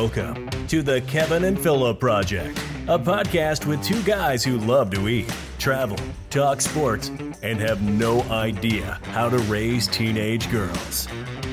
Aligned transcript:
Welcome 0.00 0.48
to 0.68 0.80
the 0.80 1.02
Kevin 1.02 1.44
and 1.44 1.60
Philip 1.60 2.00
Project, 2.00 2.56
a 2.88 2.98
podcast 2.98 3.66
with 3.66 3.84
two 3.84 4.02
guys 4.02 4.42
who 4.42 4.56
love 4.56 4.90
to 4.92 5.08
eat, 5.08 5.30
travel, 5.58 5.98
talk 6.30 6.62
sports, 6.62 7.10
and 7.42 7.60
have 7.60 7.82
no 7.82 8.22
idea 8.22 8.98
how 9.02 9.28
to 9.28 9.36
raise 9.40 9.86
teenage 9.86 10.50
girls. 10.50 11.06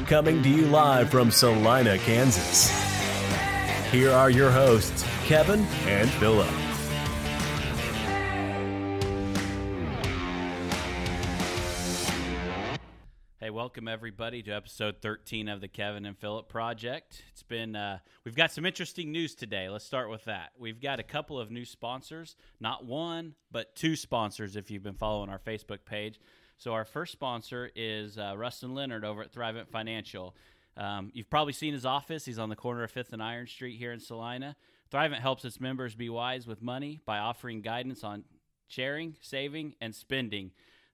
Coming 0.06 0.42
to 0.44 0.50
you 0.50 0.62
live 0.68 1.10
from 1.10 1.30
Salina, 1.30 1.98
Kansas. 1.98 2.70
Here 3.92 4.12
are 4.12 4.30
your 4.30 4.50
hosts, 4.50 5.04
Kevin 5.26 5.60
and 5.86 6.10
Philip. 6.12 6.67
Welcome 13.78 13.88
everybody 13.88 14.42
to 14.42 14.50
episode 14.50 14.96
13 15.04 15.48
of 15.48 15.62
the 15.62 15.68
Kevin 15.68 16.08
and 16.08 16.18
Philip 16.18 16.50
Project. 16.50 17.22
It's 17.30 17.44
been, 17.44 17.76
uh, 17.76 18.00
we've 18.24 18.36
got 18.36 18.52
some 18.52 18.66
interesting 18.66 19.12
news 19.12 19.36
today. 19.36 19.70
Let's 19.70 19.86
start 19.86 20.10
with 20.10 20.26
that. 20.26 20.50
We've 20.58 20.82
got 20.82 21.00
a 21.00 21.04
couple 21.04 21.40
of 21.40 21.52
new 21.52 21.64
sponsors, 21.64 22.36
not 22.60 22.86
one, 22.86 23.36
but 23.52 23.76
two 23.76 23.96
sponsors 23.96 24.56
if 24.56 24.72
you've 24.72 24.82
been 24.82 24.96
following 24.96 25.30
our 25.30 25.38
Facebook 25.38 25.86
page. 25.86 26.20
So, 26.58 26.74
our 26.74 26.86
first 26.86 27.12
sponsor 27.12 27.70
is 27.76 28.18
uh, 28.18 28.34
Rustin 28.36 28.74
Leonard 28.74 29.06
over 29.06 29.22
at 29.22 29.32
Thrivent 29.32 29.68
Financial. 29.68 30.36
Um, 30.76 31.12
you've 31.14 31.30
probably 31.30 31.54
seen 31.54 31.76
his 31.76 31.86
office. 31.86 32.26
He's 32.26 32.40
on 32.40 32.50
the 32.50 32.56
corner 32.56 32.82
of 32.82 32.92
5th 32.92 33.14
and 33.14 33.22
Iron 33.22 33.46
Street 33.46 33.78
here 33.78 33.92
in 33.92 34.00
Salina. 34.00 34.56
Thrivent 34.92 35.20
helps 35.20 35.46
its 35.46 35.60
members 35.60 35.94
be 35.94 36.10
wise 36.10 36.48
with 36.48 36.64
money 36.64 37.00
by 37.06 37.20
offering 37.20 37.62
guidance 37.62 38.04
on 38.04 38.24
sharing, 38.68 39.18
saving, 39.22 39.76
and 39.80 39.94
spending. 39.94 40.50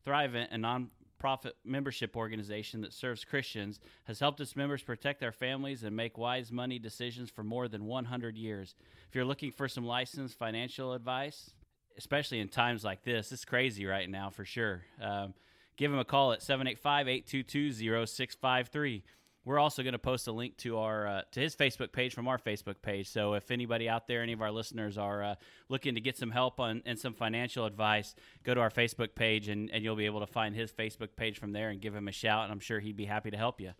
Thrivent, 0.05 0.47
a 0.51 0.57
non 0.57 0.89
profit 1.23 1.55
membership 1.63 2.17
organization 2.17 2.81
that 2.81 2.91
serves 2.91 3.23
Christians, 3.23 3.79
has 4.03 4.19
helped 4.19 4.41
its 4.41 4.57
members 4.57 4.83
protect 4.83 5.21
their 5.21 5.31
families 5.31 5.85
and 5.85 5.95
make 5.95 6.17
wise 6.17 6.51
money 6.51 6.77
decisions 6.77 7.29
for 7.29 7.45
more 7.45 7.69
than 7.69 7.85
100 7.85 8.35
years. 8.35 8.75
If 9.07 9.15
you're 9.15 9.23
looking 9.23 9.53
for 9.53 9.69
some 9.69 9.85
licensed 9.85 10.37
financial 10.37 10.91
advice, 10.91 11.51
especially 11.97 12.41
in 12.41 12.49
times 12.49 12.83
like 12.83 13.05
this, 13.05 13.31
it's 13.31 13.45
crazy 13.45 13.85
right 13.85 14.09
now 14.09 14.31
for 14.31 14.43
sure. 14.43 14.81
Um, 15.01 15.33
give 15.77 15.91
them 15.91 15.99
a 16.01 16.03
call 16.03 16.33
at 16.33 16.41
785 16.41 17.07
822 17.07 18.05
0653 18.05 19.03
we're 19.45 19.59
also 19.59 19.83
going 19.83 19.93
to 19.93 19.99
post 19.99 20.27
a 20.27 20.31
link 20.31 20.57
to 20.57 20.77
our 20.77 21.07
uh, 21.07 21.21
to 21.31 21.39
his 21.39 21.55
Facebook 21.55 21.91
page 21.91 22.13
from 22.13 22.27
our 22.27 22.37
Facebook 22.37 22.81
page. 22.81 23.09
So 23.09 23.33
if 23.33 23.51
anybody 23.51 23.89
out 23.89 24.07
there, 24.07 24.21
any 24.21 24.33
of 24.33 24.41
our 24.41 24.51
listeners 24.51 24.97
are 24.97 25.23
uh, 25.23 25.35
looking 25.69 25.95
to 25.95 26.01
get 26.01 26.17
some 26.17 26.31
help 26.31 26.59
on 26.59 26.81
and 26.85 26.97
some 26.97 27.13
financial 27.13 27.65
advice, 27.65 28.15
go 28.43 28.53
to 28.53 28.61
our 28.61 28.69
Facebook 28.69 29.15
page 29.15 29.49
and, 29.49 29.69
and 29.71 29.83
you'll 29.83 29.95
be 29.95 30.05
able 30.05 30.21
to 30.21 30.27
find 30.27 30.55
his 30.55 30.71
Facebook 30.71 31.15
page 31.15 31.39
from 31.39 31.51
there 31.51 31.69
and 31.69 31.81
give 31.81 31.93
him 31.93 32.07
a 32.07 32.11
shout. 32.11 32.43
And 32.43 32.51
I'm 32.51 32.59
sure 32.59 32.79
he'd 32.79 32.97
be 32.97 33.05
happy 33.05 33.31
to 33.31 33.37
help 33.37 33.59
you. 33.59 33.71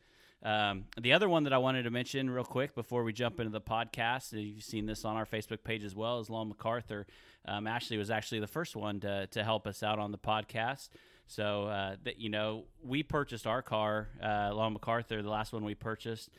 Um, 0.44 0.86
the 1.00 1.14
other 1.14 1.30
one 1.30 1.46
that 1.46 1.54
I 1.54 1.58
wanted 1.58 1.84
to 1.84 1.90
mention 1.90 2.30
real 2.30 2.44
quick 2.44 2.76
before 2.76 3.04
we 3.04 3.14
jump 3.14 3.40
into 3.40 3.52
the 3.52 3.62
podcast, 3.62 4.34
you've 4.34 4.64
seen 4.64 4.86
this 4.86 5.06
on 5.06 5.16
our 5.16 5.26
Facebook 5.26 5.64
page 5.64 5.86
as 5.86 5.96
well, 5.96 6.20
is 6.20 6.30
Lon 6.30 6.50
MacArthur. 6.50 7.08
Um, 7.46 7.66
Ashley 7.66 7.98
was 7.98 8.12
actually 8.12 8.42
the 8.42 8.48
first 8.48 8.76
one 8.76 9.00
to, 9.02 9.28
to 9.28 9.44
help 9.44 9.66
us 9.68 9.84
out 9.84 10.00
on 10.00 10.12
the 10.12 10.18
podcast. 10.18 10.90
So 11.28 11.66
uh, 11.66 11.96
that 12.04 12.20
you 12.20 12.30
know, 12.30 12.66
we 12.84 13.02
purchased 13.04 13.48
our 13.48 13.62
car, 13.62 14.10
uh, 14.22 14.54
Lon 14.54 14.74
MacArthur, 14.74 15.22
the 15.22 15.30
last 15.30 15.54
one 15.54 15.64
we 15.64 15.76
purchased. 15.76 16.30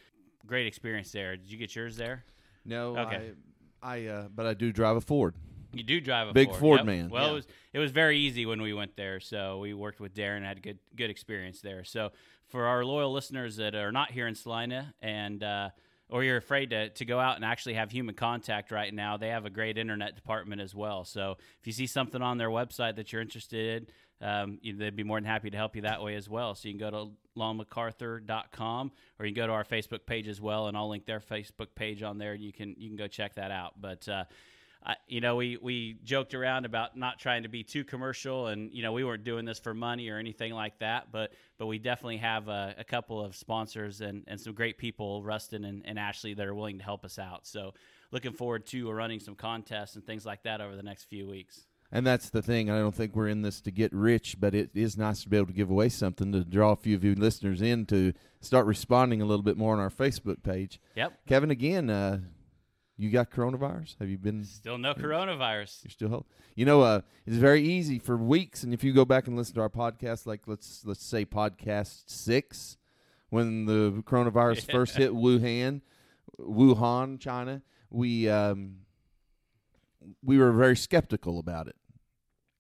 Great 0.47 0.67
experience 0.67 1.11
there. 1.11 1.37
Did 1.37 1.51
you 1.51 1.57
get 1.59 1.75
yours 1.75 1.97
there? 1.97 2.25
No, 2.65 2.97
Okay. 2.99 3.33
I, 3.83 3.97
I, 3.97 4.07
uh, 4.07 4.29
but 4.35 4.47
I 4.47 4.55
do 4.55 4.73
drive 4.73 4.97
a 4.97 5.01
Ford. 5.01 5.35
You 5.73 5.83
do 5.83 6.01
drive 6.01 6.29
a 6.29 6.33
Big 6.33 6.49
Ford, 6.49 6.61
Ford 6.61 6.79
Yep. 6.81 6.87
man. 6.87 7.09
Well, 7.11 7.25
Yeah. 7.25 7.31
it 7.31 7.35
was 7.35 7.47
it 7.73 7.79
was 7.81 7.91
very 7.91 8.19
easy 8.19 8.47
when 8.47 8.63
we 8.63 8.73
went 8.73 8.95
there. 8.97 9.19
So 9.21 9.59
we 9.59 9.75
worked 9.75 10.01
with 10.01 10.15
Darren, 10.15 10.37
and 10.39 10.47
had 10.47 10.59
a 10.59 10.61
good 10.61 10.79
good 10.95 11.11
experience 11.11 11.61
there. 11.61 11.83
So 11.83 12.13
for 12.47 12.67
our 12.67 12.85
loyal 12.85 13.13
listeners 13.13 13.57
that 13.57 13.75
are 13.75 13.91
not 13.91 14.13
here 14.13 14.27
in 14.29 14.35
Salina 14.37 14.95
and 15.03 15.43
uh, 15.43 15.71
or 16.11 16.23
you're 16.23 16.37
afraid 16.37 16.71
to, 16.71 16.91
to 16.91 17.05
go 17.05 17.19
out 17.19 17.37
and 17.37 17.45
actually 17.45 17.75
have 17.75 17.91
human 17.91 18.15
contact 18.15 18.71
right 18.71 18.93
now, 18.93 19.17
they 19.17 19.29
have 19.29 19.47
a 19.47 19.51
great 19.51 19.79
internet 19.79 20.15
department 20.15 20.61
as 20.61 20.75
well. 20.75 21.05
So 21.05 21.37
if 21.61 21.67
you 21.67 21.73
see 21.73 21.87
something 21.87 22.23
on 22.23 22.39
their 22.39 22.51
website 22.51 22.97
that 22.97 23.13
you're 23.13 23.23
interested 23.23 23.83
in, 23.83 23.87
um, 24.27 24.59
they'd 24.63 24.97
be 24.97 25.03
more 25.03 25.19
than 25.19 25.25
happy 25.25 25.51
to 25.51 25.57
help 25.57 25.77
you 25.77 25.83
that 25.83 26.03
way 26.03 26.15
as 26.15 26.29
well. 26.29 26.55
So 26.55 26.69
you 26.69 26.75
can 26.75 26.79
go 26.79 26.91
to 26.91 27.13
longmacarthur.com 27.39 28.93
or 29.19 29.27
you 29.27 29.35
can 29.35 29.43
go 29.43 29.47
to 29.47 29.53
our 29.53 29.65
Facebook 29.65 30.07
page 30.07 30.29
as 30.29 30.41
well, 30.41 30.69
and 30.69 30.77
I'll 30.77 30.89
link 30.89 31.05
their 31.05 31.21
Facebook 31.21 31.75
page 31.75 32.03
on 32.03 32.19
there, 32.19 32.33
and 32.33 32.43
you 32.43 32.53
can 32.53 32.75
you 32.79 32.89
can 32.89 32.97
go 32.97 33.07
check 33.07 33.35
that 33.35 33.51
out. 33.51 33.75
But 33.81 34.09
uh, 34.09 34.25
I, 34.87 34.97
you 35.09 35.21
know, 35.21 35.37
we 35.37 35.57
we 35.61 35.97
joked 36.05 36.35
around 36.35 36.67
about 36.67 36.97
not 36.97 37.19
trying 37.19 37.45
to 37.45 37.49
be 37.49 37.63
too 37.63 37.85
commercial, 37.85 38.49
and 38.49 38.71
you 38.73 38.83
know, 38.83 38.93
we 38.93 39.03
weren't 39.03 39.25
doing 39.25 39.45
this 39.45 39.59
for 39.59 39.73
money 39.73 40.09
or 40.11 40.19
anything 40.19 40.53
like 40.53 40.79
that. 40.81 41.11
But 41.11 41.33
but 41.59 41.67
we 41.67 41.79
definitely 41.79 42.19
have 42.19 42.49
a, 42.49 42.75
a 42.79 42.85
couple 42.85 43.25
of 43.25 43.35
sponsors 43.35 44.01
and, 44.01 44.25
and 44.27 44.39
some 44.39 44.53
great 44.53 44.77
people, 44.77 45.23
Rustin 45.23 45.65
and, 45.65 45.83
and 45.87 45.99
Ashley, 45.99 46.35
that 46.35 46.47
are 46.47 46.55
willing 46.55 46.79
to 46.79 46.85
help 46.85 47.05
us 47.05 47.19
out. 47.19 47.47
So 47.47 47.73
looking 48.11 48.33
forward 48.33 48.67
to 48.67 48.91
running 48.91 49.21
some 49.21 49.35
contests 49.35 49.95
and 49.97 50.05
things 50.05 50.27
like 50.27 50.43
that 50.43 50.61
over 50.61 50.77
the 50.77 50.83
next 50.83 51.05
few 51.05 51.27
weeks. 51.27 51.67
And 51.93 52.05
that's 52.05 52.31
the 52.31 52.43
thing. 52.43 52.71
I 52.71 52.79
don't 52.79 52.95
think 52.95 53.15
we're 53.15 53.29
in 53.29 53.43
this 53.43 53.61
to 53.63 53.71
get 53.71 53.93
rich, 53.93 54.37
but 54.41 54.53
it 54.53 54.71
is 54.75 54.97
nice 54.99 55.23
to 55.23 55.29
be 55.29 55.37
able 55.37 55.47
to 55.47 55.53
give 55.53 55.71
away 55.71 55.89
something 55.89 56.33
to 56.33 56.45
draw 56.45 56.73
a 56.73 56.77
few 56.77 56.97
of 56.97 57.05
you 57.05 57.15
listeners 57.15 57.63
in 57.63 57.87
to 57.87 58.13
start 58.41 58.67
responding 58.67 59.23
a 59.23 59.25
little 59.25 59.45
bit 59.45 59.57
more 59.57 59.75
on 59.75 59.79
our 59.79 59.91
Facebook 59.91 60.43
page. 60.43 60.81
Yep. 60.97 61.13
Kevin, 61.29 61.51
again, 61.53 61.91
uh, 61.91 62.19
you 62.97 63.11
got 63.11 63.31
coronavirus? 63.31 63.97
Have 63.99 64.09
you 64.09 64.19
been? 64.19 64.45
Still 64.45 64.79
no 64.79 64.95
coronavirus. 64.95 65.85
You're 65.85 65.91
still 65.91 66.09
healthy? 66.09 66.29
You 66.55 66.65
know, 66.67 66.83
uh, 66.83 67.01
it's 67.27 67.37
very 67.37 67.63
easy 67.63 67.99
for 67.99 68.17
weeks, 68.17 68.63
and 68.63 68.73
if 68.73 68.85
you 68.85 68.93
go 68.93 69.05
back 69.05 69.27
and 69.27 69.37
listen 69.37 69.55
to 69.57 69.61
our 69.63 69.69
podcast, 69.69 70.27
like 70.27 70.43
let's 70.47 70.85
let's 70.85 71.05
say 71.05 71.25
podcast 71.25 72.05
six, 72.07 72.77
when 73.31 73.67
the 73.67 74.03
coronavirus 74.07 74.71
first 74.73 74.97
hit 74.97 75.11
Wuhan, 75.13 75.81
Wuhan, 76.39 77.19
China, 77.21 77.63
we 77.91 78.29
um, 78.29 78.77
we 80.23 80.39
were 80.39 80.53
very 80.53 80.77
skeptical 80.77 81.39
about 81.39 81.67
it 81.67 81.77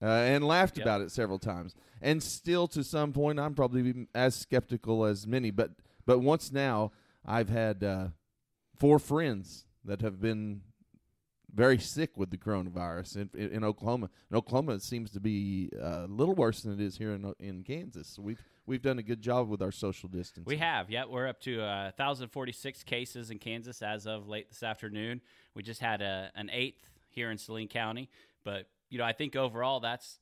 uh, 0.03 0.06
and 0.06 0.45
laughed 0.45 0.78
Yep. 0.78 0.84
about 0.87 1.01
it 1.03 1.11
several 1.12 1.39
times. 1.39 1.75
And 2.03 2.22
still, 2.22 2.66
to 2.69 2.83
some 2.84 3.12
point, 3.12 3.39
I'm 3.39 3.55
probably 3.55 4.06
as 4.15 4.34
skeptical 4.34 5.05
as 5.05 5.27
many. 5.27 5.51
But 5.51 5.71
but 6.06 6.19
once 6.19 6.51
now, 6.53 6.93
I've 7.25 7.49
had 7.49 7.83
uh, 7.84 8.09
four 8.77 8.99
friends 8.99 9.65
that 9.84 10.00
have 10.00 10.21
been 10.21 10.62
very 11.55 11.78
sick 11.78 12.17
with 12.17 12.31
the 12.31 12.37
coronavirus 12.37 13.17
in, 13.17 13.31
in, 13.34 13.50
in 13.50 13.65
Oklahoma. 13.65 14.11
In 14.31 14.37
Oklahoma, 14.37 14.81
seems 14.81 15.11
to 15.12 15.21
be 15.21 15.71
uh, 15.81 16.05
a 16.05 16.09
little 16.09 16.34
worse 16.34 16.62
than 16.62 16.72
it 16.72 16.81
is 16.81 16.97
here 16.97 17.12
in 17.12 17.33
in 17.39 17.62
Kansas. 17.62 18.09
So 18.09 18.22
we've 18.22 18.43
we've 18.67 18.83
done 18.83 18.99
a 18.99 19.03
good 19.03 19.21
job 19.21 19.49
with 19.49 19.62
our 19.62 19.72
social 19.72 20.09
distancing. 20.09 20.45
We 20.47 20.56
have, 20.56 20.91
yeah. 20.91 21.05
We're 21.09 21.28
up 21.28 21.41
to 21.43 21.62
uh, 21.62 21.93
1,046 21.97 22.83
cases 22.84 23.31
in 23.31 23.39
Kansas 23.39 23.83
as 23.83 24.06
of 24.06 24.28
late 24.28 24.49
this 24.49 24.62
afternoon. 24.62 25.21
We 25.55 25.62
just 25.62 25.81
had 25.81 26.01
a, 26.01 26.31
an 26.34 26.51
eighth 26.53 26.89
here 27.11 27.31
in 27.31 27.39
Saline 27.39 27.69
County, 27.69 28.09
but 28.45 28.66
you 28.91 28.99
know, 28.99 29.05
I 29.05 29.12
think 29.12 29.37
overall 29.37 29.81
that's 29.81 30.19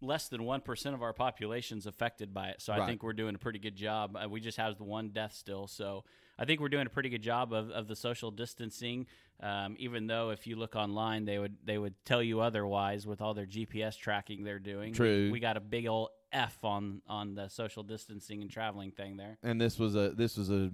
less 0.00 0.28
than 0.28 0.44
one 0.44 0.60
percent 0.60 0.94
of 0.94 1.02
our 1.02 1.12
population's 1.12 1.86
affected 1.86 2.34
by 2.34 2.48
it. 2.48 2.60
So 2.60 2.72
I 2.72 2.86
think 2.86 3.02
we're 3.02 3.12
doing 3.12 3.34
a 3.34 3.38
pretty 3.38 3.58
good 3.58 3.76
job. 3.76 4.16
Uh, 4.16 4.28
we 4.28 4.40
just 4.40 4.58
have 4.58 4.76
the 4.76 4.84
one 4.84 5.10
death 5.10 5.32
still, 5.34 5.66
so 5.66 6.04
I 6.38 6.44
think 6.44 6.60
we're 6.60 6.68
doing 6.68 6.86
a 6.86 6.90
pretty 6.90 7.08
good 7.08 7.22
job 7.22 7.52
of, 7.52 7.70
of 7.70 7.88
the 7.88 7.96
social 7.96 8.30
distancing. 8.30 9.06
Um, 9.40 9.76
even 9.78 10.06
though 10.06 10.30
if 10.30 10.46
you 10.46 10.56
look 10.56 10.76
online, 10.76 11.24
they 11.24 11.38
would 11.38 11.56
they 11.64 11.78
would 11.78 11.94
tell 12.04 12.22
you 12.22 12.40
otherwise 12.40 13.06
with 13.06 13.20
all 13.20 13.34
their 13.34 13.46
GPS 13.46 13.98
tracking 13.98 14.44
they're 14.44 14.58
doing. 14.58 14.90
We- 14.92 14.96
True. 14.96 15.30
we 15.32 15.40
got 15.40 15.56
a 15.56 15.60
big 15.60 15.86
old 15.86 16.10
F 16.32 16.58
on 16.64 17.02
on 17.06 17.34
the 17.34 17.48
social 17.48 17.82
distancing 17.82 18.40
and 18.40 18.50
traveling 18.50 18.90
thing 18.92 19.16
there. 19.16 19.38
and 19.42 19.60
this 19.60 19.78
was 19.78 19.94
a 19.96 20.10
this 20.10 20.36
was 20.36 20.50
a 20.50 20.70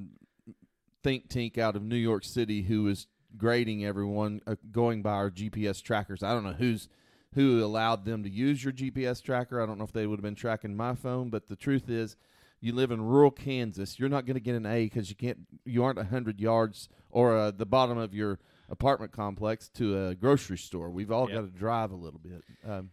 think 1.03 1.29
tank 1.29 1.59
out 1.59 1.77
of 1.77 1.83
New 1.83 1.97
York 1.97 2.25
City 2.25 2.63
who 2.63 2.85
was 2.85 3.07
grading 3.37 3.85
everyone 3.85 4.41
uh, 4.47 4.57
going 4.71 5.03
by 5.03 5.13
our 5.13 5.31
GPS 5.31 5.83
trackers. 5.83 6.23
I 6.23 6.33
don't 6.33 6.45
know 6.45 6.53
who's 6.55 6.89
who 7.35 7.63
allowed 7.63 8.05
them 8.05 8.23
to 8.23 8.31
use 8.31 8.65
your 8.65 8.73
GPS 8.73 9.23
tracker. 9.23 9.61
I 9.61 9.67
don't 9.67 9.79
know 9.79 9.85
if 9.85 9.93
they 9.93 10.07
would 10.07 10.19
have 10.19 10.25
been 10.25 10.35
tracking 10.35 10.75
my 10.77 10.95
phone, 10.95 11.29
but 11.29 11.49
the 11.49 11.57
truth 11.57 11.91
is, 11.91 12.17
you 12.61 12.73
live 12.75 12.91
in 12.91 13.01
rural 13.01 13.31
Kansas. 13.31 13.99
You're 13.99 14.09
not 14.09 14.27
going 14.27 14.35
to 14.35 14.41
get 14.41 14.55
an 14.55 14.67
A 14.67 14.85
because 14.85 15.09
you 15.11 15.17
can't. 15.17 15.39
You 15.65 15.85
aren't 15.85 15.99
hundred 15.99 16.41
yards 16.41 16.89
or 17.11 17.37
uh, 17.37 17.51
the 17.51 17.67
bottom 17.67 17.99
of 17.99 18.15
your 18.15 18.39
apartment 18.69 19.13
complex 19.13 19.69
to 19.71 20.09
a 20.09 20.15
grocery 20.15 20.59
store. 20.59 20.91
We've 20.91 21.11
all 21.11 21.29
Yep. 21.31 21.35
got 21.39 21.53
to 21.53 21.59
drive 21.59 21.91
a 21.91 21.97
little 21.97 22.21
bit. 22.21 22.43
Um, 22.69 22.91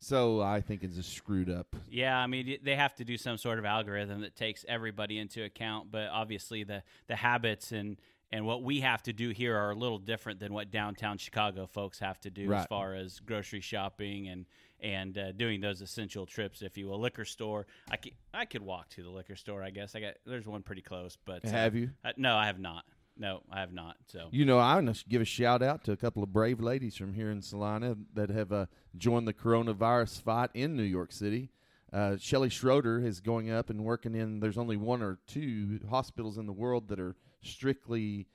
so 0.00 0.40
I 0.40 0.60
think 0.60 0.84
it's 0.84 0.96
just 0.96 1.12
screwed 1.12 1.50
up. 1.50 1.74
Yeah, 1.90 2.16
I 2.16 2.26
mean 2.28 2.58
they 2.62 2.76
have 2.76 2.94
to 2.96 3.04
do 3.04 3.16
some 3.16 3.36
sort 3.36 3.58
of 3.58 3.64
algorithm 3.64 4.20
that 4.20 4.36
takes 4.36 4.64
everybody 4.68 5.18
into 5.18 5.42
account, 5.42 5.90
but 5.90 6.08
obviously 6.08 6.62
the 6.64 6.82
the 7.08 7.16
habits 7.16 7.72
and 7.72 7.98
and 8.30 8.44
what 8.46 8.62
we 8.62 8.80
have 8.80 9.02
to 9.04 9.12
do 9.12 9.30
here 9.30 9.56
are 9.56 9.70
a 9.70 9.74
little 9.74 9.98
different 9.98 10.38
than 10.38 10.52
what 10.52 10.70
downtown 10.70 11.16
Chicago 11.18 11.66
folks 11.66 11.98
have 11.98 12.20
to 12.20 12.30
do 12.30 12.52
as 12.52 12.66
far 12.66 12.94
as 12.94 13.20
grocery 13.20 13.60
shopping 13.62 14.28
and 14.28 14.44
and 14.80 15.16
uh, 15.18 15.32
doing 15.32 15.60
those 15.60 15.80
essential 15.80 16.26
trips, 16.26 16.62
if 16.62 16.76
you 16.76 16.88
will. 16.88 17.00
Liquor 17.00 17.24
store, 17.24 17.66
I 17.90 17.96
could, 17.96 18.12
I 18.32 18.44
could 18.44 18.62
walk 18.62 18.88
to 18.90 19.02
the 19.02 19.10
liquor 19.10 19.36
store. 19.36 19.62
I 19.62 19.70
guess 19.70 19.94
I 19.94 20.00
got 20.00 20.14
there's 20.26 20.46
one 20.46 20.62
pretty 20.62 20.82
close, 20.82 21.16
but 21.24 21.44
uh, 21.44 21.50
Have 21.50 21.74
you? 21.74 21.90
Uh, 22.04 22.12
no, 22.16 22.36
I 22.36 22.46
have 22.46 22.60
not. 22.60 22.84
No, 23.16 23.42
I 23.50 23.60
have 23.60 23.72
not. 23.72 23.96
So 24.06 24.28
You 24.30 24.44
know, 24.44 24.58
I 24.58 24.74
want 24.76 24.94
to 24.94 25.04
give 25.08 25.20
a 25.20 25.24
shout 25.24 25.62
out 25.62 25.82
to 25.84 25.92
a 25.92 25.96
couple 25.96 26.22
of 26.22 26.32
brave 26.32 26.60
ladies 26.60 26.96
from 26.96 27.14
here 27.14 27.30
in 27.30 27.42
Salina 27.42 27.96
that 28.14 28.30
have 28.30 28.52
uh, 28.52 28.66
joined 28.96 29.26
the 29.26 29.34
coronavirus 29.34 30.22
fight 30.22 30.50
in 30.54 30.76
New 30.76 30.84
York 30.84 31.10
City. 31.10 31.50
Uh, 31.92 32.16
Shelly 32.18 32.48
Schroeder 32.48 33.00
is 33.00 33.20
going 33.20 33.50
up 33.50 33.70
and 33.70 33.82
working 33.82 34.14
in. 34.14 34.40
There's 34.40 34.58
only 34.58 34.76
one 34.76 35.02
or 35.02 35.18
two 35.26 35.80
hospitals 35.90 36.38
in 36.38 36.46
the 36.46 36.52
world 36.52 36.88
that 36.88 37.00
are 37.00 37.16
strictly 37.42 38.28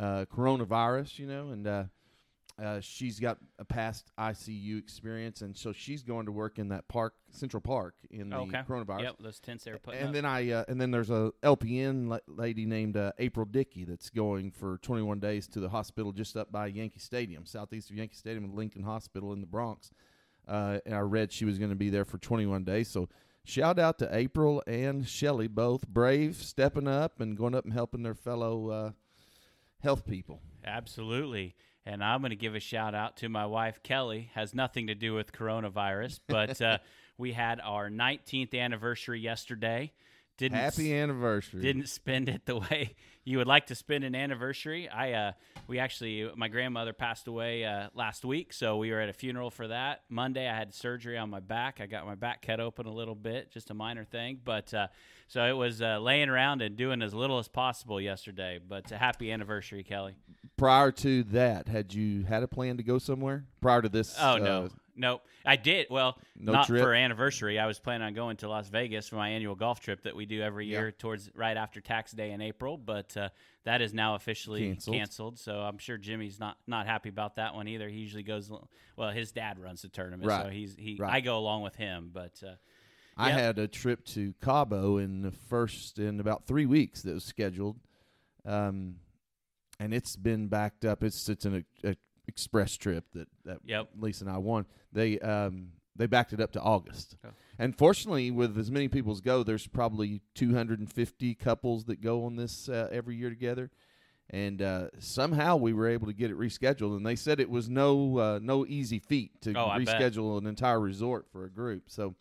uh, 0.00 0.24
coronavirus, 0.34 1.18
you 1.18 1.26
know, 1.26 1.50
and 1.50 1.90
uh, 2.62 2.80
she's 2.80 3.18
got 3.18 3.38
a 3.58 3.64
past 3.64 4.12
ICU 4.18 4.78
experience, 4.78 5.40
and 5.40 5.56
so 5.56 5.72
she's 5.72 6.02
going 6.04 6.26
to 6.26 6.32
work 6.32 6.58
in 6.58 6.68
that 6.68 6.86
park, 6.86 7.14
Central 7.30 7.60
Park, 7.60 7.94
in 8.10 8.30
the 8.30 8.36
okay. 8.36 8.62
coronavirus. 8.68 9.02
Yep, 9.02 9.16
those 9.20 9.40
tents 9.40 9.64
they 9.64 9.72
were 9.72 9.78
putting 9.78 10.00
And 10.00 10.08
up. 10.10 10.14
then 10.14 10.24
I 10.24 10.50
uh, 10.52 10.64
and 10.68 10.80
then 10.80 10.90
there's 10.92 11.10
a 11.10 11.32
LPN 11.42 12.08
la- 12.08 12.18
lady 12.28 12.64
named 12.64 12.96
uh, 12.96 13.10
April 13.18 13.44
Dickey 13.44 13.84
that's 13.84 14.08
going 14.08 14.52
for 14.52 14.78
21 14.82 15.18
days 15.18 15.48
to 15.48 15.60
the 15.60 15.68
hospital 15.68 16.12
just 16.12 16.36
up 16.36 16.52
by 16.52 16.66
Yankee 16.68 17.00
Stadium, 17.00 17.44
southeast 17.44 17.90
of 17.90 17.96
Yankee 17.96 18.14
Stadium, 18.16 18.44
with 18.44 18.56
Lincoln 18.56 18.84
Hospital 18.84 19.32
in 19.32 19.40
the 19.40 19.46
Bronx. 19.48 19.90
Uh, 20.46 20.78
and 20.86 20.94
I 20.94 21.00
read 21.00 21.32
she 21.32 21.44
was 21.44 21.58
going 21.58 21.70
to 21.70 21.76
be 21.76 21.90
there 21.90 22.04
for 22.04 22.18
21 22.18 22.62
days. 22.64 22.86
So 22.88 23.08
shout 23.44 23.78
out 23.80 23.98
to 23.98 24.14
April 24.14 24.62
and 24.66 25.08
Shelly, 25.08 25.48
both 25.48 25.88
brave, 25.88 26.36
stepping 26.36 26.86
up 26.86 27.18
and 27.20 27.36
going 27.36 27.54
up 27.54 27.64
and 27.64 27.72
helping 27.72 28.02
their 28.04 28.14
fellow 28.14 28.68
uh, 28.68 28.90
health 29.80 30.06
people. 30.06 30.40
Absolutely. 30.64 31.54
And 31.86 32.02
I'm 32.02 32.20
going 32.20 32.30
to 32.30 32.36
give 32.36 32.54
a 32.54 32.60
shout 32.60 32.94
out 32.94 33.18
to 33.18 33.28
my 33.28 33.44
wife, 33.46 33.82
Kelly. 33.82 34.30
Has 34.34 34.54
nothing 34.54 34.86
to 34.86 34.94
do 34.94 35.14
with 35.14 35.32
coronavirus, 35.32 36.20
but 36.26 36.60
uh, 36.60 36.78
we 37.18 37.32
had 37.32 37.60
our 37.60 37.90
19th 37.90 38.58
anniversary 38.58 39.20
yesterday. 39.20 39.92
Didn't 40.36 40.58
Happy 40.58 40.94
anniversary! 40.94 41.62
didn't 41.62 41.88
spend 41.88 42.28
it 42.28 42.46
the 42.46 42.56
way 42.70 42.96
you 43.24 43.38
would 43.38 43.46
like 43.46 43.66
to 43.66 43.74
spend 43.74 44.04
an 44.04 44.14
anniversary. 44.14 44.88
I 44.88 45.12
uh, 45.12 45.32
we 45.66 45.78
actually 45.78 46.30
my 46.36 46.48
grandmother 46.48 46.92
passed 46.92 47.26
away 47.26 47.64
uh, 47.64 47.88
last 47.94 48.24
week, 48.24 48.52
so 48.52 48.76
we 48.76 48.90
were 48.90 49.00
at 49.00 49.08
a 49.08 49.12
funeral 49.12 49.50
for 49.50 49.68
that. 49.68 50.02
Monday 50.08 50.48
I 50.48 50.56
had 50.56 50.74
surgery 50.74 51.16
on 51.16 51.30
my 51.30 51.40
back. 51.40 51.80
I 51.80 51.86
got 51.86 52.04
my 52.04 52.14
back 52.14 52.42
cut 52.42 52.60
open 52.60 52.86
a 52.86 52.92
little 52.92 53.14
bit, 53.14 53.50
just 53.50 53.70
a 53.70 53.74
minor 53.74 54.04
thing, 54.04 54.40
but 54.44 54.72
uh, 54.74 54.88
so 55.26 55.44
it 55.44 55.56
was 55.56 55.80
uh, 55.80 55.98
laying 55.98 56.28
around 56.28 56.62
and 56.62 56.76
doing 56.76 57.00
as 57.00 57.14
little 57.14 57.38
as 57.38 57.48
possible 57.48 58.00
yesterday. 58.00 58.58
But 58.66 58.92
a 58.92 58.98
happy 58.98 59.32
anniversary, 59.32 59.82
Kelly. 59.82 60.14
Prior 60.56 60.92
to 60.92 61.22
that, 61.24 61.68
had 61.68 61.94
you 61.94 62.24
had 62.24 62.42
a 62.42 62.48
plan 62.48 62.76
to 62.76 62.82
go 62.82 62.98
somewhere 62.98 63.44
prior 63.60 63.82
to 63.82 63.88
this? 63.88 64.14
Oh 64.18 64.34
uh, 64.34 64.38
no, 64.38 64.68
nope. 64.96 65.22
I 65.44 65.56
did. 65.56 65.86
Well, 65.90 66.16
No 66.38 66.52
not 66.52 66.66
trip? 66.66 66.82
for 66.82 66.94
anniversary. 66.94 67.58
I 67.58 67.66
was 67.66 67.78
planning 67.78 68.06
on 68.06 68.14
going 68.14 68.36
to 68.38 68.48
Las 68.48 68.68
Vegas 68.68 69.08
for 69.08 69.16
my 69.16 69.30
annual 69.30 69.54
golf 69.54 69.80
trip 69.80 70.02
that 70.02 70.14
we 70.16 70.26
do 70.26 70.40
every 70.42 70.66
Yeah. 70.66 70.80
year 70.80 70.92
towards 70.92 71.30
right 71.34 71.56
after 71.56 71.80
tax 71.80 72.12
day 72.12 72.30
in 72.32 72.40
April. 72.40 72.76
But 72.78 73.16
uh, 73.16 73.28
that 73.64 73.80
is 73.82 73.92
now 73.94 74.14
officially 74.14 74.68
Canceled. 74.68 74.96
canceled. 74.96 75.38
So 75.38 75.60
I'm 75.60 75.78
sure 75.78 75.96
Jimmy's 75.98 76.38
not 76.40 76.56
not 76.66 76.86
happy 76.86 77.08
about 77.08 77.36
that 77.36 77.54
one 77.54 77.68
either. 77.68 77.88
He 77.88 77.98
usually 77.98 78.22
goes. 78.22 78.50
Well, 78.96 79.10
his 79.10 79.32
dad 79.32 79.58
runs 79.58 79.82
the 79.82 79.88
tournament, 79.88 80.30
so 80.30 80.48
he's 80.50 80.74
he. 80.78 80.96
Right. 80.98 81.12
I 81.14 81.20
go 81.20 81.38
along 81.38 81.62
with 81.62 81.76
him, 81.76 82.10
but. 82.12 82.42
Uh, 82.46 82.54
I 83.16 83.28
Yep. 83.28 83.38
had 83.38 83.58
a 83.60 83.68
trip 83.68 84.04
to 84.06 84.34
Cabo 84.42 84.96
in 84.98 85.22
the 85.22 85.30
first 85.30 86.00
in 86.00 86.18
about 86.18 86.48
three 86.48 86.66
weeks 86.66 87.02
that 87.02 87.14
was 87.14 87.22
scheduled, 87.22 87.78
um, 88.44 88.96
and 89.78 89.94
it's 89.94 90.16
been 90.16 90.48
backed 90.48 90.84
up. 90.84 91.04
It's 91.04 91.28
it's 91.28 91.44
an 91.44 91.64
a, 91.84 91.94
express 92.26 92.76
trip 92.76 93.04
that 93.14 93.28
that 93.44 93.58
Yep. 93.64 93.90
Lisa 93.98 94.24
and 94.24 94.32
I 94.34 94.38
won. 94.38 94.66
They 94.92 95.18
um 95.20 95.68
they 95.96 96.06
backed 96.06 96.32
it 96.32 96.40
up 96.40 96.50
to 96.52 96.60
August, 96.60 97.16
and 97.58 97.76
fortunately, 97.76 98.30
with 98.32 98.58
as 98.58 98.70
many 98.70 98.88
people 98.88 99.12
as 99.12 99.20
go, 99.20 99.42
there's 99.44 99.66
probably 99.68 100.22
250 100.34 101.34
couples 101.36 101.84
that 101.84 102.00
go 102.00 102.24
on 102.24 102.34
this 102.36 102.68
uh, 102.68 102.88
every 102.90 103.16
year 103.16 103.30
together. 103.30 103.70
And 104.30 104.62
uh, 104.62 104.88
somehow 104.98 105.56
we 105.56 105.72
were 105.74 105.86
able 105.86 106.06
to 106.06 106.14
get 106.14 106.30
it 106.30 106.38
rescheduled, 106.38 106.96
and 106.96 107.04
they 107.06 107.14
said 107.14 107.38
it 107.40 107.50
was 107.50 107.68
no 107.68 108.18
uh, 108.18 108.38
no 108.42 108.64
easy 108.66 108.98
feat 108.98 109.40
to 109.42 109.50
Oh, 109.50 109.68
reschedule 109.78 110.38
an 110.38 110.46
entire 110.46 110.80
resort 110.80 111.26
for 111.30 111.44
a 111.44 111.50
group. 111.50 111.84
So 111.88 112.14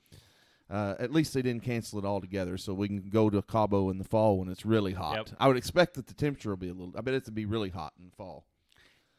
uh, 0.69 0.95
at 0.99 1.11
least 1.13 1.33
they 1.33 1.41
didn't 1.41 1.63
cancel 1.63 1.97
it 1.99 2.05
altogether, 2.05 2.57
so 2.57 2.73
we 2.73 2.87
can 2.89 3.09
go 3.09 3.29
to 3.29 3.41
Cabo 3.41 3.89
in 3.89 3.97
the 3.97 4.03
fall 4.03 4.37
when 4.37 4.49
it's 4.49 4.65
really 4.65 4.93
hot. 4.93 5.15
Yep. 5.15 5.29
I 5.39 5.47
would 5.47 5.57
expect 5.57 5.93
that 5.95 6.07
the 6.07 6.13
temperature 6.13 6.49
will 6.49 6.57
be 6.57 6.69
a 6.69 6.73
little. 6.73 6.93
I 6.97 7.01
bet 7.01 7.13
it's 7.13 7.25
to 7.27 7.31
be 7.31 7.45
really 7.45 7.69
hot 7.69 7.93
in 7.97 8.05
the 8.05 8.15
fall, 8.15 8.45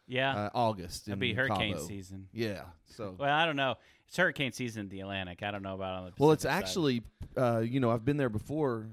yeah, 0.06 0.34
uh, 0.36 0.50
August. 0.54 1.08
it'll 1.08 1.18
be 1.18 1.34
hurricane 1.34 1.74
Cabo. 1.74 1.86
season. 1.86 2.28
Yeah. 2.32 2.62
So 2.86 3.14
Well, 3.18 3.30
I 3.30 3.46
don't 3.46 3.56
know. 3.56 3.76
It's 4.06 4.16
hurricane 4.16 4.52
season 4.52 4.82
in 4.82 4.88
the 4.88 5.00
Atlantic. 5.00 5.42
I 5.42 5.50
don't 5.50 5.62
know 5.62 5.74
about 5.74 5.98
on 5.98 6.04
the. 6.04 6.10
Pacific 6.10 6.20
well, 6.20 6.32
it's 6.32 6.42
side. 6.44 6.52
actually 6.62 7.02
uh, 7.36 7.58
you 7.60 7.80
know 7.80 7.90
I've 7.90 8.04
been 8.04 8.16
there 8.16 8.28
before 8.28 8.86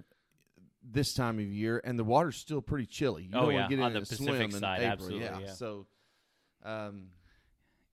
this 0.83 1.13
time 1.13 1.37
of 1.37 1.45
year, 1.45 1.81
and 1.83 1.97
the 1.99 2.03
water's 2.03 2.37
still 2.37 2.61
pretty 2.61 2.85
chilly. 2.87 3.23
You 3.23 3.29
Oh, 3.37 3.49
yeah, 3.49 3.67
get 3.67 3.79
on 3.79 3.87
in 3.87 3.93
the 3.93 3.99
Pacific 4.01 4.51
side, 4.51 4.53
in 4.53 4.63
April. 4.63 4.91
absolutely, 4.91 5.25
Yeah. 5.25 5.39
yeah. 5.39 5.51
So. 5.53 5.85
Um, 6.63 7.07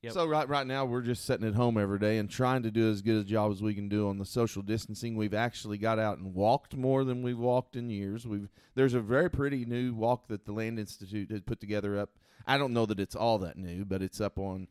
Yep. 0.02 0.12
So 0.12 0.26
right 0.26 0.48
right 0.48 0.66
now 0.66 0.84
we're 0.84 1.00
just 1.02 1.24
sitting 1.24 1.44
at 1.44 1.54
home 1.54 1.76
every 1.76 1.98
day 1.98 2.18
and 2.18 2.30
trying 2.30 2.62
to 2.62 2.70
do 2.70 2.88
as 2.88 3.02
good 3.02 3.16
a 3.16 3.24
job 3.24 3.50
as 3.50 3.60
we 3.60 3.74
can 3.74 3.88
do 3.88 4.08
on 4.08 4.18
the 4.18 4.24
social 4.24 4.62
distancing. 4.62 5.16
We've 5.16 5.34
actually 5.34 5.76
got 5.76 5.98
out 5.98 6.18
and 6.18 6.34
walked 6.34 6.76
more 6.76 7.02
than 7.02 7.20
we've 7.24 7.38
walked 7.38 7.74
in 7.74 7.90
years. 7.90 8.24
We've 8.24 8.48
there's 8.76 8.94
a 8.94 9.00
very 9.00 9.28
pretty 9.28 9.64
new 9.64 9.92
walk 9.94 10.28
that 10.28 10.44
the 10.44 10.52
Land 10.52 10.78
Institute 10.78 11.32
had 11.32 11.46
put 11.46 11.58
together 11.58 11.98
up. 11.98 12.10
I 12.48 12.58
don't 12.58 12.72
know 12.72 12.86
that 12.86 12.98
it's 12.98 13.14
all 13.14 13.38
that 13.38 13.56
new, 13.56 13.84
but 13.84 14.02
it's 14.02 14.20
up 14.20 14.38
on 14.38 14.66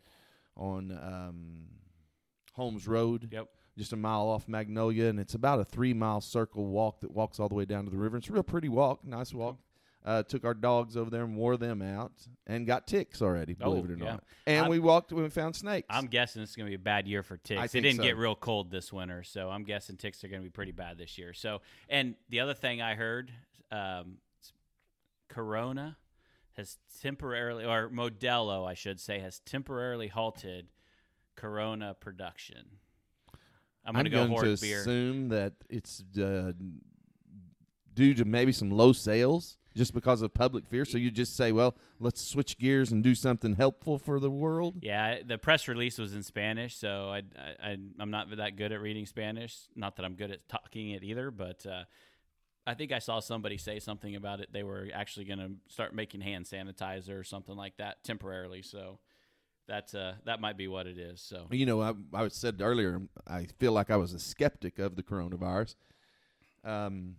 on 0.58 0.92
um, 0.92 1.68
Holmes 2.54 2.88
Road, 2.88 3.30
Yep. 3.32 3.48
just 3.78 3.94
a 3.94 3.96
mile 3.96 4.28
off 4.28 4.48
Magnolia, 4.48 5.06
and 5.06 5.20
it's 5.20 5.36
about 5.36 5.60
a 5.60 5.64
three 5.66 5.94
mile 5.94 6.20
circle 6.20 6.66
walk 6.66 7.00
that 7.02 7.12
walks 7.12 7.40
all 7.40 7.48
the 7.48 7.56
way 7.56 7.66
down 7.66 7.86
to 7.86 7.92
the 7.92 7.98
river. 7.98 8.18
It's 8.18 8.28
a 8.28 8.34
real 8.34 8.42
pretty 8.44 8.68
walk, 8.70 9.06
nice 9.06 9.34
walk. 9.34 9.58
Uh, 10.06 10.24
took 10.24 10.46
our 10.46 10.54
dogs 10.54 10.96
over 10.96 11.10
there 11.10 11.24
and 11.26 11.36
wore 11.36 11.58
them 11.58 11.82
out, 11.82 12.14
and 12.48 12.66
got 12.66 12.88
ticks 12.88 13.22
already. 13.22 13.54
Believe 13.54 13.84
Oh, 13.84 13.92
it 13.92 13.92
or 13.92 13.98
yeah. 14.04 14.12
not. 14.14 14.24
And 14.46 14.62
I'm- 14.62 14.70
we 14.70 14.80
walked 14.80 15.12
and 15.12 15.22
we 15.22 15.30
found 15.30 15.54
snakes. 15.56 15.86
I'm 15.90 16.08
guessing 16.08 16.42
it's 16.42 16.56
going 16.56 16.66
to 16.66 16.70
be 16.72 16.76
a 16.76 16.80
bad 16.80 17.08
year 17.10 17.24
for 17.24 17.36
ticks. 17.38 17.60
I 17.60 17.66
It 17.66 17.72
didn't 17.82 17.98
so. 17.98 18.04
get 18.04 18.16
real 18.16 18.34
cold 18.36 18.72
this 18.72 18.94
winter, 18.94 19.22
so 19.24 19.50
I'm 19.52 19.64
guessing 19.66 19.98
ticks 19.98 20.24
are 20.24 20.30
going 20.30 20.42
to 20.42 20.46
be 20.46 20.50
pretty 20.52 20.72
bad 20.72 20.98
this 20.98 21.18
year. 21.18 21.34
So, 21.34 21.62
and 21.90 22.16
the 22.30 22.40
other 22.40 22.54
thing 22.54 22.82
I 22.82 22.96
heard, 22.96 23.32
um, 23.70 24.20
Corona 25.28 25.98
has 26.58 26.78
temporarily, 27.02 27.64
or 27.64 27.90
Modelo, 27.90 28.68
I 28.68 28.74
should 28.74 29.00
say, 29.00 29.20
has 29.20 29.40
temporarily 29.40 30.08
halted 30.08 30.68
Corona 31.36 31.96
production. 32.00 32.66
I'm 33.86 33.94
going 33.94 34.06
to 34.06 34.12
go 34.12 34.28
going 34.28 34.56
to 34.58 34.62
beer. 34.62 34.82
assume 34.82 35.30
that 35.30 35.54
it's 35.70 36.04
uh, 36.20 36.52
due 37.94 38.14
to 38.16 38.26
maybe 38.26 38.52
some 38.52 38.70
low 38.70 38.92
sales, 38.92 39.58
just 39.78 39.94
because 39.94 40.22
of 40.22 40.34
public 40.34 40.66
fear. 40.68 40.84
So 40.84 40.98
you 40.98 41.10
just 41.10 41.38
say, 41.38 41.54
"Well, 41.54 41.78
let's 42.00 42.22
switch 42.22 42.58
gears 42.58 42.92
and 42.92 43.02
do 43.02 43.16
something 43.16 43.56
helpful 43.56 43.98
for 43.98 44.20
the 44.20 44.30
world." 44.30 44.80
Yeah, 44.82 45.20
the 45.26 45.38
press 45.38 45.70
release 45.70 45.98
was 45.98 46.14
in 46.14 46.24
Spanish, 46.24 46.76
so 46.76 47.10
I, 47.10 47.18
I, 47.38 47.72
I 47.72 47.78
I'm 48.00 48.12
not 48.12 48.36
that 48.36 48.58
good 48.58 48.74
at 48.74 48.82
reading 48.82 49.06
Spanish. 49.06 49.56
Not 49.76 49.96
that 49.98 50.06
I'm 50.06 50.16
good 50.16 50.32
at 50.32 50.50
talking 50.50 50.90
it 50.90 51.04
either, 51.04 51.32
but 51.32 51.66
uh, 51.66 51.84
I 52.68 52.74
think 52.74 52.92
I 52.92 53.00
saw 53.00 53.22
somebody 53.22 53.58
say 53.58 53.80
something 53.80 54.18
about 54.18 54.42
it. 54.42 54.50
They 54.52 54.62
were 54.62 54.90
actually 54.94 55.26
going 55.26 55.40
to 55.40 55.52
start 55.74 55.96
making 55.96 56.20
hand 56.20 56.46
sanitizer 56.46 57.18
or 57.18 57.24
something 57.24 57.56
like 57.56 57.78
that 57.78 58.04
temporarily. 58.04 58.62
So 58.62 59.00
that's 59.70 59.96
uh, 59.96 60.16
that 60.26 60.42
might 60.42 60.58
be 60.58 60.68
what 60.68 60.86
it 60.86 60.98
is. 60.98 61.22
So 61.22 61.48
You 61.50 61.66
know, 61.66 61.82
I, 61.82 61.94
I 62.14 62.28
said 62.28 62.62
earlier, 62.62 63.02
I 63.26 63.48
feel 63.58 63.72
like 63.72 63.90
I 63.90 63.96
was 63.96 64.14
a 64.14 64.20
skeptic 64.20 64.80
of 64.80 64.98
the 64.98 65.04
coronavirus. 65.04 65.76
Um, 66.66 67.16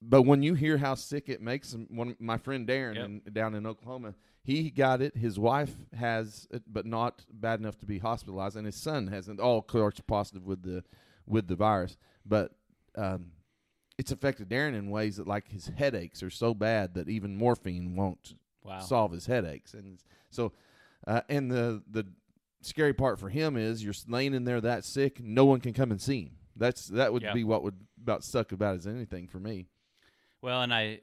but 0.00 0.22
when 0.22 0.44
you 0.44 0.54
hear 0.54 0.78
how 0.78 0.94
sick 0.94 1.28
it 1.28 1.42
makes 1.42 1.72
them, 1.72 1.88
one 1.90 2.14
my 2.20 2.36
friend 2.38 2.68
Darren 2.68 2.94
Yep. 2.94 3.04
in, 3.04 3.22
down 3.32 3.54
in 3.56 3.66
Oklahoma, 3.66 4.14
he 4.44 4.70
got 4.70 5.02
it. 5.02 5.16
His 5.16 5.36
wife 5.36 5.72
has 5.98 6.46
it, 6.52 6.62
but 6.66 6.86
not 6.86 7.24
bad 7.32 7.58
enough 7.58 7.78
to 7.78 7.86
be 7.86 7.98
hospitalized, 7.98 8.56
and 8.56 8.66
his 8.66 8.76
son 8.76 9.08
hasn't. 9.08 9.40
All 9.40 9.62
course 9.62 10.00
positive 10.06 10.44
with 10.44 10.62
the 10.62 10.84
with 11.26 11.48
the 11.48 11.56
virus, 11.56 11.96
but 12.24 12.52
um, 12.96 13.32
it's 13.98 14.12
affected 14.12 14.48
Darren 14.48 14.74
in 14.74 14.90
ways 14.90 15.16
that 15.16 15.26
like 15.26 15.48
his 15.50 15.70
headaches 15.76 16.22
are 16.22 16.30
so 16.30 16.54
bad 16.54 16.94
that 16.94 17.08
even 17.08 17.36
morphine 17.36 17.94
won't 17.96 18.34
wow, 18.62 18.80
solve 18.80 19.12
his 19.12 19.26
headaches. 19.26 19.74
And 19.74 19.98
so, 20.30 20.52
uh, 21.06 21.20
and 21.28 21.50
the 21.50 21.82
the 21.90 22.06
scary 22.60 22.94
part 22.94 23.20
for 23.20 23.28
him 23.28 23.56
is 23.56 23.84
you're 23.84 23.94
laying 24.08 24.34
in 24.34 24.44
there 24.44 24.60
that 24.60 24.84
sick, 24.84 25.20
no 25.22 25.44
one 25.44 25.60
can 25.60 25.72
come 25.72 25.90
and 25.90 26.00
see 26.00 26.22
him. 26.22 26.36
That's 26.56 26.86
that 26.88 27.12
would 27.12 27.22
be 27.34 27.44
what 27.44 27.62
would 27.62 27.76
about 28.02 28.24
suck 28.24 28.52
about 28.52 28.76
as 28.76 28.86
anything 28.86 29.26
for 29.28 29.38
me. 29.38 29.66
Well, 30.40 30.62
and 30.62 30.72
I 30.74 31.00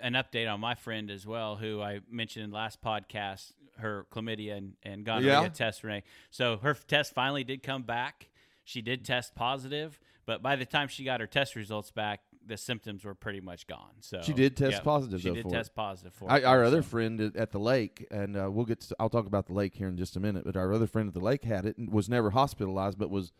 an 0.00 0.14
update 0.14 0.52
on 0.52 0.60
my 0.60 0.74
friend 0.74 1.10
as 1.10 1.26
well, 1.26 1.56
who 1.56 1.80
I 1.80 2.00
mentioned 2.10 2.44
in 2.44 2.50
the 2.50 2.56
last 2.56 2.82
podcast, 2.82 3.52
her 3.78 4.06
chlamydia 4.12 4.56
and, 4.56 4.74
and 4.82 5.04
gonorrhea 5.04 5.42
Yeah. 5.42 5.48
test, 5.48 5.82
Renee. 5.82 6.04
So 6.30 6.58
her 6.58 6.74
test 6.74 7.14
finally 7.14 7.44
did 7.44 7.62
come 7.62 7.82
back. 7.82 8.28
She 8.64 8.80
did 8.80 9.04
test 9.04 9.34
positive, 9.34 9.98
but 10.26 10.42
by 10.42 10.56
the 10.56 10.64
time 10.66 10.88
she 10.88 11.04
got 11.04 11.20
her 11.20 11.26
test 11.26 11.56
results 11.56 11.90
back, 11.90 12.20
the 12.44 12.56
symptoms 12.56 13.04
were 13.04 13.14
pretty 13.14 13.40
much 13.40 13.66
gone. 13.66 13.92
So 14.00 14.20
She 14.22 14.32
did 14.32 14.56
test 14.56 14.72
yeah, 14.72 14.80
positive, 14.80 15.20
She 15.20 15.28
though, 15.28 15.34
did 15.34 15.42
for 15.44 15.48
it. 15.48 15.52
test 15.52 15.74
positive 15.74 16.12
for 16.14 16.30
I, 16.30 16.38
it, 16.38 16.44
our 16.44 16.64
other 16.64 16.82
friend 16.82 17.20
at, 17.20 17.36
at 17.36 17.50
the 17.52 17.60
lake, 17.60 18.06
and 18.10 18.36
uh, 18.36 18.50
we'll 18.50 18.64
get. 18.64 18.80
To, 18.80 18.96
I'll 18.98 19.08
talk 19.10 19.26
about 19.26 19.46
the 19.46 19.52
lake 19.52 19.74
here 19.74 19.88
in 19.88 19.96
just 19.96 20.16
a 20.16 20.20
minute. 20.20 20.44
But 20.44 20.56
our 20.56 20.72
other 20.72 20.86
friend 20.86 21.06
at 21.08 21.14
the 21.14 21.20
lake 21.20 21.44
had 21.44 21.64
it 21.66 21.78
and 21.78 21.92
was 21.92 22.08
never 22.08 22.30
hospitalized, 22.30 22.98
but 22.98 23.10
was 23.10 23.32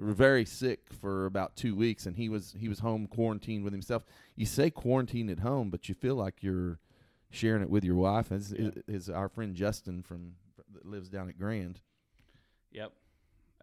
very 0.00 0.44
sick 0.44 0.92
for 1.00 1.26
about 1.26 1.56
two 1.56 1.74
weeks, 1.76 2.06
and 2.06 2.16
he 2.16 2.28
was 2.28 2.54
he 2.58 2.68
was 2.68 2.80
home 2.80 3.06
quarantined 3.06 3.62
with 3.64 3.72
himself. 3.72 4.04
You 4.36 4.46
say 4.46 4.70
quarantine 4.70 5.30
at 5.30 5.40
home, 5.40 5.70
but 5.70 5.88
you 5.88 5.94
feel 5.94 6.14
like 6.16 6.42
you're 6.42 6.78
sharing 7.30 7.62
it 7.62 7.70
with 7.70 7.84
your 7.84 7.96
wife. 7.96 8.32
As 8.32 8.52
Yeah. 8.52 8.70
is, 8.86 9.06
is 9.06 9.10
our 9.10 9.28
friend 9.28 9.54
Justin 9.54 10.02
from 10.02 10.34
that 10.74 10.84
lives 10.86 11.08
down 11.08 11.28
at 11.28 11.38
Grand. 11.38 11.80
Yep, 12.72 12.92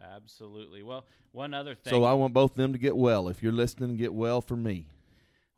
absolutely. 0.02 0.84
Well, 0.84 1.06
one 1.32 1.54
other 1.54 1.76
thing. 1.76 1.92
So 1.92 2.04
I 2.04 2.14
want 2.14 2.34
both 2.34 2.52
of 2.52 2.58
them 2.58 2.74
to 2.74 2.80
get 2.80 2.96
well. 2.96 3.28
If 3.30 3.42
you're 3.44 3.52
listening, 3.54 3.96
get 3.98 4.14
well 4.14 4.42
for 4.42 4.56
me. 4.56 4.88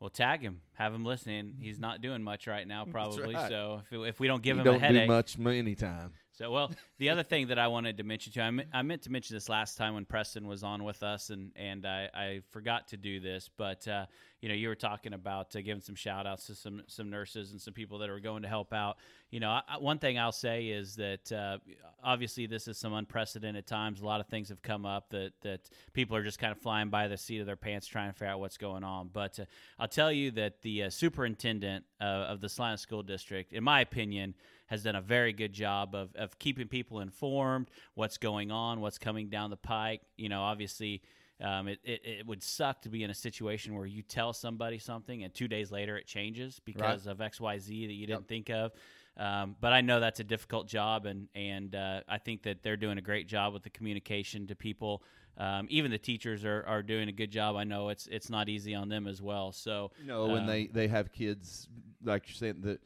Well, 0.00 0.10
tag 0.10 0.42
him. 0.42 0.60
Have 0.74 0.94
him 0.94 1.04
listening. 1.04 1.54
He's 1.60 1.78
not 1.80 2.00
doing 2.00 2.22
much 2.22 2.46
right 2.46 2.66
now, 2.66 2.84
probably. 2.90 3.34
right. 3.34 3.48
So 3.48 3.82
if, 3.90 3.98
if 4.14 4.20
we 4.20 4.28
don't 4.28 4.42
give 4.42 4.56
You 4.56 4.60
him 4.60 4.64
don't 4.64 4.76
a 4.76 4.78
headache, 4.78 5.02
do 5.08 5.12
much 5.12 5.38
anytime. 5.40 6.12
so, 6.32 6.52
well, 6.52 6.70
the 6.98 7.10
other 7.10 7.24
thing 7.24 7.48
that 7.48 7.58
I 7.58 7.66
wanted 7.66 7.96
to 7.96 8.04
mention 8.04 8.32
too, 8.32 8.40
I, 8.40 8.50
me- 8.52 8.64
I 8.72 8.82
meant 8.82 9.02
to 9.02 9.10
mention 9.10 9.34
this 9.34 9.48
last 9.48 9.76
time 9.76 9.94
when 9.94 10.04
Preston 10.04 10.46
was 10.46 10.62
on 10.62 10.84
with 10.84 11.02
us, 11.02 11.30
and 11.30 11.50
and 11.56 11.84
I, 11.84 12.08
I 12.14 12.40
forgot 12.50 12.86
to 12.88 12.96
do 12.96 13.18
this, 13.18 13.50
but 13.56 13.88
uh, 13.88 14.06
you 14.40 14.48
know, 14.48 14.54
you 14.54 14.68
were 14.68 14.76
talking 14.76 15.14
about 15.14 15.54
uh, 15.56 15.60
giving 15.60 15.80
some 15.80 15.96
shout 15.96 16.26
outs 16.26 16.46
to 16.46 16.54
some 16.54 16.82
some 16.86 17.10
nurses 17.10 17.50
and 17.50 17.60
some 17.60 17.74
people 17.74 17.98
that 17.98 18.08
are 18.08 18.20
going 18.20 18.42
to 18.42 18.48
help 18.48 18.72
out. 18.72 18.98
You 19.30 19.40
know, 19.40 19.50
I, 19.50 19.62
one 19.78 19.98
thing 19.98 20.18
I'll 20.18 20.30
say 20.32 20.68
is 20.68 20.94
that 20.96 21.32
uh, 21.32 21.58
obviously 22.02 22.46
this 22.46 22.68
is 22.68 22.78
some 22.78 22.92
unprecedented 22.92 23.66
times. 23.66 24.00
A 24.00 24.04
lot 24.04 24.20
of 24.20 24.28
things 24.28 24.48
have 24.50 24.62
come 24.62 24.86
up 24.86 25.10
that 25.10 25.32
that 25.42 25.68
people 25.92 26.16
are 26.16 26.22
just 26.22 26.38
kind 26.38 26.52
of 26.52 26.58
flying 26.58 26.88
by 26.88 27.08
the 27.08 27.16
seat 27.16 27.38
of 27.38 27.46
their 27.46 27.56
pants 27.56 27.86
trying 27.86 28.10
to 28.10 28.12
figure 28.12 28.28
out 28.28 28.38
what's 28.38 28.58
going 28.58 28.84
on. 28.84 29.10
But 29.12 29.40
uh, 29.40 29.44
I'll 29.78 29.88
tell 29.88 30.12
you 30.12 30.30
that 30.32 30.62
the 30.62 30.84
uh, 30.84 30.90
superintendent 30.90 31.84
uh, 32.00 32.04
of 32.04 32.40
the 32.40 32.48
Salina 32.48 32.78
School 32.78 33.02
District, 33.02 33.52
in 33.52 33.64
my 33.64 33.80
opinion, 33.80 34.34
has 34.68 34.84
done 34.84 34.94
a 34.94 35.00
very 35.00 35.32
good 35.32 35.52
job 35.52 35.94
of, 35.94 36.14
of 36.14 36.38
keeping 36.38 36.68
people 36.68 37.00
informed, 37.00 37.70
what's 37.94 38.18
going 38.18 38.52
on, 38.52 38.80
what's 38.80 38.98
coming 38.98 39.28
down 39.28 39.50
the 39.50 39.56
pike. 39.56 40.02
You 40.16 40.28
know, 40.28 40.42
obviously, 40.42 41.02
um, 41.40 41.68
it, 41.68 41.78
it, 41.84 42.00
it 42.04 42.26
would 42.26 42.42
suck 42.42 42.82
to 42.82 42.88
be 42.88 43.04
in 43.04 43.10
a 43.10 43.14
situation 43.14 43.74
where 43.74 43.86
you 43.86 44.02
tell 44.02 44.32
somebody 44.32 44.78
something 44.78 45.22
and 45.22 45.32
two 45.32 45.48
days 45.48 45.70
later 45.70 45.96
it 45.96 46.06
changes 46.06 46.60
because 46.64 47.06
of 47.06 47.20
X, 47.20 47.40
Y, 47.40 47.58
Z 47.58 47.86
that 47.86 47.92
you 47.92 48.06
didn't 48.06 48.26
think 48.28 48.50
of. 48.50 48.72
Um, 49.16 49.56
but 49.60 49.72
I 49.72 49.80
know 49.80 49.98
that's 49.98 50.20
a 50.20 50.24
difficult 50.24 50.68
job, 50.68 51.04
and 51.04 51.28
and 51.34 51.74
uh, 51.74 52.00
I 52.08 52.18
think 52.18 52.44
that 52.44 52.62
they're 52.62 52.76
doing 52.76 52.98
a 52.98 53.02
great 53.02 53.26
job 53.26 53.52
with 53.52 53.64
the 53.64 53.70
communication 53.70 54.46
to 54.46 54.54
people. 54.54 55.02
Um, 55.36 55.66
even 55.70 55.90
the 55.90 55.98
teachers 55.98 56.44
are, 56.44 56.64
are 56.66 56.82
doing 56.82 57.08
a 57.08 57.12
good 57.12 57.30
job. 57.30 57.56
I 57.56 57.64
know 57.64 57.88
it's 57.88 58.06
it's 58.06 58.30
not 58.30 58.48
easy 58.48 58.76
on 58.76 58.88
them 58.88 59.08
as 59.08 59.20
well. 59.20 59.50
So 59.50 59.90
No, 60.04 60.26
when 60.26 60.42
um, 60.42 60.46
they 60.46 60.66
they 60.66 60.86
have 60.86 61.12
kids 61.12 61.68
like 62.04 62.28
you're 62.28 62.34
saying 62.34 62.60
that 62.62 62.80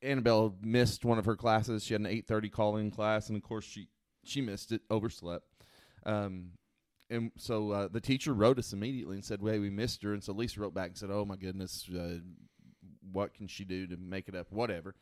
Annabelle 0.00 0.54
missed 0.62 1.04
one 1.04 1.18
of 1.18 1.24
her 1.24 1.36
classes. 1.36 1.84
She 1.84 1.94
had 1.94 2.00
an 2.00 2.06
eight 2.06 2.28
thirty 2.28 2.48
call 2.48 2.76
in 2.76 2.92
class, 2.92 3.28
and 3.28 3.36
of 3.36 3.42
course 3.42 3.64
she 3.64 3.88
she 4.24 4.40
missed 4.40 4.70
it, 4.70 4.82
overslept. 4.90 5.46
Um, 6.06 6.50
and 7.12 7.32
so 7.36 7.70
uh, 7.70 7.88
the 7.88 8.00
teacher 8.00 8.32
wrote 8.32 8.58
us 8.58 8.72
immediately 8.72 9.16
and 9.16 9.24
said, 9.24 9.42
"Well, 9.42 9.58
we 9.60 9.70
missed 9.70 10.02
her." 10.02 10.12
And 10.12 10.22
so 10.22 10.32
Lisa 10.32 10.60
wrote 10.60 10.74
back 10.74 10.88
and 10.88 10.96
said, 10.98 11.10
"Oh 11.10 11.24
my 11.24 11.36
goodness, 11.36 11.88
uh, 11.94 12.18
what 13.12 13.34
can 13.34 13.46
she 13.46 13.64
do 13.64 13.86
to 13.86 13.96
make 13.96 14.28
it 14.28 14.34
up? 14.34 14.50
Whatever." 14.50 14.94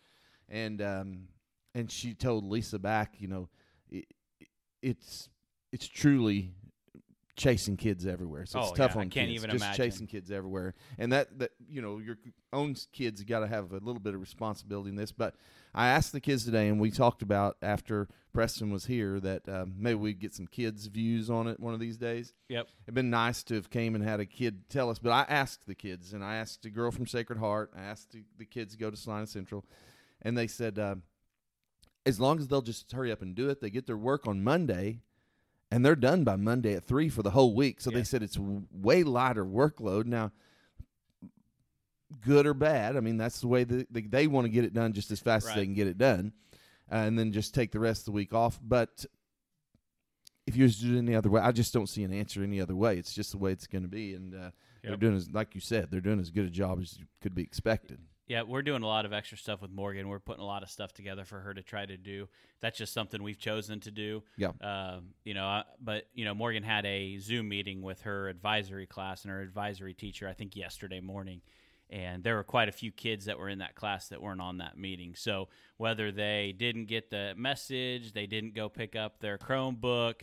And 0.48 0.82
um, 0.82 1.28
and 1.74 1.90
she 1.90 2.14
told 2.14 2.44
Lisa 2.44 2.78
back, 2.78 3.14
you 3.18 3.28
know, 3.28 3.48
it, 3.88 4.06
it's 4.82 5.28
it's 5.72 5.86
truly 5.86 6.52
chasing 7.36 7.76
kids 7.76 8.06
everywhere. 8.06 8.44
So 8.44 8.60
it's 8.60 8.70
Oh, 8.72 8.74
tough 8.74 8.92
yeah, 8.94 8.98
I 8.98 9.04
on 9.04 9.10
can't 9.10 9.28
kids. 9.28 9.42
even 9.44 9.50
just 9.50 9.64
imagine. 9.64 9.84
chasing 9.84 10.06
kids 10.06 10.30
everywhere, 10.30 10.74
and 10.98 11.12
that 11.12 11.38
that 11.38 11.52
you 11.68 11.80
know 11.80 11.98
your 11.98 12.18
own 12.52 12.74
kids 12.92 13.22
got 13.22 13.40
to 13.40 13.46
have 13.46 13.72
a 13.72 13.76
little 13.78 14.00
bit 14.00 14.14
of 14.14 14.20
responsibility 14.20 14.90
in 14.90 14.96
this. 14.96 15.12
But 15.12 15.36
I 15.74 15.88
asked 15.88 16.12
the 16.12 16.20
kids 16.20 16.44
today, 16.44 16.68
and 16.68 16.80
we 16.80 16.90
talked 16.90 17.22
about 17.22 17.56
after 17.62 18.08
Preston 18.32 18.70
was 18.70 18.86
here 18.86 19.20
that 19.20 19.48
um, 19.48 19.74
maybe 19.78 19.94
we'd 19.96 20.18
get 20.20 20.34
some 20.34 20.46
kids' 20.46 20.86
views 20.86 21.30
on 21.30 21.46
it 21.46 21.60
one 21.60 21.74
of 21.74 21.80
these 21.80 21.96
days. 21.96 22.32
Yep. 22.48 22.68
It'd 22.86 22.94
been 22.94 23.10
nice 23.10 23.42
to 23.44 23.54
have 23.54 23.70
came 23.70 23.94
and 23.94 24.02
had 24.02 24.20
a 24.20 24.26
kid 24.26 24.68
tell 24.68 24.90
us, 24.90 24.98
but 24.98 25.10
I 25.12 25.24
asked 25.28 25.66
the 25.66 25.74
kids, 25.74 26.12
and 26.12 26.24
I 26.24 26.36
asked 26.36 26.64
a 26.64 26.70
girl 26.70 26.90
from 26.90 27.06
Sacred 27.06 27.38
Heart, 27.38 27.72
I 27.76 27.82
asked 27.82 28.12
the, 28.12 28.24
the 28.38 28.44
kids 28.44 28.72
to 28.74 28.78
go 28.80 28.90
to 28.90 28.96
Salina 28.96 29.26
Central, 29.26 29.64
and 30.22 30.36
they 30.36 30.46
said, 30.46 30.78
uh, 30.78 30.96
as 32.06 32.18
long 32.18 32.38
as 32.38 32.48
they'll 32.48 32.62
just 32.62 32.90
hurry 32.90 33.12
up 33.12 33.22
and 33.22 33.34
do 33.34 33.48
it, 33.48 33.60
they 33.60 33.70
get 33.70 33.86
their 33.86 33.96
work 33.96 34.26
on 34.26 34.42
Monday, 34.42 35.00
and 35.70 35.84
they're 35.84 35.94
done 35.96 36.24
by 36.24 36.34
Monday 36.36 36.74
at 36.74 36.84
three 36.84 37.08
for 37.08 37.22
the 37.22 37.30
whole 37.30 37.54
week. 37.54 37.80
So 37.80 37.90
Yeah. 37.90 37.98
they 37.98 38.04
said 38.04 38.22
it's 38.22 38.34
w- 38.36 38.66
way 38.72 39.02
lighter 39.04 39.44
workload 39.44 40.06
now. 40.06 40.32
Good 42.22 42.46
or 42.46 42.54
bad, 42.54 42.96
I 42.96 43.00
mean 43.00 43.16
that's 43.16 43.40
the 43.40 43.46
way 43.48 43.64
that 43.64 43.92
they, 43.92 44.02
they 44.02 44.26
want 44.26 44.44
to 44.46 44.48
get 44.50 44.64
it 44.64 44.74
done 44.74 44.92
just 44.92 45.10
as 45.10 45.20
fast 45.20 45.46
as 45.48 45.54
they 45.54 45.64
can 45.64 45.74
get 45.74 45.86
it 45.86 45.96
done, 45.98 46.32
uh, 46.90 46.96
and 46.96 47.18
then 47.18 47.30
just 47.32 47.54
take 47.54 47.70
the 47.72 47.78
rest 47.80 48.00
of 48.02 48.04
the 48.06 48.12
week 48.12 48.34
off. 48.34 48.58
But 48.62 49.04
if 50.46 50.56
you 50.56 50.66
just 50.66 50.80
do 50.82 50.94
it 50.96 50.98
any 50.98 51.14
other 51.14 51.30
way, 51.30 51.40
I 51.40 51.52
just 51.52 51.72
don't 51.72 51.88
see 51.88 52.02
an 52.02 52.12
answer 52.12 52.42
any 52.42 52.60
other 52.60 52.74
way. 52.74 52.98
It's 52.98 53.14
just 53.14 53.30
the 53.32 53.38
way 53.38 53.52
it's 53.52 53.66
going 53.66 53.82
to 53.82 53.88
be, 53.88 54.14
and 54.14 54.34
uh, 54.34 54.50
they're 54.82 54.96
doing 54.96 55.14
as 55.16 55.30
like 55.30 55.54
you 55.54 55.60
said, 55.60 55.88
they're 55.90 56.00
doing 56.00 56.18
as 56.20 56.30
good 56.30 56.46
a 56.46 56.50
job 56.50 56.80
as 56.80 56.98
could 57.20 57.34
be 57.34 57.42
expected. 57.42 58.00
Yeah, 58.26 58.42
we're 58.42 58.62
doing 58.62 58.82
a 58.82 58.86
lot 58.86 59.06
of 59.06 59.12
extra 59.12 59.36
stuff 59.36 59.60
with 59.60 59.72
Morgan. 59.72 60.08
We're 60.08 60.20
putting 60.20 60.42
a 60.42 60.46
lot 60.46 60.62
of 60.62 60.70
stuff 60.70 60.92
together 60.92 61.24
for 61.24 61.40
her 61.40 61.52
to 61.52 61.62
try 61.62 61.84
to 61.84 61.96
do. 61.96 62.28
That's 62.60 62.78
just 62.78 62.92
something 62.92 63.20
we've 63.24 63.40
chosen 63.40 63.80
to 63.80 63.90
do. 63.90 64.22
Yeah. 64.36 64.50
Um, 64.60 65.14
you 65.24 65.34
know, 65.34 65.44
I- 65.46 65.64
but 65.80 66.04
you 66.14 66.24
know, 66.24 66.32
Morgan 66.32 66.62
had 66.62 66.86
a 66.86 67.18
Zoom 67.18 67.48
meeting 67.48 67.82
with 67.82 68.02
her 68.02 68.28
advisory 68.28 68.86
class 68.86 69.22
and 69.24 69.32
her 69.32 69.40
advisory 69.42 69.94
teacher. 69.94 70.28
I 70.28 70.32
think 70.32 70.54
yesterday 70.54 71.00
morning, 71.00 71.40
and 71.90 72.22
there 72.22 72.36
were 72.36 72.44
quite 72.44 72.68
a 72.68 72.72
few 72.72 72.92
kids 72.92 73.24
that 73.26 73.38
were 73.38 73.48
in 73.48 73.58
that 73.58 73.74
class 73.74 74.08
that 74.08 74.22
weren't 74.22 74.40
on 74.40 74.58
that 74.58 74.78
meeting. 74.78 75.14
So 75.16 75.48
whether 75.76 76.12
they 76.12 76.54
didn't 76.56 76.86
get 76.86 77.10
the 77.10 77.34
message, 77.36 78.12
they 78.12 78.26
didn't 78.26 78.54
go 78.54 78.68
pick 78.68 78.94
up 78.96 79.18
their 79.20 79.36
Chromebook, 79.38 80.22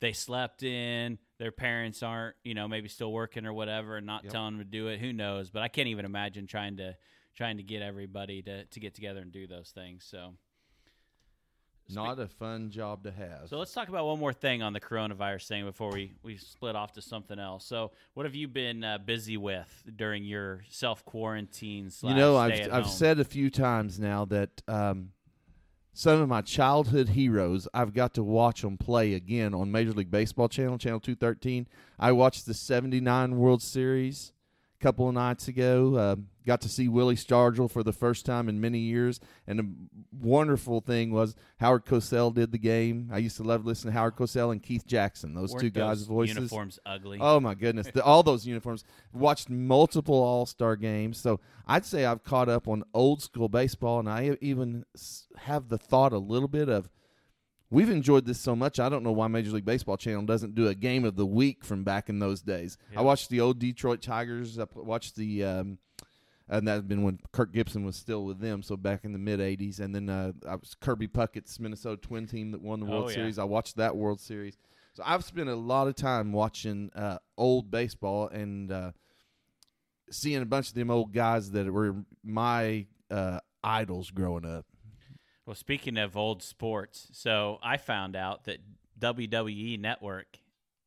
they 0.00 0.12
slept 0.12 0.62
in, 0.62 1.18
their 1.38 1.50
parents 1.50 2.02
aren't, 2.02 2.36
you 2.44 2.54
know, 2.54 2.68
maybe 2.68 2.88
still 2.88 3.12
working 3.12 3.46
or 3.46 3.52
whatever, 3.52 3.96
and 3.96 4.06
not 4.06 4.24
Yep. 4.24 4.32
telling 4.32 4.56
them 4.56 4.64
to 4.64 4.70
do 4.70 4.88
it. 4.88 5.00
Who 5.00 5.12
knows? 5.12 5.50
But 5.50 5.62
I 5.62 5.68
can't 5.68 5.88
even 5.88 6.04
imagine 6.04 6.46
trying 6.46 6.76
to 6.76 6.96
trying 7.34 7.56
to 7.58 7.62
get 7.62 7.82
everybody 7.82 8.42
to, 8.42 8.64
to 8.64 8.80
get 8.80 8.94
together 8.96 9.20
and 9.20 9.30
do 9.30 9.46
those 9.46 9.70
things. 9.70 10.04
So, 10.04 10.34
Not 11.90 12.18
a 12.18 12.28
fun 12.28 12.70
job 12.70 13.04
to 13.04 13.10
have. 13.10 13.48
so 13.48 13.58
let's 13.58 13.72
talk 13.72 13.88
about 13.88 14.06
one 14.06 14.18
more 14.18 14.32
thing 14.32 14.62
on 14.62 14.72
the 14.72 14.80
coronavirus 14.80 15.48
thing 15.48 15.64
before 15.64 15.90
we, 15.90 16.12
we 16.22 16.36
split 16.36 16.76
off 16.76 16.92
to 16.92 17.02
something 17.02 17.38
else. 17.38 17.64
So, 17.64 17.92
what 18.14 18.26
have 18.26 18.34
you 18.34 18.46
been 18.46 18.84
uh, 18.84 18.98
busy 18.98 19.36
with 19.38 19.84
during 19.96 20.24
your 20.24 20.64
self 20.68 21.04
quarantine? 21.04 21.90
you 22.02 22.14
know, 22.14 22.36
I've 22.36 22.72
I've 22.72 22.88
said 22.88 23.20
a 23.20 23.24
few 23.24 23.48
times 23.48 23.98
now 23.98 24.26
that 24.26 24.62
um, 24.68 25.12
some 25.94 26.20
of 26.20 26.28
my 26.28 26.42
childhood 26.42 27.08
heroes 27.10 27.66
I've 27.72 27.94
got 27.94 28.14
to 28.14 28.22
watch 28.22 28.62
them 28.62 28.76
play 28.76 29.14
again 29.14 29.54
on 29.54 29.72
Major 29.72 29.92
League 29.92 30.10
Baseball 30.10 30.48
channel, 30.48 30.76
channel 30.76 31.00
two 31.00 31.14
thirteen. 31.14 31.66
I 31.98 32.12
watched 32.12 32.44
the 32.46 32.54
'79 32.54 33.36
World 33.38 33.62
Series 33.62 34.32
a 34.78 34.82
couple 34.82 35.08
of 35.08 35.14
nights 35.14 35.48
ago. 35.48 35.94
Uh, 35.96 36.16
got 36.48 36.62
to 36.62 36.68
see 36.68 36.88
Willie 36.88 37.14
Stargell 37.14 37.70
for 37.70 37.82
the 37.82 37.92
first 37.92 38.24
time 38.24 38.48
in 38.48 38.58
many 38.58 38.78
years, 38.78 39.20
and 39.46 39.58
the 39.58 39.68
wonderful 40.10 40.80
thing 40.80 41.12
was 41.12 41.36
Howard 41.60 41.84
Cosell 41.84 42.34
did 42.34 42.52
the 42.52 42.58
game. 42.58 43.10
I 43.12 43.18
used 43.18 43.36
to 43.36 43.42
love 43.42 43.66
listening 43.66 43.92
to 43.92 43.98
Howard 43.98 44.16
Cosell 44.16 44.50
and 44.50 44.62
Keith 44.62 44.86
Jackson. 44.86 45.34
Those 45.34 45.52
Weren't 45.52 45.60
two 45.60 45.70
guys' 45.70 45.98
those 45.98 46.06
voices. 46.06 46.36
uniforms 46.36 46.78
ugly. 46.86 47.18
Oh 47.20 47.38
my 47.38 47.54
goodness, 47.54 47.88
the, 47.92 48.02
all 48.02 48.22
those 48.22 48.46
uniforms. 48.46 48.82
Watched 49.12 49.50
multiple 49.50 50.14
All 50.14 50.46
Star 50.46 50.74
games, 50.74 51.18
so 51.18 51.38
I'd 51.66 51.84
say 51.84 52.06
I've 52.06 52.24
caught 52.24 52.48
up 52.48 52.66
on 52.66 52.82
old 52.94 53.22
school 53.22 53.50
baseball, 53.50 54.00
and 54.00 54.08
I 54.08 54.38
even 54.40 54.86
have 55.36 55.68
the 55.68 55.78
thought 55.78 56.14
a 56.14 56.18
little 56.18 56.48
bit 56.48 56.70
of. 56.70 56.88
We've 57.70 57.90
enjoyed 57.90 58.24
this 58.24 58.40
so 58.40 58.56
much. 58.56 58.80
I 58.80 58.88
don't 58.88 59.02
know 59.02 59.12
why 59.12 59.28
Major 59.28 59.50
League 59.50 59.66
Baseball 59.66 59.98
channel 59.98 60.22
doesn't 60.24 60.54
do 60.54 60.68
a 60.68 60.74
game 60.74 61.04
of 61.04 61.16
the 61.16 61.26
week 61.26 61.62
from 61.62 61.84
back 61.84 62.08
in 62.08 62.18
those 62.18 62.40
days. 62.40 62.78
Yeah. 62.90 63.00
I 63.00 63.02
watched 63.02 63.28
the 63.28 63.42
old 63.42 63.58
Detroit 63.58 64.00
Tigers. 64.00 64.58
I 64.58 64.64
watched 64.74 65.16
the, 65.16 65.44
um, 65.44 65.78
and 66.48 66.66
that's 66.66 66.82
been 66.82 67.02
when 67.02 67.18
Kirk 67.32 67.52
Gibson 67.52 67.84
was 67.84 67.96
still 67.96 68.24
with 68.24 68.40
them. 68.40 68.62
So 68.62 68.76
back 68.76 69.04
in 69.04 69.12
the 69.12 69.18
mid 69.18 69.40
'80s, 69.40 69.80
and 69.80 69.94
then 69.94 70.08
uh, 70.08 70.32
I 70.48 70.56
was 70.56 70.74
Kirby 70.80 71.08
Puckett's 71.08 71.58
Minnesota 71.60 71.96
Twin 71.96 72.26
team 72.26 72.50
that 72.52 72.60
won 72.62 72.80
the 72.80 72.86
World 72.86 73.04
Oh, 73.04 73.08
yeah. 73.08 73.14
Series. 73.14 73.38
I 73.38 73.44
watched 73.44 73.76
that 73.76 73.96
World 73.96 74.20
Series. 74.20 74.56
So 74.94 75.02
I've 75.06 75.24
spent 75.24 75.48
a 75.48 75.54
lot 75.54 75.86
of 75.86 75.94
time 75.94 76.32
watching 76.32 76.90
uh, 76.94 77.18
old 77.36 77.70
baseball 77.70 78.28
and 78.28 78.72
uh, 78.72 78.92
seeing 80.10 80.42
a 80.42 80.46
bunch 80.46 80.68
of 80.68 80.74
them 80.74 80.90
old 80.90 81.12
guys 81.12 81.52
that 81.52 81.72
were 81.72 81.94
my 82.24 82.86
uh, 83.10 83.40
idols 83.62 84.10
growing 84.10 84.44
up. 84.44 84.66
Well, 85.46 85.54
speaking 85.54 85.96
of 85.96 86.16
old 86.16 86.42
sports, 86.42 87.08
so 87.12 87.58
I 87.62 87.76
found 87.76 88.16
out 88.16 88.44
that 88.44 88.58
WWE 88.98 89.78
Network, 89.80 90.38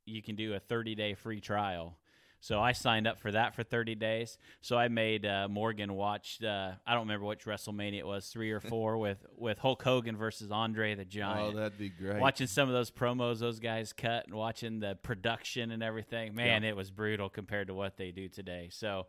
you 0.05 0.21
can 0.21 0.35
do 0.35 0.53
a 0.53 0.59
30 0.59 0.93
day 0.95 1.13
free 1.13 1.39
trial. 1.39 1.97
So 2.41 2.60
I 2.60 2.71
signed 2.71 3.07
up 3.07 3.19
for 3.19 3.31
that 3.31 3.55
for 3.55 3.62
30 3.63 3.93
days. 3.95 4.39
So 4.62 4.75
I 4.75 4.88
made 4.88 5.25
uh, 5.27 5.48
Morgan 5.48 5.93
watch. 5.93 6.43
Uh, 6.43 6.71
I 6.88 6.93
don't 6.93 7.03
remember 7.03 7.27
which 7.27 7.45
WrestleMania 7.45 8.00
it 8.00 8.07
was, 8.07 8.27
three 8.29 8.51
or 8.51 8.60
four, 8.71 8.98
with 8.98 9.24
with 9.38 9.60
Hulk 9.60 9.81
Hogan 9.83 10.17
versus 10.17 10.51
Andre 10.51 10.95
the 10.95 11.05
Giant. 11.05 11.55
Oh, 11.55 11.57
that'd 11.57 11.77
be 11.77 11.89
great. 11.89 12.19
watching 12.19 12.48
some 12.48 12.67
of 12.67 12.74
those 12.74 12.89
promos 12.89 13.39
those 13.39 13.60
guys 13.60 13.93
cut 13.93 14.25
and 14.25 14.33
watching 14.36 14.79
the 14.79 14.98
production 15.03 15.71
and 15.71 15.83
everything 15.83 16.33
man 16.36 16.63
it 16.63 16.75
was 16.75 16.89
brutal 16.91 17.29
compared 17.29 17.67
to 17.67 17.74
what 17.74 17.98
they 17.98 18.12
do 18.12 18.27
today 18.27 18.67
so 18.71 19.05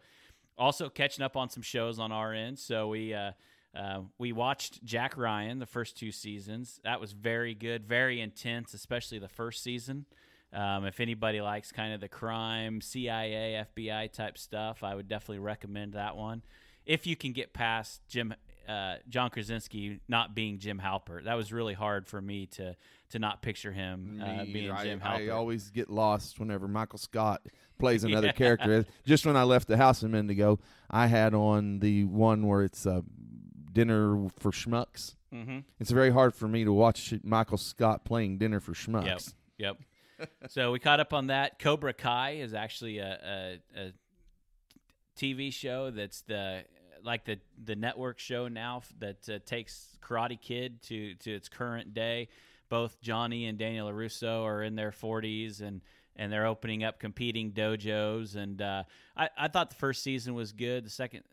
also 0.58 0.88
catching 0.88 1.24
up 1.24 1.36
on 1.36 1.48
some 1.48 1.62
shows 1.62 1.98
on 1.98 2.12
our 2.12 2.32
end 2.32 2.58
so 2.58 2.88
we 2.88 3.12
uh, 3.14 3.32
uh, 3.74 4.00
we 4.18 4.32
watched 4.32 4.82
jack 4.84 5.16
ryan 5.16 5.58
the 5.58 5.66
first 5.66 5.96
two 5.96 6.12
seasons 6.12 6.80
that 6.84 7.00
was 7.00 7.12
very 7.12 7.54
good 7.54 7.86
very 7.86 8.20
intense 8.20 8.74
especially 8.74 9.18
the 9.18 9.28
first 9.28 9.62
season 9.62 10.04
um, 10.52 10.84
if 10.84 11.00
anybody 11.00 11.40
likes 11.40 11.72
kind 11.72 11.92
of 11.94 12.00
the 12.00 12.08
crime 12.08 12.80
cia 12.80 13.64
fbi 13.76 14.10
type 14.12 14.36
stuff 14.38 14.82
i 14.82 14.94
would 14.94 15.08
definitely 15.08 15.38
recommend 15.38 15.94
that 15.94 16.16
one 16.16 16.42
if 16.86 17.06
you 17.06 17.16
can 17.16 17.32
get 17.32 17.52
past 17.52 18.00
jim 18.08 18.34
uh, 18.68 18.96
John 19.08 19.30
Krasinski 19.30 20.00
not 20.08 20.34
being 20.34 20.58
Jim 20.58 20.80
Halpert. 20.82 21.24
That 21.24 21.34
was 21.34 21.52
really 21.52 21.74
hard 21.74 22.06
for 22.06 22.20
me 22.20 22.46
to 22.52 22.76
to 23.10 23.18
not 23.18 23.42
picture 23.42 23.72
him 23.72 24.22
uh, 24.24 24.44
being 24.44 24.70
either. 24.70 24.84
Jim 24.84 25.00
I, 25.04 25.26
I 25.26 25.28
always 25.28 25.70
get 25.70 25.90
lost 25.90 26.38
whenever 26.38 26.66
Michael 26.68 26.98
Scott 26.98 27.42
plays 27.78 28.04
another 28.04 28.26
Yeah. 28.28 28.32
character. 28.32 28.86
Just 29.04 29.26
when 29.26 29.36
I 29.36 29.42
left 29.42 29.68
the 29.68 29.76
house 29.76 30.02
a 30.02 30.08
minute 30.08 30.30
ago, 30.30 30.60
I 30.90 31.08
had 31.08 31.34
on 31.34 31.80
the 31.80 32.04
one 32.04 32.46
where 32.46 32.62
it's 32.62 32.86
uh, 32.86 33.02
dinner 33.72 34.28
for 34.38 34.50
schmucks. 34.50 35.16
mm-hmm. 35.34 35.58
It's 35.78 35.90
very 35.90 36.10
hard 36.10 36.34
for 36.34 36.48
me 36.48 36.64
to 36.64 36.72
watch 36.72 37.12
Michael 37.22 37.58
Scott 37.58 38.04
playing 38.04 38.38
dinner 38.38 38.60
for 38.60 38.72
schmucks. 38.72 39.06
Yep. 39.06 39.20
Yep. 39.58 39.76
So 40.48 40.72
we 40.72 40.78
caught 40.78 41.00
up 41.00 41.12
on 41.12 41.28
that. 41.28 41.58
Cobra 41.58 41.92
Kai 41.92 42.32
is 42.36 42.54
actually 42.54 42.98
a, 42.98 43.58
a, 43.76 43.80
a 43.80 43.92
TV 45.16 45.52
show 45.52 45.90
that's 45.90 46.22
the 46.22 46.64
like 47.04 47.24
the 47.24 47.38
the 47.62 47.76
network 47.76 48.18
show 48.18 48.48
now 48.48 48.82
that 48.98 49.28
uh, 49.28 49.38
takes 49.44 49.98
Karate 50.02 50.40
Kid 50.40 50.82
to 50.82 51.14
to 51.16 51.34
its 51.34 51.48
current 51.48 51.94
day. 51.94 52.28
Both 52.68 53.00
Johnny 53.02 53.46
and 53.46 53.58
Daniel 53.58 53.90
LaRusso 53.90 54.44
are 54.44 54.62
in 54.62 54.76
their 54.76 54.92
40s 54.92 55.60
and 55.60 55.82
and 56.16 56.32
they're 56.32 56.46
opening 56.46 56.84
up 56.84 56.98
competing 56.98 57.52
dojos. 57.52 58.36
And 58.36 58.60
uh, 58.62 58.84
I 59.16 59.28
I 59.36 59.48
thought 59.48 59.70
the 59.70 59.76
first 59.76 60.02
season 60.02 60.34
was 60.34 60.52
good. 60.52 60.84
The 60.84 60.90
second. 60.90 61.24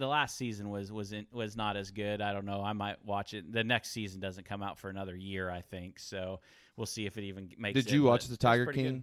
The 0.00 0.08
last 0.08 0.36
season 0.36 0.70
was 0.70 0.90
was 0.90 1.12
in, 1.12 1.26
was 1.30 1.56
not 1.56 1.76
as 1.76 1.90
good. 1.90 2.20
I 2.20 2.32
don't 2.32 2.46
know. 2.46 2.62
I 2.62 2.72
might 2.72 2.96
watch 3.04 3.34
it. 3.34 3.52
The 3.52 3.62
next 3.62 3.90
season 3.90 4.20
doesn't 4.20 4.44
come 4.44 4.62
out 4.62 4.78
for 4.78 4.88
another 4.88 5.14
year, 5.14 5.50
I 5.50 5.60
think. 5.60 6.00
So 6.00 6.40
we'll 6.76 6.86
see 6.86 7.06
if 7.06 7.16
it 7.18 7.24
even 7.24 7.50
makes. 7.58 7.74
Did 7.74 7.86
it, 7.88 7.92
you 7.92 8.02
watch 8.02 8.26
the 8.26 8.36
Tiger 8.36 8.66
King? 8.72 8.92
good. 8.94 9.02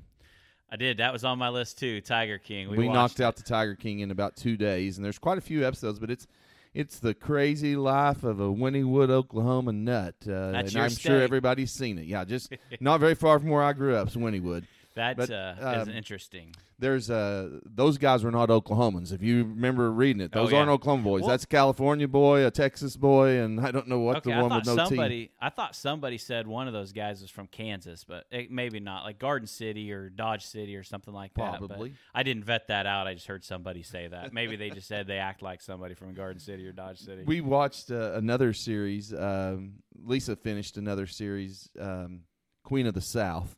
I 0.70 0.76
did. 0.76 0.98
That 0.98 1.14
was 1.14 1.24
on 1.24 1.38
my 1.40 1.50
list 1.50 1.78
too. 1.80 2.02
Tiger 2.02 2.38
King. 2.38 2.70
We, 2.70 2.78
We, 2.78 2.90
knocked 2.90 3.20
it. 3.20 3.24
out 3.24 3.38
the 3.38 3.44
Tiger 3.44 3.76
King 3.76 4.00
in 4.00 4.12
about 4.12 4.36
two 4.36 4.58
days, 4.58 4.98
and 4.98 5.06
there's 5.06 5.20
quite 5.20 5.38
a 5.38 5.42
few 5.42 5.66
episodes, 5.66 6.00
but 6.00 6.12
it's 6.12 6.28
it's 6.74 7.00
the 7.00 7.14
crazy 7.14 7.76
life 7.76 8.24
of 8.24 8.40
a 8.40 8.48
Wynnewood, 8.48 9.10
Oklahoma 9.10 9.72
nut, 9.72 10.16
uh, 10.28 10.52
That's 10.52 10.68
and 10.68 10.74
your 10.74 10.84
I'm 10.84 10.90
state. 10.90 11.02
sure 11.02 11.22
everybody's 11.22 11.72
seen 11.72 11.98
it. 11.98 12.06
Yeah, 12.06 12.26
just 12.26 12.54
not 12.80 13.00
very 13.00 13.16
far 13.16 13.40
from 13.40 13.50
where 13.50 13.64
I 13.64 13.74
grew 13.74 13.96
up, 13.96 14.10
is 14.10 14.16
Wynnewood. 14.16 14.66
That 14.98 15.16
but, 15.18 15.32
uh, 15.32 15.56
is 15.82 15.88
um, 15.88 15.94
interesting. 15.94 16.54
There's 16.80 17.10
uh 17.10 17.60
those 17.66 17.98
guys 17.98 18.24
were 18.24 18.32
not 18.32 18.50
Oklahomans. 18.50 19.12
If 19.12 19.24
you 19.24 19.46
remember 19.46 19.92
reading 19.92 20.22
it, 20.22 20.32
Oh, 20.36 20.44
those 20.44 20.52
yeah. 20.52 20.60
aren't 20.60 20.70
Oklahoma 20.70 21.04
boys. 21.04 21.22
Well- 21.22 21.30
That's 21.30 21.44
a 21.46 21.48
California 21.48 22.08
boy, 22.08 22.46
a 22.46 22.52
Texas 22.52 22.96
boy, 22.96 23.40
and 23.40 23.60
I 23.60 23.72
don't 23.72 23.88
know 23.88 24.00
what 24.00 24.18
okay, 24.18 24.32
the 24.34 24.42
one 24.42 24.56
with 24.56 24.66
no 24.68 24.76
somebody. 24.76 25.22
teeth. 25.28 25.32
I 25.42 25.50
thought 25.50 25.76
somebody 25.76 26.18
said 26.18 26.46
one 26.46 26.68
of 26.68 26.74
those 26.74 26.92
guys 26.92 27.22
was 27.22 27.32
from 27.32 27.48
Kansas, 27.48 28.04
but 28.04 28.26
it, 28.32 28.52
maybe 28.52 28.80
not. 28.80 29.06
Like 29.06 29.18
Garden 29.18 29.48
City 29.48 29.92
or 29.92 30.10
Dodge 30.10 30.46
City 30.46 30.76
or 30.76 30.84
something 30.84 31.14
like 31.14 31.34
that. 31.36 31.58
Probably. 31.60 31.94
I 32.14 32.24
didn't 32.24 32.44
vet 32.44 32.68
that 32.68 32.86
out. 32.86 33.08
I 33.08 33.14
just 33.16 33.28
heard 33.28 33.44
somebody 33.44 33.82
say 33.82 34.08
that. 34.08 34.34
Maybe 34.34 34.56
they 34.56 34.70
just 34.70 34.88
said 34.88 35.08
they 35.08 35.18
act 35.18 35.42
like 35.42 35.62
somebody 35.62 35.96
from 35.96 36.14
Garden 36.14 36.40
City 36.40 36.68
or 36.68 36.74
Dodge 36.74 37.00
City. 37.00 37.24
We 37.26 37.42
watched 37.42 37.90
uh, 37.92 38.12
another 38.14 38.54
series. 38.54 39.14
Um, 39.14 39.74
Lisa 40.04 40.36
finished 40.36 40.78
another 40.78 41.08
series, 41.08 41.70
um, 41.80 42.22
Queen 42.64 42.86
of 42.86 42.94
the 42.94 43.02
South. 43.02 43.56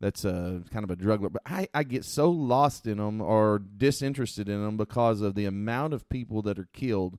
That's 0.00 0.24
a 0.24 0.62
kind 0.72 0.82
of 0.82 0.90
a 0.90 0.96
drug, 0.96 1.20
but 1.30 1.42
I, 1.44 1.68
I 1.74 1.82
get 1.82 2.06
so 2.06 2.30
lost 2.30 2.86
in 2.86 2.96
them 2.96 3.20
or 3.20 3.58
disinterested 3.58 4.48
in 4.48 4.64
them 4.64 4.78
because 4.78 5.20
of 5.20 5.34
the 5.34 5.44
amount 5.44 5.92
of 5.92 6.08
people 6.08 6.40
that 6.42 6.58
are 6.58 6.68
killed 6.72 7.18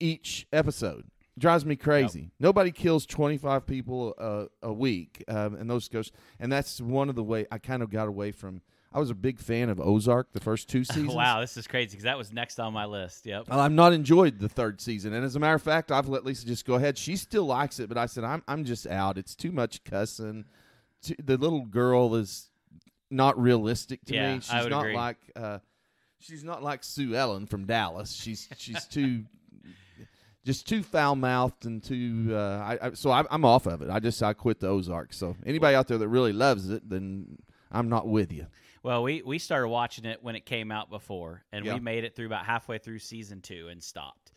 each 0.00 0.46
episode. 0.52 1.04
Drives 1.38 1.64
me 1.66 1.76
crazy. 1.76 2.32
Nobody 2.40 2.72
kills 2.72 3.06
twenty 3.06 3.36
five 3.36 3.64
people 3.66 4.14
a, 4.18 4.46
a 4.66 4.72
week, 4.72 5.22
um, 5.28 5.54
and 5.54 5.70
those 5.70 5.88
goes. 5.88 6.10
And 6.40 6.50
that's 6.50 6.80
one 6.80 7.08
of 7.08 7.14
the 7.14 7.22
way 7.22 7.46
I 7.52 7.58
kind 7.58 7.82
of 7.82 7.90
got 7.90 8.08
away 8.08 8.32
from. 8.32 8.62
I 8.92 8.98
was 8.98 9.10
a 9.10 9.14
big 9.14 9.38
fan 9.38 9.68
of 9.68 9.78
Ozark 9.78 10.32
the 10.32 10.40
first 10.40 10.68
two 10.68 10.82
seasons. 10.84 11.14
wow, 11.14 11.40
this 11.40 11.56
is 11.56 11.68
crazy 11.68 11.90
because 11.90 12.04
that 12.04 12.18
was 12.18 12.32
next 12.32 12.58
on 12.58 12.72
my 12.72 12.86
list. 12.86 13.24
Yep. 13.26 13.50
Well, 13.50 13.60
I've 13.60 13.70
not 13.70 13.92
enjoyed 13.92 14.40
the 14.40 14.48
third 14.48 14.80
season, 14.80 15.12
and 15.12 15.24
as 15.24 15.36
a 15.36 15.38
matter 15.38 15.54
of 15.54 15.62
fact, 15.62 15.92
I've 15.92 16.08
let 16.08 16.24
Lisa 16.24 16.44
just 16.46 16.64
go 16.66 16.74
ahead. 16.74 16.98
She 16.98 17.14
still 17.14 17.44
likes 17.44 17.78
it, 17.78 17.88
but 17.88 17.98
I 17.98 18.06
said 18.06 18.24
I'm 18.24 18.42
I'm 18.48 18.64
just 18.64 18.86
out. 18.86 19.16
It's 19.18 19.36
too 19.36 19.52
much 19.52 19.84
cussing. 19.84 20.46
The 21.02 21.36
little 21.36 21.64
girl 21.64 22.14
is 22.16 22.50
not 23.10 23.40
realistic 23.40 24.04
to 24.06 24.14
Yeah, 24.14 24.34
me. 24.34 24.40
She's 24.40 24.50
I 24.50 24.62
would 24.62 24.70
not 24.70 24.80
agree. 24.80 24.96
like 24.96 25.16
uh, 25.36 25.58
she's 26.18 26.44
not 26.44 26.62
like 26.62 26.82
Sue 26.84 27.14
Ellen 27.14 27.46
from 27.46 27.64
Dallas. 27.66 28.12
She's 28.12 28.48
she's 28.58 28.84
too 28.86 29.24
just 30.44 30.66
too 30.68 30.82
foul 30.82 31.14
mouthed 31.16 31.66
and 31.66 31.82
too. 31.82 32.28
Uh, 32.30 32.36
I, 32.38 32.78
I 32.88 32.92
so 32.94 33.10
I'm, 33.10 33.26
I'm 33.30 33.44
off 33.44 33.66
of 33.66 33.82
it. 33.82 33.90
I 33.90 34.00
just 34.00 34.22
I 34.22 34.32
quit 34.32 34.60
the 34.60 34.68
Ozark. 34.68 35.12
So 35.12 35.36
anybody 35.46 35.74
out 35.76 35.88
there 35.88 35.98
that 35.98 36.08
really 36.08 36.32
loves 36.32 36.70
it, 36.70 36.88
then 36.88 37.38
I'm 37.70 37.88
not 37.88 38.08
with 38.08 38.32
you. 38.32 38.46
Well, 38.82 39.02
we 39.02 39.22
we 39.22 39.38
started 39.38 39.68
watching 39.68 40.04
it 40.04 40.22
when 40.22 40.36
it 40.36 40.46
came 40.46 40.70
out 40.70 40.88
before, 40.90 41.42
and 41.52 41.64
Yeah. 41.64 41.74
we 41.74 41.80
made 41.80 42.04
it 42.04 42.14
through 42.14 42.26
about 42.26 42.46
halfway 42.46 42.78
through 42.78 43.00
season 43.00 43.40
two 43.40 43.68
and 43.68 43.82
stopped. 43.82 44.27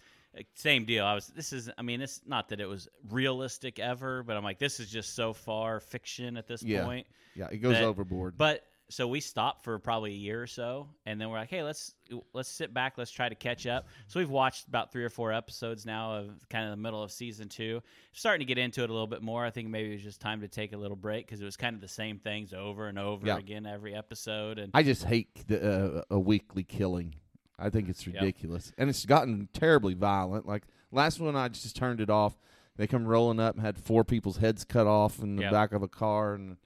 Same 0.55 0.85
deal. 0.85 1.05
I 1.05 1.13
was. 1.13 1.27
This 1.27 1.51
is. 1.51 1.69
I 1.77 1.81
mean, 1.81 2.01
it's 2.01 2.21
not 2.25 2.49
that 2.49 2.59
it 2.61 2.65
was 2.65 2.87
realistic 3.09 3.79
ever, 3.79 4.23
but 4.23 4.37
I'm 4.37 4.43
like, 4.43 4.59
this 4.59 4.79
is 4.79 4.89
just 4.89 5.13
so 5.15 5.33
far 5.33 5.79
fiction 5.79 6.37
at 6.37 6.47
this 6.47 6.63
Yeah. 6.63 6.85
point. 6.85 7.07
Yeah, 7.35 7.47
it 7.51 7.57
goes 7.57 7.73
That- 7.73 7.83
overboard. 7.83 8.37
But 8.37 8.65
so 8.89 9.07
we 9.07 9.21
stopped 9.21 9.63
for 9.63 9.79
probably 9.79 10.11
a 10.11 10.17
year 10.17 10.41
or 10.41 10.47
so, 10.47 10.89
and 11.05 11.19
then 11.19 11.29
we're 11.29 11.37
like, 11.37 11.49
hey, 11.49 11.63
let's 11.63 11.95
let's 12.33 12.49
sit 12.49 12.73
back, 12.73 12.97
let's 12.97 13.11
try 13.11 13.27
to 13.29 13.35
catch 13.35 13.65
up. 13.65 13.87
So 14.07 14.19
we've 14.21 14.29
watched 14.29 14.67
about 14.67 14.91
three 14.91 15.03
or 15.03 15.09
four 15.09 15.31
episodes 15.33 15.85
now 15.85 16.13
of 16.15 16.47
kind 16.49 16.65
of 16.65 16.71
the 16.71 16.77
middle 16.81 17.01
of 17.03 17.11
season 17.11 17.47
two. 17.49 17.81
Starting 18.13 18.45
to 18.45 18.53
get 18.53 18.57
into 18.57 18.83
it 18.83 18.89
a 18.89 18.93
little 18.93 19.07
bit 19.07 19.21
more. 19.21 19.45
I 19.45 19.49
think 19.49 19.69
maybe 19.69 19.89
it 19.91 19.93
was 19.93 20.03
just 20.03 20.19
time 20.21 20.41
to 20.41 20.47
take 20.49 20.73
a 20.73 20.77
little 20.77 20.97
break 20.97 21.25
because 21.25 21.41
it 21.41 21.45
was 21.45 21.55
kind 21.57 21.73
of 21.73 21.81
the 21.81 21.87
same 21.87 22.19
things 22.19 22.53
over 22.53 22.87
and 22.87 22.97
over 22.99 23.27
Yeah. 23.27 23.37
again 23.37 23.65
every 23.65 23.95
episode. 23.95 24.59
And 24.59 24.71
I 24.73 24.83
just 24.83 25.03
hate 25.05 25.47
the, 25.47 25.99
uh, 25.99 26.03
a 26.09 26.19
weekly 26.19 26.63
killing. 26.63 27.15
I 27.61 27.69
think 27.69 27.87
it's 27.89 28.05
Yep. 28.07 28.15
ridiculous, 28.15 28.73
and 28.77 28.89
it's 28.89 29.05
gotten 29.05 29.47
terribly 29.53 29.93
violent. 29.93 30.47
Like 30.47 30.63
last 30.91 31.19
one, 31.19 31.35
I 31.35 31.47
just 31.49 31.75
turned 31.75 32.01
it 32.01 32.09
off. 32.09 32.37
They 32.77 32.87
come 32.87 33.05
rolling 33.05 33.39
up 33.39 33.55
and 33.55 33.63
had 33.63 33.77
four 33.77 34.03
people's 34.03 34.37
heads 34.37 34.63
cut 34.63 34.87
off 34.87 35.19
in 35.19 35.35
the 35.35 35.43
Yep. 35.43 35.51
back 35.51 35.73
of 35.73 35.83
a 35.83 35.87
car, 35.87 36.33
and 36.33 36.57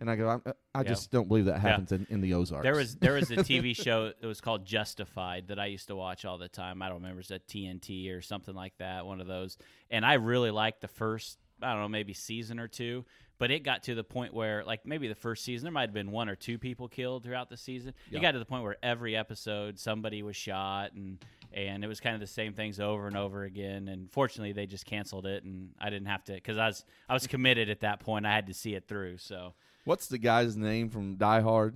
and 0.00 0.08
I 0.08 0.14
go, 0.14 0.28
I, 0.28 0.48
uh, 0.48 0.52
I 0.76 0.78
Yep. 0.80 0.86
just 0.86 1.10
don't 1.10 1.26
believe 1.26 1.46
that 1.46 1.58
happens 1.58 1.90
in, 1.90 2.06
in 2.08 2.20
the 2.20 2.34
Ozarks. 2.34 2.62
There 2.62 2.74
was 2.76 2.94
there 2.96 3.14
was 3.14 3.30
a 3.32 3.36
TV 3.38 3.74
show 3.84 4.12
that 4.20 4.26
was 4.26 4.40
called 4.40 4.64
Justified 4.64 5.48
that 5.48 5.58
I 5.58 5.66
used 5.66 5.88
to 5.88 5.96
watch 5.96 6.24
all 6.24 6.38
the 6.38 6.48
time. 6.48 6.82
I 6.82 6.88
don't 6.88 6.98
remember 6.98 7.20
it's 7.20 7.30
a 7.32 7.40
TNT 7.40 8.12
or 8.16 8.20
something 8.20 8.54
like 8.54 8.74
that, 8.78 9.06
one 9.06 9.20
of 9.20 9.26
those. 9.26 9.56
And 9.90 10.06
I 10.06 10.14
really 10.14 10.50
liked 10.52 10.80
the 10.82 10.88
first 10.88 11.38
I 11.60 11.72
don't 11.72 11.82
know 11.82 11.88
maybe 11.88 12.12
season 12.14 12.60
or 12.60 12.68
two, 12.68 13.04
but 13.38 13.50
it 13.50 13.62
got 13.62 13.82
to 13.84 13.94
the 13.94 14.04
point 14.04 14.34
where 14.34 14.64
like 14.64 14.84
maybe 14.84 15.08
the 15.08 15.14
first 15.14 15.44
season 15.44 15.64
there 15.64 15.72
might 15.72 15.82
have 15.88 15.92
been 15.94 16.10
one 16.10 16.28
or 16.28 16.34
two 16.36 16.58
people 16.58 16.88
killed 16.88 17.22
throughout 17.24 17.48
the 17.50 17.56
season. 17.56 17.94
Yeah. 18.10 18.18
It 18.18 18.22
got 18.22 18.32
to 18.32 18.38
the 18.38 18.44
point 18.44 18.64
where 18.64 18.76
every 18.82 19.16
episode 19.16 19.78
somebody 19.78 20.22
was 20.22 20.36
shot 20.36 20.92
and 20.92 21.18
and 21.52 21.82
it 21.82 21.86
was 21.86 21.98
kind 22.00 22.14
of 22.14 22.20
the 22.20 22.26
same 22.26 22.52
things 22.52 22.78
over 22.78 23.06
and 23.06 23.16
over 23.16 23.44
again. 23.44 23.88
And 23.88 24.10
fortunately, 24.12 24.52
they 24.52 24.66
just 24.66 24.84
canceled 24.84 25.24
it, 25.24 25.44
and 25.44 25.70
I 25.80 25.88
didn't 25.88 26.08
have 26.08 26.22
to 26.24 26.32
because 26.34 26.58
I 26.58 26.66
was 26.66 26.84
I 27.08 27.14
was 27.14 27.26
committed 27.26 27.70
at 27.70 27.80
that 27.80 28.00
point. 28.00 28.26
I 28.26 28.34
had 28.34 28.48
to 28.48 28.54
see 28.54 28.74
it 28.74 28.86
through. 28.86 29.18
So 29.18 29.54
What's 29.84 30.08
the 30.08 30.18
guy's 30.18 30.56
name 30.56 30.90
from 30.90 31.16
Die 31.16 31.40
Hard? 31.40 31.74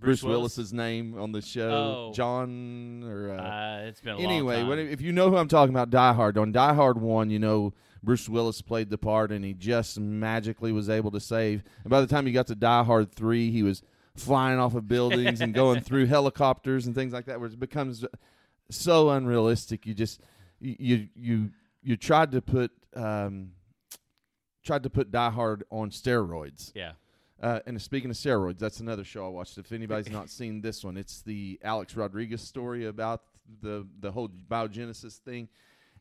Bruce 0.00 0.20
Bruce, 0.20 0.22
Willis? 0.22 0.56
Willis's 0.56 0.72
name 0.72 1.18
on 1.18 1.32
the 1.32 1.40
show, 1.42 1.70
Oh. 1.70 2.12
John 2.14 3.02
or 3.04 3.32
uh, 3.32 3.42
uh, 3.42 3.80
it's 3.86 4.00
been 4.00 4.14
a 4.14 4.18
anyway, 4.20 4.62
long 4.62 4.70
time. 4.76 4.88
if 4.88 5.00
you 5.00 5.12
know 5.12 5.28
who 5.30 5.36
I'm 5.36 5.48
talking 5.48 5.74
about, 5.74 5.90
Die 5.90 6.12
Hard. 6.12 6.38
On 6.38 6.52
Die 6.52 6.74
Hard 6.74 7.00
one, 7.00 7.30
you 7.30 7.38
know 7.38 7.72
Bruce 8.02 8.28
Willis 8.28 8.62
played 8.62 8.90
the 8.90 8.98
part, 8.98 9.32
and 9.32 9.44
he 9.44 9.54
just 9.54 9.98
magically 9.98 10.72
was 10.72 10.88
able 10.88 11.10
to 11.10 11.20
save. 11.20 11.62
And 11.82 11.90
by 11.90 12.00
the 12.00 12.06
time 12.06 12.26
you 12.26 12.32
got 12.32 12.46
to 12.48 12.54
Die 12.54 12.84
Hard 12.84 13.12
three, 13.12 13.50
he 13.50 13.62
was 13.62 13.82
flying 14.16 14.58
off 14.58 14.74
of 14.74 14.88
buildings 14.88 15.40
and 15.40 15.54
going 15.54 15.80
through 15.82 16.06
helicopters 16.06 16.86
and 16.86 16.94
things 16.94 17.12
like 17.12 17.26
that, 17.26 17.40
where 17.40 17.48
it 17.48 17.58
becomes 17.58 18.04
so 18.70 19.10
unrealistic. 19.10 19.86
You 19.86 19.94
just 19.94 20.20
you 20.60 21.08
you 21.14 21.50
you, 21.82 21.96
tried 21.96 22.32
to 22.32 22.42
put 22.42 22.70
um, 22.94 23.52
tried 24.64 24.82
to 24.84 24.90
put 24.90 25.10
Die 25.10 25.30
Hard 25.30 25.64
on 25.70 25.90
steroids. 25.90 26.72
yeah. 26.74 26.92
Uh, 27.40 27.60
and 27.68 27.80
speaking 27.80 28.10
of 28.10 28.16
steroids, 28.16 28.58
that's 28.58 28.80
another 28.80 29.04
show 29.04 29.24
I 29.24 29.28
watched. 29.28 29.58
If 29.58 29.70
anybody's 29.70 30.10
not 30.10 30.28
seen 30.28 30.60
this 30.60 30.84
one, 30.84 30.96
it's 30.96 31.22
the 31.22 31.60
Alex 31.62 31.96
Rodriguez 31.96 32.42
story 32.42 32.86
about 32.86 33.22
the 33.62 33.86
the 34.00 34.10
whole 34.10 34.28
biogenesis 34.28 35.18
thing 35.18 35.48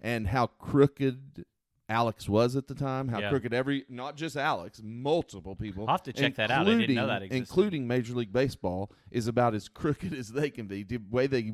and 0.01 0.27
how 0.27 0.47
crooked 0.47 1.45
Alex 1.89 2.27
was 2.27 2.55
at 2.55 2.67
the 2.67 2.75
time. 2.75 3.07
How 3.07 3.19
Yeah. 3.19 3.29
crooked 3.29 3.53
every 3.53 3.85
not 3.89 4.17
just 4.17 4.35
Alex, 4.35 4.81
multiple 4.83 5.55
people. 5.55 5.83
I'll 5.87 5.93
have 5.93 6.03
to 6.03 6.13
check 6.13 6.35
that 6.35 6.51
out. 6.51 6.67
I 6.67 6.77
didn't 6.77 6.95
know 6.95 7.07
that 7.07 7.21
including- 7.23 7.37
existed. 7.37 7.37
Including 7.59 7.87
Major 7.87 8.13
League 8.13 8.33
Baseball 8.33 8.91
is 9.11 9.27
about 9.27 9.55
as 9.55 9.69
crooked 9.69 10.13
as 10.17 10.29
they 10.29 10.49
can 10.49 10.67
be. 10.67 10.83
The 10.83 10.97
way 11.09 11.27
they 11.27 11.53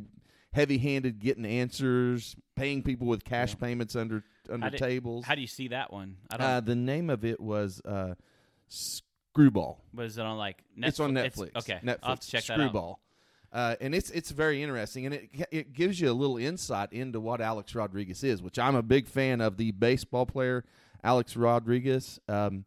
heavy-handed 0.54 1.20
getting 1.20 1.46
answers, 1.46 2.36
paying 2.56 2.84
people 2.84 3.08
with 3.08 3.24
cash 3.24 3.58
payments 3.58 3.96
under 3.96 4.24
under 4.50 4.66
How 4.66 4.70
did- 4.70 4.78
tables. 4.80 5.26
How 5.26 5.36
do 5.36 5.42
you 5.42 5.48
see 5.48 5.68
that 5.70 5.94
one? 5.94 6.18
I 6.32 6.38
don't. 6.38 6.48
uh, 6.48 6.60
the 6.62 6.76
name 6.76 7.10
of 7.10 7.24
it 7.26 7.40
was 7.40 7.80
uh, 7.86 8.16
Screwball. 8.68 9.82
was 9.94 10.18
it 10.18 10.26
on 10.26 10.38
like 10.38 10.64
Netflix? 10.78 10.88
It's 10.88 11.00
on 11.00 11.12
Netflix. 11.14 11.56
okay, 11.58 11.80
Netflix. 11.84 12.00
I'll 12.04 12.10
have 12.12 12.20
to 12.20 12.28
check 12.30 12.44
Screwball. 12.44 13.00
Uh, 13.54 13.76
and 13.80 13.94
it's 13.94 14.10
it's 14.10 14.32
very 14.32 14.64
interesting, 14.64 15.06
and 15.06 15.14
it 15.14 15.30
it 15.52 15.74
gives 15.74 16.02
you 16.02 16.10
a 16.10 16.14
little 16.14 16.38
insight 16.38 16.92
into 16.92 17.20
what 17.20 17.40
Alex 17.40 17.76
Rodriguez 17.76 18.24
is, 18.24 18.42
which 18.42 18.58
I'm 18.58 18.76
a 18.76 18.82
big 18.82 19.08
fan 19.08 19.42
of 19.42 19.58
the 19.58 19.72
baseball 19.72 20.26
player 20.26 20.66
Alex 21.04 21.36
Rodriguez. 21.36 22.20
Um, 22.28 22.66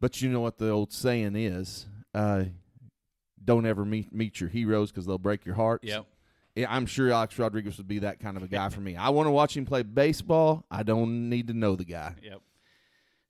but 0.00 0.22
you 0.22 0.30
know 0.30 0.40
what 0.40 0.56
the 0.56 0.70
old 0.70 0.90
saying 0.90 1.36
is: 1.36 1.86
uh, 2.14 2.44
"Don't 3.44 3.66
ever 3.66 3.84
meet 3.84 4.12
meet 4.12 4.40
your 4.40 4.48
heroes 4.48 4.90
because 4.90 5.04
they'll 5.04 5.18
break 5.18 5.44
your 5.44 5.54
heart. 5.54 5.84
Yep. 5.84 6.06
yeah, 6.56 6.66
I'm 6.74 6.86
sure 6.86 7.10
Alex 7.12 7.38
Rodriguez 7.38 7.76
would 7.76 7.88
be 7.88 7.98
that 8.00 8.20
kind 8.20 8.38
of 8.38 8.42
a 8.42 8.48
guy 8.48 8.68
for 8.70 8.80
me. 8.80 8.96
I 8.96 9.10
want 9.10 9.26
to 9.26 9.32
watch 9.32 9.54
him 9.54 9.66
play 9.66 9.82
baseball. 9.82 10.64
I 10.70 10.82
don't 10.82 11.28
need 11.28 11.48
to 11.48 11.54
know 11.54 11.76
the 11.76 11.84
guy. 11.84 12.14
Yep. 12.22 12.40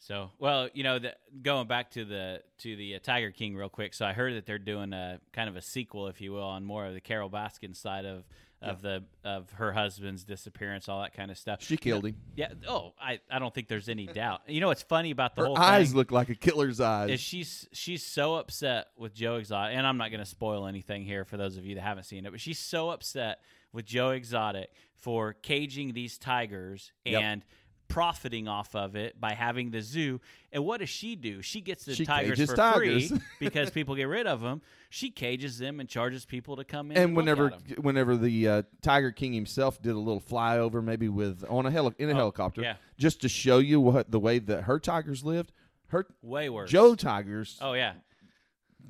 So, 0.04 0.32
well, 0.40 0.68
you 0.74 0.82
know, 0.82 0.98
the, 0.98 1.14
going 1.42 1.68
back 1.68 1.92
to 1.92 2.04
the 2.04 2.42
to 2.58 2.74
the 2.74 2.96
uh, 2.96 2.98
Tiger 3.00 3.30
King 3.30 3.54
real 3.54 3.68
quick. 3.68 3.94
So 3.94 4.04
I 4.04 4.12
heard 4.12 4.34
that 4.34 4.46
they're 4.46 4.58
doing 4.58 4.92
a 4.92 5.20
kind 5.32 5.48
of 5.48 5.54
a 5.54 5.62
sequel, 5.62 6.08
if 6.08 6.20
you 6.20 6.32
will, 6.32 6.42
on 6.42 6.64
more 6.64 6.84
of 6.86 6.92
the 6.94 7.00
Carole 7.00 7.30
Baskin 7.30 7.76
side 7.76 8.04
of 8.04 8.24
of 8.60 8.80
the 8.82 9.04
of 9.24 9.50
her 9.52 9.72
husband's 9.72 10.24
disappearance, 10.24 10.88
all 10.88 11.02
that 11.02 11.14
kind 11.14 11.30
of 11.30 11.38
stuff. 11.38 11.62
She 11.62 11.76
killed 11.76 12.06
him. 12.06 12.16
Yeah. 12.36 12.52
Oh, 12.68 12.94
I, 13.00 13.20
I 13.30 13.38
don't 13.38 13.52
think 13.54 13.66
there's 13.68 13.88
any 13.88 14.06
doubt. 14.06 14.40
You 14.48 14.60
know 14.60 14.68
what's 14.68 14.82
funny 14.82 15.12
about 15.12 15.34
the 15.36 15.42
Her 15.42 15.46
whole 15.48 15.58
eyes 15.58 15.88
thing 15.90 15.96
look 15.98 16.10
like 16.12 16.28
a 16.30 16.34
killer's 16.34 16.80
eyes. 16.80 17.10
is 17.10 17.20
she's 17.20 17.68
she's 17.72 18.04
so 18.04 18.34
upset 18.36 18.88
with 18.96 19.14
Joe 19.14 19.36
Exotic, 19.36 19.76
and 19.76 19.86
I'm 19.86 19.98
not 19.98 20.10
going 20.10 20.20
to 20.22 20.28
spoil 20.28 20.66
anything 20.66 21.04
here 21.04 21.24
for 21.24 21.36
those 21.36 21.56
of 21.56 21.64
you 21.66 21.74
that 21.76 21.80
haven't 21.82 22.04
seen 22.04 22.26
it, 22.26 22.30
but 22.32 22.40
she's 22.40 22.58
so 22.58 22.90
upset 22.90 23.40
with 23.72 23.84
Joe 23.84 24.10
Exotic 24.10 24.70
for 24.94 25.32
caging 25.32 25.92
these 25.92 26.16
tigers 26.18 26.92
Yep. 27.04 27.22
and 27.22 27.44
profiting 27.92 28.48
off 28.48 28.74
of 28.74 28.96
it 28.96 29.20
by 29.20 29.34
having 29.34 29.70
the 29.70 29.80
zoo. 29.82 30.20
And 30.50 30.64
what 30.64 30.80
does 30.80 30.88
she 30.88 31.14
do? 31.14 31.42
She 31.42 31.60
gets 31.60 31.84
the 31.84 31.94
She 31.94 32.04
tigers 32.06 32.38
for 32.50 32.56
tigers. 32.56 33.08
free 33.10 33.20
because 33.40 33.70
people 33.70 33.94
get 33.94 34.04
rid 34.08 34.26
of 34.26 34.40
them. 34.40 34.62
She 34.90 35.10
cages 35.10 35.58
them 35.58 35.78
and 35.80 35.88
charges 35.88 36.24
people 36.24 36.56
to 36.56 36.64
come 36.64 36.90
in. 36.90 36.96
and 36.96 37.10
look 37.14 37.16
whenever 37.24 37.50
whenever 37.80 38.16
the 38.16 38.48
uh, 38.48 38.62
Tiger 38.82 39.10
King 39.12 39.32
himself 39.32 39.80
did 39.80 39.92
a 39.92 39.98
little 39.98 40.20
flyover, 40.20 40.82
maybe 40.82 41.08
with 41.08 41.44
on 41.48 41.66
a 41.66 41.70
heli- 41.70 41.94
in 41.98 42.08
a 42.08 42.12
Oh, 42.12 42.16
helicopter, 42.16 42.62
yeah. 42.62 42.74
just 42.98 43.20
to 43.22 43.28
show 43.28 43.58
you 43.58 43.80
what 43.80 44.10
the 44.10 44.20
way 44.20 44.38
that 44.38 44.62
her 44.62 44.78
tigers 44.78 45.22
lived. 45.24 45.52
Her 45.88 46.06
way 46.22 46.48
worse. 46.48 46.70
Joe 46.70 46.94
tigers 46.94 47.58
Oh 47.60 47.74
yeah. 47.74 47.92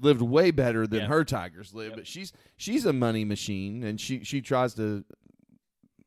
lived 0.01 0.23
way 0.23 0.53
better 0.53 0.87
than 0.87 1.01
Yeah. 1.01 1.07
her 1.09 1.25
tigers 1.25 1.75
lived. 1.75 1.91
Yep. 1.91 1.97
But 1.99 2.07
she's 2.07 2.33
she's 2.57 2.85
a 2.87 2.93
money 2.93 3.25
machine, 3.25 3.83
and 3.83 4.01
she 4.01 4.23
she 4.25 4.41
tries 4.41 4.75
to 4.75 5.05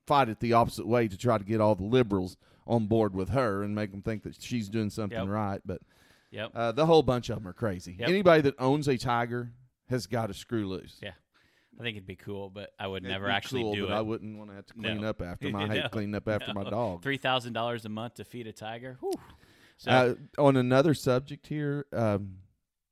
fight 0.08 0.30
it 0.30 0.40
the 0.40 0.54
opposite 0.54 0.88
way 0.88 1.08
to 1.08 1.18
try 1.18 1.38
to 1.38 1.44
get 1.44 1.60
all 1.60 1.76
the 1.76 1.84
liberals 1.84 2.38
on 2.68 2.88
board 2.88 3.14
with 3.14 3.30
her 3.30 3.64
and 3.64 3.76
make 3.76 3.92
them 3.92 4.02
think 4.02 4.24
that 4.24 4.42
she's 4.42 4.70
doing 4.70 4.90
something 4.90 5.18
Yep. 5.20 5.28
right. 5.28 5.62
But 5.66 5.82
Yep. 6.32 6.52
uh, 6.56 6.72
the 6.72 6.86
whole 6.86 7.04
bunch 7.04 7.30
of 7.30 7.38
them 7.38 7.48
are 7.48 7.54
crazy. 7.54 7.96
Yep. 8.00 8.10
Anybody 8.10 8.42
that 8.44 8.56
owns 8.60 8.88
a 8.88 8.98
tiger 8.98 9.52
has 9.90 10.08
got 10.08 10.28
to 10.28 10.34
screw 10.34 10.68
loose. 10.68 11.00
Yeah. 11.02 11.12
I 11.80 11.84
think 11.84 11.98
it'd 11.98 12.08
be 12.08 12.16
cool, 12.16 12.50
but 12.50 12.72
I 12.80 12.88
would 12.88 13.04
It'd 13.04 13.12
never 13.12 13.30
actually 13.30 13.62
cool, 13.64 13.76
do 13.76 13.88
but 13.88 13.92
it. 13.94 13.98
I 13.98 14.02
wouldn't 14.02 14.38
want 14.38 14.50
to 14.50 14.56
have 14.56 14.66
to 14.68 14.74
clean 14.74 15.02
No. 15.02 15.10
up 15.10 15.22
after 15.22 15.46
them. 15.52 15.56
I 15.58 15.68
hate 15.68 15.84
No. 15.84 15.90
cleaning 15.90 16.16
up 16.16 16.28
after 16.28 16.54
my 16.54 16.64
dog. 16.64 17.04
Three 17.04 17.18
thousand 17.18 17.54
dollars 17.54 17.84
a 17.86 17.90
month 17.90 18.16
to 18.16 18.24
feed 18.26 18.48
a 18.48 18.54
tiger. 18.54 18.98
Whew. 19.02 19.12
So 19.78 19.92
Uh, 19.92 20.42
on 20.42 20.56
another 20.56 20.94
subject 20.94 21.48
here, 21.48 21.86
um, 21.92 22.38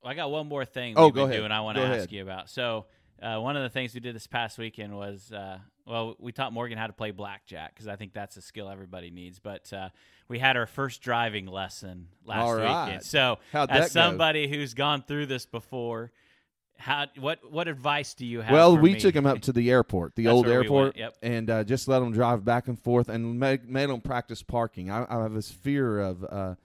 I 0.03 0.13
got 0.15 0.29
one 0.31 0.47
more 0.47 0.65
thing 0.65 0.95
Oh, 0.97 1.11
go 1.11 1.23
ahead. 1.23 1.37
doing 1.37 1.51
I 1.51 1.61
want 1.61 1.77
to 1.77 1.81
ask 1.83 1.95
ahead. 1.95 2.11
you 2.11 2.21
about. 2.23 2.49
So 2.49 2.85
uh, 3.23 3.39
one 3.39 3.55
of 3.55 3.63
the 3.63 3.69
things 3.69 3.93
we 3.93 3.99
did 3.99 4.15
this 4.15 4.27
past 4.27 4.57
weekend 4.57 4.95
was, 4.95 5.31
uh, 5.31 5.57
well, 5.85 6.15
we 6.19 6.31
taught 6.31 6.51
Morgan 6.51 6.77
how 6.77 6.87
to 6.87 6.93
play 6.93 7.11
blackjack 7.11 7.73
because 7.73 7.87
I 7.87 7.95
think 7.95 8.13
that's 8.13 8.35
a 8.35 8.41
skill 8.41 8.69
everybody 8.69 9.11
needs. 9.11 9.39
But 9.39 9.71
uh, 9.71 9.89
we 10.27 10.39
had 10.39 10.57
our 10.57 10.65
first 10.65 11.01
driving 11.01 11.45
lesson 11.45 12.07
last 12.25 12.41
All 12.41 12.57
weekend. 12.57 13.03
So 13.03 13.39
How'd 13.51 13.69
as 13.69 13.93
go? 13.93 14.01
somebody 14.01 14.47
who's 14.47 14.73
gone 14.73 15.03
through 15.03 15.27
this 15.27 15.45
before, 15.45 16.11
how 16.75 17.05
what 17.17 17.39
what 17.49 17.67
advice 17.67 18.13
do 18.13 18.25
you 18.25 18.41
have? 18.41 18.51
well, 18.51 18.75
we 18.75 18.93
me? 18.93 18.99
took 18.99 19.15
him 19.15 19.25
up 19.25 19.39
to 19.41 19.53
the 19.53 19.71
airport, 19.71 20.15
the 20.15 20.27
old 20.29 20.47
we 20.47 20.51
airport, 20.51 20.85
went, 20.85 20.97
yep. 20.97 21.17
and 21.21 21.49
uh, 21.49 21.63
just 21.63 21.87
let 21.87 22.01
him 22.01 22.11
drive 22.11 22.43
back 22.43 22.67
and 22.67 22.77
forth 22.77 23.07
and 23.07 23.39
made, 23.39 23.69
made 23.69 23.89
him 23.89 24.01
practice 24.01 24.43
parking. 24.43 24.91
I, 24.91 25.05
I 25.09 25.21
have 25.21 25.33
this 25.33 25.49
fear 25.49 25.99
of 25.99 26.25
uh, 26.25 26.55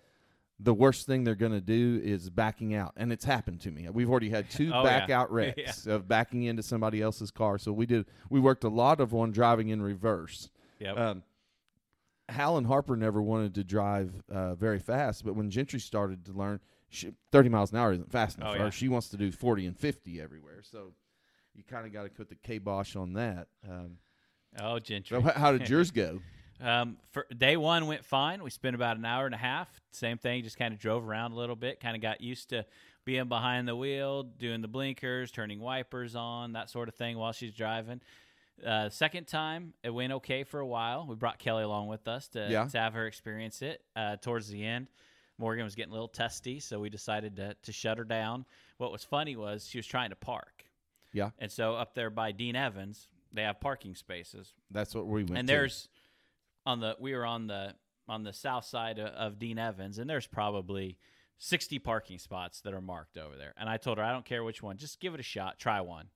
the 0.61 0.75
worst 0.75 1.07
thing 1.07 1.23
they're 1.25 1.35
going 1.37 1.53
to 1.53 1.61
do 1.61 2.01
is 2.03 2.31
backing 2.31 2.75
out, 2.75 2.93
and 2.97 3.13
it's 3.13 3.25
happened 3.25 3.61
to 3.61 3.71
me. 3.71 3.89
We've 3.93 4.11
already 4.11 4.31
had 4.31 4.51
two 4.51 4.71
Oh, 4.75 4.83
back 4.83 5.09
yeah. 5.09 5.21
out 5.21 5.31
wrecks 5.33 5.87
of 5.87 6.09
backing 6.09 6.43
into 6.45 6.63
somebody 6.63 7.01
else's 7.01 7.31
car. 7.31 7.59
So 7.59 7.73
we 7.73 7.87
did. 7.87 8.07
We 8.29 8.41
worked 8.41 8.65
a 8.65 8.69
lot 8.69 9.01
of 9.01 9.15
on 9.15 9.31
driving 9.31 9.69
in 9.69 9.81
reverse. 9.81 10.51
Yep. 10.81 10.99
Um, 10.99 11.23
Hal 12.29 12.59
and 12.59 12.67
Harper 12.67 12.97
never 12.97 13.23
wanted 13.23 13.55
to 13.55 13.65
drive 13.65 14.13
uh, 14.31 14.55
very 14.55 14.79
fast, 14.79 15.25
but 15.25 15.35
when 15.35 15.49
Gentry 15.51 15.81
started 15.81 16.27
to 16.27 16.33
learn, 16.33 16.61
she, 16.91 17.13
30 17.33 17.49
miles 17.49 17.73
an 17.73 17.79
hour 17.79 17.93
isn't 17.93 18.11
fast 18.13 18.37
enough 18.37 18.51
Oh, 18.51 18.53
for 18.53 18.59
yeah. 18.59 18.65
her. 18.67 18.71
She 18.71 18.89
wants 18.89 19.09
to 19.11 19.17
do 19.17 19.33
40 19.33 19.67
and 19.67 19.79
50 19.79 20.21
everywhere. 20.21 20.63
So 20.63 20.93
you 21.55 21.63
kind 21.65 21.87
of 21.87 21.93
got 21.93 22.03
to 22.03 22.11
put 22.11 22.29
the 22.29 22.35
K 22.35 22.59
bosh 22.59 22.97
on 22.97 23.15
that. 23.15 23.47
Um, 23.69 23.97
oh, 24.61 24.79
Gentry. 24.79 25.19
so 25.21 25.27
h- 25.27 25.35
how 25.37 25.53
did 25.53 25.69
yours 25.71 25.91
go? 25.93 26.21
Um, 26.61 26.97
for 27.13 27.27
day 27.37 27.57
one 27.57 27.87
went 27.87 28.05
fine. 28.05 28.43
We 28.43 28.51
spent 28.51 28.75
about 28.75 28.97
an 28.97 29.05
hour 29.05 29.27
and 29.27 29.35
a 29.35 29.39
half. 29.39 29.69
Same 29.93 30.19
thing, 30.19 30.43
just 30.43 30.59
kind 30.59 30.75
of 30.75 30.81
drove 30.81 31.07
around 31.09 31.33
a 31.33 31.37
little 31.37 31.57
bit. 31.57 31.81
Kind 31.81 31.95
of 31.97 32.03
got 32.03 32.21
used 32.21 32.51
to 32.51 32.65
being 33.05 33.29
behind 33.29 33.67
the 33.69 33.77
wheel, 33.77 34.23
doing 34.25 34.61
the 34.61 34.69
blinkers, 34.69 35.31
turning 35.31 35.61
wipers 35.61 36.15
on, 36.17 36.53
that 36.53 36.69
sort 36.69 36.89
of 36.89 36.95
thing 36.95 37.17
while 37.17 37.33
she's 37.33 37.53
driving. 37.55 38.01
Uh, 38.67 38.89
second 38.91 39.27
time, 39.29 39.73
it 39.85 39.91
went 39.91 40.13
okay 40.13 40.43
for 40.43 40.59
a 40.61 40.67
while. 40.67 41.07
We 41.09 41.15
brought 41.15 41.39
Kelly 41.39 41.63
along 41.63 41.87
with 41.87 42.09
us 42.09 42.27
to, 42.29 42.49
Yeah. 42.51 42.67
to 42.67 42.79
have 42.79 42.93
her 42.95 43.07
experience 43.07 43.63
it. 43.63 43.83
Uh, 43.95 44.17
towards 44.17 44.49
the 44.49 44.65
end, 44.65 44.89
Morgan 45.39 45.63
was 45.65 45.77
getting 45.77 45.91
a 45.93 45.95
little 45.95 46.09
testy, 46.09 46.59
so 46.59 46.81
we 46.81 46.91
decided 46.91 47.37
to, 47.37 47.55
to 47.63 47.73
shut 47.73 47.99
her 47.99 48.05
down. 48.05 48.45
What 48.79 48.91
was 48.91 49.05
funny 49.05 49.37
was 49.37 49.67
she 49.69 49.79
was 49.79 49.87
trying 49.87 50.11
to 50.11 50.17
park. 50.17 50.65
Yeah. 51.13 51.31
And 51.39 51.51
so 51.53 51.77
up 51.77 51.95
there 51.95 52.11
by 52.11 52.33
Dean 52.33 52.57
Evans, 52.57 53.07
they 53.33 53.43
have 53.43 53.61
parking 53.61 53.95
spaces 53.95 54.55
That's 54.71 54.95
what 54.95 55.07
we 55.07 55.23
went 55.23 55.39
and 55.39 55.47
to. 55.49 55.53
there's 55.55 55.89
on 56.69 56.81
the 56.81 56.95
we 57.01 57.15
were 57.15 57.25
on 57.25 57.47
the 57.47 57.75
on 58.09 58.23
the 58.25 58.33
south 58.33 58.65
side 58.65 58.99
of, 58.99 59.09
of 59.09 59.39
Dean 59.39 59.59
Evans, 59.59 59.99
and 59.99 60.09
there's 60.09 60.27
probably 60.27 60.99
60 61.39 61.79
parking 61.79 62.19
spots 62.19 62.61
that 62.61 62.75
are 62.75 62.81
marked 62.81 63.17
over 63.17 63.37
there. 63.37 63.55
And 63.59 63.69
I 63.69 63.77
told 63.77 63.99
her, 63.99 64.05
I 64.05 64.13
don't 64.13 64.25
care 64.25 64.43
which 64.45 64.63
one, 64.63 64.77
just 64.77 65.01
give 65.01 65.15
it 65.15 65.21
a 65.21 65.25
shot, 65.25 65.59
try 65.59 65.81
one. 65.81 66.09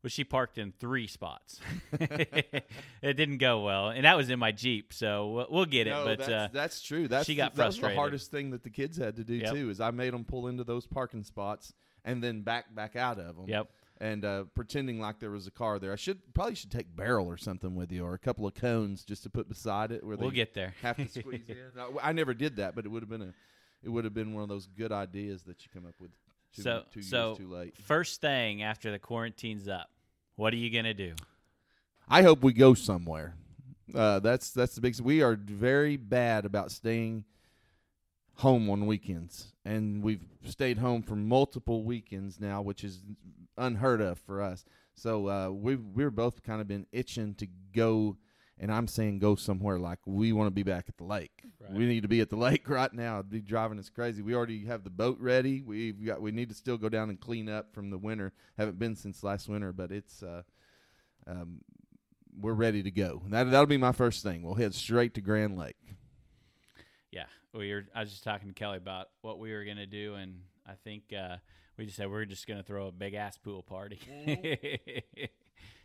But 0.00 0.12
she 0.12 0.22
parked 0.22 0.58
in 0.58 0.72
three 0.72 1.06
spots. 1.08 1.60
it 1.92 2.62
didn't 3.02 3.38
go 3.38 3.60
well, 3.64 3.88
and 3.88 4.04
that 4.04 4.16
was 4.16 4.30
in 4.30 4.38
my 4.38 4.52
Jeep, 4.52 4.92
so 4.92 5.28
we'll, 5.28 5.46
we'll 5.50 5.64
get 5.66 5.86
it. 5.86 5.90
No, 5.90 6.04
but 6.04 6.18
that's, 6.18 6.30
uh, 6.30 6.48
that's 6.52 6.82
true. 6.82 7.08
That's 7.08 7.26
she 7.26 7.32
the, 7.34 7.38
got 7.38 7.54
that 7.56 7.66
was 7.66 7.80
the 7.80 7.94
hardest 7.94 8.30
thing 8.30 8.50
that 8.50 8.62
the 8.62 8.70
kids 8.70 8.96
had 8.96 9.16
to 9.16 9.24
do 9.24 9.34
Yep. 9.34 9.52
too. 9.52 9.70
Is 9.70 9.80
I 9.80 9.90
made 9.90 10.12
them 10.12 10.24
pull 10.24 10.46
into 10.46 10.62
those 10.62 10.86
parking 10.86 11.24
spots 11.24 11.74
and 12.04 12.22
then 12.22 12.42
back 12.42 12.72
back 12.74 12.96
out 12.96 13.18
of 13.18 13.36
them. 13.36 13.46
yep, 13.48 13.70
and 14.00 14.24
uh, 14.24 14.44
pretending 14.54 15.00
like 15.00 15.18
there 15.18 15.30
was 15.30 15.46
a 15.46 15.50
car 15.50 15.78
there. 15.78 15.92
I 15.92 15.96
should 15.96 16.18
probably 16.34 16.54
should 16.54 16.70
take 16.70 16.94
barrel 16.94 17.26
or 17.26 17.36
something 17.36 17.74
with 17.74 17.90
you, 17.92 18.04
or 18.04 18.14
a 18.14 18.18
couple 18.18 18.46
of 18.46 18.54
cones 18.54 19.04
just 19.04 19.22
to 19.24 19.30
put 19.30 19.48
beside 19.48 19.90
it 19.92 20.04
where 20.04 20.16
we'll 20.16 20.30
they 20.30 20.36
get 20.36 20.54
there. 20.54 20.74
have 20.82 20.96
to 20.96 21.08
squeeze 21.20 21.48
in. 21.48 21.56
No, 21.76 21.98
I 22.02 22.12
never 22.12 22.34
did 22.34 22.56
that, 22.56 22.74
but 22.74 22.84
it 22.84 22.88
would 22.88 23.02
have 23.02 23.10
been 23.10 23.22
a 23.22 23.34
it 23.82 23.88
would 23.90 24.04
have 24.04 24.14
been 24.14 24.34
one 24.34 24.42
of 24.42 24.48
those 24.48 24.66
good 24.66 24.90
ideas 24.92 25.42
that 25.44 25.62
you 25.64 25.68
come 25.72 25.86
up 25.86 25.94
with. 26.00 26.10
Two, 26.54 26.62
So- 26.62 26.82
two 26.92 27.02
so- 27.02 27.34
too 27.36 27.48
late. 27.48 27.76
First 27.76 28.20
thing 28.20 28.62
after 28.62 28.90
the 28.90 28.98
quarantine's 28.98 29.68
up, 29.68 29.90
what 30.36 30.52
are 30.52 30.56
you 30.56 30.70
gonna 30.70 30.94
do? 30.94 31.14
I 32.08 32.22
hope 32.22 32.42
we 32.42 32.52
go 32.52 32.74
somewhere. 32.74 33.34
Uh, 33.94 34.18
that's 34.18 34.50
that's 34.50 34.74
the 34.74 34.80
big. 34.80 34.98
We 35.00 35.22
are 35.22 35.34
very 35.36 35.96
bad 35.96 36.44
about 36.44 36.70
staying 36.70 37.24
home 38.38 38.70
on 38.70 38.86
weekends, 38.86 39.52
and 39.64 40.02
we've 40.02 40.24
stayed 40.44 40.78
home 40.78 41.02
for 41.02 41.16
multiple 41.16 41.84
weekends 41.84 42.38
now, 42.40 42.62
which 42.62 42.84
is 42.84 43.02
unheard 43.56 44.00
of 44.00 44.18
for 44.18 44.40
us. 44.40 44.64
So 44.94 45.28
uh, 45.28 45.50
we 45.50 45.76
we're 45.76 46.10
both 46.10 46.42
kind 46.42 46.60
of 46.60 46.68
been 46.68 46.86
itching 46.92 47.34
to 47.36 47.46
go, 47.74 48.16
and 48.58 48.72
I'm 48.72 48.86
saying 48.86 49.18
go 49.18 49.34
somewhere 49.34 49.78
like 49.78 49.98
we 50.06 50.32
want 50.32 50.46
to 50.46 50.52
be 50.52 50.62
back 50.62 50.86
at 50.88 50.96
the 50.96 51.04
lake. 51.04 51.42
Right. 51.60 51.72
We 51.72 51.86
need 51.86 52.02
to 52.02 52.08
be 52.08 52.20
at 52.20 52.30
the 52.30 52.36
lake 52.48 52.68
right 52.68 52.92
now. 52.92 53.18
It'd 53.18 53.30
be 53.30 53.40
driving 53.40 53.78
us 53.78 53.90
crazy. 53.90 54.22
We 54.22 54.34
already 54.34 54.66
have 54.66 54.84
the 54.84 54.90
boat 54.90 55.18
ready. 55.20 55.62
We've 55.62 56.04
got 56.04 56.20
we 56.22 56.30
need 56.30 56.48
to 56.48 56.54
still 56.54 56.78
go 56.78 56.88
down 56.88 57.10
and 57.10 57.20
clean 57.20 57.48
up 57.48 57.74
from 57.74 57.90
the 57.90 57.98
winter. 57.98 58.32
Haven't 58.56 58.78
been 58.78 58.96
since 58.96 59.22
last 59.22 59.48
winter, 59.48 59.72
but 59.72 59.90
it's. 59.90 60.22
Uh, 60.22 60.42
um, 61.26 61.60
we're 62.40 62.52
ready 62.52 62.82
to 62.84 62.90
go. 62.90 63.22
That 63.28 63.50
that'll 63.50 63.66
be 63.66 63.76
my 63.76 63.92
first 63.92 64.22
thing. 64.22 64.42
We'll 64.42 64.54
head 64.54 64.74
straight 64.74 65.14
to 65.14 65.20
Grand 65.20 65.58
Lake. 65.58 65.76
Yeah, 67.10 67.24
we 67.54 67.72
were. 67.72 67.84
I 67.94 68.00
was 68.00 68.10
just 68.10 68.24
talking 68.24 68.48
to 68.48 68.54
Kelly 68.54 68.76
about 68.76 69.08
what 69.22 69.38
we 69.38 69.52
were 69.52 69.64
gonna 69.64 69.86
do, 69.86 70.14
and 70.14 70.40
I 70.66 70.72
think 70.84 71.04
uh, 71.18 71.36
we 71.76 71.86
just 71.86 71.96
said 71.96 72.10
we're 72.10 72.24
just 72.24 72.46
gonna 72.46 72.62
throw 72.62 72.88
a 72.88 72.92
big 72.92 73.14
ass 73.14 73.38
pool 73.38 73.62
party. 73.62 74.00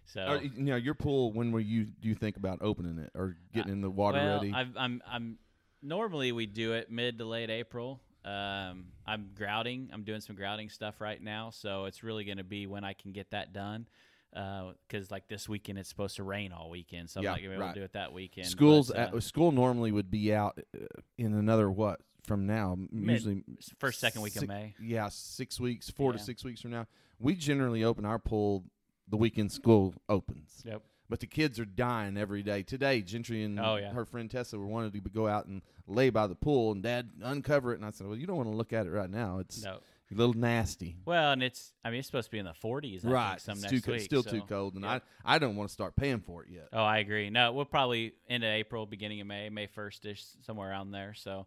so 0.06 0.26
Or, 0.26 0.42
you 0.42 0.64
know, 0.64 0.76
your 0.76 0.96
pool. 0.96 1.32
When 1.32 1.52
were 1.52 1.60
you? 1.60 1.86
Do 1.86 2.10
you 2.10 2.16
think 2.16 2.38
about 2.38 2.60
opening 2.62 3.00
it 3.00 3.12
or 3.16 3.38
getting 3.54 3.72
in 3.72 3.82
the 3.82 3.90
water 3.90 4.18
well, 4.18 4.40
ready? 4.40 4.54
I've, 4.54 4.76
I'm 4.78 5.02
I'm 5.10 5.38
normally 5.82 6.32
we 6.32 6.46
do 6.46 6.74
it 6.74 6.92
mid 6.92 7.18
to 7.20 7.26
late 7.26 7.50
April. 7.50 8.02
Um, 8.26 8.86
I'm 9.06 9.32
grouting. 9.36 9.90
I'm 9.92 10.04
doing 10.04 10.22
some 10.22 10.36
grouting 10.36 10.70
stuff 10.70 11.02
right 11.02 11.22
now, 11.22 11.50
so 11.50 11.86
it's 11.86 12.04
really 12.04 12.24
going 12.24 12.38
to 12.38 12.44
be 12.44 12.68
when 12.68 12.84
I 12.84 12.94
can 12.94 13.12
get 13.12 13.32
that 13.32 13.52
done. 13.52 13.86
Because 14.34 15.12
like 15.12 15.28
this 15.28 15.48
weekend, 15.48 15.78
it's 15.80 15.90
supposed 15.90 16.16
to 16.18 16.24
rain 16.24 16.52
all 16.52 16.70
weekend, 16.70 17.10
so 17.10 17.20
I'm 17.20 17.24
Yeah, 17.24 17.30
not 17.32 17.36
to 17.38 17.42
be 17.42 17.54
able 17.54 17.62
right. 17.64 17.74
to 17.74 17.80
do 17.80 17.84
it 17.86 17.94
that 17.94 18.14
weekend. 18.14 18.48
Schools 18.48 18.88
but, 18.90 19.14
uh, 19.14 19.18
at, 19.18 19.24
school 19.24 19.52
normally 19.52 19.92
would 19.92 20.10
be 20.10 20.34
out 20.34 20.60
uh, 20.76 20.86
in 21.18 21.34
another 21.34 21.70
what 21.70 22.02
from 22.26 22.46
now? 22.48 22.76
Mid- 22.92 23.14
usually 23.16 23.44
first 23.80 24.00
second 24.00 24.22
week 24.22 24.36
of 24.36 24.48
May. 24.48 24.74
Yeah, 24.82 25.10
six 25.12 25.60
weeks, 25.60 25.90
four 25.90 26.14
to 26.14 26.20
six 26.20 26.44
weeks 26.44 26.62
from 26.62 26.72
now. 26.72 26.88
We 27.20 27.36
generally 27.36 27.84
open 27.84 28.06
our 28.06 28.20
pool 28.20 28.64
the 29.08 29.18
weekend 29.18 29.52
school 29.52 29.94
opens. 30.10 30.64
Yep. 30.66 30.82
But 31.10 31.20
the 31.20 31.28
kids 31.28 31.60
are 31.60 31.66
dying 31.66 32.18
every 32.18 32.42
day. 32.42 32.64
Today, 32.64 33.02
Gentry 33.02 33.44
and 33.44 33.60
Oh, 33.60 33.76
yeah. 33.76 33.92
her 33.92 34.06
friend 34.06 34.32
Tessa 34.32 34.58
were 34.58 34.66
wanted 34.66 34.94
to 34.94 35.02
go 35.10 35.28
out 35.28 35.46
and 35.46 35.62
lay 35.86 36.10
by 36.10 36.26
the 36.26 36.34
pool, 36.36 36.72
and 36.72 36.82
Dad 36.82 37.10
uncover 37.22 37.74
it. 37.74 37.76
And 37.76 37.86
I 37.86 37.92
said, 37.92 38.08
"Well, 38.08 38.16
you 38.18 38.26
don't 38.26 38.38
want 38.38 38.50
to 38.50 38.56
look 38.56 38.74
at 38.74 38.88
it 38.88 38.90
right 38.90 39.10
now. 39.10 39.40
It's 39.40 39.64
No. 39.64 39.80
A 40.14 40.18
little 40.18 40.34
nasty. 40.34 40.96
Well, 41.06 41.32
and 41.32 41.42
it's 41.44 41.74
I 41.84 41.90
mean 41.90 42.00
it's 42.00 42.08
supposed 42.08 42.28
to 42.28 42.32
be 42.32 42.40
in 42.40 42.46
the 42.46 42.54
40s. 42.54 43.06
I 43.06 43.10
right. 43.10 43.30
Think, 43.32 43.40
some 43.42 43.54
it's 43.64 43.72
next 43.72 43.86
too, 43.86 43.92
week. 43.94 44.02
still 44.02 44.24
so- 44.24 44.32
too 44.32 44.42
cold, 44.48 44.76
and 44.76 44.84
yeah. 44.84 45.00
I 45.26 45.36
I 45.36 45.40
don't 45.40 45.56
want 45.56 45.70
to 45.70 45.74
start 45.74 45.96
paying 45.96 46.20
for 46.22 46.44
it 46.44 46.50
yet. 46.50 46.70
Oh, 46.74 46.84
I 46.84 47.00
agree. 47.00 47.30
No, 47.30 47.52
we'll 47.54 47.66
probably 47.66 48.14
end 48.30 48.44
of 48.44 48.50
April, 48.50 48.86
beginning 48.86 49.22
of 49.22 49.28
May, 49.28 49.50
May 49.50 49.68
first 49.68 50.06
ish, 50.06 50.24
somewhere 50.46 50.70
around 50.70 50.92
there. 50.92 51.14
So 51.14 51.46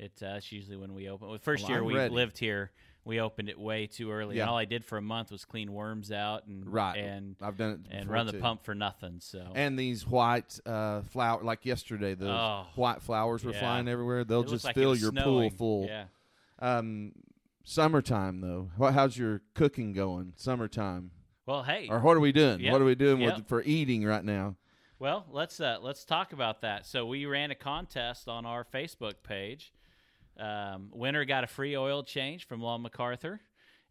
uh, 0.00 0.04
it's 0.04 0.52
usually 0.52 0.76
when 0.76 0.94
we 0.94 1.08
open. 1.08 1.32
The 1.32 1.38
first 1.38 1.64
Well, 1.64 1.70
year 1.72 1.80
I'm 1.80 1.86
we 1.86 1.94
ready. 1.94 2.14
lived 2.14 2.38
here, 2.38 2.70
we 3.04 3.20
opened 3.20 3.48
it 3.48 3.58
way 3.58 3.86
too 3.88 4.12
early, 4.12 4.36
Yeah. 4.36 4.42
and 4.42 4.50
all 4.50 4.56
I 4.58 4.64
did 4.64 4.84
for 4.84 4.96
a 4.98 5.02
month 5.02 5.32
was 5.32 5.44
clean 5.44 5.72
worms 5.72 6.12
out 6.12 6.46
and 6.46 6.64
Right. 6.72 6.96
and 6.98 7.34
I've 7.40 7.56
done 7.56 7.70
it 7.90 7.92
and 7.96 8.08
run 8.08 8.26
the 8.26 8.32
too. 8.32 8.38
pump 8.40 8.64
for 8.64 8.74
nothing. 8.76 9.18
So 9.20 9.50
And 9.56 9.76
these 9.78 10.06
white 10.06 10.60
uh, 10.66 11.02
flower, 11.02 11.42
like 11.42 11.64
yesterday, 11.66 12.14
the 12.14 12.30
Oh. 12.30 12.66
white 12.76 13.02
flowers 13.02 13.44
were 13.44 13.52
Yeah. 13.52 13.60
flying 13.60 13.88
everywhere. 13.88 14.22
They'll 14.24 14.42
It 14.42 14.48
just 14.48 14.64
like 14.64 14.74
fill 14.74 14.94
your 14.94 15.10
snowing. 15.10 15.50
pool 15.50 15.58
full. 15.58 15.86
Yeah. 15.86 16.04
Um, 16.60 17.12
summertime 17.68 18.40
though, 18.40 18.70
how's 18.90 19.16
your 19.18 19.42
cooking 19.54 19.92
going? 19.92 20.32
Summertime, 20.36 21.10
Well, 21.46 21.62
hey. 21.62 21.88
or 21.90 22.00
what 22.00 22.16
are 22.16 22.20
we 22.20 22.32
doing? 22.32 22.60
Yep. 22.60 22.72
What 22.72 22.80
are 22.80 22.84
we 22.86 22.94
doing 22.94 23.20
Yep. 23.20 23.36
with 23.36 23.48
for 23.48 23.62
eating 23.62 24.04
right 24.04 24.24
now? 24.24 24.56
Well, 24.98 25.26
let's 25.30 25.60
uh, 25.60 25.78
let's 25.80 26.04
talk 26.04 26.32
about 26.32 26.62
that. 26.62 26.86
So 26.86 27.06
we 27.06 27.26
ran 27.26 27.50
a 27.50 27.54
contest 27.54 28.26
on 28.28 28.46
our 28.46 28.64
Facebook 28.64 29.22
page. 29.22 29.72
Um, 30.38 30.90
winner 30.92 31.24
got 31.24 31.44
a 31.44 31.46
free 31.46 31.76
oil 31.76 32.02
change 32.02 32.46
from 32.46 32.60
Law 32.60 32.78
MacArthur, 32.78 33.40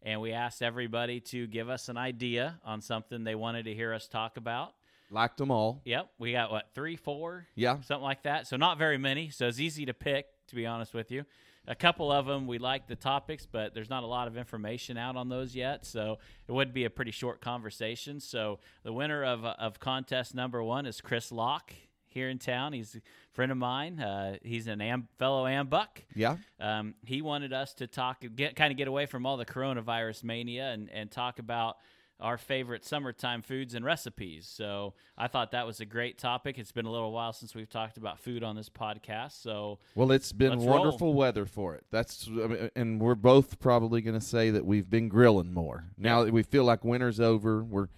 and 0.02 0.20
we 0.20 0.32
asked 0.32 0.60
everybody 0.62 1.20
to 1.20 1.46
give 1.46 1.68
us 1.68 1.88
an 1.88 1.96
idea 1.96 2.60
on 2.64 2.80
something 2.80 3.24
they 3.24 3.34
wanted 3.34 3.64
to 3.66 3.74
hear 3.74 3.94
us 3.94 4.08
talk 4.08 4.36
about. 4.36 4.74
Liked 5.10 5.38
them 5.38 5.50
all. 5.50 5.80
Yep, 5.84 6.10
we 6.18 6.32
got 6.32 6.50
what 6.50 6.68
three, 6.74 6.96
four, 6.96 7.46
Yeah. 7.54 7.80
something 7.80 8.02
like 8.04 8.24
that. 8.24 8.46
So 8.46 8.56
not 8.56 8.76
very 8.76 8.98
many. 8.98 9.30
So 9.30 9.46
it's 9.46 9.60
easy 9.60 9.86
to 9.86 9.94
pick, 9.94 10.26
to 10.48 10.54
be 10.54 10.66
honest 10.66 10.92
with 10.92 11.10
you. 11.10 11.24
A 11.68 11.74
couple 11.74 12.10
of 12.10 12.26
them 12.26 12.46
we 12.46 12.58
like 12.58 12.88
the 12.88 12.96
topics, 12.96 13.46
but 13.50 13.74
there's 13.74 13.90
not 13.90 14.02
a 14.02 14.06
lot 14.06 14.26
of 14.26 14.36
information 14.36 14.96
out 14.96 15.16
on 15.16 15.28
those 15.28 15.54
yet. 15.54 15.84
So 15.84 16.18
it 16.48 16.52
would 16.52 16.72
be 16.72 16.84
a 16.84 16.90
pretty 16.90 17.10
short 17.10 17.40
conversation. 17.40 18.20
So 18.20 18.58
the 18.82 18.92
winner 18.92 19.22
of 19.22 19.44
of 19.44 19.78
contest 19.78 20.34
number 20.34 20.62
one 20.62 20.86
is 20.86 21.00
Chris 21.00 21.30
Locke 21.30 21.72
here 22.08 22.28
in 22.30 22.38
town. 22.38 22.72
He's 22.72 22.96
a 22.96 23.00
friend 23.32 23.52
of 23.52 23.58
mine. 23.58 24.00
Uh, 24.00 24.36
he's 24.42 24.66
an 24.66 24.80
Am- 24.80 25.08
fellow 25.18 25.46
Ambuck. 25.46 26.02
Yeah. 26.14 26.36
Um, 26.58 26.94
he 27.04 27.22
wanted 27.22 27.52
us 27.52 27.74
to 27.74 27.86
talk, 27.86 28.24
get 28.34 28.56
kind 28.56 28.70
of 28.72 28.76
get 28.78 28.88
away 28.88 29.06
from 29.06 29.26
all 29.26 29.36
the 29.36 29.46
coronavirus 29.46 30.24
mania 30.24 30.70
and, 30.72 30.90
and 30.90 31.10
talk 31.10 31.38
about 31.38 31.76
our 32.20 32.36
favorite 32.36 32.84
summertime 32.84 33.42
foods 33.42 33.74
and 33.74 33.84
recipes. 33.84 34.46
So 34.52 34.94
I 35.16 35.28
thought 35.28 35.52
that 35.52 35.66
was 35.66 35.80
a 35.80 35.84
great 35.84 36.18
topic. 36.18 36.58
It's 36.58 36.72
been 36.72 36.86
a 36.86 36.90
little 36.90 37.12
while 37.12 37.32
since 37.32 37.54
we've 37.54 37.68
talked 37.68 37.96
about 37.96 38.18
food 38.18 38.42
on 38.42 38.56
this 38.56 38.68
podcast. 38.68 39.40
So 39.40 39.78
Well, 39.94 40.10
it's 40.10 40.32
been 40.32 40.50
Let's 40.50 40.64
roll. 40.64 40.80
wonderful 40.80 41.14
weather 41.14 41.46
for 41.46 41.74
it. 41.76 41.84
That's 41.90 42.26
I 42.28 42.46
mean, 42.46 42.70
and 42.74 43.00
we're 43.00 43.14
both 43.14 43.60
probably 43.60 44.00
going 44.00 44.18
to 44.18 44.24
say 44.24 44.50
that 44.50 44.66
we've 44.66 44.90
been 44.90 45.08
grilling 45.08 45.52
more. 45.54 45.84
Now 45.96 46.24
that 46.24 46.32
we 46.32 46.42
feel 46.42 46.64
like 46.64 46.84
winter's 46.84 47.20
over, 47.20 47.62
we're 47.62 47.88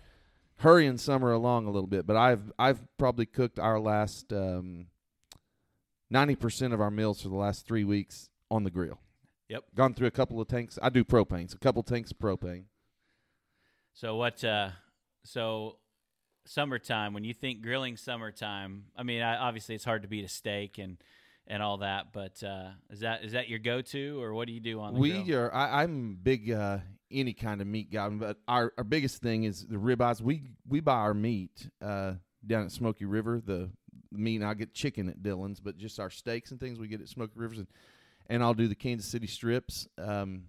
hurrying 0.57 0.99
summer 0.99 1.33
along 1.33 1.67
a 1.67 1.71
little 1.71 1.89
bit, 1.89 2.07
but 2.07 2.17
I've 2.17 2.53
I've 2.59 2.81
probably 2.99 3.25
cooked 3.25 3.59
our 3.59 3.81
last 3.81 4.33
um, 4.35 4.87
90% 6.13 6.75
of 6.75 6.81
our 6.81 6.91
meals 6.91 7.23
for 7.23 7.29
the 7.29 7.37
last 7.37 7.67
3 7.67 7.85
weeks 7.85 8.29
on 8.51 8.65
the 8.65 8.71
grill. 8.71 9.01
Yep. 9.49 9.65
Gone 9.75 9.95
through 9.95 10.09
a 10.09 10.13
couple 10.13 10.41
of 10.41 10.49
tanks. 10.49 10.79
I 10.83 10.91
do 10.91 11.05
propane, 11.05 11.51
so 11.51 11.57
a 11.57 11.59
couple 11.59 11.83
tanks 11.83 12.11
of 12.11 12.19
propane. 12.19 12.65
So 13.95 14.17
what? 14.17 14.43
Uh, 14.43 14.71
so 15.25 15.77
summertime. 16.47 17.15
When 17.15 17.25
you 17.25 17.35
think 17.35 17.63
grilling 17.63 17.97
summertime, 17.97 18.85
I 18.97 19.03
mean, 19.03 19.23
I, 19.23 19.37
obviously 19.37 19.75
it's 19.75 19.85
hard 19.85 20.03
to 20.03 20.09
beat 20.09 20.25
a 20.25 20.29
steak 20.29 20.79
and 20.79 20.97
and 21.47 21.63
all 21.63 21.79
that. 21.79 22.13
But 22.13 22.43
uh, 22.43 22.71
is 22.91 23.01
that 23.01 23.25
is 23.25 23.33
that 23.33 23.49
your 23.49 23.59
go 23.59 23.83
to, 23.83 24.23
or 24.23 24.33
what 24.35 24.47
do 24.47 24.53
you 24.53 24.61
do 24.61 24.81
on 24.81 24.95
the 24.95 25.01
we 25.01 25.23
grill? 25.23 25.41
are 25.41 25.55
I, 25.55 25.83
i'm 25.83 26.19
big 26.23 26.51
uh 26.51 26.79
any 27.11 27.33
kind 27.33 27.61
of 27.61 27.67
meat 27.67 27.91
guy 27.91 28.09
but 28.09 28.37
our, 28.47 28.73
our 28.79 28.85
biggest 28.85 29.21
thing 29.21 29.43
is 29.45 29.67
the 29.67 29.77
ribeyes 29.77 30.21
we 30.21 30.45
we 30.69 30.81
buy 30.81 30.95
our 30.95 31.15
meat 31.15 31.69
uh 31.83 32.13
down 32.47 32.65
at 32.65 32.71
smoky 32.71 33.05
river 33.05 33.41
the 33.45 33.69
meat 34.13 34.37
and 34.37 34.45
i 34.45 34.55
get 34.55 34.73
chicken 34.73 35.09
at 35.09 35.21
Dillons 35.23 35.59
but 35.59 35.77
just 35.77 35.99
our 35.99 36.11
steaks 36.11 36.53
and 36.53 36.61
things 36.61 36.79
we 36.79 36.87
get 36.87 37.01
at 37.01 37.09
smoky 37.09 37.33
rivers 37.35 37.59
and, 37.59 37.67
and 38.29 38.45
i'll 38.45 38.55
do 38.55 38.69
the 38.69 38.77
kansas 38.77 39.11
city 39.11 39.27
strips 39.27 39.89
um 39.99 40.45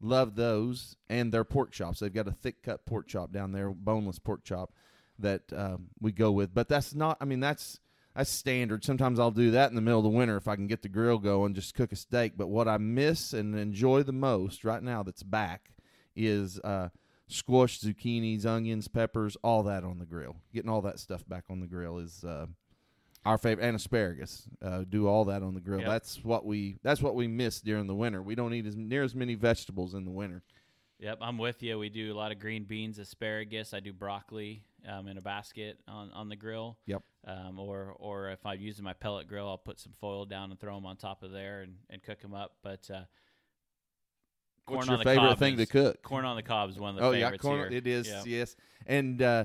love 0.00 0.34
those 0.34 0.96
and 1.08 1.32
their 1.32 1.44
pork 1.44 1.70
chops 1.70 2.00
they've 2.00 2.14
got 2.14 2.28
a 2.28 2.32
thick 2.32 2.62
cut 2.62 2.84
pork 2.86 3.06
chop 3.06 3.32
down 3.32 3.52
there 3.52 3.70
boneless 3.70 4.18
pork 4.18 4.42
chop 4.44 4.72
that 5.18 5.42
um, 5.54 5.88
we 6.00 6.10
go 6.10 6.32
with 6.32 6.54
but 6.54 6.68
that's 6.68 6.94
not 6.94 7.16
i 7.20 7.24
mean 7.24 7.40
that's 7.40 7.80
that's 8.14 8.30
standard. 8.30 8.84
Sometimes 8.84 9.20
I'll 9.20 9.30
do 9.30 9.52
that 9.52 9.70
in 9.70 9.76
the 9.76 9.80
middle 9.80 10.00
of 10.00 10.04
the 10.04 10.10
winter 10.10 10.36
if 10.36 10.48
I 10.48 10.56
can 10.56 10.66
get 10.66 10.82
the 10.82 10.88
grill 10.88 11.18
going, 11.18 11.54
just 11.54 11.74
cook 11.74 11.92
a 11.92 11.96
steak. 11.96 12.32
But 12.36 12.48
what 12.48 12.68
I 12.68 12.76
miss 12.78 13.32
and 13.32 13.54
enjoy 13.54 14.02
the 14.02 14.12
most 14.12 14.64
right 14.64 14.82
now 14.82 15.02
that's 15.02 15.22
back 15.22 15.70
is 16.16 16.58
uh, 16.60 16.88
squash, 17.28 17.80
zucchinis, 17.80 18.44
onions, 18.44 18.88
peppers, 18.88 19.36
all 19.42 19.62
that 19.64 19.84
on 19.84 19.98
the 19.98 20.06
grill. 20.06 20.36
Getting 20.52 20.70
all 20.70 20.82
that 20.82 20.98
stuff 20.98 21.26
back 21.26 21.44
on 21.48 21.60
the 21.60 21.66
grill 21.66 21.98
is 21.98 22.24
uh, 22.24 22.46
our 23.24 23.38
favorite, 23.38 23.64
and 23.64 23.76
asparagus. 23.76 24.48
Uh, 24.62 24.84
do 24.88 25.06
all 25.06 25.26
that 25.26 25.42
on 25.42 25.54
the 25.54 25.60
grill. 25.60 25.80
Yep. 25.80 25.88
That's 25.88 26.24
what 26.24 26.44
we 26.46 26.78
that's 26.82 27.02
what 27.02 27.14
we 27.14 27.26
miss 27.28 27.60
during 27.60 27.86
the 27.86 27.94
winter. 27.94 28.22
We 28.22 28.34
don't 28.34 28.54
eat 28.54 28.66
as 28.66 28.76
near 28.76 29.02
as 29.02 29.14
many 29.14 29.34
vegetables 29.34 29.94
in 29.94 30.04
the 30.04 30.10
winter. 30.10 30.42
Yep, 31.00 31.18
I'm 31.22 31.38
with 31.38 31.62
you. 31.62 31.78
We 31.78 31.88
do 31.88 32.12
a 32.12 32.16
lot 32.16 32.30
of 32.30 32.38
green 32.38 32.64
beans, 32.64 32.98
asparagus. 32.98 33.72
I 33.72 33.80
do 33.80 33.90
broccoli 33.92 34.62
um, 34.86 35.08
in 35.08 35.16
a 35.16 35.22
basket 35.22 35.78
on, 35.88 36.10
on 36.12 36.28
the 36.28 36.36
grill. 36.36 36.76
Yep. 36.86 37.02
Um, 37.26 37.58
or 37.58 37.94
or 37.98 38.30
if 38.30 38.44
I'm 38.44 38.60
using 38.60 38.84
my 38.84 38.92
pellet 38.92 39.26
grill, 39.26 39.48
I'll 39.48 39.58
put 39.58 39.80
some 39.80 39.92
foil 40.00 40.26
down 40.26 40.50
and 40.50 40.60
throw 40.60 40.74
them 40.74 40.84
on 40.86 40.96
top 40.96 41.22
of 41.22 41.30
there 41.32 41.62
and, 41.62 41.74
and 41.88 42.02
cook 42.02 42.20
them 42.20 42.34
up. 42.34 42.56
But 42.62 42.88
uh, 42.90 43.02
What's 44.66 44.86
corn 44.86 44.86
your 44.86 44.92
on 44.92 44.98
the 44.98 45.04
favorite 45.04 45.28
cob 45.30 45.38
thing 45.38 45.54
is- 45.58 45.68
to 45.68 45.72
cook? 45.72 46.02
Corn 46.02 46.24
on 46.24 46.36
the 46.36 46.42
cob 46.42 46.70
is 46.70 46.78
one 46.78 46.90
of 46.90 46.96
the 46.96 47.02
oh 47.02 47.10
yeah, 47.12 47.24
favorites 47.26 47.42
corn. 47.42 47.58
here. 47.70 47.78
It 47.78 47.86
is 47.86 48.06
Yeah. 48.08 48.22
yes, 48.26 48.56
and 48.86 49.20
uh, 49.22 49.44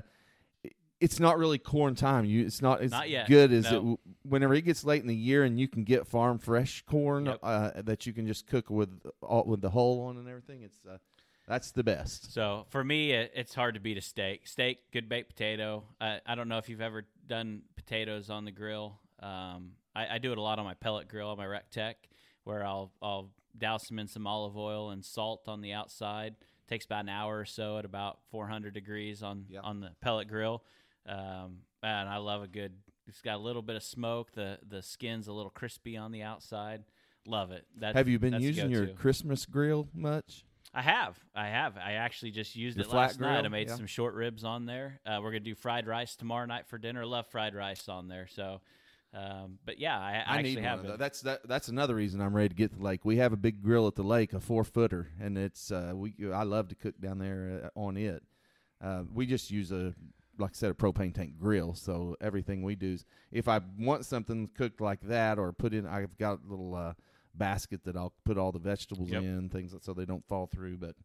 it's 1.00 1.20
not 1.20 1.38
really 1.38 1.58
corn 1.58 1.96
time. 1.96 2.26
You, 2.26 2.46
it's 2.46 2.62
not 2.62 2.82
as 2.82 2.92
Not 2.92 3.10
yet, 3.10 3.28
good 3.28 3.52
as 3.52 3.70
no. 3.72 3.94
it. 4.04 4.12
Whenever 4.30 4.54
it 4.54 4.62
gets 4.62 4.84
late 4.84 5.02
in 5.02 5.08
the 5.08 5.16
year 5.16 5.44
and 5.44 5.60
you 5.60 5.68
can 5.68 5.84
get 5.84 6.08
farm 6.08 6.38
fresh 6.40 6.84
corn 6.86 7.26
Yep. 7.26 7.40
uh, 7.44 7.72
that 7.84 8.06
you 8.06 8.14
can 8.14 8.26
just 8.28 8.48
cook 8.48 8.70
with 8.70 8.90
all, 9.22 9.44
with 9.46 9.62
the 9.62 9.70
hull 9.70 10.02
on 10.08 10.18
and 10.18 10.28
everything, 10.28 10.62
it's 10.64 10.78
uh, 10.90 10.98
that's 11.48 11.72
the 11.72 11.84
best. 11.84 12.34
So 12.34 12.66
for 12.70 12.84
me, 12.84 13.12
it, 13.12 13.32
it's 13.36 13.54
hard 13.54 13.76
to 13.76 13.80
beat 13.80 13.98
a 13.98 14.02
steak. 14.02 14.48
Steak, 14.48 14.80
good 14.92 15.08
baked 15.10 15.30
potato. 15.30 15.84
I, 16.02 16.20
I 16.26 16.36
don't 16.36 16.48
know 16.48 16.58
if 16.58 16.70
you've 16.70 16.82
ever 16.82 17.06
done 17.28 17.62
potatoes 17.76 18.30
on 18.30 18.46
the 18.46 18.52
grill. 18.52 19.00
Um, 19.22 19.72
I, 19.96 20.16
I 20.16 20.18
do 20.18 20.32
it 20.32 20.38
a 20.38 20.42
lot 20.42 20.60
on 20.60 20.66
my 20.66 20.74
pellet 20.76 21.08
grill, 21.08 21.30
on 21.30 21.38
my 21.38 21.46
REC 21.46 21.70
TEC, 21.72 21.98
where 22.46 22.66
I'll 22.66 22.92
I'll 23.02 23.30
douse 23.58 23.88
them 23.88 24.00
in 24.00 24.08
some 24.08 24.26
olive 24.28 24.58
oil 24.58 24.90
and 24.92 25.04
salt 25.06 25.48
on 25.48 25.62
the 25.62 25.74
outside. 25.74 26.36
Takes 26.68 26.86
about 26.86 27.02
an 27.04 27.10
hour 27.10 27.38
or 27.40 27.46
so 27.46 27.78
at 27.78 27.86
about 27.86 28.18
400 28.32 28.74
degrees 28.74 29.22
on 29.22 29.46
Yeah. 29.50 29.60
on 29.62 29.82
the 29.82 29.92
pellet 30.02 30.28
grill. 30.28 30.64
Um, 31.08 31.60
and 31.84 32.10
I 32.10 32.18
love 32.18 32.44
a 32.44 32.48
good. 32.48 32.74
It's 33.08 33.22
got 33.22 33.36
a 33.36 33.40
little 33.40 33.62
bit 33.62 33.76
of 33.76 33.84
smoke. 33.84 34.32
The 34.34 34.60
the 34.68 34.82
skin's 34.82 35.28
a 35.28 35.34
little 35.34 35.52
crispy 35.52 35.98
on 35.98 36.12
the 36.12 36.24
outside. 36.24 36.84
Love 37.28 37.52
it. 37.52 37.66
That's, 37.78 37.96
Have 37.96 38.08
you 38.08 38.20
been 38.20 38.40
using 38.42 38.70
your. 38.70 38.88
Christmas 38.88 39.46
grill 39.46 39.88
much? 39.94 40.44
I 40.74 40.82
have. 40.82 41.18
I 41.34 41.48
have. 41.48 41.78
I 41.78 41.94
actually 41.94 42.32
just 42.32 42.56
used 42.56 42.78
Your 42.78 42.86
it 42.86 42.94
last 42.94 43.20
night. 43.20 43.46
I 43.46 43.48
made 43.48 43.70
Yeah. 43.70 43.76
some 43.76 43.88
short 43.88 44.14
ribs 44.14 44.44
on 44.44 44.66
there. 44.66 45.00
Uh, 45.06 45.20
we're 45.22 45.32
gonna 45.32 45.40
do 45.40 45.56
fried 45.56 45.88
rice 45.88 46.16
tomorrow 46.16 46.46
night 46.46 46.68
for 46.68 46.78
dinner. 46.78 47.06
Love 47.06 47.28
fried 47.28 47.56
rice 47.56 47.88
on 47.88 48.08
there. 48.10 48.28
So, 48.28 48.62
um, 49.14 49.58
but 49.66 49.80
yeah, 49.80 49.98
I, 49.98 50.04
I, 50.04 50.14
I 50.14 50.18
actually 50.40 50.56
need 50.56 50.64
have 50.64 50.84
one. 50.84 50.92
It. 50.94 51.00
That's 51.00 51.22
that. 51.22 51.48
That's 51.48 51.70
another 51.70 51.96
reason 51.96 52.20
I'm 52.22 52.36
ready 52.36 52.50
to 52.50 52.56
get 52.56 52.72
to 52.72 52.78
the 52.78 52.84
lake. 52.84 53.06
We 53.06 53.18
have 53.18 53.32
a 53.32 53.38
big 53.38 53.64
grill 53.64 53.88
at 53.88 53.96
the 53.96 54.04
lake, 54.04 54.34
a 54.34 54.40
four 54.40 54.64
footer, 54.64 55.08
and 55.20 55.38
it's 55.38 55.72
uh, 55.72 55.94
we. 55.96 56.14
I 56.34 56.44
love 56.44 56.68
to 56.70 56.76
cook 56.76 57.00
down 57.00 57.20
there 57.20 57.72
uh, 57.76 57.80
on 57.80 57.96
it. 57.96 58.22
Uh, 58.84 59.04
we 59.14 59.26
just 59.26 59.50
use 59.50 59.72
a, 59.72 59.96
like 60.38 60.52
I 60.52 60.54
said, 60.54 60.72
a 60.72 60.74
propane 60.74 61.14
tank 61.14 61.38
grill. 61.40 61.74
So 61.74 62.16
everything 62.22 62.62
we 62.64 62.76
do 62.76 62.94
is, 62.94 63.06
if 63.32 63.48
I 63.48 63.62
want 63.80 64.06
something 64.06 64.50
cooked 64.56 64.82
like 64.82 65.02
that, 65.02 65.40
or 65.40 65.52
put 65.54 65.74
in, 65.74 65.86
I've 65.86 66.18
got 66.18 66.40
a 66.46 66.50
little 66.50 66.76
uh, 66.76 66.94
basket 67.34 67.84
that 67.86 67.96
I'll 67.96 68.14
put 68.24 68.38
all 68.38 68.52
the 68.52 68.60
vegetables 68.60 69.10
Yep. 69.12 69.24
in, 69.24 69.50
things 69.50 69.76
so 69.82 69.94
they 69.94 70.06
don't 70.06 70.26
fall 70.28 70.48
through. 70.48 70.78
But 70.78 70.96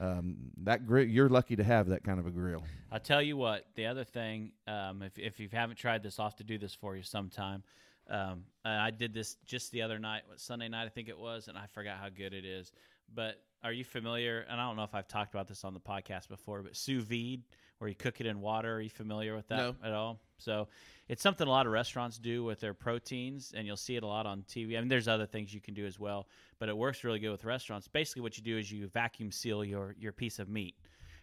um, 0.00 0.36
that 0.62 0.86
grill, 0.86 1.06
you're 1.06 1.28
lucky 1.28 1.56
to 1.56 1.64
have 1.64 1.88
that 1.88 2.04
kind 2.04 2.18
of 2.18 2.26
a 2.26 2.30
grill. 2.30 2.64
I'll 2.90 3.00
tell 3.00 3.22
you 3.22 3.36
what. 3.36 3.66
The 3.74 3.86
other 3.86 4.04
thing, 4.04 4.52
um, 4.66 5.02
if 5.02 5.18
if 5.18 5.38
you 5.40 5.48
haven't 5.52 5.76
tried 5.76 6.02
this, 6.02 6.18
I'll 6.18 6.26
have 6.26 6.36
to 6.36 6.44
do 6.44 6.58
this 6.58 6.74
for 6.74 6.96
you 6.96 7.02
sometime. 7.02 7.62
Um, 8.08 8.44
I 8.64 8.90
did 8.90 9.14
this 9.14 9.36
just 9.46 9.70
the 9.70 9.82
other 9.82 9.98
night, 10.00 10.22
Sunday 10.36 10.68
night 10.68 10.86
I 10.86 10.88
think 10.88 11.08
it 11.08 11.18
was, 11.18 11.46
and 11.46 11.56
I 11.56 11.66
forgot 11.66 11.98
how 11.98 12.08
good 12.08 12.34
it 12.34 12.44
is. 12.44 12.72
But 13.14 13.36
are 13.62 13.72
you 13.72 13.84
familiar? 13.84 14.46
And 14.48 14.60
I 14.60 14.66
don't 14.66 14.76
know 14.76 14.82
if 14.82 14.94
I've 14.94 15.06
talked 15.06 15.32
about 15.32 15.46
this 15.46 15.62
on 15.64 15.74
the 15.74 15.80
podcast 15.80 16.28
before, 16.28 16.62
but 16.62 16.74
sous 16.76 17.04
vide, 17.04 17.42
where 17.80 17.88
you 17.88 17.96
cook 17.96 18.20
it 18.20 18.26
in 18.26 18.40
water. 18.42 18.76
Are 18.76 18.80
you 18.80 18.90
familiar 18.90 19.34
with 19.34 19.48
that 19.48 19.56
No. 19.56 19.76
at 19.82 19.92
all? 19.92 20.20
So 20.36 20.68
it's 21.08 21.22
something 21.22 21.46
a 21.46 21.50
lot 21.50 21.66
of 21.66 21.72
restaurants 21.72 22.18
do 22.18 22.44
with 22.44 22.60
their 22.60 22.74
proteins, 22.74 23.52
and 23.56 23.66
you'll 23.66 23.76
see 23.78 23.96
it 23.96 24.02
a 24.02 24.06
lot 24.06 24.26
on 24.26 24.42
TV. 24.42 24.76
I 24.76 24.80
mean, 24.80 24.88
there's 24.88 25.08
other 25.08 25.24
things 25.26 25.52
you 25.54 25.62
can 25.62 25.72
do 25.72 25.86
as 25.86 25.98
well, 25.98 26.28
but 26.58 26.68
it 26.68 26.76
works 26.76 27.04
really 27.04 27.18
good 27.18 27.30
with 27.30 27.44
restaurants. 27.44 27.88
Basically, 27.88 28.20
what 28.20 28.36
you 28.36 28.44
do 28.44 28.58
is 28.58 28.70
you 28.70 28.86
vacuum 28.88 29.32
seal 29.32 29.64
your 29.64 29.94
your 29.98 30.12
piece 30.12 30.38
of 30.38 30.48
meat, 30.48 30.76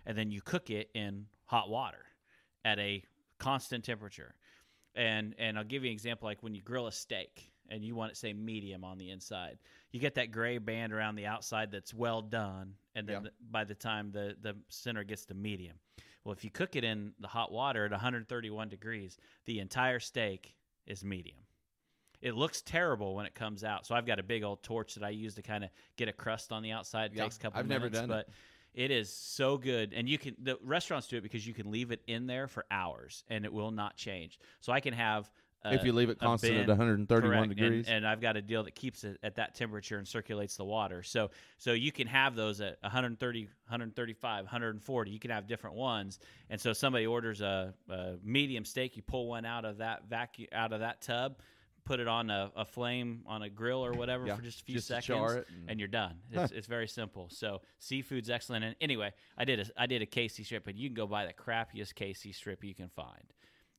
and 0.08 0.18
then 0.18 0.32
you 0.32 0.42
cook 0.42 0.72
it 0.72 0.90
in 0.96 1.28
hot 1.46 1.70
water 1.70 2.06
at 2.66 2.80
a 2.80 3.04
constant 3.38 3.84
temperature. 3.84 4.34
And 4.96 5.36
and 5.38 5.60
I'll 5.60 5.64
give 5.64 5.84
you 5.84 5.92
an 5.92 5.94
example 5.94 6.26
like 6.28 6.42
when 6.42 6.56
you 6.56 6.62
grill 6.64 6.88
a 6.88 6.92
steak 6.92 7.52
and 7.70 7.84
you 7.84 7.96
want 7.96 8.12
it 8.12 8.18
say 8.18 8.34
medium 8.34 8.84
on 8.84 8.98
the 8.98 9.10
inside. 9.10 9.58
You 9.92 10.00
get 10.00 10.16
that 10.16 10.32
gray 10.32 10.58
band 10.58 10.94
around 10.94 11.16
the 11.16 11.26
outside 11.26 11.72
that's 11.72 11.94
well 11.94 12.22
done, 12.22 12.76
and 12.96 13.08
then 13.08 13.24
Yeah. 13.24 13.30
by 13.52 13.64
the 13.64 13.76
time 13.76 14.12
the 14.12 14.36
the 14.42 14.56
center 14.70 15.04
gets 15.04 15.26
to 15.26 15.34
medium. 15.34 15.78
Well, 16.24 16.34
if 16.34 16.44
you 16.44 16.52
cook 16.52 16.76
it 16.76 16.84
in 16.84 17.14
the 17.20 17.28
hot 17.28 17.52
water 17.52 17.86
at 17.86 17.92
131 17.92 18.68
degrees, 18.70 19.18
the 19.46 19.60
entire 19.60 20.00
steak 20.00 20.56
is 20.86 21.04
medium. 21.04 21.40
It 22.22 22.34
looks 22.36 22.62
terrible 22.62 23.16
when 23.16 23.26
it 23.26 23.36
comes 23.36 23.64
out. 23.64 23.86
So 23.86 23.94
I've 23.96 24.06
got 24.08 24.20
a 24.20 24.24
big 24.24 24.44
old 24.44 24.64
torch 24.64 24.96
that 24.96 25.04
I 25.04 25.10
use 25.10 25.36
to 25.36 25.42
kind 25.42 25.64
of 25.64 25.70
get 25.96 26.10
a 26.10 26.14
crust 26.14 26.52
on 26.52 26.64
the 26.64 26.72
outside. 26.72 27.12
It 27.12 27.18
Yeah, 27.18 27.24
takes 27.24 27.38
a 27.38 27.40
couple 27.40 27.60
I've 27.60 27.68
never 27.68 27.86
minutes, 27.86 28.00
done 28.02 28.10
it. 28.10 28.28
but 28.28 28.30
it 28.74 28.92
is 28.92 29.14
so 29.14 29.58
good. 29.58 29.94
And 29.94 30.10
you 30.10 30.18
can 30.18 30.36
the 30.42 30.58
restaurants 30.64 31.08
do 31.08 31.18
it 31.18 31.22
because 31.22 31.46
you 31.48 31.54
can 31.54 31.72
leave 31.72 31.92
it 31.92 32.02
in 32.08 32.26
there 32.28 32.48
for 32.48 32.66
hours 32.72 33.24
and 33.30 33.46
it 33.46 33.54
will 33.54 33.72
not 33.72 33.96
change. 33.96 34.40
So 34.62 34.74
I 34.74 34.80
can 34.80 34.94
have 34.96 35.32
uh, 35.66 35.70
if 35.70 35.84
you 35.84 35.92
leave 35.92 36.10
it 36.10 36.20
constant 36.20 36.54
bin- 36.54 36.62
at 36.62 36.68
131 36.68 37.32
Correct. 37.32 37.50
Degrees. 37.56 37.88
And, 37.88 38.08
I've 38.08 38.22
got 38.22 38.38
a 38.38 38.42
deal 38.42 38.64
that 38.64 38.76
keeps 38.76 39.04
it 39.04 39.18
at 39.24 39.36
that 39.36 39.56
temperature 39.56 39.98
and 39.98 40.08
circulates 40.08 40.56
the 40.56 40.66
water. 40.66 41.04
So 41.04 41.32
so 41.58 41.74
you 41.74 41.92
can 41.92 42.08
have 42.08 42.36
those 42.36 42.62
at 42.62 42.78
130, 42.82 43.44
135, 43.68 44.44
140. 44.46 45.12
You 45.12 45.20
can 45.20 45.32
have 45.32 45.48
different 45.48 45.76
ones. 45.76 46.20
And 46.50 46.60
so 46.62 46.74
somebody 46.74 47.08
orders 47.08 47.42
a, 47.42 47.74
a 47.90 48.16
medium 48.24 48.66
steak, 48.66 48.96
you 48.96 49.02
pull 49.02 49.28
one 49.28 49.46
out 49.46 49.66
of 49.66 49.78
that 49.80 50.08
vacuum 50.10 50.48
out 50.54 50.74
of 50.74 50.82
that 50.82 51.02
tub, 51.02 51.40
put 51.86 52.00
it 52.00 52.08
on 52.08 52.30
a, 52.30 52.52
a 52.56 52.66
flame 52.66 53.24
on 53.26 53.42
a 53.42 53.50
grill 53.50 53.84
or 53.84 53.94
whatever 53.94 54.28
Yeah, 54.28 54.36
for 54.36 54.42
just 54.42 54.62
a 54.62 54.64
few 54.64 54.76
just 54.76 54.88
seconds, 54.88 55.34
and- 55.34 55.70
and 55.70 55.80
you're 55.80 55.88
done. 55.88 56.20
It's, 56.32 56.52
it's 56.52 56.68
very 56.68 56.88
simple. 56.88 57.30
So 57.32 57.62
seafood's 57.80 58.30
excellent. 58.30 58.64
And 58.64 58.76
anyway, 58.80 59.12
I 59.38 59.46
did 59.46 59.60
a 59.62 59.66
I 59.76 59.88
did 59.88 60.02
a 60.02 60.06
KC 60.06 60.46
strip, 60.46 60.68
and 60.68 60.78
you 60.78 60.88
can 60.90 60.96
go 60.96 61.08
buy 61.08 61.26
the 61.26 61.34
crappiest 61.34 61.94
KC 61.96 62.36
strip 62.36 62.64
you 62.64 62.76
can 62.76 62.90
find 62.90 63.34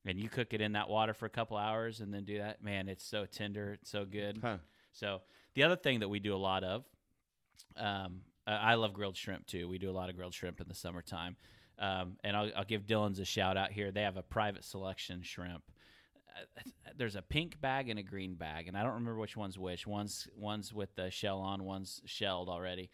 and 0.09 0.19
you 0.19 0.29
cook 0.29 0.53
it 0.53 0.61
in 0.61 0.73
that 0.73 0.89
water 0.89 1.13
for 1.13 1.25
a 1.25 1.29
couple 1.29 1.57
hours 1.57 2.01
and 2.01 2.13
then 2.13 2.23
do 2.25 2.39
that 2.39 2.63
man 2.63 2.89
it's 2.89 3.05
so 3.05 3.25
tender 3.25 3.73
it's 3.73 3.91
so 3.91 4.05
good. 4.05 4.39
Huh. 4.41 4.57
so 4.91 5.21
the 5.53 5.63
other 5.63 5.75
thing 5.75 5.99
that 5.99 6.09
we 6.09 6.19
do 6.19 6.35
a 6.35 6.37
lot 6.37 6.63
of 6.63 6.83
um, 7.77 8.21
I 8.47 8.75
love 8.75 8.93
grilled 8.93 9.15
shrimp 9.15 9.45
too. 9.45 9.67
We 9.67 9.77
do 9.77 9.89
a 9.89 9.93
lot 9.93 10.09
of 10.09 10.15
grilled 10.15 10.33
shrimp 10.33 10.59
in 10.59 10.67
the 10.67 10.73
summertime. 10.73 11.35
Um, 11.77 12.17
and 12.23 12.35
I'll, 12.35 12.51
I'll 12.57 12.65
give 12.65 12.87
Dillons 12.87 13.19
a 13.19 13.25
shout 13.25 13.57
out 13.57 13.71
here. 13.71 13.91
They 13.91 14.01
have 14.01 14.17
a 14.17 14.23
private 14.23 14.63
selection 14.63 15.21
shrimp. 15.21 15.63
Uh, 16.35 16.61
there's 16.97 17.15
a 17.15 17.21
pink 17.21 17.61
bag 17.61 17.89
and 17.89 17.99
a 17.99 18.03
green 18.03 18.35
bag 18.35 18.67
and 18.67 18.77
i 18.77 18.83
don't 18.83 18.93
remember 18.93 19.17
which 19.17 19.37
one's 19.37 19.57
which. 19.57 19.87
One's 19.87 20.27
one's 20.35 20.73
with 20.73 20.95
the 20.95 21.09
shell 21.09 21.39
on 21.39 21.63
one's 21.63 22.01
shelled 22.05 22.49
already. 22.49 22.89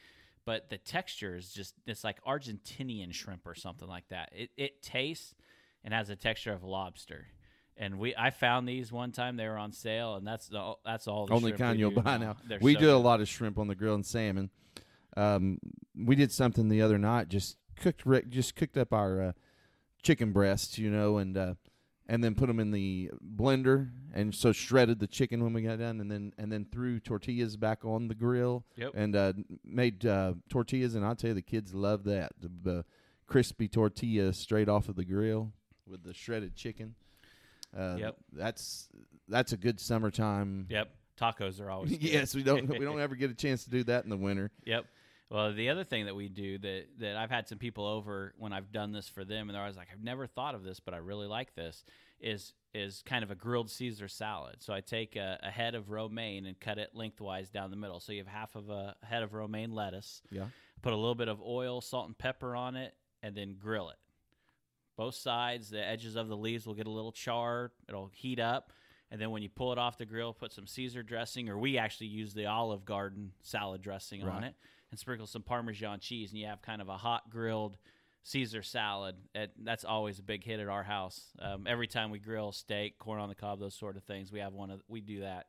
But 0.46 0.70
the 0.70 0.78
texture 0.78 1.36
is 1.36 1.52
just 1.52 1.74
it's 1.88 2.04
like 2.04 2.24
argentinian 2.24 3.14
shrimp 3.14 3.48
or 3.48 3.56
something 3.56 3.88
like 3.88 4.08
that. 4.10 4.30
It, 4.36 4.52
it 4.58 4.84
tastes 4.84 5.34
and 5.86 5.94
has 5.94 6.10
a 6.10 6.16
texture 6.18 6.52
of 6.52 6.64
lobster. 6.64 7.28
And 7.78 8.00
we, 8.00 8.16
I 8.18 8.32
found 8.32 8.68
these 8.68 8.92
one 8.92 9.12
time. 9.12 9.38
They 9.38 9.48
were 9.48 9.58
on 9.58 9.72
sale, 9.72 10.16
and 10.16 10.26
that's 10.28 10.48
the 10.48 10.74
that's 10.86 11.08
all. 11.08 11.28
The 11.28 11.34
Only 11.34 11.52
kind 11.54 11.74
we 11.78 11.80
you'll 11.80 11.92
buy 11.92 12.18
now. 12.18 12.36
They're 12.48 12.60
We 12.62 12.74
so 12.74 12.80
do 12.80 12.96
a 12.96 12.98
lot 12.98 13.22
of 13.22 13.30
shrimp 13.30 13.58
on 13.58 13.68
the 13.68 13.76
grill 13.76 13.96
and 13.96 14.06
salmon. 14.06 14.50
Um, 15.16 15.60
we 15.96 16.16
did 16.16 16.32
something 16.32 16.68
the 16.70 16.82
other 16.82 16.98
night. 16.98 17.30
Just 17.30 17.58
cooked, 17.76 18.04
just 18.30 18.56
cooked 18.56 18.78
up 18.78 18.94
our 18.94 19.22
uh, 19.22 19.32
chicken 20.02 20.32
breasts, 20.32 20.78
you 20.78 20.90
know, 20.90 21.18
and 21.18 21.38
uh, 21.38 21.56
and 22.08 22.24
then 22.24 22.34
put 22.36 22.48
them 22.48 22.60
in 22.62 22.72
the 22.72 23.12
blender, 23.36 23.90
and 24.14 24.34
so 24.34 24.54
shredded 24.54 25.00
the 25.00 25.08
chicken 25.08 25.44
when 25.44 25.52
we 25.52 25.62
got 25.62 25.80
done, 25.80 26.00
and 26.00 26.10
then 26.10 26.32
and 26.38 26.52
then 26.52 26.66
threw 26.72 27.02
tortillas 27.02 27.58
back 27.58 27.84
on 27.84 28.08
the 28.08 28.16
grill, 28.16 28.64
Yep. 28.78 28.92
and 28.96 29.16
uh, 29.18 29.34
made 29.66 30.06
uh, 30.06 30.36
tortillas, 30.50 30.96
and 30.96 31.06
I'll 31.06 31.16
tell 31.16 31.30
you, 31.30 31.34
the 31.34 31.42
kids 31.42 31.74
love 31.74 32.06
that 32.06 32.32
the, 32.40 32.50
the 32.64 32.86
crispy 33.28 33.68
tortilla 33.68 34.32
straight 34.32 34.70
off 34.70 34.88
of 34.88 34.96
the 34.96 35.04
grill 35.04 35.52
with 35.90 36.04
the 36.04 36.14
shredded 36.14 36.56
chicken. 36.56 36.96
Uh, 37.76 37.96
Yep. 38.00 38.16
that's 38.34 38.88
that's 39.28 39.52
a 39.52 39.58
good 39.58 39.80
summertime. 39.80 40.68
Yep. 40.70 40.90
Tacos 41.20 41.60
are 41.62 41.70
always. 41.72 41.92
good. 41.98 42.04
yes, 42.04 42.36
we 42.36 42.44
don't 42.44 42.68
we 42.70 42.80
don't 42.80 43.00
ever 43.08 43.16
get 43.16 43.32
a 43.32 43.36
chance 43.36 43.64
to 43.66 43.70
do 43.70 43.84
that 43.86 44.04
in 44.04 44.10
the 44.10 44.18
winter. 44.18 44.52
Yep. 44.66 44.86
Well, 45.30 45.54
the 45.54 45.70
other 45.70 45.84
thing 45.84 46.06
that 46.06 46.16
we 46.16 46.30
do 46.30 46.58
that 46.60 46.86
that 47.00 47.18
I've 47.18 47.32
had 47.32 47.48
some 47.48 47.58
people 47.58 47.86
over 47.86 48.34
when 48.38 48.54
I've 48.54 48.72
done 48.72 48.92
this 48.92 49.10
for 49.10 49.26
them, 49.26 49.50
and 49.50 49.56
they're 49.56 49.62
always 49.62 49.76
like, 49.78 49.88
"I've 49.92 50.04
never 50.04 50.28
thought 50.28 50.54
of 50.56 50.64
this, 50.64 50.80
but 50.80 50.94
I 50.94 50.98
really 50.98 51.28
like 51.28 51.56
this." 51.56 51.84
Is 52.22 52.54
is 52.74 53.02
kind 53.06 53.24
of 53.24 53.32
a 53.32 53.36
grilled 53.36 53.70
Caesar 53.72 54.08
salad. 54.08 54.58
So 54.60 54.74
I 54.74 54.82
take 54.82 55.16
a, 55.16 55.40
a 55.42 55.50
head 55.50 55.76
of 55.76 55.90
romaine 55.90 56.46
and 56.46 56.60
cut 56.60 56.78
it 56.78 56.92
lengthwise 56.94 57.50
down 57.50 57.72
the 57.72 57.78
middle. 57.78 58.00
So 58.00 58.12
you 58.12 58.20
have 58.20 58.28
half 58.28 58.56
of 58.56 58.70
a 58.70 58.96
head 59.04 59.24
of 59.24 59.34
romaine 59.34 59.72
lettuce. 59.72 60.22
Yeah. 60.30 60.46
Put 60.82 60.94
a 60.94 60.96
little 60.98 61.16
bit 61.16 61.28
of 61.30 61.42
oil, 61.42 61.82
salt, 61.82 62.08
and 62.08 62.18
pepper 62.18 62.56
on 62.56 62.76
it, 62.76 62.94
and 63.24 63.36
then 63.36 63.56
grill 63.60 63.90
it. 63.90 63.96
Both 64.98 65.16
sides, 65.16 65.70
the 65.70 65.84
edges 65.84 66.16
of 66.16 66.28
the 66.30 66.38
leaves 66.38 66.66
will 66.66 66.74
get 66.74 66.88
a 66.88 66.92
little 66.92 67.12
charred. 67.12 67.72
It'll 67.90 68.10
heat 68.14 68.40
up. 68.40 68.72
And 69.12 69.22
then 69.22 69.30
when 69.32 69.42
you 69.44 69.50
pull 69.50 69.72
it 69.72 69.78
off 69.78 69.98
the 69.98 70.06
grill, 70.06 70.34
put 70.34 70.52
some 70.52 70.66
Caesar 70.68 71.04
dressing, 71.04 71.48
or 71.50 71.58
we 71.58 71.78
actually 71.78 72.08
use 72.08 72.34
the 72.34 72.48
Olive 72.48 72.86
Garden 72.86 73.32
salad 73.42 73.82
dressing 73.82 74.24
on 74.24 74.44
it, 74.44 74.56
and 74.90 75.00
sprinkle 75.00 75.28
some 75.28 75.44
Parmesan 75.44 76.00
cheese, 76.00 76.32
and 76.32 76.40
you 76.40 76.48
have 76.48 76.62
kind 76.62 76.82
of 76.82 76.90
a 76.90 76.98
hot 76.98 77.30
grilled 77.30 77.78
Caesar 78.24 78.64
salad. 78.64 79.16
It, 79.36 79.52
that's 79.64 79.86
always 79.86 80.18
a 80.18 80.24
big 80.24 80.44
hit 80.44 80.60
at 80.60 80.68
our 80.68 80.84
house. 80.84 81.22
Um, 81.40 81.66
every 81.68 81.88
time 81.88 82.10
we 82.10 82.18
grill 82.18 82.52
steak, 82.52 82.98
corn 82.98 83.20
on 83.22 83.30
the 83.30 83.36
cob, 83.36 83.60
those 83.60 83.76
sort 83.76 83.96
of 83.96 84.04
things, 84.04 84.32
we 84.32 84.40
have 84.40 84.54
one 84.54 84.72
of 84.72 84.82
we 84.88 85.02
do 85.02 85.20
that. 85.22 85.46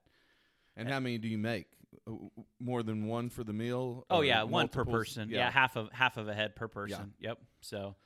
And 0.77 0.87
how 0.87 1.01
many 1.01 1.17
do 1.17 1.27
you 1.29 1.39
make? 1.39 1.69
Uh, 2.07 2.13
More 2.61 2.83
than 2.83 3.07
one 3.07 3.31
for 3.31 3.43
the 3.43 3.55
meal? 3.55 4.05
Oh 4.11 4.21
yeah, 4.21 4.43
one 4.43 4.69
per 4.69 4.85
person. 4.85 5.31
Yeah. 5.31 5.51
half 5.51 5.77
of 5.77 5.91
half 5.93 6.19
of 6.19 6.29
a 6.29 6.35
head 6.35 6.55
per 6.55 6.67
Yeah. 6.67 6.73
person. 6.75 7.15
Yep. 7.21 7.39
So, 7.63 7.97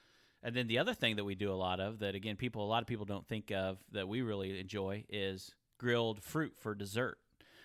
and 0.42 0.54
then 0.54 0.66
the 0.66 0.78
other 0.78 0.94
thing 0.94 1.16
that 1.16 1.24
we 1.24 1.34
do 1.34 1.52
a 1.52 1.54
lot 1.54 1.80
of 1.80 1.98
that 1.98 2.14
again 2.14 2.36
people 2.36 2.64
a 2.64 2.68
lot 2.68 2.82
of 2.82 2.86
people 2.86 3.04
don't 3.04 3.26
think 3.26 3.50
of 3.50 3.78
that 3.92 4.08
we 4.08 4.22
really 4.22 4.58
enjoy 4.58 5.04
is 5.08 5.52
grilled 5.80 6.22
fruit 6.22 6.52
for 6.58 6.74
dessert. 6.74 7.18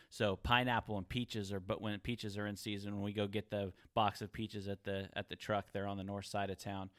So 0.09 0.37
pineapple 0.37 0.97
and 0.97 1.07
peaches 1.07 1.51
are, 1.51 1.59
but 1.59 1.81
when 1.81 1.99
peaches 1.99 2.37
are 2.37 2.47
in 2.47 2.55
season, 2.55 2.93
when 2.95 3.03
we 3.03 3.11
go 3.11 3.27
get 3.27 3.49
the 3.49 3.73
box 3.93 4.21
of 4.21 4.31
peaches 4.31 4.69
at 4.69 4.83
the 4.85 5.09
at 5.13 5.27
the 5.27 5.35
truck 5.35 5.65
there 5.73 5.87
on 5.87 5.97
the 5.97 6.05
north 6.05 6.25
side 6.25 6.49
of 6.49 6.57
town, 6.57 6.89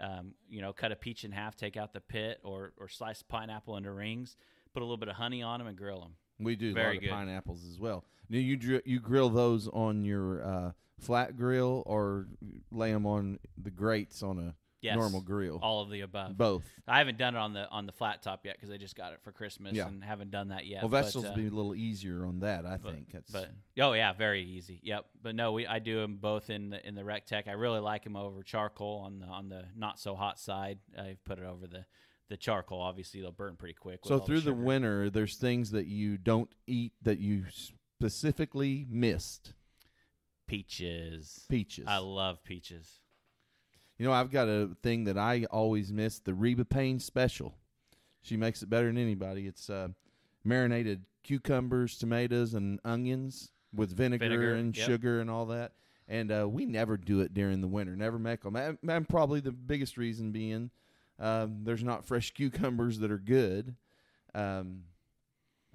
um, 0.00 0.32
you 0.48 0.62
know, 0.62 0.72
cut 0.72 0.90
a 0.90 0.96
peach 0.96 1.24
in 1.24 1.32
half, 1.32 1.56
take 1.56 1.76
out 1.76 1.92
the 1.92 2.00
pit, 2.00 2.40
or 2.42 2.72
or 2.78 2.88
slice 2.88 3.22
pineapple 3.22 3.76
into 3.76 3.90
rings, 3.90 4.36
put 4.72 4.80
a 4.80 4.84
little 4.86 4.96
bit 4.96 5.08
of 5.08 5.16
honey 5.16 5.42
on 5.42 5.58
them, 5.58 5.68
and 5.68 5.76
grill 5.76 6.00
them. 6.00 6.14
We 6.40 6.56
do 6.56 6.72
a 6.72 6.80
lot 6.80 6.92
good. 6.92 7.04
of 7.04 7.10
pineapples 7.10 7.68
as 7.68 7.78
well. 7.78 8.04
Now 8.30 8.38
you 8.38 8.56
dr- 8.56 8.86
you 8.86 8.98
grill 8.98 9.28
those 9.28 9.68
on 9.68 10.06
your 10.06 10.42
uh, 10.42 10.72
flat 10.98 11.36
grill 11.36 11.82
or 11.84 12.28
lay 12.72 12.92
them 12.92 13.04
on 13.04 13.40
the 13.62 13.70
grates 13.70 14.22
on 14.22 14.38
a 14.38 14.54
Yes, 14.84 14.96
normal 14.96 15.22
grill? 15.22 15.58
All 15.62 15.80
of 15.82 15.90
the 15.90 16.02
above. 16.02 16.36
Both. 16.36 16.64
I 16.86 16.98
haven't 16.98 17.16
done 17.16 17.34
it 17.34 17.38
on 17.38 17.54
the 17.54 17.68
on 17.70 17.86
the 17.86 17.92
flat 17.92 18.22
top 18.22 18.44
yet 18.44 18.56
because 18.56 18.70
I 18.70 18.76
just 18.76 18.94
got 18.94 19.12
it 19.12 19.20
for 19.22 19.32
Christmas 19.32 19.72
Yeah. 19.72 19.88
and 19.88 20.04
haven't 20.04 20.30
done 20.30 20.48
that 20.48 20.66
yet. 20.66 20.82
well, 20.82 20.90
but, 20.90 21.04
vegetables 21.04 21.30
uh, 21.32 21.34
be 21.34 21.46
a 21.46 21.50
little 21.50 21.74
easier 21.74 22.26
on 22.26 22.40
that. 22.40 22.66
I 22.66 22.76
but, 22.76 22.92
think. 22.92 23.12
That's, 23.12 23.30
but 23.30 23.50
oh 23.80 23.94
yeah, 23.94 24.12
very 24.12 24.42
easy. 24.44 24.80
Yep. 24.82 25.06
But 25.22 25.34
no, 25.34 25.52
we 25.52 25.66
I 25.66 25.78
do 25.78 26.00
them 26.00 26.16
both 26.16 26.50
in 26.50 26.70
the 26.70 26.86
in 26.86 26.94
the 26.94 27.04
REC 27.04 27.26
TEC. 27.26 27.48
I 27.48 27.52
really 27.52 27.80
like 27.80 28.04
them 28.04 28.16
over 28.16 28.42
charcoal 28.42 29.02
on 29.06 29.20
the 29.20 29.26
on 29.26 29.48
the 29.48 29.64
not 29.74 29.98
so 29.98 30.14
hot 30.14 30.38
side. 30.38 30.78
I've 30.98 31.24
put 31.24 31.38
it 31.38 31.44
over 31.44 31.66
the 31.66 31.86
the 32.28 32.36
charcoal. 32.36 32.80
Obviously, 32.80 33.20
they'll 33.20 33.32
burn 33.32 33.56
pretty 33.56 33.74
quick. 33.74 34.00
with 34.02 34.08
so 34.08 34.18
all 34.18 34.26
through 34.26 34.40
the, 34.40 34.50
sugar. 34.50 34.54
winter, 34.62 35.10
there's 35.10 35.36
things 35.36 35.70
that 35.70 35.86
you 35.86 36.18
don't 36.18 36.50
eat 36.66 36.92
that 37.02 37.18
you 37.18 37.44
specifically 37.50 38.86
missed. 38.90 39.54
peaches. 40.46 41.44
Peaches. 41.48 41.86
I 41.88 41.98
love 41.98 42.42
peaches. 42.44 43.00
You 43.98 44.06
know, 44.06 44.12
I've 44.12 44.30
got 44.30 44.48
a 44.48 44.70
thing 44.82 45.04
that 45.04 45.18
I 45.18 45.44
always 45.50 45.92
miss: 45.92 46.18
the 46.18 46.34
Reba 46.34 46.64
Payne 46.64 46.98
special. 46.98 47.54
She 48.22 48.36
makes 48.36 48.62
it 48.62 48.70
better 48.70 48.86
than 48.86 48.98
anybody. 48.98 49.46
It's 49.46 49.68
uh, 49.68 49.88
marinated 50.44 51.04
cucumbers, 51.22 51.98
tomatoes, 51.98 52.54
and 52.54 52.80
onions 52.84 53.50
with 53.74 53.94
vinegar, 53.94 54.24
Vinegar, 54.24 54.54
and 54.54 54.76
yep. 54.76 54.86
sugar 54.86 55.20
and 55.20 55.30
all 55.30 55.46
that. 55.46 55.72
And 56.08 56.30
uh, 56.30 56.48
we 56.48 56.66
never 56.66 56.96
do 56.96 57.20
it 57.20 57.34
during 57.34 57.60
the 57.60 57.66
winter. 57.66 57.96
Never 57.96 58.18
make 58.18 58.42
them. 58.42 58.56
And, 58.56 58.78
and 58.86 59.08
probably 59.08 59.40
the 59.40 59.52
biggest 59.52 59.96
reason 59.96 60.32
being 60.32 60.70
um, 61.18 61.60
there's 61.64 61.84
not 61.84 62.04
fresh 62.04 62.32
cucumbers 62.32 62.98
that 62.98 63.10
are 63.10 63.18
good. 63.18 63.74
Um, 64.34 64.82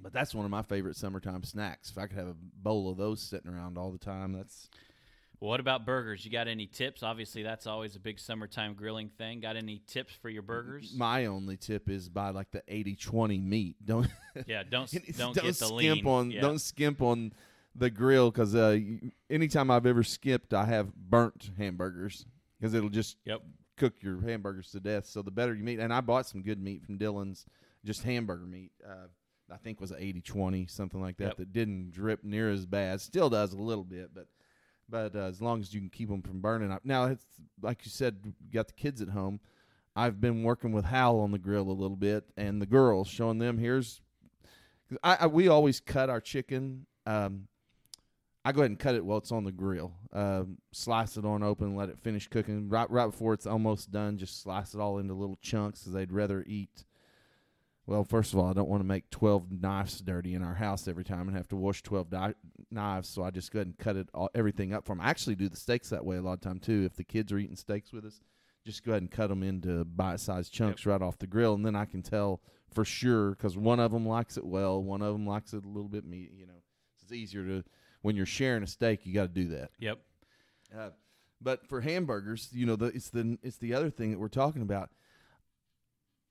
but 0.01 0.13
that's 0.13 0.33
one 0.33 0.45
of 0.45 0.51
my 0.51 0.61
favorite 0.61 0.95
summertime 0.95 1.43
snacks. 1.43 1.89
If 1.89 1.97
I 1.97 2.07
could 2.07 2.17
have 2.17 2.27
a 2.27 2.35
bowl 2.61 2.89
of 2.89 2.97
those 2.97 3.21
sitting 3.21 3.51
around 3.51 3.77
all 3.77 3.91
the 3.91 3.97
time, 3.97 4.33
that's 4.33 4.69
What 5.39 5.61
about 5.61 5.85
burgers? 5.85 6.25
You 6.25 6.31
got 6.31 6.47
any 6.49 6.65
tips? 6.67 7.01
Obviously, 7.01 7.43
that's 7.43 7.65
always 7.65 7.95
a 7.95 7.99
big 7.99 8.19
summertime 8.19 8.73
grilling 8.73 9.09
thing. 9.17 9.39
Got 9.39 9.55
any 9.55 9.81
tips 9.87 10.13
for 10.13 10.29
your 10.29 10.41
burgers? 10.41 10.93
My 10.97 11.27
only 11.27 11.55
tip 11.55 11.89
is 11.89 12.09
buy 12.09 12.31
like 12.31 12.51
the 12.51 12.61
80-20 12.69 13.41
meat. 13.41 13.77
Don't 13.85 14.07
yeah, 14.47 14.63
don't 14.69 14.91
don't, 15.17 15.17
don't 15.17 15.33
get 15.35 15.43
the 15.45 15.53
skimp 15.53 15.71
lean. 16.03 16.05
on 16.07 16.31
Yeah. 16.31 16.41
don't 16.41 16.59
skimp 16.59 17.01
on 17.01 17.31
the 17.73 17.89
grill 17.89 18.31
because 18.31 18.53
uh, 18.53 18.77
anytime 19.29 19.71
I've 19.71 19.85
ever 19.85 20.03
skipped, 20.03 20.53
I 20.53 20.65
have 20.65 20.93
burnt 20.93 21.51
hamburgers 21.57 22.25
because 22.59 22.73
it'll 22.73 22.89
just 22.89 23.15
Yep. 23.25 23.41
cook 23.77 23.93
your 24.01 24.19
hamburgers 24.21 24.71
to 24.71 24.81
death. 24.81 25.05
So 25.05 25.21
the 25.21 25.31
better 25.31 25.55
you 25.55 25.63
meat, 25.63 25.79
and 25.79 25.93
I 25.93 26.01
bought 26.01 26.27
some 26.27 26.41
good 26.41 26.61
meat 26.61 26.83
from 26.83 26.97
Dillons, 26.97 27.45
just 27.85 28.03
hamburger 28.03 28.45
meat. 28.45 28.71
Uh, 28.85 29.07
I 29.51 29.55
think 29.57 29.79
was 29.79 29.91
80-20, 29.93 30.69
something 30.69 30.99
like 31.01 31.15
that. 31.17 31.23
Yep. 31.29 31.37
That 31.37 31.53
didn't 31.53 31.91
drip 31.91 32.23
near 32.25 32.51
as 32.51 32.65
bad. 32.65 32.99
Still 33.01 33.29
does 33.29 33.53
a 33.53 33.57
little 33.57 33.85
bit, 33.85 34.09
but 34.13 34.27
but 34.89 35.15
uh, 35.15 35.19
as 35.19 35.41
long 35.41 35.61
as 35.61 35.73
you 35.73 35.79
can 35.79 35.89
keep 35.89 36.09
them 36.09 36.21
from 36.21 36.41
burning. 36.41 36.71
up. 36.71 36.81
Now 36.83 37.05
it's 37.05 37.25
like 37.61 37.85
you 37.85 37.91
said, 37.91 38.17
you 38.23 38.33
got 38.51 38.67
the 38.67 38.73
kids 38.73 39.01
at 39.01 39.09
home. 39.09 39.39
I've 39.95 40.21
been 40.21 40.43
working 40.43 40.71
with 40.71 40.85
Hal 40.85 41.19
on 41.19 41.31
the 41.31 41.39
grill 41.39 41.69
a 41.69 41.73
little 41.73 41.97
bit, 41.97 42.25
and 42.37 42.61
the 42.61 42.65
girls 42.65 43.07
showing 43.07 43.39
them 43.39 43.57
here's. 43.57 44.01
I, 45.03 45.17
I 45.21 45.27
we 45.27 45.47
always 45.47 45.79
cut 45.79 46.09
our 46.09 46.21
chicken. 46.21 46.85
Um, 47.05 47.47
I 48.45 48.51
go 48.51 48.61
ahead 48.61 48.71
and 48.71 48.79
cut 48.79 48.95
it 48.95 49.03
while 49.03 49.17
it's 49.17 49.31
on 49.31 49.43
the 49.43 49.51
grill. 49.51 49.93
Um, 50.13 50.59
slice 50.71 51.17
it 51.17 51.25
on 51.25 51.43
open, 51.43 51.75
let 51.75 51.89
it 51.89 51.99
finish 51.99 52.27
cooking. 52.27 52.69
Right 52.69 52.89
right 52.89 53.07
before 53.07 53.33
it's 53.33 53.45
almost 53.45 53.91
done, 53.91 54.17
just 54.17 54.41
slice 54.41 54.73
it 54.73 54.79
all 54.79 54.97
into 54.97 55.13
little 55.13 55.37
chunks 55.41 55.81
because 55.81 55.93
they'd 55.93 56.11
rather 56.11 56.43
eat. 56.47 56.85
Well, 57.85 58.03
first 58.03 58.33
of 58.33 58.39
all, 58.39 58.49
I 58.49 58.53
don't 58.53 58.69
want 58.69 58.81
to 58.81 58.87
make 58.87 59.09
twelve 59.09 59.51
knives 59.51 59.99
dirty 59.99 60.33
in 60.33 60.43
our 60.43 60.55
house 60.55 60.87
every 60.87 61.03
time 61.03 61.27
and 61.27 61.35
have 61.35 61.47
to 61.49 61.55
wash 61.55 61.83
twelve 61.83 62.09
di- 62.09 62.35
knives. 62.71 63.09
So 63.09 63.23
I 63.23 63.31
just 63.31 63.51
go 63.51 63.59
ahead 63.59 63.67
and 63.67 63.77
cut 63.77 63.95
it 63.95 64.09
all, 64.13 64.29
everything 64.35 64.73
up 64.73 64.85
for 64.85 64.93
'em. 64.93 65.01
I 65.01 65.09
actually 65.09 65.35
do 65.35 65.49
the 65.49 65.57
steaks 65.57 65.89
that 65.89 66.05
way 66.05 66.17
a 66.17 66.21
lot 66.21 66.33
of 66.33 66.41
time 66.41 66.59
too. 66.59 66.83
If 66.85 66.95
the 66.95 67.03
kids 67.03 67.31
are 67.31 67.37
eating 67.37 67.55
steaks 67.55 67.91
with 67.91 68.05
us, 68.05 68.21
just 68.65 68.83
go 68.83 68.91
ahead 68.91 69.01
and 69.01 69.11
cut 69.11 69.27
them 69.27 69.41
into 69.43 69.85
bite-sized 69.85 70.53
chunks 70.53 70.85
right 70.85 71.01
off 71.01 71.17
the 71.17 71.27
grill, 71.27 71.53
and 71.53 71.65
then 71.65 71.75
I 71.75 71.85
can 71.85 72.01
tell 72.01 72.41
for 72.73 72.85
sure 72.85 73.31
because 73.31 73.57
one 73.57 73.79
of 73.79 73.91
them 73.91 74.05
likes 74.05 74.37
it 74.37 74.45
well, 74.45 74.83
one 74.83 75.01
of 75.01 75.13
them 75.13 75.25
likes 75.25 75.53
it 75.53 75.65
a 75.65 75.67
little 75.67 75.89
bit 75.89 76.05
meat. 76.05 76.31
You 76.33 76.45
know, 76.45 76.61
it's 77.01 77.11
easier 77.11 77.43
to 77.45 77.63
when 78.01 78.15
you're 78.15 78.25
sharing 78.25 78.63
a 78.63 78.67
steak, 78.67 79.05
you 79.05 79.13
got 79.13 79.33
to 79.33 79.43
do 79.43 79.49
that. 79.49 79.71
Yep. 79.79 79.99
Uh, 80.77 80.89
but 81.41 81.65
for 81.67 81.81
hamburgers, 81.81 82.49
you 82.51 82.65
know, 82.65 82.75
the, 82.75 82.87
it's 82.87 83.09
the 83.09 83.37
it's 83.41 83.57
the 83.57 83.73
other 83.73 83.89
thing 83.89 84.11
that 84.11 84.19
we're 84.19 84.27
talking 84.27 84.61
about. 84.61 84.89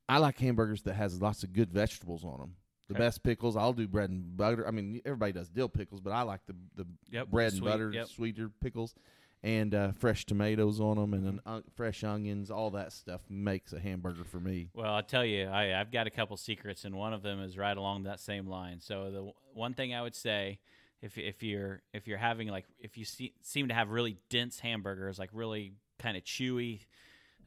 I 0.08 0.18
like 0.18 0.38
hamburgers 0.38 0.82
that 0.82 0.94
has 0.94 1.20
lots 1.20 1.42
of 1.42 1.52
good 1.52 1.72
vegetables 1.72 2.24
on 2.24 2.38
them. 2.38 2.54
The 2.88 2.94
Okay. 2.94 3.04
best 3.04 3.22
pickles. 3.22 3.56
I'll 3.56 3.72
do 3.74 3.86
bread 3.86 4.10
and 4.10 4.36
butter. 4.36 4.66
I 4.66 4.70
mean, 4.70 5.00
everybody 5.04 5.32
does 5.32 5.48
dill 5.48 5.68
pickles, 5.68 6.00
but 6.00 6.12
I 6.12 6.22
like 6.22 6.40
the 6.46 6.54
the 6.74 6.86
Yep. 7.10 7.30
bread 7.30 7.52
Sweet, 7.52 7.58
and 7.58 7.64
butter, 7.66 7.92
yep. 7.92 8.06
sweeter 8.08 8.48
pickles, 8.60 8.94
and 9.42 9.74
uh, 9.74 9.92
fresh 9.92 10.24
tomatoes 10.24 10.80
on 10.80 10.96
them, 10.96 11.12
and 11.12 11.26
then 11.26 11.40
uh, 11.44 11.60
fresh 11.76 12.02
onions. 12.02 12.50
All 12.50 12.70
that 12.70 12.92
stuff 12.92 13.20
makes 13.28 13.72
a 13.74 13.78
hamburger 13.78 14.24
for 14.24 14.40
me. 14.40 14.70
Well, 14.72 14.92
I'll 14.94 15.02
tell 15.02 15.24
you, 15.24 15.46
I, 15.48 15.78
I've 15.78 15.92
got 15.92 16.06
a 16.06 16.10
couple 16.10 16.36
secrets, 16.38 16.84
and 16.86 16.94
one 16.96 17.12
of 17.12 17.22
them 17.22 17.40
is 17.42 17.58
right 17.58 17.76
along 17.76 18.04
that 18.04 18.20
same 18.20 18.46
line. 18.46 18.80
So 18.80 19.04
the 19.04 19.12
w- 19.16 19.32
one 19.52 19.74
thing 19.74 19.94
I 19.94 20.00
would 20.00 20.14
say, 20.16 20.58
if 21.02 21.18
if 21.18 21.42
you're 21.42 21.82
if 21.92 22.08
you're 22.08 22.16
having 22.18 22.48
like 22.48 22.64
if 22.80 22.96
you 22.96 23.04
see, 23.04 23.34
seem 23.42 23.68
to 23.68 23.74
have 23.74 23.90
really 23.90 24.16
dense 24.30 24.60
hamburgers, 24.60 25.18
like 25.18 25.30
really 25.34 25.74
kind 25.98 26.16
of 26.16 26.24
chewy, 26.24 26.86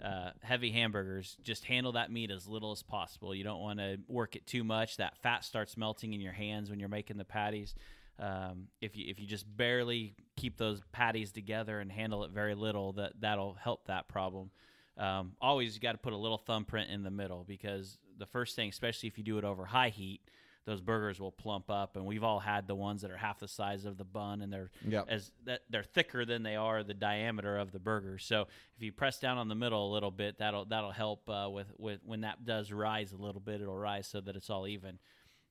uh, 0.04 0.32
heavy 0.42 0.72
hamburgers, 0.72 1.38
just 1.44 1.66
handle 1.66 1.92
that 1.94 2.12
meat 2.12 2.32
as 2.32 2.48
little 2.48 2.72
as 2.72 2.82
possible. 2.84 3.36
You 3.36 3.44
don't 3.44 3.62
want 3.62 3.80
to 3.80 3.98
work 4.08 4.36
it 4.36 4.46
too 4.48 4.64
much. 4.64 4.98
That 4.98 5.18
fat 5.18 5.46
starts 5.46 5.78
melting 5.78 6.14
in 6.14 6.22
your 6.22 6.34
hands 6.34 6.70
when 6.70 6.80
you're 6.80 6.90
making 6.90 7.18
the 7.18 7.26
patties. 7.26 7.76
Um, 8.20 8.68
if 8.82 8.96
you 8.96 9.06
if 9.08 9.20
you 9.20 9.26
just 9.26 9.46
barely 9.58 10.16
keep 10.36 10.58
those 10.58 10.82
patties 10.92 11.32
together 11.32 11.80
and 11.80 11.92
handle 11.92 12.24
it 12.24 12.32
very 12.32 12.56
little, 12.56 12.94
that 12.94 13.14
that'll 13.20 13.56
help 13.56 13.88
that 13.88 14.08
problem. 14.08 14.52
Um, 14.98 15.34
always 15.42 15.76
you 15.76 15.82
got 15.82 15.94
to 15.94 15.98
put 15.98 16.14
a 16.14 16.18
little 16.18 16.38
thumbprint 16.38 16.92
in 16.92 17.04
the 17.04 17.10
middle 17.10 17.44
because 17.48 17.98
the 18.18 18.26
first 18.26 18.56
thing, 18.56 18.70
especially 18.70 19.08
if 19.08 19.18
you 19.18 19.24
do 19.24 19.38
it 19.38 19.44
over 19.44 19.66
high 19.66 19.90
heat, 19.90 20.22
those 20.66 20.80
burgers 20.82 21.20
will 21.20 21.32
plump 21.32 21.70
up. 21.72 21.96
And 21.96 22.06
we've 22.06 22.24
all 22.24 22.40
had 22.40 22.68
the 22.68 22.76
ones 22.76 23.02
that 23.02 23.12
are 23.12 23.18
half 23.18 23.40
the 23.40 23.48
size 23.48 23.86
of 23.86 23.98
the 23.98 24.04
bun, 24.04 24.42
and 24.42 24.54
they're 24.54 24.70
Yep. 24.88 25.06
as 25.10 25.32
that 25.46 25.62
they're 25.70 25.84
thicker 25.84 26.24
than 26.26 26.44
they 26.44 26.56
are 26.56 26.84
the 26.84 26.94
diameter 26.94 27.58
of 27.58 27.72
the 27.72 27.80
burger. 27.80 28.18
So 28.18 28.48
if 28.78 28.84
you 28.84 28.92
press 28.92 29.20
down 29.20 29.38
on 29.38 29.48
the 29.48 29.56
middle 29.56 29.92
a 29.92 29.92
little 29.92 30.12
bit, 30.12 30.38
that'll 30.38 30.66
that'll 30.66 30.92
help 30.92 31.28
uh, 31.30 31.50
with 31.52 31.72
with 31.78 32.00
when 32.04 32.22
that 32.22 32.46
does 32.46 32.72
rise 32.72 33.12
a 33.12 33.18
little 33.18 33.42
bit, 33.42 33.62
it'll 33.62 33.78
rise 33.78 34.08
so 34.08 34.22
that 34.22 34.36
it's 34.36 34.50
all 34.50 34.68
even. 34.68 35.00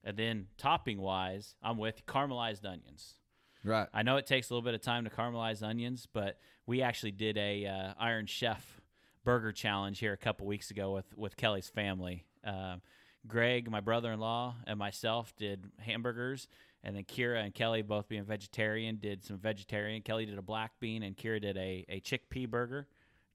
And 0.05 0.17
then 0.17 0.47
topping 0.57 1.01
wise, 1.01 1.55
I'm 1.63 1.77
with 1.77 2.07
caramelized 2.07 2.65
onions. 2.65 3.15
Right. 3.63 3.89
I 3.93 4.03
know 4.03 4.17
it 4.17 4.27
takes 4.27 4.49
a 4.49 4.55
little 4.55 4.65
bit 4.65 4.73
of 4.75 4.81
time 4.81 5.05
to 5.05 5.11
caramelize 5.11 5.63
onions, 5.63 6.07
but 6.11 6.39
we 6.67 6.81
actually 6.81 7.11
did 7.13 7.37
a 7.37 7.67
uh, 7.67 7.93
Iron 7.99 8.25
Chef 8.25 8.81
burger 9.23 9.53
challenge 9.53 9.99
here 9.99 10.15
a 10.15 10.17
couple 10.17 10.47
weeks 10.47 10.71
ago 10.71 10.93
with 10.95 11.15
with 11.17 11.37
Kelly's 11.37 11.69
family. 11.69 12.25
Um 12.45 12.81
Greg, 13.27 13.71
my 13.71 13.81
brother-in-law, 13.81 14.57
and 14.67 14.79
myself 14.79 15.35
did 15.37 15.65
hamburgers, 15.79 16.49
and 16.83 16.97
then 16.97 17.05
Kira 17.05 17.45
and 17.45 17.55
Kelly, 17.55 17.83
both 17.83 18.09
being 18.09 18.25
vegetarian, 18.25 18.97
did 18.97 19.25
some 19.25 19.37
vegetarian. 19.39 20.03
Kelly 20.03 20.25
did 20.27 20.39
a 20.39 20.43
black 20.43 20.73
bean, 20.81 21.03
and 21.03 21.17
Kira 21.17 21.41
did 21.41 21.57
a, 21.57 21.85
a 21.89 22.01
chickpea 22.01 22.49
burger. 22.49 22.87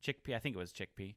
Chickpea, 0.04 0.36
I 0.36 0.40
think 0.40 0.56
it 0.56 0.60
was 0.60 0.72
chickpea. 0.74 1.16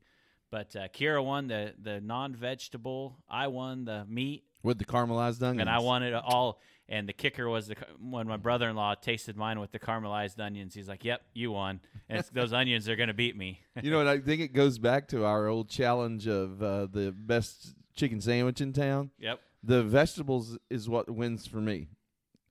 But 0.50 0.74
uh, 0.76 0.88
Kira 0.88 1.22
won 1.24 1.46
the 1.48 1.74
the 1.82 2.00
non-vegetable. 2.00 3.16
I 3.28 3.48
won 3.48 3.84
the 3.84 4.06
meat, 4.08 4.44
With 4.62 4.78
the 4.78 4.86
caramelized 4.86 5.42
onions. 5.42 5.60
and 5.60 5.68
I 5.70 5.78
wanted 5.80 6.14
it 6.14 6.22
all. 6.24 6.60
And 6.90 7.06
the 7.06 7.12
kicker 7.12 7.46
was 7.50 7.68
the 7.68 7.76
when 8.00 8.26
my 8.26 8.38
brother-in-law 8.38 8.94
tasted 9.02 9.36
mine 9.36 9.60
with 9.60 9.72
the 9.72 9.78
caramelized 9.78 10.40
onions. 10.40 10.74
He's 10.74 10.88
like, 10.88 11.04
"Yep, 11.04 11.20
you 11.34 11.52
won." 11.52 11.80
And 12.08 12.18
it's, 12.20 12.30
those 12.30 12.54
onions 12.54 12.88
are 12.88 12.96
going 12.96 13.08
to 13.08 13.14
beat 13.14 13.36
me. 13.36 13.60
you 13.82 13.90
know 13.90 13.98
what? 13.98 14.06
I 14.06 14.20
think 14.20 14.40
it 14.40 14.54
goes 14.54 14.78
back 14.78 15.08
to 15.08 15.26
our 15.26 15.48
old 15.48 15.68
challenge 15.68 16.26
of 16.26 16.62
uh, 16.62 16.86
the 16.90 17.12
best 17.12 17.74
chicken 17.98 18.20
sandwich 18.20 18.60
in 18.60 18.72
town. 18.72 19.10
yep. 19.18 19.40
The 19.62 19.82
vegetables 19.82 20.56
is 20.70 20.88
what 20.88 21.10
wins 21.10 21.46
for 21.46 21.58
me. 21.60 21.88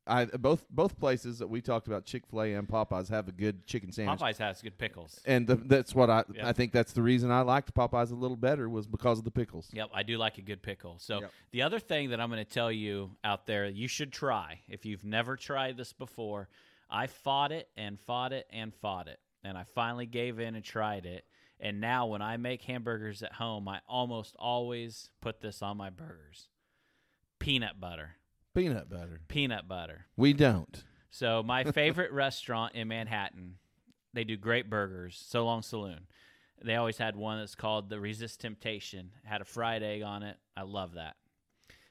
I 0.09 0.25
both 0.25 0.65
both 0.69 0.97
places 0.99 1.39
that 1.39 1.47
we 1.47 1.59
talked 1.61 1.87
about, 1.87 2.05
Chick 2.05 2.23
Fil 2.29 2.41
A 2.43 2.53
and 2.53 2.65
Popeyes, 2.67 3.09
have 3.09 3.27
a 3.27 3.31
good 3.33 3.65
chicken 3.65 3.91
sandwich, 3.91 4.19
Popeyes 4.21 4.37
has 4.37 4.61
good 4.61 4.77
pickles. 4.77 5.19
and 5.25 5.45
the, 5.47 5.55
that's 5.55 5.93
what 5.95 6.09
I 6.09 6.23
Yeah. 6.33 6.47
I 6.47 6.53
think 6.53 6.71
that's 6.71 6.93
the 6.93 7.01
reason 7.01 7.29
I 7.31 7.41
liked 7.41 7.73
Popeyes 7.73 8.11
a 8.11 8.15
little 8.15 8.37
better 8.37 8.69
was 8.69 8.87
because 8.87 9.19
of 9.19 9.25
the 9.25 9.31
pickles. 9.31 9.67
Yep, 9.73 9.89
I 9.93 10.03
do 10.03 10.17
like 10.17 10.37
a 10.37 10.41
good 10.41 10.61
pickle. 10.61 10.97
So 10.99 11.19
Yep. 11.21 11.31
the 11.51 11.61
other 11.63 11.79
thing 11.79 12.09
that 12.11 12.21
I'm 12.21 12.29
going 12.29 12.43
to 12.43 12.49
tell 12.49 12.71
you 12.71 13.11
out 13.25 13.47
there, 13.47 13.65
you 13.67 13.87
should 13.89 14.13
try 14.13 14.61
if 14.69 14.85
you've 14.85 15.03
never 15.03 15.35
tried 15.35 15.75
this 15.75 15.91
before. 15.91 16.47
I 16.89 17.07
fought 17.07 17.51
it 17.51 17.67
and 17.75 17.99
fought 17.99 18.31
it 18.31 18.47
and 18.49 18.73
fought 18.75 19.07
it, 19.09 19.19
and 19.43 19.57
I 19.57 19.63
finally 19.75 20.05
gave 20.05 20.39
in 20.39 20.55
and 20.55 20.63
tried 20.63 21.05
it. 21.05 21.25
And 21.59 21.81
now 21.81 22.05
when 22.05 22.21
I 22.21 22.37
make 22.37 22.61
hamburgers 22.63 23.23
at 23.23 23.33
home, 23.33 23.67
I 23.67 23.79
almost 23.87 24.35
always 24.37 25.09
put 25.21 25.41
this 25.41 25.61
on 25.61 25.77
my 25.77 25.89
burgers. 25.89 26.49
Peanut 27.39 27.79
butter. 27.79 28.17
Peanut 28.53 28.89
butter. 28.89 29.21
Peanut 29.27 29.67
butter. 29.67 30.05
We 30.15 30.33
don't. 30.33 30.83
So 31.09 31.41
my 31.41 31.63
favorite 31.63 32.11
restaurant 32.13 32.75
in 32.75 32.87
Manhattan, 32.87 33.55
they 34.13 34.23
do 34.23 34.37
great 34.37 34.69
burgers. 34.69 35.23
So 35.27 35.45
Long 35.45 35.61
Saloon. 35.61 36.07
They 36.63 36.75
always 36.75 36.97
had 36.97 37.15
one 37.15 37.39
that's 37.39 37.55
called 37.55 37.89
the 37.89 37.99
Resist 37.99 38.41
Temptation. 38.41 39.11
It 39.23 39.27
had 39.27 39.41
a 39.41 39.45
fried 39.45 39.83
egg 39.83 40.01
on 40.01 40.23
it. 40.23 40.37
I 40.55 40.63
love 40.63 40.93
that. 40.95 41.15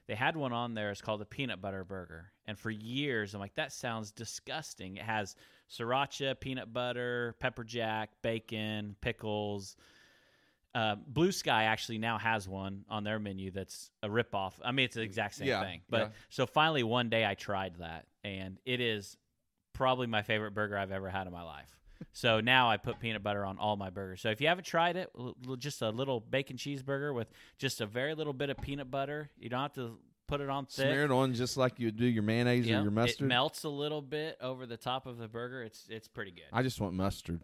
They 0.09 0.14
had 0.14 0.37
one 0.37 0.53
on 0.53 0.75
there. 0.75 0.91
It's 0.91 1.01
called 1.01 1.21
the 1.21 1.27
peanut 1.27 1.61
butter 1.61 1.85
burger. 1.85 2.33
And 2.47 2.59
for 2.59 2.70
years, 2.70 3.34
I'm 3.34 3.40
like, 3.40 3.55
that 3.57 3.72
sounds 3.72 4.12
disgusting. 4.12 4.97
It 4.97 5.03
has 5.03 5.34
sriracha, 5.70 6.38
peanut 6.38 6.72
butter, 6.72 7.34
pepper 7.40 7.64
jack, 7.64 8.11
bacon, 8.22 8.94
pickles. 9.01 9.76
Uh, 10.74 10.94
Blue 11.07 11.32
Sky 11.32 11.64
actually 11.64 11.99
now 11.99 12.18
has 12.18 12.47
one 12.47 12.84
on 12.88 13.03
their 13.03 13.18
menu 13.18 13.51
that's 13.51 13.90
a 14.03 14.09
ripoff. 14.09 14.53
I 14.64 14.72
mean, 14.72 14.84
it's 14.84 14.94
the 14.94 15.01
exact 15.03 15.36
same 15.36 15.49
Yeah, 15.49 15.62
thing. 15.62 15.80
But 15.88 16.01
yeah. 16.01 16.09
so 16.28 16.47
finally, 16.47 16.82
one 16.82 17.09
day 17.09 17.24
I 17.24 17.34
tried 17.34 17.76
that, 17.78 18.07
and 18.22 18.59
it 18.66 18.80
is 18.80 19.16
probably 19.72 20.07
my 20.07 20.22
favorite 20.22 20.53
burger 20.53 20.76
I've 20.76 20.92
ever 20.92 21.09
had 21.09 21.26
in 21.26 21.32
my 21.32 21.42
life. 21.42 21.70
so 22.12 22.40
now 22.40 22.68
I 22.68 22.76
put 22.76 23.01
peanut 23.01 23.22
butter 23.22 23.44
on 23.44 23.59
all 23.59 23.76
my 23.76 23.88
burgers. 23.88 24.20
So 24.20 24.28
if 24.30 24.40
you 24.42 24.49
haven't 24.49 24.64
tried 24.66 24.97
it, 24.97 25.11
l- 25.18 25.34
l- 25.49 25.57
just 25.57 25.80
a 25.80 25.88
little 25.88 26.20
bacon 26.20 26.59
cheeseburger 26.59 27.14
with 27.14 27.28
just 27.59 27.80
a 27.80 27.86
very 27.86 28.14
little 28.14 28.34
bit 28.34 28.51
of 28.51 28.59
peanut 28.59 28.90
butter. 28.90 29.30
You 29.38 29.49
don't 29.49 29.61
have 29.62 29.72
to 29.76 29.99
put 30.27 30.41
it 30.41 30.49
on 30.51 30.66
thick. 30.66 30.87
Smear 30.87 31.05
it 31.05 31.11
on 31.11 31.35
just 31.35 31.57
like 31.57 31.79
you 31.79 31.87
would 31.87 31.97
do 31.97 32.07
your 32.07 32.22
mayonnaise 32.22 32.66
Yep. 32.66 32.81
or 32.81 32.83
your 32.83 32.91
mustard. 32.91 33.22
It 33.27 33.29
melts 33.29 33.64
a 33.64 33.68
little 33.68 34.03
bit 34.03 34.37
over 34.41 34.66
the 34.66 34.77
top 34.77 35.07
of 35.07 35.18
the 35.18 35.29
burger. 35.29 35.62
It's 35.62 35.87
it's 35.89 36.09
pretty 36.09 36.31
good. 36.33 36.45
I 36.53 36.62
just 36.62 36.81
want 36.81 36.95
mustard. 36.95 37.43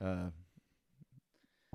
Uh, 0.00 0.30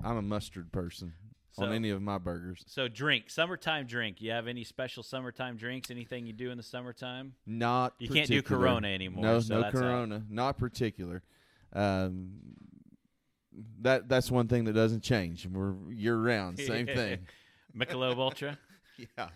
I'm 0.04 0.16
a 0.16 0.22
mustard 0.22 0.72
person 0.72 1.14
on 1.58 1.72
any 1.72 1.90
of 1.90 2.00
my 2.00 2.16
burgers. 2.18 2.64
so 2.66 2.88
drink, 2.88 3.28
summertime 3.28 3.86
drink. 3.86 4.20
You 4.20 4.30
have 4.32 4.48
any 4.48 4.64
special 4.64 5.02
summertime 5.02 5.56
drinks? 5.56 5.90
Anything 5.90 6.24
you 6.26 6.32
do 6.32 6.50
in 6.50 6.56
the 6.56 6.62
summertime? 6.62 7.34
Not 7.46 7.94
You 7.98 8.08
can't 8.08 8.26
do. 8.28 8.40
Corona 8.42 8.88
anymore, 8.88 9.22
No, 9.22 9.40
so 9.40 9.60
no 9.60 9.66
out. 9.66 9.72
Corona. 9.72 10.22
Not 10.30 10.56
particular. 10.58 11.22
Um, 11.74 12.38
that 13.82 14.08
that's 14.08 14.30
one 14.30 14.48
thing 14.48 14.64
that 14.64 14.72
doesn't 14.72 15.02
change. 15.02 15.46
We're 15.46 15.74
year 15.92 16.16
round, 16.16 16.58
same 16.58 16.86
thing. 16.98 17.26
Michelob 17.76 18.18
Ultra. 18.18 18.58
Yeah. 19.18 19.28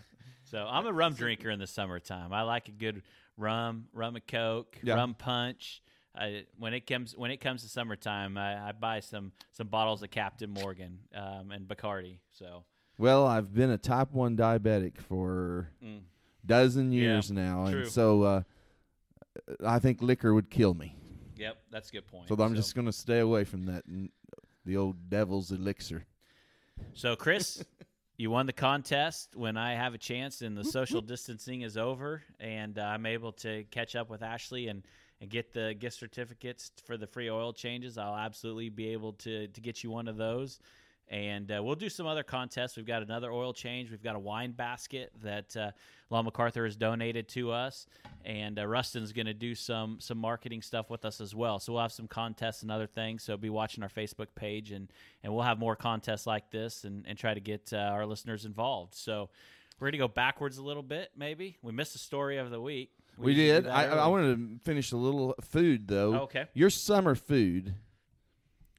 So 0.49 0.65
I'm 0.69 0.85
a 0.85 0.93
rum 0.93 1.13
drinker 1.13 1.49
in 1.49 1.59
the 1.59 1.67
summertime. 1.67 2.31
I 2.31 2.43
like 2.43 2.69
a 2.69 2.71
good 2.71 3.03
rum, 3.35 3.87
rum 3.93 4.15
and 4.15 4.25
coke, 4.27 4.77
Yeah. 4.81 4.95
rum 4.95 5.13
punch. 5.13 5.81
I, 6.15 6.45
when 6.57 6.73
it 6.73 6.87
comes 6.87 7.15
when 7.15 7.29
it 7.31 7.37
comes 7.37 7.61
to 7.63 7.69
summertime, 7.69 8.37
I, 8.37 8.69
I 8.69 8.71
buy 8.71 9.01
some 9.01 9.31
some 9.51 9.67
bottles 9.67 10.01
of 10.03 10.09
Captain 10.09 10.49
Morgan 10.49 10.99
um, 11.13 11.51
and 11.51 11.67
Bacardi. 11.67 12.17
So 12.31 12.63
Well, 12.97 13.27
I've 13.27 13.53
been 13.53 13.69
a 13.69 13.77
type 13.77 14.11
one 14.13 14.35
diabetic 14.37 14.97
for 15.01 15.69
Mm. 15.83 16.01
dozen 16.45 16.91
years 16.91 17.29
now, 17.31 17.67
true. 17.69 17.81
and 17.83 17.91
so 17.91 18.23
uh, 18.23 18.41
I 19.65 19.79
think 19.79 20.01
liquor 20.01 20.33
would 20.33 20.49
kill 20.49 20.73
me. 20.73 20.95
yep, 21.35 21.57
that's 21.69 21.89
a 21.89 21.91
good 21.91 22.07
point. 22.07 22.29
So 22.29 22.35
I'm 22.35 22.55
just 22.55 22.73
going 22.73 22.87
to 22.87 22.93
stay 22.93 23.19
away 23.19 23.43
from 23.43 23.65
that. 23.67 23.83
The 24.65 24.77
old 24.77 25.09
devil's 25.09 25.51
elixir. 25.51 26.05
So, 26.93 27.15
Chris, 27.15 27.63
you 28.17 28.31
won 28.31 28.47
the 28.47 28.53
contest. 28.53 29.35
When 29.35 29.57
I 29.57 29.75
have 29.75 29.93
a 29.93 29.97
chance 29.97 30.41
and 30.41 30.57
the 30.57 30.63
social 30.63 31.01
distancing 31.01 31.61
is 31.61 31.77
over, 31.77 32.23
and 32.39 32.77
uh, 32.77 32.81
I'm 32.81 33.05
able 33.05 33.31
to 33.33 33.63
catch 33.65 33.95
up 33.95 34.09
with 34.09 34.23
Ashley 34.23 34.67
and, 34.67 34.83
and 35.21 35.29
get 35.29 35.53
the 35.53 35.75
gift 35.75 35.99
certificates 35.99 36.71
for 36.85 36.97
the 36.97 37.07
free 37.07 37.29
oil 37.29 37.53
changes, 37.53 37.97
I'll 37.97 38.17
absolutely 38.17 38.69
be 38.69 38.89
able 38.89 39.13
to 39.13 39.47
to 39.47 39.61
get 39.61 39.83
you 39.83 39.91
one 39.91 40.07
of 40.07 40.17
those. 40.17 40.59
And 41.09 41.49
uh, 41.51 41.61
we'll 41.63 41.75
do 41.75 41.87
some 41.87 42.05
other 42.05 42.23
contests. 42.23 42.75
We've 42.75 42.85
got 42.85 43.01
another 43.01 43.31
oil 43.31 43.53
change. 43.53 43.91
We've 43.91 44.03
got 44.03 44.15
a 44.17 44.19
wine 44.19 44.51
basket 44.51 45.11
that 45.23 45.55
uh, 45.55 45.71
Law 46.09 46.21
MacArthur 46.21 46.65
has 46.65 46.75
donated 46.75 47.29
to 47.29 47.51
us, 47.51 47.87
and 48.25 48.59
uh, 48.59 48.67
Rustin's 48.67 49.13
going 49.13 49.25
to 49.27 49.33
do 49.33 49.55
some 49.55 49.99
some 50.01 50.17
marketing 50.17 50.61
stuff 50.61 50.89
with 50.89 51.05
us 51.05 51.21
as 51.21 51.33
well. 51.33 51.59
So 51.59 51.73
we'll 51.73 51.81
have 51.81 51.93
some 51.93 52.07
contests 52.07 52.61
and 52.61 52.71
other 52.71 52.87
things. 52.87 53.23
So 53.23 53.37
be 53.37 53.49
watching 53.49 53.83
our 53.83 53.89
Facebook 53.89 54.27
page, 54.35 54.71
and 54.71 54.91
and 55.23 55.33
we'll 55.33 55.43
have 55.43 55.59
more 55.59 55.77
contests 55.77 56.27
like 56.27 56.51
this, 56.51 56.83
and 56.83 57.05
and 57.07 57.17
try 57.17 57.33
to 57.33 57.39
get 57.39 57.71
uh, 57.71 57.77
our 57.77 58.05
listeners 58.05 58.43
involved. 58.43 58.93
So 58.93 59.29
we're 59.79 59.85
going 59.85 59.93
to 59.93 59.97
go 59.99 60.07
backwards 60.07 60.57
a 60.57 60.63
little 60.63 60.83
bit. 60.83 61.11
Maybe 61.15 61.57
we 61.61 61.71
missed 61.71 61.93
the 61.93 61.99
story 61.99 62.37
of 62.37 62.49
the 62.49 62.59
week. 62.59 62.91
We, 63.17 63.33
do 63.33 63.41
did. 63.41 63.67
I, 63.67 63.85
I 63.85 64.07
wanted 64.07 64.35
to 64.35 64.59
finish 64.63 64.91
a 64.91 64.97
little 64.97 65.35
food 65.41 65.87
though. 65.87 66.13
Oh, 66.13 66.23
okay. 66.23 66.45
Your 66.53 66.69
summer 66.69 67.15
food. 67.15 67.73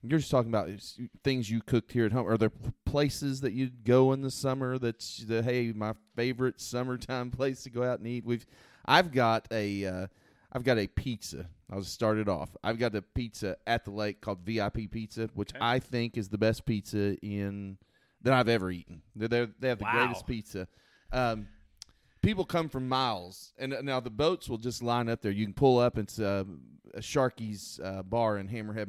You're 0.03 0.19
just 0.19 0.31
talking 0.31 0.51
about 0.51 0.71
things 1.25 1.51
you 1.51 1.61
cooked 1.61 1.93
here 1.93 2.07
at 2.07 2.13
home. 2.13 2.27
Are 2.29 2.39
there 2.39 2.53
places 2.87 3.41
that 3.41 3.53
you'd 3.53 3.85
go 3.85 4.13
in 4.13 4.23
the 4.23 4.31
summer 4.31 4.79
that's 4.79 5.19
the 5.27 5.43
hey 5.43 5.73
my 5.75 5.95
favorite 6.17 6.61
summertime 6.61 7.31
place 7.33 7.63
to 7.65 7.71
go 7.71 7.83
out 7.83 7.99
and 7.99 8.07
eat? 8.09 8.25
We've 8.25 8.47
I've 8.87 9.11
got 9.13 9.49
a 9.51 9.85
uh, 9.87 10.07
I've 10.53 10.65
got 10.65 10.79
a 10.79 10.87
pizza. 10.87 11.49
I'll 11.71 11.81
just 11.81 11.93
start 11.93 12.17
it 12.19 12.29
off. 12.29 12.57
I've 12.65 12.79
got 12.79 12.95
a 12.95 13.03
pizza 13.03 13.57
at 13.67 13.85
the 13.85 13.91
lake 13.91 14.21
called 14.23 14.41
VIP 14.41 14.91
Pizza, 14.91 15.29
which 15.35 15.51
Okay. 15.51 15.59
I 15.61 15.79
think 15.79 16.17
is 16.17 16.29
the 16.31 16.39
best 16.39 16.65
pizza 16.65 17.17
in 17.19 17.77
that 18.23 18.33
I've 18.33 18.49
ever 18.49 18.71
eaten. 18.71 19.03
They're, 19.15 19.29
they're, 19.29 19.49
they 19.59 19.69
have 19.69 19.79
the 19.79 19.85
Wow. 19.85 19.93
greatest 19.93 20.27
pizza. 20.27 20.67
Um, 21.13 21.49
people 22.23 22.45
come 22.47 22.71
from 22.71 22.89
miles, 22.89 23.53
and 23.59 23.75
uh, 23.75 23.83
now 23.83 24.01
the 24.01 24.11
boats 24.11 24.49
will 24.49 24.57
just 24.59 24.83
line 24.83 25.09
up 25.11 25.21
there. 25.21 25.31
You 25.31 25.45
can 25.45 25.53
pull 25.55 25.79
up. 25.79 25.99
It's 25.99 26.19
uh, 26.19 26.45
a 26.95 27.01
Sharky's 27.01 27.81
uh, 27.83 28.03
bar 28.03 28.39
in 28.39 28.49
Hammerhead 28.49 28.87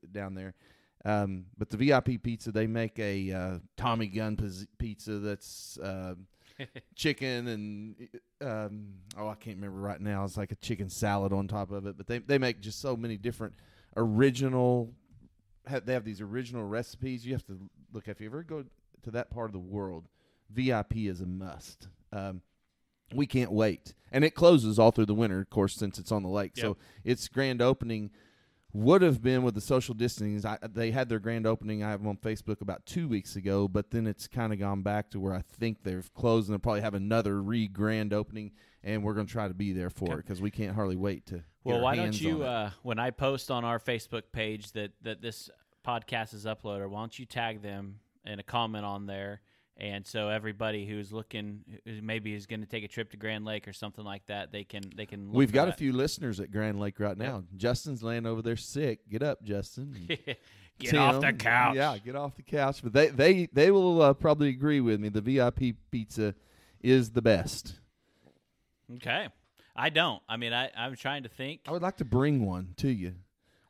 the, 0.00 0.06
down 0.08 0.34
there. 0.34 0.54
Um, 1.04 1.46
but 1.56 1.70
the 1.70 1.76
VIP 1.78 2.22
pizza, 2.22 2.52
they 2.52 2.66
make 2.66 2.98
a 2.98 3.32
uh, 3.32 3.58
Tommy 3.76 4.06
Gun 4.08 4.36
pizz- 4.36 4.66
pizza 4.78 5.18
that's 5.18 5.78
uh, 5.78 6.14
chicken 6.94 7.48
and 7.48 8.08
um, 8.42 8.88
oh, 9.18 9.28
I 9.28 9.34
can't 9.34 9.56
remember 9.56 9.80
right 9.80 10.00
now. 10.00 10.24
It's 10.24 10.36
like 10.36 10.52
a 10.52 10.56
chicken 10.56 10.90
salad 10.90 11.32
on 11.32 11.48
top 11.48 11.70
of 11.70 11.86
it. 11.86 11.96
But 11.96 12.06
they 12.06 12.18
they 12.18 12.38
make 12.38 12.60
just 12.60 12.80
so 12.80 12.96
many 12.96 13.16
different 13.16 13.54
original. 13.96 14.92
ha- 15.68 15.80
They 15.82 15.94
have 15.94 16.04
these 16.04 16.20
original 16.20 16.64
recipes. 16.64 17.24
You 17.24 17.32
have 17.32 17.46
to 17.46 17.58
look 17.92 18.08
if 18.08 18.20
you 18.20 18.26
ever 18.26 18.42
go 18.42 18.64
to 19.02 19.10
that 19.12 19.30
part 19.30 19.48
of 19.48 19.52
the 19.52 19.58
world. 19.58 20.06
VIP 20.50 20.96
is 20.96 21.20
a 21.20 21.26
must. 21.26 21.88
Um, 22.12 22.42
we 23.14 23.26
can't 23.26 23.52
wait, 23.52 23.94
and 24.12 24.24
it 24.24 24.34
closes 24.34 24.78
all 24.78 24.90
through 24.90 25.06
the 25.06 25.14
winter, 25.14 25.40
of 25.40 25.50
course, 25.50 25.74
since 25.74 25.98
it's 25.98 26.12
on 26.12 26.22
the 26.22 26.28
lake. 26.28 26.52
So 26.56 26.76
its 27.04 27.26
grand 27.28 27.60
opening 27.62 28.10
would 28.72 29.02
have 29.02 29.20
been 29.20 29.42
with 29.42 29.54
the 29.54 29.60
social 29.60 29.94
distancing. 29.94 30.48
I, 30.48 30.58
they 30.64 30.92
had 30.92 31.08
their 31.08 31.18
grand 31.18 31.44
opening. 31.46 31.82
I 31.82 31.90
have 31.90 32.00
them 32.00 32.08
on 32.08 32.16
Facebook 32.16 32.60
about 32.60 32.86
two 32.86 33.08
weeks 33.08 33.34
ago, 33.34 33.66
but 33.66 33.90
then 33.90 34.06
it's 34.06 34.28
kind 34.28 34.52
of 34.52 34.60
gone 34.60 34.82
back 34.82 35.10
to 35.10 35.18
where 35.20 35.34
I 35.34 35.42
think 35.42 35.82
they've 35.82 36.08
closed, 36.14 36.48
and 36.48 36.54
they'll 36.54 36.60
probably 36.60 36.82
have 36.82 36.94
another 36.94 37.42
re 37.42 37.66
grand 37.66 38.12
opening, 38.12 38.52
and 38.84 39.02
we're 39.02 39.14
going 39.14 39.26
to 39.26 39.32
try 39.32 39.48
to 39.48 39.54
be 39.54 39.72
there 39.72 39.90
for 39.90 40.04
Okay. 40.04 40.14
it 40.14 40.16
because 40.18 40.40
we 40.40 40.50
can't 40.52 40.74
hardly 40.76 40.96
wait 40.96 41.26
to. 41.26 41.34
get 41.36 41.44
Well, 41.64 41.80
why 41.80 41.96
don't 41.96 42.18
you, 42.20 42.42
uh, 42.44 42.70
when 42.82 42.98
I 43.00 43.10
post 43.10 43.50
on 43.50 43.64
our 43.64 43.80
Facebook 43.80 44.22
page 44.32 44.70
that 44.72 44.92
that 45.02 45.20
this 45.20 45.50
podcast 45.84 46.32
is 46.34 46.44
uploaded, 46.44 46.88
why 46.90 47.00
don't 47.00 47.18
you 47.18 47.26
tag 47.26 47.62
them 47.62 47.98
in 48.24 48.38
a 48.38 48.44
comment 48.44 48.84
on 48.84 49.06
there? 49.06 49.40
And 49.80 50.06
so 50.06 50.28
everybody 50.28 50.86
who's 50.86 51.10
looking, 51.10 51.64
who 51.86 52.02
maybe 52.02 52.34
is 52.34 52.44
going 52.44 52.60
to 52.60 52.66
take 52.66 52.84
a 52.84 52.88
trip 52.88 53.10
to 53.12 53.16
Grand 53.16 53.46
Lake 53.46 53.66
or 53.66 53.72
something 53.72 54.04
like 54.04 54.26
that, 54.26 54.52
they 54.52 54.62
can 54.62 54.82
they 54.94 55.06
can. 55.06 55.28
Look 55.28 55.36
We've 55.36 55.52
got 55.52 55.68
a 55.68 55.72
few 55.72 55.92
listeners 55.92 56.38
at 56.38 56.52
Grand 56.52 56.78
Lake 56.78 57.00
right 57.00 57.16
now. 57.16 57.44
Justin's 57.56 58.02
laying 58.02 58.26
over 58.26 58.42
there 58.42 58.56
sick. 58.56 59.08
Get 59.08 59.22
up, 59.22 59.42
Justin. 59.42 60.08
Get 60.78 60.96
off 60.96 61.20
the 61.20 61.32
couch. 61.32 61.76
Yeah, 61.76 61.98
get 61.98 62.16
off 62.16 62.36
the 62.36 62.42
couch. 62.42 62.80
But 62.82 62.94
they 62.94 63.08
they 63.08 63.48
they 63.52 63.70
will 63.70 64.00
uh, 64.00 64.14
probably 64.14 64.48
agree 64.48 64.80
with 64.80 64.98
me. 64.98 65.10
The 65.10 65.20
VIP 65.20 65.76
pizza 65.90 66.34
is 66.80 67.10
the 67.10 67.20
best. 67.20 67.74
Okay. 68.96 69.28
I 69.76 69.90
don't. 69.90 70.22
I 70.28 70.36
mean, 70.36 70.52
I 70.52 70.70
I'm 70.76 70.96
trying 70.96 71.24
to 71.24 71.28
think. 71.28 71.60
I 71.66 71.72
would 71.72 71.82
like 71.82 71.98
to 71.98 72.04
bring 72.04 72.46
one 72.46 72.74
to 72.78 72.88
you. 72.88 73.14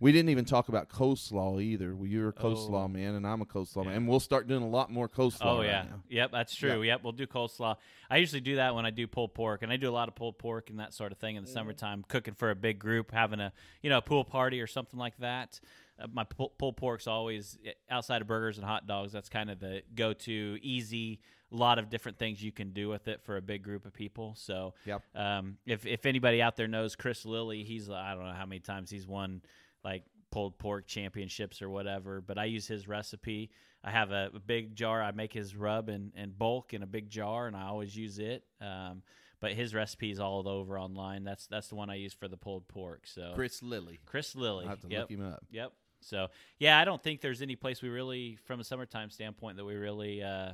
We 0.00 0.12
didn't 0.12 0.30
even 0.30 0.46
talk 0.46 0.68
about 0.70 0.88
coleslaw 0.88 1.62
either. 1.62 1.94
Well, 1.94 2.06
you're 2.06 2.30
a 2.30 2.32
coleslaw 2.32 2.84
Oh. 2.84 2.88
man, 2.88 3.14
and 3.14 3.26
I'm 3.26 3.42
a 3.42 3.44
coleslaw 3.46 3.84
man, 3.84 3.94
and 3.94 4.08
we'll 4.08 4.18
start 4.18 4.48
doing 4.48 4.62
a 4.62 4.68
lot 4.68 4.90
more 4.90 5.08
coleslaw. 5.08 5.38
Oh 5.42 5.58
right 5.58 5.66
yeah, 5.66 5.82
now. 5.90 6.02
yep, 6.08 6.32
that's 6.32 6.54
true. 6.54 6.82
Yep, 6.82 7.02
we'll 7.04 7.12
do 7.12 7.26
coleslaw. 7.26 7.76
I 8.08 8.16
usually 8.16 8.40
do 8.40 8.56
that 8.56 8.74
when 8.74 8.86
I 8.86 8.90
do 8.90 9.06
pulled 9.06 9.34
pork, 9.34 9.62
and 9.62 9.70
I 9.70 9.76
do 9.76 9.90
a 9.90 9.92
lot 9.92 10.08
of 10.08 10.14
pulled 10.14 10.38
pork 10.38 10.70
and 10.70 10.80
that 10.80 10.94
sort 10.94 11.12
of 11.12 11.18
thing 11.18 11.36
in 11.36 11.44
the 11.44 11.50
summertime, 11.50 12.04
cooking 12.08 12.34
for 12.34 12.50
a 12.50 12.54
big 12.56 12.78
group, 12.78 13.10
having 13.12 13.40
a 13.40 13.52
you 13.82 13.90
know 13.90 13.98
a 13.98 14.02
pool 14.02 14.24
party 14.24 14.60
or 14.62 14.66
something 14.66 14.98
like 14.98 15.18
that. 15.18 15.60
Uh, 16.00 16.06
my 16.10 16.24
pull- 16.24 16.54
pulled 16.56 16.78
pork's 16.78 17.06
always 17.06 17.58
eh, 17.66 17.72
outside 17.90 18.22
of 18.22 18.26
burgers 18.26 18.56
and 18.56 18.66
hot 18.66 18.86
dogs. 18.86 19.12
That's 19.12 19.28
kind 19.28 19.50
of 19.50 19.60
the 19.60 19.82
go-to, 19.94 20.58
easy. 20.62 21.20
A 21.52 21.56
lot 21.56 21.78
of 21.78 21.90
different 21.90 22.16
things 22.16 22.42
you 22.42 22.52
can 22.52 22.70
do 22.72 22.88
with 22.88 23.06
it 23.08 23.22
for 23.24 23.36
a 23.36 23.42
big 23.42 23.62
group 23.64 23.84
of 23.84 23.92
people. 23.92 24.34
So, 24.38 24.72
Yep. 24.86 25.02
um, 25.16 25.58
if 25.66 25.84
if 25.84 26.06
anybody 26.06 26.40
out 26.40 26.56
there 26.56 26.68
knows 26.68 26.96
Chris 26.96 27.26
Lilly, 27.26 27.64
he's 27.64 27.90
I 27.90 28.14
don't 28.14 28.24
know 28.24 28.32
how 28.32 28.46
many 28.46 28.60
times 28.60 28.88
he's 28.88 29.06
won 29.06 29.42
like 29.84 30.04
pulled 30.30 30.58
pork 30.58 30.86
championships 30.86 31.62
or 31.62 31.70
whatever. 31.70 32.20
But 32.20 32.38
I 32.38 32.44
use 32.44 32.66
his 32.66 32.88
recipe. 32.88 33.50
I 33.82 33.90
have 33.90 34.10
a, 34.10 34.30
a 34.34 34.38
big 34.38 34.74
jar. 34.74 35.02
I 35.02 35.10
make 35.12 35.32
his 35.32 35.56
rub 35.56 35.88
in, 35.88 36.12
in 36.16 36.30
bulk 36.30 36.74
in 36.74 36.82
a 36.82 36.86
big 36.86 37.08
jar, 37.08 37.46
and 37.46 37.56
I 37.56 37.64
always 37.64 37.96
use 37.96 38.18
it. 38.18 38.44
Um, 38.60 39.02
but 39.40 39.52
his 39.52 39.74
recipe 39.74 40.10
is 40.10 40.20
all 40.20 40.46
over 40.46 40.78
online. 40.78 41.24
That's 41.24 41.46
that's 41.46 41.68
the 41.68 41.74
one 41.74 41.88
I 41.88 41.94
use 41.94 42.12
for 42.12 42.28
the 42.28 42.36
pulled 42.36 42.68
pork. 42.68 43.06
So 43.06 43.32
Chris 43.34 43.62
Lilly. 43.62 43.98
Chris 44.04 44.36
Lilly. 44.36 44.66
I 44.66 44.68
have 44.68 44.80
to 44.80 44.88
yep. 44.88 45.00
look 45.00 45.10
him 45.10 45.26
up. 45.26 45.44
Yep. 45.50 45.72
So 46.00 46.28
yeah, 46.58 46.78
I 46.78 46.84
don't 46.84 47.02
think 47.02 47.20
there's 47.20 47.42
any 47.42 47.56
place 47.56 47.82
we 47.82 47.88
really, 47.88 48.38
from 48.44 48.60
a 48.60 48.64
summertime 48.64 49.10
standpoint, 49.10 49.56
that 49.56 49.64
we 49.64 49.74
really 49.74 50.22
uh, 50.22 50.52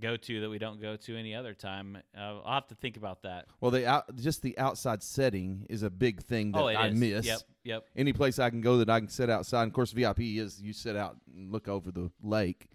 go 0.00 0.16
to 0.16 0.40
that 0.40 0.50
we 0.50 0.58
don't 0.58 0.80
go 0.80 0.96
to 0.96 1.16
any 1.16 1.34
other 1.34 1.54
time. 1.54 1.98
Uh, 2.16 2.40
I'll 2.44 2.54
have 2.54 2.68
to 2.68 2.74
think 2.74 2.96
about 2.96 3.22
that. 3.22 3.46
Well, 3.60 3.70
the 3.70 3.86
out, 3.86 4.14
just 4.16 4.42
the 4.42 4.56
outside 4.58 5.02
setting 5.02 5.66
is 5.68 5.82
a 5.82 5.90
big 5.90 6.22
thing 6.22 6.52
that 6.52 6.60
oh, 6.60 6.68
I 6.68 6.88
is. 6.88 6.94
miss. 6.98 7.26
Yep. 7.26 7.40
Yep. 7.64 7.86
Any 7.96 8.12
place 8.12 8.38
I 8.38 8.50
can 8.50 8.60
go 8.60 8.78
that 8.78 8.90
I 8.90 9.00
can 9.00 9.08
sit 9.08 9.30
outside. 9.30 9.62
And 9.62 9.70
of 9.70 9.74
course, 9.74 9.92
VIP 9.92 10.20
is 10.20 10.60
you 10.60 10.72
sit 10.72 10.96
out 10.96 11.16
and 11.34 11.50
look 11.50 11.68
over 11.68 11.90
the 11.90 12.10
lake. 12.22 12.68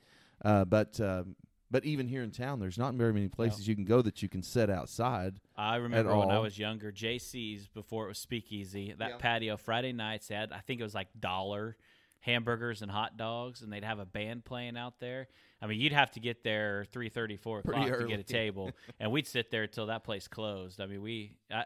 Uh, 0.44 0.66
but 0.66 1.00
um, 1.00 1.36
but 1.70 1.86
even 1.86 2.08
here 2.08 2.24
in 2.24 2.32
town, 2.32 2.60
there's 2.60 2.78
not 2.78 2.94
very 2.96 3.14
many 3.14 3.30
places 3.30 3.68
you 3.68 3.76
can 3.76 3.86
go 3.86 4.02
that 4.02 4.22
you 4.22 4.28
can 4.28 4.44
sit 4.44 4.70
outside. 4.70 5.40
I 5.56 5.78
remember 5.78 6.16
when 6.18 6.30
I 6.30 6.40
was 6.40 6.60
younger, 6.60 6.92
JC's 6.92 7.68
before 7.68 8.06
it 8.06 8.08
was 8.10 8.18
Speakeasy. 8.18 8.94
That 8.98 9.12
Yeah. 9.12 9.18
patio 9.18 9.58
Friday 9.58 9.94
nights 9.94 10.28
had 10.28 10.52
I 10.52 10.60
think 10.60 10.82
it 10.82 10.84
was 10.84 10.94
like 10.94 11.08
dollar 11.18 11.78
hamburgers 12.20 12.82
and 12.82 12.92
hot 12.92 13.18
dogs, 13.18 13.62
and 13.62 13.72
they'd 13.72 13.84
have 13.84 14.00
a 14.00 14.06
band 14.06 14.46
playing 14.46 14.78
out 14.78 15.00
there. 15.00 15.28
I 15.62 15.68
mean, 15.68 15.80
you'd 15.80 15.94
have 15.94 16.12
to 16.12 16.20
get 16.20 16.44
there 16.44 16.86
three 16.92 17.10
thirty, 17.10 17.38
four 17.38 17.60
o'clock 17.60 17.88
to 17.88 18.08
get 18.08 18.20
a 18.20 18.24
table, 18.24 18.72
and 19.00 19.12
we'd 19.12 19.28
sit 19.28 19.52
there 19.52 19.64
until 19.64 19.88
that 19.88 20.04
place 20.04 20.28
closed. 20.28 20.82
I 20.82 20.88
mean, 20.88 21.02
we 21.02 21.34
I, 21.52 21.66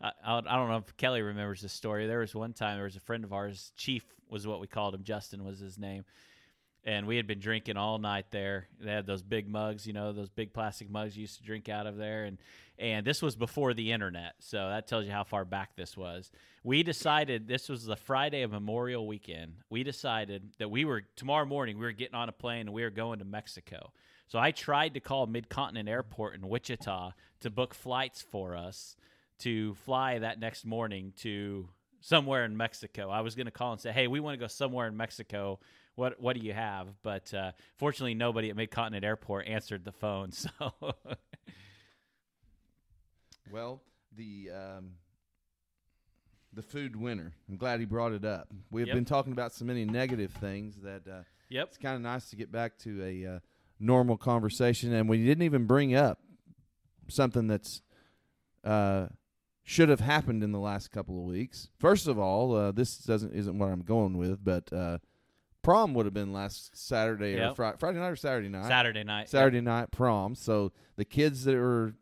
I 0.00 0.12
I 0.28 0.40
don't 0.56 0.68
know 0.68 0.78
if 0.86 0.96
Kelly 0.96 1.22
remembers 1.22 1.60
this 1.60 1.72
story. 1.72 2.06
There 2.06 2.18
was 2.18 2.34
one 2.34 2.52
time 2.52 2.76
there 2.76 2.84
was 2.84 2.96
a 2.96 3.00
friend 3.00 3.24
of 3.24 3.32
ours, 3.32 3.72
Chief 3.76 4.04
was 4.28 4.46
what 4.46 4.60
we 4.60 4.66
called 4.66 4.94
him. 4.94 5.04
Justin 5.04 5.44
was 5.44 5.60
his 5.60 5.78
name 5.78 6.04
and 6.86 7.04
we 7.06 7.16
had 7.16 7.26
been 7.26 7.40
drinking 7.40 7.76
all 7.76 7.98
night 7.98 8.26
there. 8.30 8.68
They 8.80 8.92
had 8.92 9.06
those 9.06 9.22
big 9.22 9.48
mugs, 9.48 9.86
you 9.86 9.92
know, 9.92 10.12
those 10.12 10.30
big 10.30 10.54
plastic 10.54 10.88
mugs 10.88 11.16
you 11.16 11.22
used 11.22 11.38
to 11.38 11.44
drink 11.44 11.68
out 11.68 11.86
of 11.86 11.96
there, 11.96 12.24
and 12.24 12.38
and 12.78 13.06
this 13.06 13.20
was 13.20 13.36
before 13.36 13.74
the 13.74 13.92
internet, 13.92 14.34
so 14.38 14.68
that 14.68 14.86
tells 14.86 15.06
you 15.06 15.12
how 15.12 15.24
far 15.24 15.44
back 15.44 15.76
this 15.76 15.96
was. 15.96 16.30
We 16.62 16.82
decided 16.82 17.48
this 17.48 17.68
was 17.68 17.84
the 17.84 17.96
Friday 17.96 18.42
of 18.42 18.52
Memorial 18.52 19.06
Weekend. 19.06 19.54
We 19.70 19.82
decided 19.82 20.50
that 20.58 20.70
we 20.70 20.84
were 20.84 21.02
tomorrow 21.16 21.46
morning 21.46 21.78
we 21.78 21.86
were 21.86 21.92
getting 21.92 22.14
on 22.14 22.28
a 22.28 22.32
plane 22.32 22.62
and 22.62 22.72
we 22.72 22.82
were 22.82 22.90
going 22.90 23.18
to 23.18 23.24
Mexico. 23.24 23.92
So 24.28 24.38
I 24.38 24.50
tried 24.50 24.94
to 24.94 25.00
call 25.00 25.26
Midcontinent 25.26 25.88
Airport 25.88 26.34
in 26.34 26.48
Wichita 26.48 27.12
to 27.40 27.50
book 27.50 27.74
flights 27.74 28.22
for 28.22 28.56
us 28.56 28.96
to 29.38 29.74
fly 29.74 30.18
that 30.18 30.40
next 30.40 30.64
morning 30.64 31.12
to 31.18 31.68
somewhere 32.00 32.44
in 32.44 32.56
Mexico. 32.56 33.08
I 33.08 33.20
was 33.20 33.34
going 33.34 33.46
to 33.46 33.52
call 33.52 33.72
and 33.72 33.80
say, 33.80 33.92
"Hey, 33.92 34.06
we 34.06 34.20
want 34.20 34.34
to 34.34 34.38
go 34.38 34.48
somewhere 34.48 34.86
in 34.86 34.96
Mexico. 34.96 35.60
What 35.96 36.20
what 36.20 36.36
do 36.38 36.46
you 36.46 36.52
have?" 36.52 36.88
But 37.02 37.34
uh, 37.34 37.52
fortunately, 37.76 38.14
nobody 38.14 38.48
at 38.50 38.56
Mid 38.56 38.70
Continent 38.70 39.04
Airport 39.04 39.46
answered 39.48 39.84
the 39.84 39.92
phone. 39.92 40.30
So 40.36 40.72
Well, 43.50 43.82
the 44.16 44.50
um, 44.50 44.92
the 46.52 46.62
food 46.62 46.96
winner. 46.96 47.32
I'm 47.48 47.56
glad 47.56 47.80
he 47.80 47.86
brought 47.86 48.12
it 48.12 48.24
up. 48.24 48.48
We've 48.70 48.86
Yep. 48.86 48.94
been 48.94 49.04
talking 49.04 49.32
about 49.32 49.52
so 49.52 49.64
many 49.64 49.84
negative 49.84 50.32
things 50.32 50.76
that 50.82 51.06
uh, 51.06 51.22
yep, 51.48 51.68
it's 51.68 51.78
kind 51.78 51.94
of 51.96 52.02
nice 52.02 52.28
to 52.30 52.36
get 52.36 52.50
back 52.50 52.76
to 52.78 53.02
a 53.04 53.36
uh, 53.36 53.38
normal 53.78 54.16
conversation, 54.16 54.92
and 54.92 55.08
we 55.08 55.24
didn't 55.24 55.42
even 55.42 55.66
bring 55.66 55.94
up 55.94 56.18
something 57.08 57.46
that's 57.46 57.82
uh, 58.64 59.06
should 59.62 59.88
have 59.88 60.00
happened 60.00 60.42
in 60.42 60.50
the 60.52 60.58
last 60.58 60.90
couple 60.90 61.18
of 61.18 61.24
weeks. 61.24 61.68
First 61.78 62.08
of 62.08 62.18
all, 62.18 62.54
uh, 62.56 62.72
this 62.72 62.96
doesn't 62.98 63.32
isn't 63.32 63.58
what 63.58 63.70
I'm 63.70 63.82
going 63.82 64.16
with, 64.16 64.42
but 64.44 64.72
uh, 64.72 64.98
prom 65.66 65.94
would 65.94 66.06
have 66.06 66.14
been 66.14 66.32
last 66.32 66.76
Saturday 66.76 67.34
or 67.34 67.38
Yep. 67.38 67.56
Fri- 67.56 67.72
Friday 67.78 67.98
night 67.98 68.08
or 68.10 68.16
Saturday 68.16 68.48
night. 68.48 68.68
Saturday 68.68 69.02
night. 69.04 69.28
Saturday 69.28 69.60
night 69.60 69.90
prom. 69.90 70.34
So 70.36 70.70
the 70.96 71.04
kids 71.04 71.44
that 71.44 71.56
were, 71.56 71.94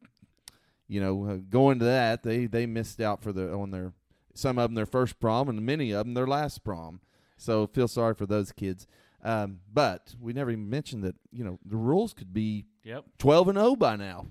you 0.86 1.00
know, 1.00 1.24
uh, 1.24 1.36
going 1.48 1.78
to 1.78 1.84
that, 1.86 2.22
they 2.22 2.46
they 2.46 2.66
missed 2.66 3.00
out 3.00 3.22
for 3.22 3.32
the 3.32 3.52
on 3.54 3.70
their 3.70 3.94
some 4.34 4.58
of 4.58 4.68
them 4.68 4.74
their 4.74 4.84
first 4.86 5.18
prom 5.18 5.48
and 5.48 5.64
many 5.64 5.92
of 5.92 6.04
them 6.04 6.12
their 6.14 6.26
last 6.26 6.62
prom. 6.62 7.00
So 7.38 7.66
feel 7.66 7.88
sorry 7.88 8.14
for 8.14 8.26
those 8.26 8.52
kids. 8.52 8.86
Um, 9.22 9.60
but 9.72 10.14
we 10.20 10.34
never 10.34 10.50
even 10.50 10.68
mentioned 10.68 11.02
that 11.04 11.14
you 11.32 11.42
know 11.44 11.58
the 11.64 11.76
rules 11.78 12.12
could 12.12 12.34
be 12.34 12.66
Yep. 12.84 13.04
twelve 13.18 13.48
and 13.48 13.56
zero 13.56 13.76
by 13.76 13.96
now. 13.96 14.26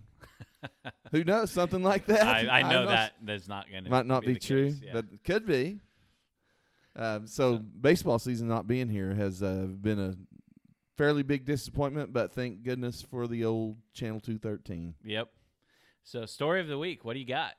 Who 1.11 1.23
knows? 1.23 1.49
Something 1.49 1.81
like 1.81 2.05
that. 2.05 2.23
I, 2.25 2.59
I 2.59 2.61
know 2.61 2.83
not- 2.83 2.89
that 2.89 3.13
that's 3.23 3.47
not 3.47 3.69
going 3.71 3.83
to 3.85 3.89
might 3.89 4.05
not 4.05 4.21
be, 4.23 4.33
the 4.33 4.39
true, 4.39 4.65
case, 4.69 4.81
yeah. 4.83 4.91
but 4.93 5.05
could 5.23 5.47
be. 5.47 5.79
Um, 6.95 7.25
so, 7.27 7.57
baseball 7.57 8.19
season 8.19 8.47
not 8.47 8.67
being 8.67 8.87
here 8.89 9.13
has 9.15 9.41
uh, 9.41 9.65
been 9.81 9.99
a 9.99 10.15
fairly 10.97 11.23
big 11.23 11.43
disappointment, 11.45 12.13
but 12.13 12.31
thank 12.33 12.61
goodness 12.63 13.01
for 13.01 13.27
the 13.27 13.45
old 13.45 13.77
Channel 13.93 14.19
Two 14.19 14.37
Thirteen. 14.37 14.93
Yep. 15.03 15.29
So, 16.03 16.25
story 16.25 16.61
of 16.61 16.67
the 16.67 16.77
week. 16.77 17.03
What 17.03 17.13
do 17.13 17.19
you 17.19 17.25
got? 17.25 17.53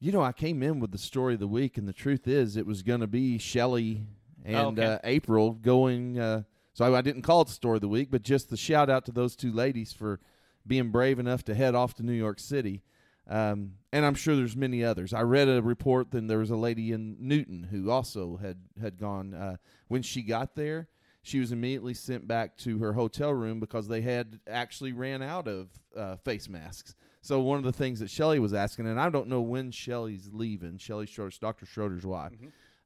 You 0.00 0.12
know, 0.12 0.22
I 0.22 0.32
came 0.32 0.62
in 0.62 0.80
with 0.80 0.92
the 0.92 0.98
story 0.98 1.34
of 1.34 1.40
the 1.40 1.46
week, 1.48 1.76
and 1.78 1.86
the 1.88 1.92
truth 1.92 2.26
is, 2.28 2.56
it 2.56 2.66
was 2.66 2.82
going 2.82 3.00
to 3.00 3.06
be 3.06 3.38
Shelly 3.38 4.02
and 4.44 4.56
Oh, 4.56 4.68
okay. 4.68 4.84
uh, 4.84 4.98
April 5.04 5.52
going. 5.52 6.18
Uh, 6.18 6.42
so 6.74 6.84
I, 6.84 6.98
I 6.98 7.00
didn't 7.02 7.22
call 7.22 7.42
it 7.42 7.46
the 7.48 7.52
story 7.54 7.76
of 7.76 7.80
the 7.82 7.88
week, 7.88 8.10
but 8.10 8.22
just 8.22 8.50
the 8.50 8.56
shout 8.56 8.90
out 8.90 9.04
to 9.06 9.12
those 9.12 9.36
two 9.36 9.52
ladies 9.52 9.92
for 9.92 10.20
being 10.66 10.90
brave 10.90 11.18
enough 11.18 11.42
to 11.44 11.54
head 11.54 11.74
off 11.74 11.94
to 11.94 12.02
New 12.02 12.12
York 12.12 12.38
City. 12.40 12.82
Um, 13.28 13.72
and 13.92 14.04
I'm 14.04 14.14
sure 14.14 14.36
there's 14.36 14.56
many 14.56 14.84
others. 14.84 15.14
I 15.14 15.22
read 15.22 15.48
a 15.48 15.62
report 15.62 16.10
then 16.10 16.26
there 16.26 16.38
was 16.38 16.50
a 16.50 16.56
lady 16.56 16.92
in 16.92 17.16
Newton 17.18 17.68
who 17.70 17.90
also 17.90 18.36
had 18.36 18.58
had 18.80 18.98
gone. 18.98 19.34
Uh, 19.34 19.56
when 19.88 20.02
she 20.02 20.22
got 20.22 20.54
there, 20.54 20.88
she 21.22 21.40
was 21.40 21.52
immediately 21.52 21.94
sent 21.94 22.28
back 22.28 22.56
to 22.58 22.78
her 22.78 22.92
hotel 22.92 23.32
room 23.32 23.60
because 23.60 23.88
they 23.88 24.02
had 24.02 24.40
actually 24.46 24.92
ran 24.92 25.22
out 25.22 25.48
of 25.48 25.68
uh, 25.96 26.16
face 26.16 26.48
masks. 26.48 26.94
So 27.22 27.40
one 27.40 27.56
of 27.56 27.64
the 27.64 27.72
things 27.72 28.00
that 28.00 28.10
Shelly 28.10 28.38
was 28.38 28.52
asking, 28.52 28.86
and 28.86 29.00
I 29.00 29.08
don't 29.08 29.28
know 29.28 29.40
when 29.40 29.70
Shelly's 29.70 30.28
leaving. 30.30 30.76
Shelly 30.76 31.06
Schroeder, 31.06 31.34
Dr. 31.40 31.64
Schroeder's 31.64 32.04
wife. 32.04 32.32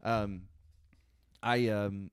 Um, 0.05 0.43
I 1.43 1.69
um, 1.69 2.13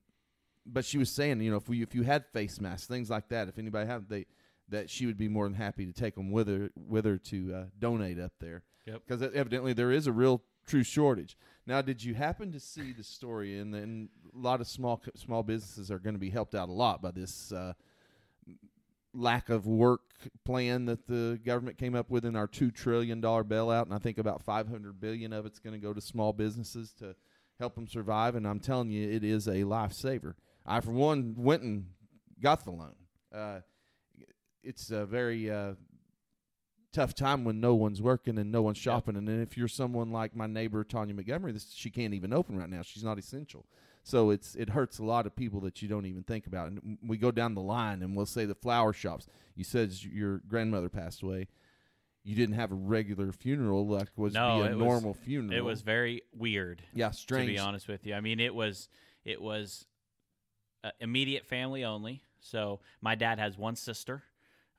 but 0.66 0.84
she 0.84 0.98
was 0.98 1.10
saying, 1.10 1.40
you 1.40 1.50
know, 1.50 1.56
if 1.58 1.68
we 1.68 1.82
if 1.82 1.94
you 1.94 2.02
had 2.02 2.26
face 2.32 2.60
masks, 2.60 2.88
things 2.88 3.08
like 3.08 3.28
that, 3.28 3.48
if 3.48 3.58
anybody 3.58 3.86
had 3.86 4.08
they 4.08 4.26
that 4.68 4.90
she 4.90 5.06
would 5.06 5.16
be 5.16 5.28
more 5.28 5.44
than 5.44 5.54
happy 5.54 5.86
to 5.86 5.92
take 5.92 6.14
them 6.14 6.30
with 6.30 6.48
her 6.48 6.70
with 6.74 7.04
her 7.04 7.18
to 7.18 7.54
uh, 7.54 7.64
donate 7.78 8.18
up 8.18 8.32
there. 8.40 8.62
Yep. 8.86 9.02
Because 9.06 9.22
evidently 9.34 9.72
there 9.72 9.92
is 9.92 10.06
a 10.06 10.12
real 10.12 10.42
true 10.66 10.82
shortage. 10.82 11.36
Now, 11.66 11.82
did 11.82 12.02
you 12.02 12.14
happen 12.14 12.52
to 12.52 12.60
see 12.60 12.92
the 12.92 13.02
story? 13.02 13.58
And 13.58 13.74
then 13.74 14.08
a 14.34 14.38
lot 14.38 14.60
of 14.60 14.68
small 14.68 15.02
small 15.14 15.42
businesses 15.42 15.90
are 15.90 15.98
going 15.98 16.14
to 16.14 16.20
be 16.20 16.30
helped 16.30 16.54
out 16.54 16.68
a 16.68 16.72
lot 16.72 17.02
by 17.02 17.10
this 17.10 17.52
uh, 17.52 17.72
lack 19.12 19.48
of 19.48 19.66
work 19.66 20.02
plan 20.44 20.84
that 20.86 21.06
the 21.06 21.40
government 21.44 21.78
came 21.78 21.94
up 21.94 22.10
with 22.10 22.24
in 22.24 22.36
our 22.36 22.46
two 22.46 22.70
trillion 22.70 23.20
dollar 23.20 23.44
bailout, 23.44 23.84
and 23.84 23.94
I 23.94 23.98
think 23.98 24.18
about 24.18 24.42
five 24.42 24.68
hundred 24.68 25.00
billion 25.00 25.32
of 25.32 25.46
it's 25.46 25.58
going 25.58 25.74
to 25.74 25.84
go 25.84 25.92
to 25.92 26.00
small 26.00 26.32
businesses 26.32 26.92
to 26.98 27.16
help 27.58 27.74
them 27.74 27.88
survive. 27.88 28.34
And 28.34 28.46
I'm 28.46 28.60
telling 28.60 28.90
you, 28.90 29.08
it 29.08 29.24
is 29.24 29.46
a 29.46 29.62
lifesaver. 29.62 30.34
I, 30.64 30.80
for 30.80 30.90
one, 30.90 31.34
went 31.36 31.62
and 31.62 31.86
got 32.40 32.64
the 32.64 32.72
loan. 32.72 32.94
Uh, 33.34 33.60
it's 34.66 34.90
a 34.90 35.06
very 35.06 35.50
uh, 35.50 35.74
tough 36.92 37.14
time 37.14 37.44
when 37.44 37.60
no 37.60 37.74
one's 37.74 38.00
working 38.02 38.38
and 38.38 38.50
no 38.50 38.62
one's 38.62 38.78
shopping. 38.78 39.16
And 39.16 39.26
then 39.28 39.40
if 39.40 39.56
you're 39.56 39.68
someone 39.68 40.10
like 40.10 40.34
my 40.34 40.46
neighbor 40.46 40.82
Tanya 40.84 41.14
Montgomery, 41.14 41.52
this, 41.52 41.72
she 41.74 41.90
can't 41.90 42.14
even 42.14 42.32
open 42.32 42.58
right 42.58 42.68
now. 42.68 42.82
She's 42.82 43.04
not 43.04 43.18
essential. 43.18 43.66
So 44.02 44.30
it's 44.30 44.54
it 44.54 44.70
hurts 44.70 44.98
a 45.00 45.04
lot 45.04 45.26
of 45.26 45.34
people 45.34 45.60
that 45.62 45.82
you 45.82 45.88
don't 45.88 46.06
even 46.06 46.22
think 46.22 46.46
about. 46.46 46.68
And 46.70 46.98
we 47.06 47.16
go 47.16 47.30
down 47.32 47.54
the 47.54 47.60
line 47.60 48.02
and 48.02 48.16
we'll 48.16 48.24
say 48.26 48.44
the 48.44 48.54
flower 48.54 48.92
shops. 48.92 49.26
You 49.56 49.64
said 49.64 49.92
your 50.02 50.38
grandmother 50.48 50.88
passed 50.88 51.22
away. 51.22 51.48
You 52.22 52.34
didn't 52.34 52.54
have 52.56 52.72
a 52.72 52.74
regular 52.76 53.30
funeral 53.32 53.86
like 53.86 54.08
was 54.16 54.34
No, 54.34 54.60
be 54.62 54.68
a 54.68 54.70
it 54.70 54.76
was- 54.76 54.78
normal 54.84 55.14
funeral. 55.14 55.56
It 55.58 55.64
was 55.64 55.82
very 55.82 56.22
weird. 56.32 56.82
yeah 56.94 57.10
strange. 57.10 57.48
To 57.48 57.52
be 57.54 57.58
honest 57.58 57.88
with 57.88 58.06
you, 58.06 58.14
I 58.14 58.20
mean, 58.20 58.38
it 58.40 58.54
was 58.54 58.88
it 59.24 59.40
was 59.42 59.86
uh, 60.84 60.90
immediate 61.00 61.44
family 61.46 61.84
only. 61.84 62.22
So 62.38 62.78
my 63.00 63.16
dad 63.16 63.40
has 63.40 63.58
one 63.58 63.74
sister, 63.74 64.22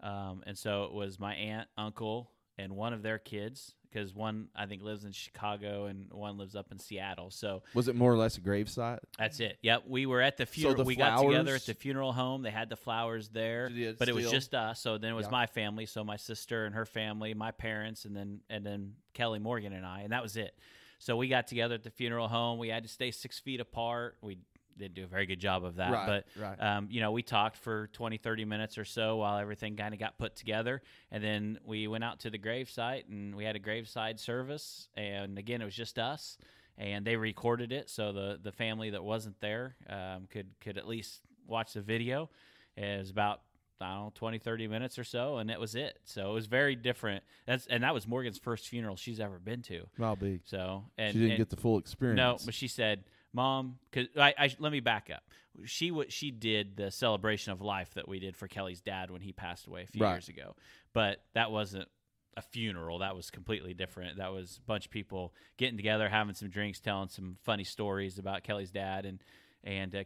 um, 0.01 0.43
and 0.45 0.57
so 0.57 0.85
it 0.85 0.93
was 0.93 1.19
my 1.19 1.33
aunt, 1.35 1.67
uncle, 1.77 2.31
and 2.57 2.73
one 2.75 2.93
of 2.93 3.01
their 3.03 3.17
kids. 3.19 3.73
Because 3.89 4.13
one 4.13 4.49
I 4.53 4.65
think 4.65 4.83
lives 4.83 5.05
in 5.05 5.13
Chicago 5.13 5.85
and 5.85 6.11
one 6.11 6.37
lives 6.37 6.55
up 6.57 6.73
in 6.73 6.77
Seattle. 6.77 7.31
So 7.31 7.63
Was 7.73 7.87
it 7.87 7.95
more 7.95 8.11
or 8.11 8.17
less 8.17 8.37
a 8.37 8.41
gravesite? 8.41 8.99
that's 9.17 9.39
it. 9.39 9.57
Yep, 9.61 9.83
we 9.87 10.05
were 10.05 10.21
at 10.21 10.35
the 10.35 10.45
funeral. 10.45 10.75
the 10.75 10.83
we 10.83 10.97
got 10.97 11.21
together 11.21 11.55
at 11.55 11.65
the 11.65 11.73
funeral 11.73 12.11
home. 12.11 12.41
They 12.43 12.51
had 12.51 12.67
the 12.69 12.75
flowers 12.75 13.29
there, 13.29 13.71
but 13.97 14.09
it 14.09 14.13
was 14.13 14.29
just 14.29 14.53
us. 14.53 14.81
So 14.81 14.97
then 14.97 15.11
it 15.11 15.15
was 15.15 15.27
Yeah. 15.27 15.31
my 15.31 15.45
family. 15.45 15.85
So 15.85 16.03
my 16.03 16.17
sister 16.17 16.65
and 16.65 16.75
her 16.75 16.85
family, 16.85 17.33
my 17.33 17.51
parents, 17.51 18.03
and 18.03 18.13
then 18.15 18.41
and 18.49 18.65
then 18.65 18.95
Kelly 19.13 19.39
Morgan 19.39 19.71
and 19.71 19.85
I, 19.85 20.01
and 20.01 20.11
that 20.11 20.21
was 20.21 20.35
it. 20.35 20.53
So 20.99 21.15
we 21.15 21.29
got 21.29 21.47
together 21.47 21.75
at 21.75 21.83
the 21.83 21.89
funeral 21.89 22.27
home. 22.27 22.59
We 22.59 22.67
had 22.67 22.83
to 22.83 22.89
stay 22.89 23.11
six 23.11 23.39
feet 23.39 23.61
apart. 23.61 24.17
We 24.21 24.39
didn't 24.77 24.93
do 24.95 25.03
a 25.03 25.07
very 25.07 25.25
good 25.25 25.39
job 25.39 25.63
of 25.63 25.75
that, 25.75 25.91
Right, 25.91 26.05
but 26.35 26.41
right. 26.41 26.61
um, 26.61 26.87
you 26.91 26.99
know, 27.01 27.11
we 27.11 27.23
talked 27.23 27.57
for 27.57 27.87
20, 27.93 28.17
30 28.17 28.45
minutes 28.45 28.77
or 28.77 28.85
so 28.85 29.17
while 29.17 29.37
everything 29.37 29.75
kind 29.75 29.93
of 29.93 29.99
got 29.99 30.17
put 30.17 30.35
together. 30.35 30.81
And 31.11 31.23
then 31.23 31.59
we 31.65 31.87
went 31.87 32.03
out 32.03 32.19
to 32.21 32.29
the 32.29 32.37
gravesite 32.39 33.03
and 33.09 33.35
we 33.35 33.43
had 33.43 33.55
a 33.55 33.59
graveside 33.59 34.19
service. 34.19 34.87
And 34.95 35.37
again, 35.37 35.61
it 35.61 35.65
was 35.65 35.75
just 35.75 35.97
us. 35.99 36.37
And 36.77 37.05
they 37.05 37.15
recorded 37.15 37.71
it 37.71 37.89
so 37.89 38.11
the, 38.13 38.39
the 38.41 38.51
family 38.51 38.91
that 38.91 39.03
wasn't 39.03 39.39
there 39.39 39.75
um, 39.89 40.27
could, 40.29 40.47
could 40.61 40.77
at 40.77 40.87
least 40.87 41.21
watch 41.47 41.73
the 41.73 41.81
video. 41.81 42.29
It 42.75 42.99
was 42.99 43.09
about, 43.09 43.41
I 43.81 43.93
don't 43.95 44.03
know, 44.05 44.11
20, 44.13 44.37
30 44.37 44.67
minutes 44.67 44.99
or 44.99 45.03
so. 45.03 45.37
And 45.37 45.49
that 45.49 45.59
was 45.59 45.73
it. 45.73 45.97
So 46.05 46.29
it 46.29 46.33
was 46.33 46.45
very 46.45 46.75
different. 46.75 47.23
That's 47.47 47.65
And 47.65 47.81
that 47.83 47.95
was 47.95 48.07
Morgan's 48.07 48.37
first 48.37 48.67
funeral 48.67 48.95
she's 48.95 49.19
ever 49.19 49.39
been 49.39 49.63
to. 49.63 49.87
I'll 49.99 50.15
be. 50.15 50.39
So, 50.45 50.83
and 50.99 51.13
she 51.13 51.19
didn't 51.19 51.31
and- 51.31 51.37
get 51.39 51.49
the 51.49 51.55
full 51.57 51.79
experience. 51.79 52.17
no, 52.17 52.37
but 52.45 52.53
she 52.53 52.67
said, 52.67 53.03
"Mom, 53.37 53.77
because 53.89 54.07
I, 54.17 54.33
I 54.37 54.55
let 54.59 54.71
me 54.71 54.79
back 54.81 55.09
up. 55.13 55.23
She 55.65 55.91
what 55.91 56.11
she 56.11 56.31
did 56.31 56.75
the 56.75 56.91
celebration 56.91 57.51
of 57.53 57.61
life 57.61 57.93
that 57.93 58.07
we 58.07 58.19
did 58.19 58.35
for 58.35 58.47
Kelly's 58.47 58.81
dad 58.81 59.09
when 59.11 59.21
he 59.21 59.31
passed 59.31 59.65
away 59.67 59.83
a 59.83 59.87
few 59.87 60.03
Right. 60.03 60.13
years 60.13 60.27
ago, 60.29 60.55
but 60.93 61.23
that 61.33 61.51
wasn't 61.51 61.87
a 62.35 62.41
funeral. 62.41 62.99
That 62.99 63.15
was 63.15 63.31
completely 63.31 63.73
different. 63.73 64.17
That 64.17 64.31
was 64.31 64.59
a 64.61 64.65
bunch 64.67 64.85
of 64.85 64.91
people 64.91 65.33
getting 65.57 65.77
together, 65.77 66.07
having 66.09 66.35
some 66.35 66.49
drinks, 66.49 66.79
telling 66.79 67.09
some 67.09 67.37
funny 67.43 67.63
stories 67.63 68.19
about 68.19 68.43
Kelly's 68.43 68.69
dad, 68.71 69.05
and 69.05 69.23
and 69.63 69.95
uh, 69.95 70.03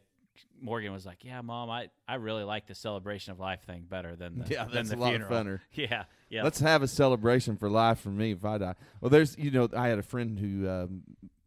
Morgan 0.61 0.93
was 0.93 1.05
like, 1.05 1.25
"Yeah, 1.25 1.41
Mom, 1.41 1.69
I, 1.69 1.89
I 2.07 2.15
really 2.15 2.43
like 2.45 2.67
the 2.67 2.75
celebration 2.75 3.34
of 3.34 3.39
life 3.39 3.63
thing 3.65 3.86
better 3.89 4.15
than 4.15 4.39
the 4.39 4.45
Yeah, 4.49 4.63
than 4.63 4.73
that's 4.73 4.89
the 4.91 4.95
a 4.95 4.97
lot 4.97 5.09
funeral." 5.09 5.32
funner. 5.32 5.59
Yeah, 5.73 6.05
yeah. 6.29 6.43
Let's 6.43 6.61
have 6.61 6.82
a 6.84 6.88
celebration 6.88 7.57
for 7.57 7.69
life 7.69 7.99
for 7.99 8.09
me 8.09 8.32
if 8.32 8.45
I 8.45 8.57
die. 8.57 8.75
Well, 9.01 9.09
there's, 9.09 9.38
you 9.38 9.51
know, 9.51 9.67
I 9.75 9.89
had 9.89 9.99
a 9.99 10.03
friend 10.03 10.39
who 10.39 10.69
um, 10.69 11.01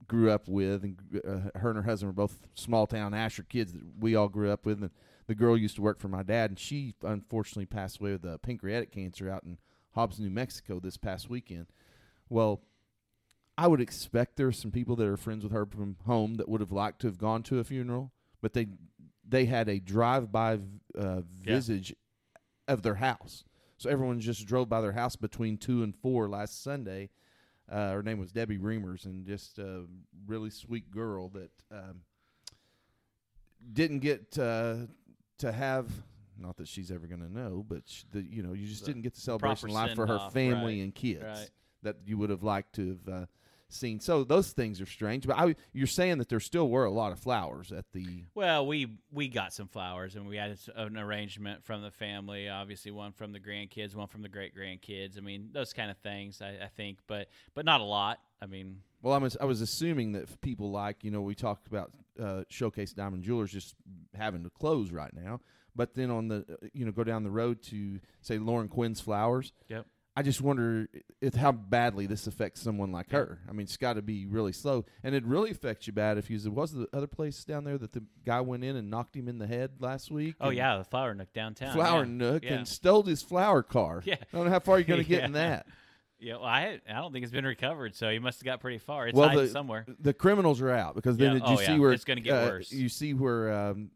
grew 0.07 0.31
up 0.31 0.49
with, 0.49 0.83
and 0.85 0.97
uh, 1.27 1.59
her 1.59 1.69
and 1.71 1.77
her 1.77 1.83
husband 1.83 2.09
were 2.11 2.27
both 2.27 2.47
small 2.55 2.87
town 2.87 3.15
Asher 3.15 3.43
kids 3.43 3.73
that 3.73 3.83
we 3.99 4.15
all 4.15 4.29
grew 4.29 4.51
up 4.51 4.67
with. 4.67 4.81
And 4.83 4.91
the 5.27 5.35
girl 5.35 5.57
used 5.57 5.77
to 5.77 5.83
work 5.83 5.99
for 6.01 6.09
my 6.09 6.23
dad, 6.23 6.51
and 6.51 6.59
she 6.59 6.95
unfortunately 7.03 7.67
passed 7.67 8.01
away 8.01 8.13
with 8.13 8.25
uh, 8.27 8.39
pancreatic 8.39 8.93
cancer 8.93 9.31
out 9.31 9.45
in 9.45 9.59
Hobbs, 9.93 10.19
New 10.21 10.31
Mexico 10.31 10.81
this 10.81 10.97
past 10.97 11.31
weekend. 11.31 11.67
Well, 12.29 12.63
I 13.57 13.69
would 13.69 13.81
expect 13.81 14.37
there 14.37 14.49
are 14.49 14.53
some 14.53 14.73
people 14.73 14.97
that 14.97 15.07
are 15.07 15.17
friends 15.17 15.45
with 15.45 15.53
her 15.53 15.65
from 15.67 15.97
home 16.07 16.35
that 16.35 16.49
would 16.49 16.61
have 16.61 16.73
liked 16.73 17.01
to 17.03 17.07
have 17.07 17.19
gone 17.19 17.43
to 17.45 17.59
a 17.61 17.65
funeral, 17.65 18.13
but 18.41 18.53
they 18.53 18.67
they 19.27 19.47
had 19.47 19.69
a 19.69 19.79
drive-by 19.81 20.55
uh, 20.55 20.59
Yeah. 20.99 21.23
visage 21.55 21.95
of 22.69 22.83
their 22.83 22.97
house. 22.97 23.45
So 23.79 23.89
everyone 23.89 24.21
just 24.21 24.47
drove 24.47 24.69
by 24.69 24.81
their 24.81 24.93
house 24.93 25.17
between 25.17 25.57
two 25.57 25.83
and 25.83 25.95
four 25.97 26.29
last 26.29 26.63
Sunday. 26.63 27.11
Uh, 27.71 27.93
her 27.93 28.03
name 28.03 28.19
was 28.19 28.31
Debbie 28.31 28.59
Reamers, 28.59 29.07
and 29.07 29.27
just 29.27 29.59
a 29.59 29.85
really 30.27 30.51
sweet 30.51 30.91
girl 30.91 31.29
that 31.31 31.51
um, 31.71 32.03
didn't 33.73 34.01
get 34.01 34.39
uh, 34.39 34.77
to 35.39 35.53
have. 35.53 35.91
Not 36.37 36.57
that 36.57 36.67
she's 36.69 36.91
ever 36.91 37.07
going 37.07 37.21
to 37.21 37.33
know, 37.33 37.65
but 37.67 37.83
sh 37.87 38.03
the, 38.13 38.21
you 38.21 38.43
know, 38.43 38.53
you 38.53 38.67
just 38.67 38.85
The 38.85 38.91
didn't 38.93 39.03
get 39.03 39.15
the 39.15 39.21
celebration 39.21 39.71
life 39.71 39.95
for 39.95 40.07
her 40.07 40.31
family 40.31 40.79
right, 40.79 40.85
and 40.85 40.95
kids 40.95 41.23
right. 41.23 41.51
that 41.83 41.97
you 42.05 42.19
would 42.19 42.31
have 42.31 42.43
liked 42.43 42.75
to 42.75 42.89
have 42.89 43.15
uh, 43.15 43.27
seen. 43.75 44.01
So 44.01 44.25
those 44.25 44.53
things 44.53 44.81
are 44.81 44.87
strange. 44.87 45.27
But 45.27 45.39
I, 45.39 45.57
you're 45.73 45.87
saying 45.87 46.19
that 46.19 46.29
there 46.29 46.41
still 46.41 46.69
were 46.69 46.85
a 46.85 46.91
lot 46.91 47.13
of 47.13 47.19
flowers 47.19 47.73
at 47.73 47.85
the. 47.93 48.25
Well, 48.35 48.67
we 48.67 48.99
we 49.13 49.29
got 49.29 49.53
some 49.53 49.69
flowers, 49.69 50.17
and 50.17 50.27
we 50.27 50.37
had 50.37 50.59
an 50.77 50.97
arrangement 50.97 51.65
from 51.65 51.83
the 51.83 51.91
family. 51.91 52.49
Obviously, 52.49 52.91
one 52.91 53.13
from 53.13 53.33
the 53.33 53.41
grandkids, 53.41 53.95
one 53.95 54.09
from 54.09 54.23
the 54.23 54.29
great 54.29 54.57
grandkids. 54.57 55.19
I 55.19 55.21
mean, 55.21 55.51
those 55.53 55.73
kind 55.73 55.91
of 55.91 55.99
things. 55.99 56.41
I, 56.41 56.65
I 56.65 56.69
think, 56.77 56.99
but 57.07 57.29
but 57.55 57.65
not 57.65 57.81
a 57.81 57.85
lot. 57.85 58.21
I 58.41 58.47
mean, 58.47 58.81
Well, 59.03 59.15
I 59.15 59.19
was 59.19 59.37
I 59.41 59.45
was 59.45 59.61
assuming 59.61 60.13
that 60.13 60.41
people 60.41 60.71
like 60.71 61.03
you 61.03 61.11
know 61.11 61.23
we 61.23 61.35
talked 61.35 61.67
about 61.67 61.93
uh, 62.21 62.43
Showcase 62.49 62.93
Diamond 62.93 63.23
Jewelers 63.23 63.51
just 63.53 63.75
having 64.15 64.45
to 64.45 64.51
close 64.51 64.91
right 64.93 65.13
now, 65.15 65.41
but 65.75 65.95
then 65.95 66.11
on 66.11 66.29
the 66.29 66.45
uh, 66.51 66.67
you 66.73 66.85
know 66.85 66.93
go 66.93 67.05
down 67.05 67.23
the 67.23 67.31
road 67.31 67.63
to 67.65 68.01
say 68.21 68.39
Lauren 68.39 68.69
Quinn's 68.69 69.01
Flowers. 69.01 69.53
Yep. 69.69 69.87
I 70.17 70.23
just 70.23 70.41
wonder 70.41 70.89
if 71.21 71.35
how 71.35 71.51
badly 71.51 72.07
this 72.07 72.29
affects 72.29 72.61
someone 72.63 72.93
like 72.93 73.11
her. 73.11 73.41
I 73.49 73.53
mean, 73.53 73.65
it's 73.65 73.77
got 73.77 73.95
to 73.95 74.03
be 74.03 74.27
really 74.27 74.53
slow, 74.53 74.85
and 75.03 75.13
it 75.15 75.25
really 75.25 75.51
affects 75.51 75.89
you 75.89 75.93
bad 75.93 76.19
if 76.19 76.31
you 76.31 76.39
was 76.53 76.73
the 76.73 76.87
other 76.93 77.09
place 77.09 77.45
down 77.45 77.65
there 77.65 77.79
that 77.79 77.93
the 77.93 78.05
guy 78.25 78.41
went 78.41 78.63
in 78.63 78.77
and 78.77 78.91
knocked 78.91 79.17
him 79.17 79.27
in 79.27 79.39
the 79.39 79.47
head 79.49 79.73
last 79.81 80.13
week. 80.13 80.37
oh 80.41 80.51
yeah, 80.51 80.79
the 80.79 80.85
flower 80.85 81.15
nook 81.15 81.33
downtown. 81.33 81.75
Flower 81.75 82.05
yeah. 82.05 82.11
Nook 82.13 82.45
yeah. 82.45 82.55
and 82.55 82.69
stole 82.69 83.03
his 83.03 83.23
flower 83.23 83.63
car. 83.65 84.03
Yeah. 84.05 84.15
I 84.21 84.37
don't 84.37 84.45
know 84.47 84.53
how 84.53 84.61
far 84.61 84.79
you're 84.79 84.87
going 84.87 85.03
to 85.03 85.09
get 85.09 85.25
in 85.25 85.33
that. 85.33 85.67
Yeah, 86.21 86.35
well, 86.35 86.45
I 86.45 86.81
I 86.89 86.95
don't 86.95 87.13
think 87.13 87.25
it's 87.25 87.33
been 87.33 87.45
recovered, 87.45 87.97
so 87.97 88.09
he 88.09 88.21
must 88.21 88.39
have 88.39 88.45
got 88.45 88.61
pretty 88.61 88.79
far. 88.79 89.09
It's 89.09 89.17
Well, 89.17 89.29
hiding 89.29 89.45
the- 89.47 89.51
somewhere. 89.51 89.85
The 90.01 90.15
criminals 90.15 90.61
are 90.63 90.71
out 90.71 90.95
because 90.95 91.17
then 91.17 91.33
Yeah. 91.35 91.39
did 91.41 91.49
you 91.49 91.55
Oh, 91.55 91.57
see 91.57 91.73
yeah. 91.73 91.79
where 91.79 91.93
It's 91.93 92.05
gonna 92.05 92.21
get 92.21 92.35
uh, 92.35 92.47
worse. 92.47 92.71
You 92.73 92.89
see 92.89 93.15
where 93.15 93.53
um, 93.53 93.91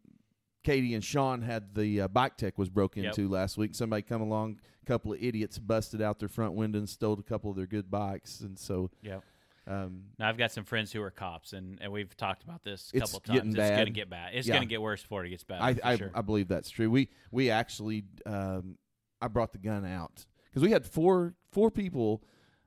Katie 0.69 0.95
and 0.95 1.03
Sean 1.03 1.41
had 1.41 1.75
the 1.75 2.03
uh, 2.03 2.09
bike 2.09 2.37
tech 2.37 2.59
was 2.59 2.69
broke 2.69 2.97
Yep. 2.97 3.07
into 3.07 3.29
last 3.29 3.57
week. 3.57 3.75
Somebody 3.75 4.03
come 4.03 4.21
along, 4.21 4.61
a 4.83 4.87
couple 4.87 5.13
of 5.15 5.23
idiots 5.23 5.59
busted 5.59 6.03
out 6.03 6.19
their 6.19 6.29
front 6.29 6.53
window 6.53 6.79
and 6.79 6.89
stole 6.89 7.19
a 7.19 7.23
couple 7.23 7.51
of 7.51 7.57
their 7.57 7.67
good 7.67 7.91
bikes, 7.91 8.41
and 8.41 8.59
so 8.59 8.91
yeah. 9.01 9.21
um, 9.67 10.03
Now 10.19 10.29
I've 10.29 10.37
got 10.37 10.53
some 10.53 10.65
friends 10.65 10.93
who 10.93 11.01
are 11.01 11.11
cops, 11.11 11.55
and, 11.55 11.79
and 11.81 11.91
we've 11.91 12.15
talked 12.19 12.43
about 12.43 12.65
this 12.65 12.91
a 12.95 13.01
couple 13.01 13.21
getting 13.21 13.55
times. 13.55 13.59
It's 13.59 13.71
going 13.71 13.87
to 13.87 13.91
get 13.93 14.11
bad. 14.11 14.35
It's 14.35 14.47
Yeah. 14.47 14.57
going 14.57 14.69
to 14.69 14.71
get 14.71 14.83
worse 14.83 15.01
before 15.01 15.25
it 15.25 15.31
gets 15.31 15.45
bad. 15.45 15.63
I 15.63 15.93
I, 15.93 15.97
sure. 15.97 16.11
I 16.15 16.21
believe 16.21 16.49
that's 16.49 16.69
true. 16.69 16.91
We 16.91 17.09
we 17.31 17.51
actually 17.51 18.05
um, 18.27 18.77
I 19.23 19.29
brought 19.29 19.53
the 19.53 19.59
gun 19.59 19.87
out 19.87 20.27
because 20.51 20.63
we 20.63 20.71
had 20.71 20.85
four 20.85 21.35
four 21.51 21.71
people 21.71 22.23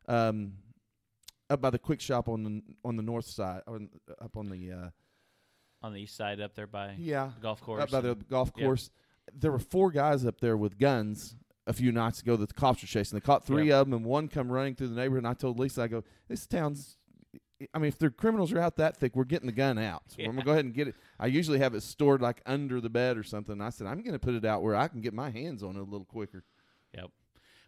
um, 0.08 0.54
up 1.52 1.62
by 1.62 1.70
the 1.70 1.78
quick 1.80 2.02
shop 2.02 2.28
on 2.28 2.43
the 2.43 2.62
on 2.84 2.95
the 2.95 3.04
north 3.04 3.26
side 3.28 3.62
on, 3.68 3.89
up 4.20 4.38
on 4.38 4.49
the 4.49 4.72
uh, 4.72 4.89
on 5.84 5.93
the 5.93 6.01
east 6.01 6.15
side 6.15 6.39
up 6.39 6.53
there 6.55 6.67
by 6.67 6.95
yeah 6.97 7.32
the 7.36 7.41
golf 7.41 7.61
course. 7.61 7.82
up 7.84 7.91
by 7.91 8.01
the 8.01 8.15
golf 8.15 8.51
Yep. 8.55 8.65
course. 8.65 8.89
There 9.34 9.51
were 9.51 9.59
four 9.59 9.91
guys 9.91 10.25
up 10.25 10.39
there 10.41 10.57
with 10.57 10.77
guns 10.77 11.36
a 11.67 11.73
few 11.73 11.91
nights 11.91 12.21
ago 12.21 12.36
that 12.38 12.47
the 12.49 12.53
cops 12.55 12.82
were 12.82 12.88
chasing. 12.88 13.15
They 13.17 13.21
caught 13.21 13.45
three 13.45 13.71
of 13.71 13.86
them, 13.88 13.93
and 13.93 14.03
one 14.05 14.27
come 14.27 14.51
running 14.51 14.75
through 14.75 14.89
the 14.89 14.95
neighborhood. 14.95 15.19
And 15.23 15.27
I 15.27 15.34
told 15.34 15.59
Lisa, 15.59 15.84
I 15.84 15.88
go, 15.88 16.03
"This 16.27 16.45
town's." 16.47 16.97
I 17.75 17.77
mean, 17.77 17.89
if 17.89 17.99
the 17.99 18.09
criminals 18.09 18.51
are 18.51 18.59
out 18.59 18.75
that 18.77 18.97
thick, 18.97 19.15
we're 19.15 19.23
getting 19.23 19.45
the 19.45 19.51
gun 19.53 19.77
out. 19.77 20.01
So 20.07 20.23
I'm 20.23 20.32
gonna 20.32 20.43
go 20.43 20.51
ahead 20.51 20.65
and 20.65 20.73
get 20.73 20.88
it. 20.88 20.95
I 21.19 21.27
usually 21.27 21.59
have 21.59 21.75
it 21.75 21.82
stored 21.82 22.19
like 22.19 22.41
under 22.47 22.82
the 22.82 22.89
bed 22.89 23.17
or 23.17 23.23
something. 23.23 23.61
I 23.61 23.69
said 23.69 23.86
I'm 23.86 24.01
gonna 24.01 24.17
put 24.19 24.34
it 24.34 24.43
out 24.43 24.63
where 24.63 24.75
I 24.75 24.88
can 24.88 25.01
get 25.01 25.13
my 25.13 25.29
hands 25.29 25.61
on 25.61 25.75
it 25.75 25.79
a 25.79 25.84
little 25.84 26.05
quicker. 26.05 26.43
Yep. 26.95 27.11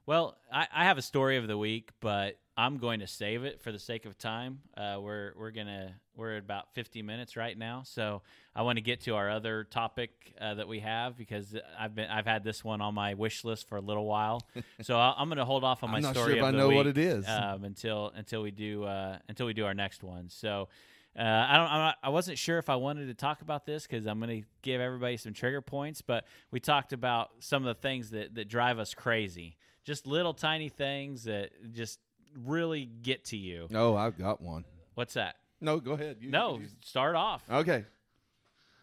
Well, 0.08 0.36
I, 0.52 0.68
I 0.74 0.84
have 0.86 0.98
a 0.98 1.02
story 1.04 1.38
of 1.38 1.48
the 1.48 1.58
week, 1.58 1.92
but 2.02 2.38
I'm 2.56 2.78
going 2.78 3.00
to 3.00 3.08
save 3.08 3.44
it 3.44 3.62
for 3.62 3.72
the 3.72 3.80
sake 3.80 4.06
of 4.06 4.18
time. 4.18 4.60
Uh, 4.78 4.98
we're 5.02 5.34
we're 5.36 5.52
gonna 5.52 5.96
we're 6.16 6.38
at 6.38 6.44
about 6.44 6.74
50 6.74 7.02
minutes 7.02 7.36
right 7.36 7.58
now, 7.58 7.82
so 7.84 8.22
I 8.56 8.62
want 8.62 8.78
to 8.78 8.82
get 8.82 9.02
to 9.02 9.16
our 9.16 9.32
other 9.32 9.64
topic 9.64 10.36
uh, 10.40 10.54
that 10.56 10.68
we 10.68 10.80
have 10.82 11.18
because 11.18 11.56
I've 11.80 11.96
been 11.96 12.10
I've 12.10 12.28
had 12.28 12.44
this 12.44 12.64
one 12.64 12.80
on 12.82 12.94
my 12.94 13.16
wish 13.16 13.44
list 13.44 13.68
for 13.68 13.78
a 13.78 13.82
little 13.82 14.06
while. 14.06 14.42
so 14.82 14.98
I, 14.98 15.16
I'm 15.18 15.30
going 15.30 15.40
to 15.40 15.46
hold 15.46 15.64
off 15.64 15.84
on 15.84 15.90
my 15.90 15.98
I'm 15.98 16.04
not 16.04 16.14
story 16.14 16.34
sure 16.34 16.38
if 16.38 16.44
I 16.44 16.52
know 16.52 16.70
what 16.70 16.86
it 16.86 16.98
is. 16.98 17.28
um, 17.28 17.64
until 17.64 18.12
until 18.16 18.44
we 18.44 18.52
do 18.52 18.84
uh, 18.84 19.18
until 19.28 19.48
we 19.48 19.54
do 19.54 19.66
our 19.66 19.74
next 19.74 20.04
one. 20.04 20.30
So. 20.30 20.70
Uh, 21.16 21.22
I 21.22 21.58
don't. 21.58 21.68
I'm 21.68 21.78
not, 21.78 21.98
I 22.02 22.10
wasn't 22.10 22.40
sure 22.40 22.58
if 22.58 22.72
I 22.72 22.76
wanted 22.76 23.06
to 23.06 23.14
talk 23.14 23.44
about 23.44 23.68
this 23.68 23.86
because 23.86 24.08
I'm 24.08 24.20
going 24.20 24.42
to 24.42 24.48
give 24.64 24.82
everybody 24.82 25.16
some 25.18 25.32
trigger 25.32 25.62
points. 25.62 26.02
But 26.02 26.26
we 26.50 26.60
talked 26.60 26.92
about 26.92 27.30
some 27.38 27.62
of 27.68 27.68
the 27.68 27.80
things 27.80 28.10
that 28.10 28.34
that 28.34 28.48
drive 28.48 28.80
us 28.80 28.96
crazy, 28.96 29.56
just 29.86 30.08
little 30.08 30.34
tiny 30.34 30.70
things 30.70 31.26
that 31.26 31.52
just 31.72 32.00
really 32.46 32.86
get 32.86 33.26
to 33.26 33.38
you. 33.38 33.68
Oh, 33.74 33.96
I've 33.96 34.18
got 34.18 34.42
one. 34.42 34.66
What's 34.96 35.14
that? 35.16 35.36
No, 35.62 35.80
go 35.80 35.94
ahead. 35.94 36.18
You, 36.20 36.30
No, 36.30 36.60
you- 36.60 36.68
start 36.82 37.16
off. 37.16 37.44
Okay. 37.50 37.86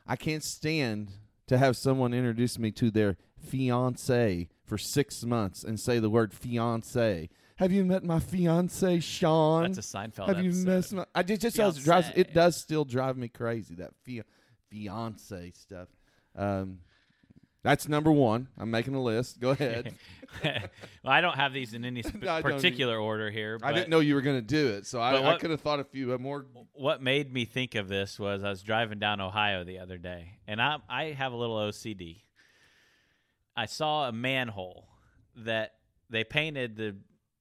I 0.07 0.17
can't 0.17 0.43
stand 0.43 1.11
to 1.47 1.59
have 1.59 1.77
someone 1.77 2.15
introduce 2.15 2.59
me 2.59 2.71
to 2.73 2.91
their 2.91 3.17
fiance 3.39 4.49
for 4.65 4.79
six 4.79 5.25
months 5.25 5.65
and 5.65 5.79
say 5.79 5.99
the 5.99 6.11
word 6.11 6.33
fiance. 6.33 7.29
Have 7.57 7.73
you 7.73 7.85
met 7.85 8.03
my 8.05 8.19
fiance, 8.21 9.01
Sean? 9.01 9.65
That's 9.65 9.79
a 9.79 9.97
Seinfeld 9.97 10.29
Have 10.29 10.43
you 10.43 10.53
met 10.53 10.91
my? 10.93 11.05
I 11.15 11.23
just, 11.23 11.43
just 11.43 11.57
does, 11.57 11.85
drives. 11.85 12.11
It 12.17 12.33
does 12.33 12.57
still 12.57 12.85
drive 12.87 13.19
me 13.19 13.29
crazy 13.29 13.75
that 13.75 13.91
fia, 14.03 14.25
fiance 14.71 15.53
stuff. 15.55 15.89
Um, 16.35 16.79
that's 17.63 17.89
number 17.89 18.11
one. 18.11 18.49
I'm 18.59 18.71
making 18.71 18.95
a 18.95 19.03
list. 19.03 19.41
Go 19.41 19.51
ahead. 19.51 19.95
well, 20.45 20.63
I 21.05 21.21
don't 21.21 21.37
have 21.37 21.53
these 21.53 21.75
in 21.75 21.85
any 21.85 22.03
sp- 22.07 22.21
don't 22.23 22.43
particular 22.43 22.99
order 22.99 23.31
here. 23.31 23.59
I 23.63 23.73
didn't 23.73 23.91
know 23.91 24.01
you 24.01 24.15
were 24.15 24.23
going 24.23 24.37
to 24.39 24.43
do 24.43 24.69
it, 24.69 24.87
so 24.87 25.01
I, 25.01 25.35
I 25.35 25.39
could 25.39 25.51
have 25.51 25.61
thought 25.61 25.81
a 25.81 25.85
few 25.85 26.17
more. 26.19 26.47
What 26.73 27.03
made 27.03 27.33
me 27.33 27.45
think 27.45 27.75
of 27.75 27.89
this 27.89 28.19
was 28.19 28.43
I 28.43 28.49
was 28.51 28.63
driving 28.63 28.99
down 28.99 29.21
Ohio 29.21 29.65
the 29.65 29.79
other 29.81 29.99
day, 29.99 30.39
and 30.47 30.61
I 30.61 30.77
I 30.89 31.05
have 31.13 31.33
a 31.33 31.37
little 31.37 31.57
OCD. 31.57 32.23
I 33.57 33.67
saw 33.67 34.09
a 34.09 34.13
manhole 34.13 34.89
that 35.37 35.75
they 36.09 36.25
painted 36.25 36.77
the 36.77 36.97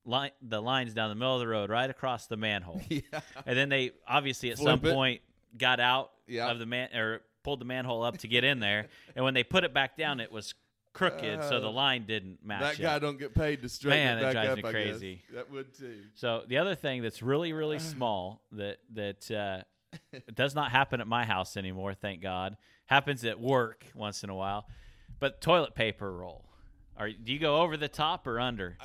line 0.05 0.32
the 0.41 0.61
lines 0.61 0.93
down 0.93 1.09
the 1.09 1.15
middle 1.15 1.36
of 1.36 1.39
the 1.39 1.47
road 1.47 1.70
right 1.70 1.89
across 1.89 2.28
the 2.28 2.38
manhole. 2.38 2.82
Yeah. 2.89 3.01
And 3.45 3.57
then 3.57 3.70
they 3.70 3.91
obviously 4.07 4.51
at 4.51 4.57
Flip 4.57 4.80
some 4.82 4.89
it. 4.89 4.93
point 4.93 5.22
got 5.57 5.80
out 5.80 6.11
Yeah. 6.28 6.51
of 6.51 6.59
the 6.59 6.65
man 6.65 6.89
or 6.95 7.22
pulled 7.43 7.59
the 7.61 7.65
manhole 7.65 8.03
up 8.03 8.17
to 8.19 8.27
get 8.27 8.43
in 8.43 8.59
there. 8.59 8.87
and 9.15 9.23
when 9.25 9.33
they 9.33 9.43
put 9.43 9.63
it 9.63 9.73
back 9.73 9.97
down, 9.97 10.19
it 10.19 10.31
was 10.31 10.53
crooked, 10.93 11.43
so 11.43 11.59
the 11.61 11.67
Uh, 11.67 11.71
line 11.71 12.05
didn't 12.05 12.43
match. 12.43 12.77
That 12.77 12.81
guy 12.81 12.95
up. 12.95 13.01
don't 13.01 13.17
get 13.19 13.33
paid 13.35 13.61
to 13.61 13.69
straighten 13.69 14.03
Man, 14.05 14.17
it 14.17 14.21
that 14.21 14.33
back 14.33 14.33
drives 14.33 14.49
up. 14.51 14.57
me 14.57 14.69
I 14.69 14.71
crazy. 14.71 15.21
That 15.33 15.51
would 15.51 15.73
too. 15.73 16.01
So 16.15 16.43
the 16.47 16.57
other 16.57 16.75
thing 16.75 17.01
that's 17.01 17.21
really 17.21 17.53
really 17.53 17.79
small 17.93 18.41
that 18.53 18.77
that 18.93 19.31
uh, 19.31 19.61
does 20.33 20.55
not 20.55 20.71
happen 20.71 20.99
at 21.01 21.07
my 21.07 21.25
house 21.25 21.57
anymore, 21.57 21.93
thank 21.93 22.21
God, 22.21 22.57
happens 22.87 23.23
at 23.23 23.39
work 23.39 23.85
once 23.95 24.23
in 24.23 24.29
a 24.29 24.35
while. 24.35 24.67
But 25.19 25.41
toilet 25.41 25.75
paper 25.75 26.11
roll. 26.11 26.45
Are 26.97 27.09
do 27.09 27.31
you 27.33 27.39
go 27.39 27.61
over 27.61 27.77
the 27.77 27.87
top 27.87 28.25
or 28.27 28.39
under? 28.39 28.77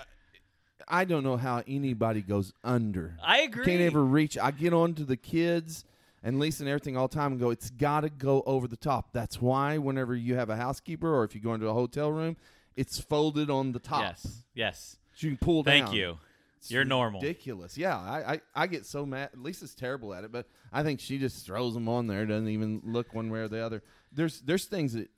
I 0.86 1.04
don't 1.06 1.24
know 1.24 1.36
how 1.38 1.62
anybody 1.66 2.20
goes 2.20 2.52
under. 2.62 3.16
I 3.24 3.40
agree. 3.40 3.64
Can't 3.64 3.80
ever 3.80 4.04
reach. 4.04 4.36
I 4.36 4.50
get 4.50 4.72
on 4.74 4.94
to 4.94 5.04
the 5.04 5.16
kids 5.16 5.84
and 6.24 6.40
Lisa 6.40 6.62
and 6.62 6.68
everything 6.70 6.96
all 6.96 7.06
the 7.06 7.14
time 7.14 7.32
and 7.32 7.40
go, 7.40 7.50
it's 7.50 7.70
got 7.70 8.00
to 8.00 8.08
go 8.08 8.42
over 8.46 8.66
the 8.66 8.78
top. 8.78 9.12
That's 9.12 9.40
why 9.40 9.78
whenever 9.78 10.16
you 10.16 10.34
have 10.36 10.48
a 10.48 10.56
housekeeper 10.56 11.14
or 11.14 11.22
if 11.22 11.34
you 11.34 11.40
go 11.40 11.52
into 11.52 11.68
a 11.68 11.74
hotel 11.74 12.10
room, 12.10 12.36
it's 12.74 12.98
folded 12.98 13.50
on 13.50 13.72
the 13.72 13.78
top. 13.78 14.00
Yes. 14.00 14.44
Yes. 14.54 14.96
So 15.14 15.26
you 15.26 15.36
can 15.36 15.46
pull 15.46 15.62
Thank 15.62 15.86
down. 15.86 15.94
you. 15.94 16.18
It's 16.56 16.70
You're 16.70 16.86
normal. 16.86 17.20
Ridiculous. 17.20 17.76
Yeah, 17.76 17.94
I, 17.94 18.32
I, 18.32 18.40
I 18.54 18.66
get 18.66 18.86
so 18.86 19.04
mad. 19.04 19.30
Lisa's 19.36 19.74
terrible 19.74 20.14
at 20.14 20.24
it, 20.24 20.32
but 20.32 20.48
I 20.72 20.82
think 20.82 20.98
she 20.98 21.18
just 21.18 21.44
throws 21.44 21.74
them 21.74 21.90
on 21.90 22.06
there, 22.06 22.24
doesn't 22.24 22.48
even 22.48 22.80
look 22.84 23.14
one 23.14 23.28
way 23.28 23.40
or 23.40 23.48
the 23.48 23.62
other. 23.62 23.82
There's 24.10 24.40
there's 24.40 24.64
things 24.64 24.94
that 24.94 25.10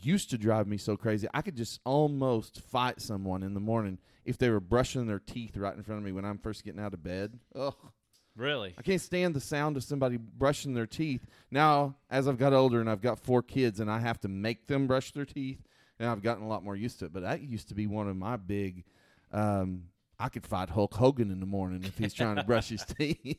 used 0.00 0.30
to 0.30 0.38
drive 0.38 0.68
me 0.68 0.76
so 0.76 0.96
crazy. 0.96 1.26
I 1.34 1.42
could 1.42 1.56
just 1.56 1.80
almost 1.84 2.60
fight 2.60 3.00
someone 3.00 3.42
in 3.42 3.54
the 3.54 3.60
morning 3.60 3.98
if 4.24 4.38
they 4.38 4.48
were 4.48 4.60
brushing 4.60 5.08
their 5.08 5.18
teeth 5.18 5.56
right 5.56 5.76
in 5.76 5.82
front 5.82 5.98
of 5.98 6.04
me 6.04 6.12
when 6.12 6.24
I'm 6.24 6.38
first 6.38 6.64
getting 6.64 6.80
out 6.80 6.94
of 6.94 7.02
bed. 7.02 7.40
Ugh. 7.56 7.74
Really? 8.40 8.74
I 8.78 8.80
can't 8.80 9.02
stand 9.02 9.34
the 9.34 9.40
sound 9.40 9.76
of 9.76 9.84
somebody 9.84 10.16
brushing 10.16 10.72
their 10.72 10.86
teeth. 10.86 11.26
Now, 11.50 11.96
as 12.08 12.26
I've 12.26 12.38
got 12.38 12.54
older 12.54 12.80
and 12.80 12.88
I've 12.88 13.02
got 13.02 13.18
four 13.18 13.42
kids 13.42 13.80
and 13.80 13.90
I 13.90 13.98
have 13.98 14.18
to 14.20 14.28
make 14.28 14.66
them 14.66 14.86
brush 14.86 15.12
their 15.12 15.26
teeth, 15.26 15.58
and 15.98 16.08
I've 16.08 16.22
gotten 16.22 16.42
a 16.42 16.48
lot 16.48 16.64
more 16.64 16.74
used 16.74 17.00
to 17.00 17.04
it. 17.04 17.12
But 17.12 17.22
that 17.22 17.42
used 17.42 17.68
to 17.68 17.74
be 17.74 17.86
one 17.86 18.08
of 18.08 18.16
my 18.16 18.38
big. 18.38 18.84
Um, 19.30 19.82
I 20.20 20.28
could 20.28 20.46
fight 20.46 20.68
Hulk 20.68 20.94
Hogan 20.94 21.30
in 21.30 21.40
the 21.40 21.46
morning 21.46 21.82
if 21.82 21.96
he's 21.96 22.12
trying 22.12 22.36
to 22.36 22.44
brush 22.44 22.68
his 22.68 22.84
teeth. 22.98 23.38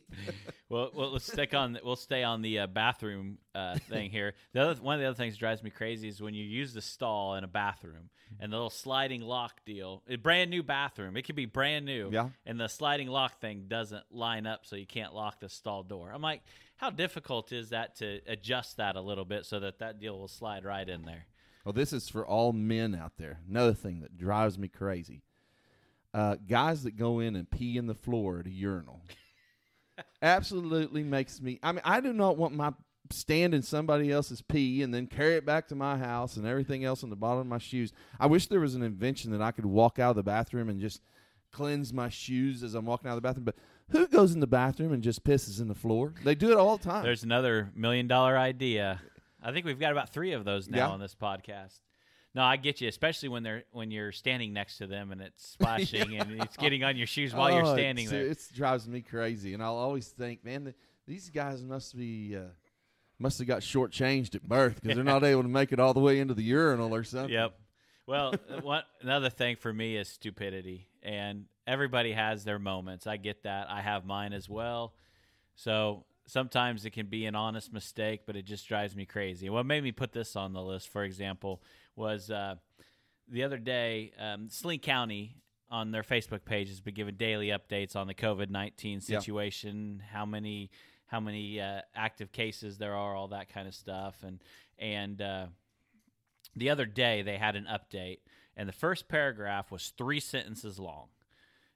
Well, 0.67 0.89
well, 0.95 1.11
let's 1.11 1.32
stick 1.32 1.53
on. 1.53 1.77
We'll 1.84 1.95
stay 1.95 2.23
on 2.23 2.41
the 2.41 2.59
uh, 2.59 2.67
bathroom 2.67 3.38
uh, 3.53 3.77
thing 3.77 4.09
here. 4.09 4.34
The 4.53 4.61
other 4.61 4.82
one 4.82 4.95
of 4.95 5.01
the 5.01 5.07
other 5.07 5.15
things 5.15 5.36
that 5.36 5.39
drives 5.39 5.61
me 5.61 5.69
crazy 5.69 6.07
is 6.07 6.21
when 6.21 6.34
you 6.34 6.43
use 6.43 6.73
the 6.73 6.82
stall 6.82 7.36
in 7.36 7.43
a 7.43 7.47
bathroom 7.47 8.09
and 8.39 8.51
the 8.51 8.55
little 8.57 8.69
sliding 8.71 9.21
lock 9.21 9.63
deal. 9.63 10.01
A 10.09 10.15
brand 10.15 10.49
new 10.49 10.63
bathroom. 10.63 11.15
It 11.15 11.21
could 11.21 11.36
be 11.36 11.45
brand 11.45 11.86
new. 11.86 12.09
Yeah. 12.11 12.29
And 12.45 12.59
the 12.59 12.67
sliding 12.67 13.09
lock 13.09 13.39
thing 13.39 13.65
doesn't 13.67 14.03
line 14.09 14.47
up, 14.47 14.61
so 14.65 14.75
you 14.75 14.88
can't 14.88 15.13
lock 15.13 15.39
the 15.39 15.49
stall 15.49 15.84
door. 15.84 16.11
I'm 16.11 16.21
like, 16.21 16.41
how 16.77 16.89
difficult 16.89 17.51
is 17.51 17.69
that 17.69 17.97
to 17.97 18.21
adjust 18.25 18.77
that 18.77 18.95
a 18.95 19.01
little 19.01 19.25
bit 19.25 19.45
so 19.45 19.59
that 19.59 19.79
that 19.79 19.99
deal 19.99 20.17
will 20.17 20.27
slide 20.27 20.65
right 20.65 20.89
in 20.89 21.03
there? 21.03 21.27
well, 21.65 21.73
this 21.73 21.93
is 21.93 22.09
for 22.09 22.25
all 22.25 22.53
men 22.53 22.95
out 22.95 23.13
there. 23.17 23.39
Another 23.47 23.73
thing 23.73 23.99
that 24.01 24.17
drives 24.17 24.57
me 24.57 24.67
crazy: 24.67 25.21
uh, 26.14 26.36
guys 26.47 26.84
that 26.84 26.97
go 26.97 27.20
in 27.20 27.36
and 27.36 27.49
pee 27.49 27.78
in 27.78 27.88
the 27.88 27.95
floor 27.95 28.39
at 28.39 28.45
a 28.47 28.49
urinal. 28.51 29.01
Absolutely 30.22 31.03
makes 31.03 31.41
me. 31.41 31.59
I 31.64 31.72
mean, 31.72 31.82
I 31.84 31.99
do 32.01 32.14
not 32.14 32.38
want 32.38 32.55
my 32.55 32.74
stand 33.12 33.53
in 33.53 33.62
somebody 33.62 34.12
else's 34.12 34.41
pee 34.41 34.84
and 34.84 34.93
then 34.93 35.05
carry 35.07 35.36
it 35.36 35.45
back 35.45 35.68
to 35.68 35.76
my 35.76 35.97
house 35.97 36.38
and 36.38 36.45
everything 36.47 36.86
else 36.86 37.03
on 37.03 37.09
the 37.09 37.16
bottom 37.16 37.39
of 37.39 37.47
my 37.47 37.57
shoes. 37.57 37.91
I 38.20 38.28
wish 38.28 38.47
there 38.47 38.59
was 38.59 38.76
an 38.76 38.84
invention 38.84 39.32
that 39.32 39.41
I 39.41 39.51
could 39.51 39.66
walk 39.66 39.99
out 39.99 40.12
of 40.12 40.16
the 40.16 40.24
bathroom 40.24 40.70
and 40.70 40.80
just 40.80 41.01
cleanse 41.51 41.91
my 41.91 42.07
shoes 42.09 42.64
as 42.64 42.74
I'm 42.76 42.86
walking 42.86 43.09
out 43.09 43.18
of 43.18 43.22
the 43.24 43.28
bathroom. 43.28 43.43
But 43.45 43.55
who 43.89 44.07
goes 44.07 44.34
in 44.34 44.39
the 44.39 44.47
bathroom 44.47 44.93
and 44.93 45.03
just 45.03 45.24
pisses 45.24 45.59
in 45.59 45.68
the 45.68 45.76
floor? 45.76 46.14
They 46.24 46.36
do 46.36 46.51
it 46.51 46.57
all 46.57 46.78
the 46.78 46.84
time. 46.84 47.03
There's 47.03 47.24
another 47.24 47.72
million 47.76 48.07
dollar 48.07 48.38
idea. 48.38 49.01
I 49.43 49.51
think 49.51 49.66
we've 49.66 49.80
got 49.80 49.91
about 49.91 50.14
three 50.14 50.32
of 50.34 50.45
those 50.45 50.70
now 50.70 50.78
Yeah. 50.78 50.89
on 50.89 50.99
this 50.99 51.16
podcast. 51.16 51.80
No, 52.34 52.43
I 52.43 52.55
get 52.55 52.79
you, 52.79 52.88
especially 52.88 53.27
when 53.29 53.43
they're 53.43 53.63
when 53.71 53.91
you're 53.91 54.11
standing 54.13 54.53
next 54.53 54.77
to 54.77 54.88
them 54.88 55.11
and 55.11 55.21
it's 55.21 55.45
splashing 55.53 56.17
and 56.17 56.41
it's 56.41 56.55
getting 56.57 56.84
on 56.84 56.95
your 56.95 57.07
shoes 57.07 57.34
while 57.34 57.51
you're 57.51 57.65
Oh, 57.65 57.73
standing 57.75 58.05
it's- 58.05 58.21
there. 58.21 58.32
It 58.32 58.55
drives 58.55 58.88
me 58.88 59.01
crazy, 59.01 59.53
and 59.53 59.61
I'll 59.61 59.75
always 59.75 60.07
think, 60.07 60.43
man, 60.45 60.63
th- 60.63 60.75
these 61.07 61.29
guys 61.29 61.61
must 61.63 61.97
be 61.97 62.38
uh, 62.38 62.43
must 63.19 63.38
have 63.39 63.47
got 63.47 63.61
shortchanged 63.61 64.36
at 64.36 64.43
birth 64.47 64.82
because 64.82 64.95
they're 64.95 65.03
not 65.03 65.23
able 65.25 65.41
to 65.43 65.49
make 65.49 65.71
it 65.73 65.79
all 65.79 65.93
the 65.93 65.99
way 65.99 66.19
into 66.19 66.34
the 66.34 66.43
urinal 66.43 66.95
or 66.95 67.03
something. 67.03 67.34
Yep. 67.34 67.53
Well, 68.07 68.34
one 68.61 68.84
another 69.01 69.29
thing 69.29 69.57
for 69.57 69.71
me 69.73 69.95
is 69.97 70.07
stupidity, 70.09 70.88
and 71.03 71.45
everybody 71.67 72.13
has 72.13 72.43
their 72.43 72.59
moments. 72.59 73.07
I 73.07 73.17
get 73.17 73.43
that. 73.43 73.69
I 73.69 73.82
have 73.82 74.05
mine 74.05 74.34
as 74.34 74.49
well. 74.49 74.93
So 75.55 76.05
sometimes 76.25 76.86
it 76.86 76.91
can 76.91 77.05
be 77.07 77.25
an 77.25 77.36
honest 77.36 77.71
mistake, 77.71 78.21
but 78.25 78.36
it 78.36 78.45
just 78.45 78.67
drives 78.67 78.95
me 78.95 79.05
crazy. 79.05 79.49
What 79.49 79.65
made 79.65 79.84
me 79.84 79.91
put 79.91 80.13
this 80.13 80.36
on 80.36 80.53
the 80.53 80.61
list, 80.61 80.89
for 80.89 81.03
example, 81.03 81.61
was 81.96 82.30
uh, 82.32 82.56
the 83.28 83.44
other 83.44 83.58
day, 83.58 84.12
um, 84.20 84.50
Saline 84.50 84.80
County 84.80 85.38
on 85.70 85.92
their 85.92 86.04
Facebook 86.04 86.44
page 86.46 86.68
has 86.68 86.82
been 86.82 86.94
giving 86.94 87.16
daily 87.16 87.48
updates 87.48 87.96
on 87.96 88.08
the 88.08 88.14
COVID 88.14 88.50
nineteen 88.50 89.00
Yeah. 89.06 89.20
situation, 89.20 90.02
how 90.12 90.26
many 90.26 90.70
how 91.08 91.20
many 91.20 91.60
uh, 91.60 91.82
active 91.96 92.32
cases 92.32 92.78
there 92.78 92.96
are, 92.96 93.16
all 93.16 93.28
that 93.30 93.50
kind 93.54 93.68
of 93.68 93.76
stuff, 93.76 94.24
and 94.24 94.42
and 94.80 95.22
uh, 95.22 95.46
the 96.56 96.70
other 96.70 96.86
day 96.86 97.22
they 97.22 97.38
had 97.38 97.56
an 97.56 97.66
update, 97.70 98.20
and 98.58 98.68
the 98.68 98.74
first 98.74 99.08
paragraph 99.08 99.72
was 99.72 99.94
three 99.98 100.20
sentences 100.20 100.80
long. 100.80 101.08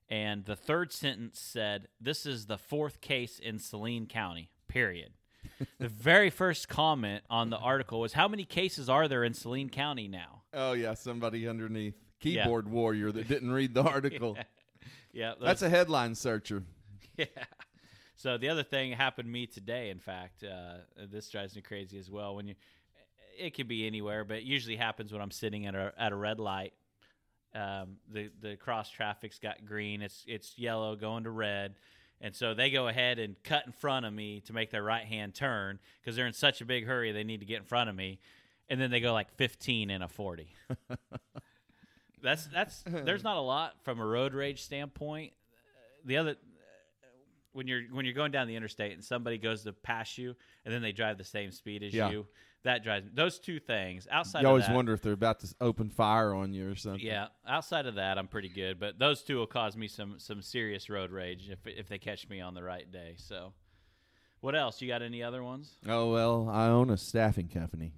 And 0.07 0.45
the 0.45 0.55
third 0.55 0.91
sentence 0.93 1.39
said, 1.39 1.87
This 1.99 2.25
is 2.27 2.45
the 2.45 2.59
fourth 2.59 3.01
case 3.01 3.39
in 3.39 3.57
Saline 3.57 4.05
County, 4.05 4.51
period. 4.67 5.13
the 5.79 5.87
very 5.87 6.29
first 6.29 6.67
comment 6.67 7.23
on 7.29 7.49
the 7.49 7.57
article 7.57 7.99
was, 7.99 8.13
How 8.13 8.27
many 8.27 8.43
cases 8.45 8.89
are 8.89 9.07
there 9.07 9.23
in 9.23 9.33
Saline 9.33 9.69
County 9.69 10.07
now? 10.07 10.43
Oh 10.53 10.73
yeah, 10.73 10.93
somebody 10.93 11.47
underneath 11.47 11.95
Yeah. 12.21 12.43
keyboard 12.43 12.67
warrior 12.69 13.11
that 13.11 13.27
didn't 13.27 13.51
read 13.51 13.73
the 13.73 13.83
article. 13.95 14.37
Yeah, 15.13 15.33
That's 15.39 15.61
a 15.61 15.69
headline 15.69 16.15
searcher. 16.15 16.63
yeah. 17.17 17.25
So 18.17 18.37
the 18.37 18.49
other 18.49 18.63
thing 18.63 18.91
happened 18.93 19.27
to 19.27 19.31
me 19.31 19.45
today. 19.47 19.89
In 19.89 19.99
fact, 19.99 20.43
uh, 20.43 20.77
this 21.11 21.29
drives 21.29 21.55
me 21.55 21.61
crazy 21.61 21.99
as 21.99 22.09
well. 22.09 22.35
When 22.35 22.47
you, 22.47 22.55
it 23.37 23.53
could 23.53 23.67
be 23.67 23.85
anywhere, 23.85 24.23
but 24.23 24.37
it 24.37 24.43
usually 24.43 24.77
happens 24.77 25.11
when 25.11 25.21
I'm 25.21 25.31
sitting 25.31 25.65
at 25.67 25.75
a 25.75 25.93
at 25.97 26.11
a 26.11 26.15
red 26.15 26.39
light. 26.39 26.73
Um, 27.53 27.97
the 28.11 28.29
the 28.41 28.55
cross 28.55 28.89
traffic's 28.89 29.39
got 29.39 29.65
green. 29.65 30.01
It's 30.01 30.23
it's 30.27 30.57
yellow 30.57 30.95
going 30.95 31.25
to 31.25 31.29
red, 31.29 31.75
and 32.21 32.35
so 32.35 32.53
they 32.53 32.69
go 32.69 32.87
ahead 32.87 33.19
and 33.19 33.35
cut 33.43 33.65
in 33.65 33.71
front 33.71 34.05
of 34.05 34.13
me 34.13 34.41
to 34.41 34.53
make 34.53 34.71
their 34.71 34.83
right 34.83 35.05
hand 35.05 35.35
turn 35.35 35.79
because 36.01 36.15
they're 36.15 36.27
in 36.27 36.33
such 36.33 36.61
a 36.61 36.65
big 36.65 36.85
hurry 36.85 37.11
they 37.11 37.23
need 37.23 37.39
to 37.41 37.45
get 37.45 37.57
in 37.57 37.65
front 37.65 37.89
of 37.89 37.95
me, 37.95 38.19
and 38.69 38.79
then 38.79 38.91
they 38.91 38.99
go 38.99 39.13
like 39.13 39.33
15 39.35 39.89
and 39.89 40.03
a 40.03 40.07
40. 40.07 40.53
that's 42.23 42.47
that's 42.47 42.83
there's 42.87 43.23
not 43.23 43.37
a 43.37 43.41
lot 43.41 43.75
from 43.83 43.99
a 43.99 44.05
road 44.05 44.33
rage 44.33 44.63
standpoint. 44.63 45.33
The 46.05 46.17
other 46.17 46.35
when 47.55 47.67
you're 47.67 47.83
when 47.91 48.05
you're 48.05 48.13
going 48.13 48.31
down 48.31 48.47
the 48.47 48.55
interstate 48.55 48.91
and 48.93 49.03
somebody 49.03 49.37
goes 49.37 49.63
to 49.63 49.73
pass 49.73 50.17
you 50.17 50.35
and 50.65 50.73
then 50.73 50.81
they 50.81 50.91
drive 50.91 51.17
the 51.17 51.23
same 51.23 51.51
speed 51.51 51.81
as 51.83 51.93
Yeah. 51.93 52.09
you, 52.11 52.27
that 52.63 52.83
drives 52.83 53.05
me. 53.05 53.11
Those 53.13 53.39
two 53.39 53.59
things 53.59 54.07
outside. 54.11 54.39
Of 54.39 54.43
You 54.43 54.47
always 54.49 54.67
that, 54.67 54.75
wonder 54.75 54.91
if 54.93 55.01
they're 55.01 55.13
about 55.13 55.39
to 55.39 55.53
open 55.61 55.89
fire 55.89 56.33
on 56.33 56.53
you 56.53 56.69
or 56.69 56.75
something. 56.75 56.99
Yeah, 57.05 57.27
outside 57.47 57.85
of 57.85 57.95
that, 57.95 58.17
I'm 58.17 58.27
pretty 58.27 58.49
good. 58.49 58.79
But 58.79 58.99
those 58.99 59.21
two 59.23 59.37
will 59.37 59.47
cause 59.47 59.77
me 59.77 59.87
some 59.87 60.15
some 60.19 60.41
serious 60.41 60.89
road 60.89 61.11
rage 61.11 61.49
if 61.49 61.59
if 61.65 61.87
they 61.87 61.97
catch 61.97 62.27
me 62.27 62.41
on 62.41 62.53
the 62.53 62.63
right 62.63 62.91
day. 62.91 63.15
So, 63.17 63.53
what 64.41 64.55
else? 64.55 64.81
You 64.81 64.87
got 64.87 65.01
any 65.01 65.23
other 65.23 65.43
ones? 65.43 65.75
Oh 65.87 66.11
well, 66.11 66.49
I 66.51 66.67
own 66.67 66.89
a 66.89 66.97
staffing 66.97 67.47
company, 67.47 67.93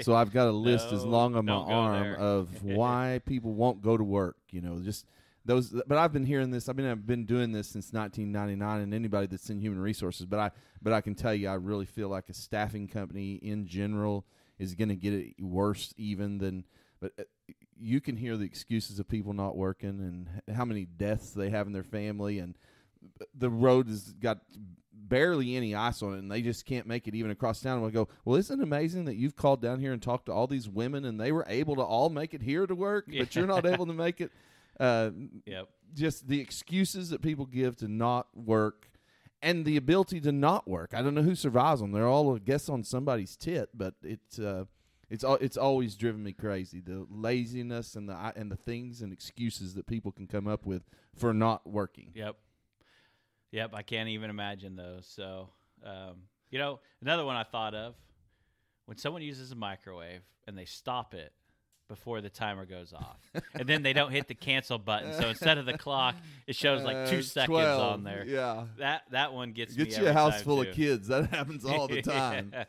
so 0.00 0.14
I've 0.14 0.32
got 0.32 0.48
a 0.48 0.52
list 0.68 0.92
as 0.92 1.04
long 1.04 1.36
on 1.36 1.44
my 1.44 1.52
arm 1.52 2.02
there. 2.02 2.16
of 2.18 2.62
why 2.64 3.20
people 3.26 3.52
won't 3.54 3.80
go 3.82 3.96
to 3.96 4.04
work. 4.04 4.36
You 4.50 4.60
know, 4.62 4.78
just 4.80 5.06
those. 5.44 5.74
But 5.86 5.98
I've 5.98 6.12
been 6.12 6.26
hearing 6.26 6.50
this. 6.50 6.68
I 6.68 6.72
mean, 6.72 6.86
I've 6.86 7.06
been 7.06 7.24
doing 7.24 7.52
this 7.52 7.68
since 7.68 7.92
1999, 7.92 8.80
and 8.80 8.94
anybody 8.94 9.26
that's 9.26 9.50
in 9.50 9.60
human 9.60 9.80
resources. 9.80 10.26
But 10.26 10.38
I, 10.38 10.50
but 10.80 10.92
I 10.92 11.00
can 11.00 11.14
tell 11.14 11.34
you, 11.34 11.48
I 11.48 11.54
really 11.54 11.86
feel 11.86 12.08
like 12.08 12.28
a 12.28 12.34
staffing 12.34 12.88
company 12.88 13.34
in 13.34 13.66
general 13.66 14.24
is 14.58 14.74
going 14.74 14.88
to 14.88 14.96
get 14.96 15.12
it 15.12 15.34
worse 15.40 15.94
even 15.96 16.38
than. 16.38 16.64
But 17.00 17.12
uh, 17.18 17.22
you 17.78 18.00
can 18.00 18.16
hear 18.16 18.36
the 18.36 18.44
excuses 18.44 19.00
of 19.00 19.08
people 19.08 19.32
not 19.32 19.56
working 19.56 19.88
and 19.88 20.56
how 20.56 20.64
many 20.64 20.84
deaths 20.84 21.30
they 21.30 21.50
have 21.50 21.66
in 21.66 21.72
their 21.72 21.82
family 21.82 22.38
and 22.38 22.56
the 23.34 23.50
road 23.50 23.88
has 23.88 24.12
got 24.12 24.38
barely 24.92 25.56
any 25.56 25.74
ice 25.74 26.02
on 26.02 26.14
it, 26.14 26.18
and 26.18 26.30
they 26.30 26.42
just 26.42 26.64
can't 26.64 26.86
make 26.86 27.08
it 27.08 27.14
even 27.14 27.30
across 27.30 27.60
town. 27.60 27.76
And 27.76 27.84
we 27.84 27.90
go, 27.90 28.08
well, 28.24 28.36
isn't 28.36 28.60
it 28.60 28.62
amazing 28.62 29.06
that 29.06 29.16
you've 29.16 29.36
called 29.36 29.60
down 29.60 29.80
here 29.80 29.92
and 29.92 30.00
talked 30.00 30.26
to 30.26 30.32
all 30.32 30.46
these 30.46 30.68
women, 30.68 31.04
and 31.04 31.20
they 31.20 31.32
were 31.32 31.44
able 31.48 31.76
to 31.76 31.82
all 31.82 32.08
make 32.08 32.34
it 32.34 32.42
here 32.42 32.66
to 32.66 32.74
work, 32.74 33.06
but 33.18 33.34
you're 33.34 33.46
not 33.46 33.66
able 33.66 33.86
to 33.86 33.92
make 33.92 34.20
it. 34.20 34.30
Uh, 34.80 35.10
Yep. 35.46 35.68
just 35.94 36.28
the 36.28 36.40
excuses 36.40 37.10
that 37.10 37.22
people 37.22 37.46
give 37.46 37.76
to 37.76 37.88
not 37.88 38.28
work, 38.36 38.90
and 39.42 39.64
the 39.64 39.76
ability 39.76 40.20
to 40.22 40.32
not 40.32 40.66
work. 40.68 40.94
I 40.94 41.02
don't 41.02 41.14
know 41.14 41.22
who 41.22 41.34
survives 41.34 41.80
them. 41.80 41.92
They're 41.92 42.06
all, 42.06 42.34
I 42.34 42.38
guess, 42.38 42.68
on 42.68 42.84
somebody's 42.84 43.36
tit, 43.36 43.70
but 43.74 43.94
it's. 44.02 44.38
Uh, 44.38 44.64
it's 45.10 45.24
it's 45.42 45.58
always 45.58 45.94
driven 45.94 46.22
me 46.22 46.32
crazy 46.32 46.80
the 46.80 47.06
laziness 47.10 47.96
and 47.96 48.08
the 48.08 48.32
and 48.34 48.50
the 48.50 48.56
things 48.56 49.02
and 49.02 49.12
excuses 49.12 49.74
that 49.74 49.86
people 49.86 50.10
can 50.10 50.26
come 50.26 50.48
up 50.48 50.64
with 50.64 50.84
for 51.14 51.34
not 51.34 51.66
working. 51.68 52.12
Yep. 52.14 52.34
Yep. 53.50 53.72
I 53.74 53.82
can't 53.82 54.08
even 54.08 54.30
imagine 54.30 54.74
those. 54.74 55.06
So, 55.06 55.50
um, 55.84 56.22
you 56.50 56.58
know, 56.58 56.80
another 57.02 57.26
one 57.26 57.36
I 57.36 57.42
thought 57.42 57.74
of 57.74 57.94
when 58.86 58.96
someone 58.96 59.20
uses 59.20 59.52
a 59.52 59.54
microwave 59.54 60.22
and 60.46 60.56
they 60.56 60.64
stop 60.64 61.12
it 61.12 61.34
before 61.88 62.20
the 62.20 62.30
timer 62.30 62.64
goes 62.64 62.92
off, 62.92 63.18
and 63.54 63.68
then 63.68 63.82
they 63.82 63.92
don't 63.92 64.10
hit 64.12 64.26
the 64.28 64.34
cancel 64.34 64.78
button. 64.78 65.12
So 65.14 65.28
instead 65.28 65.58
of 65.58 65.66
the 65.66 65.76
clock, 65.76 66.14
it 66.46 66.56
shows 66.56 66.82
like 66.82 67.08
two 67.08 67.18
Uh, 67.18 67.22
seconds 67.22 67.48
12, 67.48 67.92
on 67.92 68.04
there. 68.04 68.24
Yeah. 68.26 68.64
That 68.78 69.02
that 69.10 69.32
one 69.34 69.52
gets 69.52 69.76
me 69.76 69.84
Get 69.84 69.98
you 69.98 70.06
a 70.08 70.12
house 70.12 70.40
full 70.42 70.62
too. 70.64 70.70
of 70.70 70.74
kids. 70.76 71.08
That 71.08 71.28
happens 71.34 71.64
all 71.64 71.88
the 71.88 72.02
time. 72.02 72.52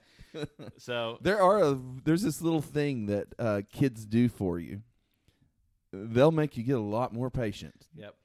So 0.78 1.20
There 1.22 1.40
are 1.40 1.62
a, 1.64 1.80
there's 2.04 2.24
this 2.24 2.42
little 2.42 2.62
thing 2.64 3.06
that 3.06 3.28
uh, 3.38 3.62
kids 3.72 4.04
do 4.04 4.28
for 4.30 4.60
you. 4.60 4.82
They'll 5.92 6.32
make 6.32 6.58
you 6.58 6.64
get 6.64 6.76
a 6.78 6.80
lot 6.82 7.14
more 7.14 7.30
patient. 7.30 7.88
yep. 7.96 8.16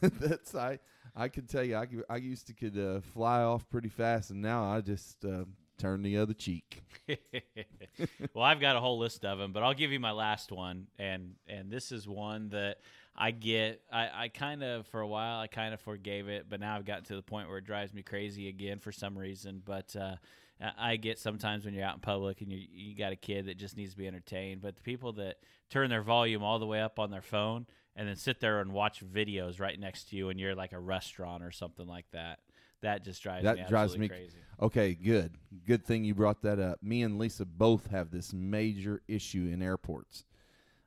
That's 0.00 0.54
I 0.54 0.78
I 1.14 1.28
could 1.28 1.48
tell 1.50 1.62
you 1.62 1.76
I 1.76 1.86
I 2.08 2.16
used 2.16 2.46
to 2.46 2.54
could 2.54 2.78
uh, 2.78 3.00
fly 3.00 3.42
off 3.42 3.68
pretty 3.68 3.90
fast, 3.90 4.30
and 4.30 4.40
now 4.40 4.64
I 4.64 4.80
just 4.80 5.24
uh, 5.26 5.44
turn 5.82 6.02
the 6.02 6.16
other 6.18 6.34
cheek. 6.34 6.82
well, 8.34 8.44
I've 8.44 8.60
got 8.60 8.76
a 8.76 8.80
whole 8.80 8.98
list 8.98 9.24
of 9.24 9.38
them, 9.38 9.52
but 9.52 9.62
I'll 9.62 9.74
give 9.74 9.92
you 9.92 10.00
my 10.00 10.12
last 10.12 10.52
one, 10.52 10.86
and 10.98 11.34
and 11.46 11.70
this 11.70 11.92
is 11.92 12.08
one 12.08 12.48
that 12.50 12.78
I 13.16 13.30
get. 13.32 13.82
I, 13.92 14.08
I 14.24 14.28
kind 14.28 14.62
of 14.62 14.86
for 14.86 15.00
a 15.00 15.06
while 15.06 15.40
I 15.40 15.46
kind 15.46 15.74
of 15.74 15.80
forgave 15.80 16.28
it, 16.28 16.46
but 16.48 16.60
now 16.60 16.76
I've 16.76 16.84
gotten 16.84 17.04
to 17.04 17.16
the 17.16 17.22
point 17.22 17.48
where 17.48 17.58
it 17.58 17.64
drives 17.64 17.92
me 17.92 18.02
crazy 18.02 18.48
again 18.48 18.78
for 18.78 18.92
some 18.92 19.18
reason. 19.18 19.62
But 19.64 19.94
uh, 19.96 20.16
I- 20.60 20.92
I 20.92 20.96
get 20.96 21.18
sometimes 21.18 21.64
when 21.64 21.74
you're 21.74 21.84
out 21.84 21.94
in 21.96 22.00
public 22.00 22.40
and 22.40 22.50
you 22.50 22.60
you 22.70 22.96
got 22.96 23.12
a 23.12 23.16
kid 23.16 23.46
that 23.46 23.58
just 23.58 23.76
needs 23.76 23.92
to 23.92 23.98
be 23.98 24.06
entertained, 24.06 24.62
but 24.62 24.76
the 24.76 24.82
people 24.82 25.12
that 25.14 25.36
turn 25.70 25.90
their 25.90 26.02
volume 26.02 26.42
all 26.42 26.58
the 26.58 26.66
way 26.66 26.80
up 26.80 26.98
on 26.98 27.10
their 27.10 27.22
phone 27.22 27.66
and 27.94 28.08
then 28.08 28.16
sit 28.16 28.40
there 28.40 28.60
and 28.60 28.72
watch 28.72 29.04
videos 29.04 29.60
right 29.60 29.78
next 29.78 30.08
to 30.10 30.16
you, 30.16 30.30
and 30.30 30.40
you're 30.40 30.54
like 30.54 30.72
a 30.72 30.78
restaurant 30.78 31.42
or 31.42 31.50
something 31.50 31.86
like 31.86 32.06
that. 32.12 32.38
That 32.82 33.04
just 33.04 33.22
drives 33.22 33.44
That 33.44 33.56
me 33.58 33.64
drives 33.68 33.96
me- 33.96 34.08
crazy. 34.08 34.38
Okay, 34.60 34.94
good. 34.94 35.32
Good 35.66 35.84
thing 35.84 36.04
you 36.04 36.14
brought 36.14 36.42
that 36.42 36.58
up. 36.60 36.82
Me 36.82 37.02
and 37.02 37.18
Lisa 37.18 37.44
both 37.44 37.88
have 37.88 38.10
this 38.10 38.32
major 38.32 39.02
issue 39.08 39.48
in 39.52 39.62
airports 39.62 40.24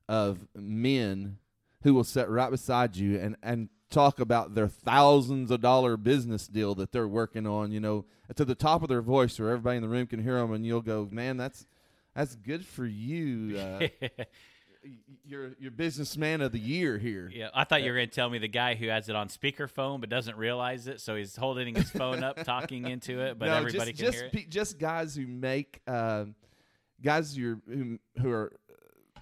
of 0.08 0.48
men 0.56 1.38
who 1.84 1.94
will 1.94 2.04
sit 2.04 2.30
right 2.30 2.50
beside 2.52 2.96
you 2.96 3.20
and, 3.20 3.36
and 3.44 3.70
talk 3.90 4.20
about 4.20 4.56
their 4.56 4.68
thousands 4.68 5.52
of 5.52 5.62
dollar 5.62 5.98
business 5.98 6.48
deal 6.48 6.76
that 6.76 6.92
they're 6.92 7.08
working 7.08 7.46
on, 7.48 7.72
you 7.72 7.80
know, 7.80 8.06
to 8.36 8.46
the 8.46 8.56
top 8.56 8.82
of 8.82 8.90
their 8.90 9.02
voice 9.02 9.40
where 9.40 9.50
everybody 9.50 9.78
in 9.78 9.84
the 9.84 9.90
room 9.90 10.08
can 10.08 10.24
hear 10.24 10.38
them 10.38 10.54
and 10.54 10.66
you'll 10.66 10.82
go, 10.82 11.08
"Man, 11.12 11.38
that's 11.38 11.66
that's 12.16 12.36
good 12.36 12.66
for 12.66 12.86
you. 12.86 13.58
Uh, 13.58 13.88
y- 14.86 14.92
you're 15.26 15.52
you're 15.60 15.72
businessman 15.72 16.42
of 16.42 16.52
the 16.52 16.60
year 16.60 16.98
here." 16.98 17.30
Yeah, 17.34 17.50
I 17.54 17.64
thought 17.64 17.84
you 17.84 17.92
were 17.92 17.98
going 17.98 18.10
to 18.10 18.16
tell 18.16 18.30
me 18.30 18.38
the 18.38 18.48
guy 18.48 18.76
who 18.76 18.88
has 18.88 19.10
it 19.10 19.16
on 19.16 19.28
speakerphone 19.30 20.00
but 20.00 20.10
doesn't 20.10 20.38
realize 20.38 20.88
it, 20.88 21.02
so 21.02 21.16
he's 21.16 21.36
holding 21.36 21.76
his 21.76 21.90
phone 21.90 22.24
up, 22.24 22.44
talking 22.44 22.88
into 22.88 23.20
it, 23.22 23.38
but 23.40 23.46
no, 23.48 23.56
everybody 23.56 23.92
just, 23.92 23.98
can 23.98 24.06
just 24.06 24.18
hear 24.34 24.42
it. 24.44 24.50
just 24.50 24.80
guys 24.80 25.16
who 25.16 25.26
make 25.28 25.82
uh, 25.88 26.26
guys 27.02 27.36
who 27.36 27.62
who 27.68 28.00
who 28.22 28.32
are. 28.32 28.54
uh, 28.70 29.20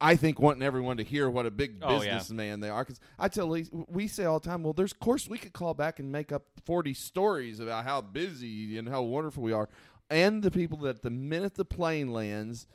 I 0.00 0.16
think 0.16 0.40
wanting 0.40 0.64
everyone 0.64 0.96
to 0.96 1.04
hear 1.04 1.30
what 1.30 1.46
a 1.46 1.50
big 1.52 1.76
Oh, 1.80 2.02
yeah. 2.02 2.14
businessman 2.18 2.58
they 2.58 2.68
are. 2.70 2.82
Because 2.82 2.98
I 3.20 3.28
tell 3.28 3.46
Lisa, 3.46 3.70
we 3.88 4.08
say 4.08 4.24
all 4.24 4.40
the 4.40 4.48
time, 4.48 4.64
well, 4.64 4.72
there's 4.72 4.90
of 4.90 4.98
course 4.98 5.28
we 5.28 5.38
could 5.38 5.52
call 5.52 5.74
back 5.74 6.00
and 6.00 6.10
make 6.10 6.32
up 6.32 6.42
40 6.66 6.92
stories 6.92 7.60
about 7.60 7.84
how 7.84 8.00
busy 8.00 8.78
and 8.78 8.88
how 8.88 9.02
wonderful 9.02 9.44
we 9.44 9.52
are, 9.52 9.68
and 10.10 10.42
the 10.42 10.50
people 10.50 10.76
that 10.78 11.02
the 11.02 11.10
minute 11.10 11.54
the 11.54 11.64
plane 11.64 12.12
lands, 12.12 12.66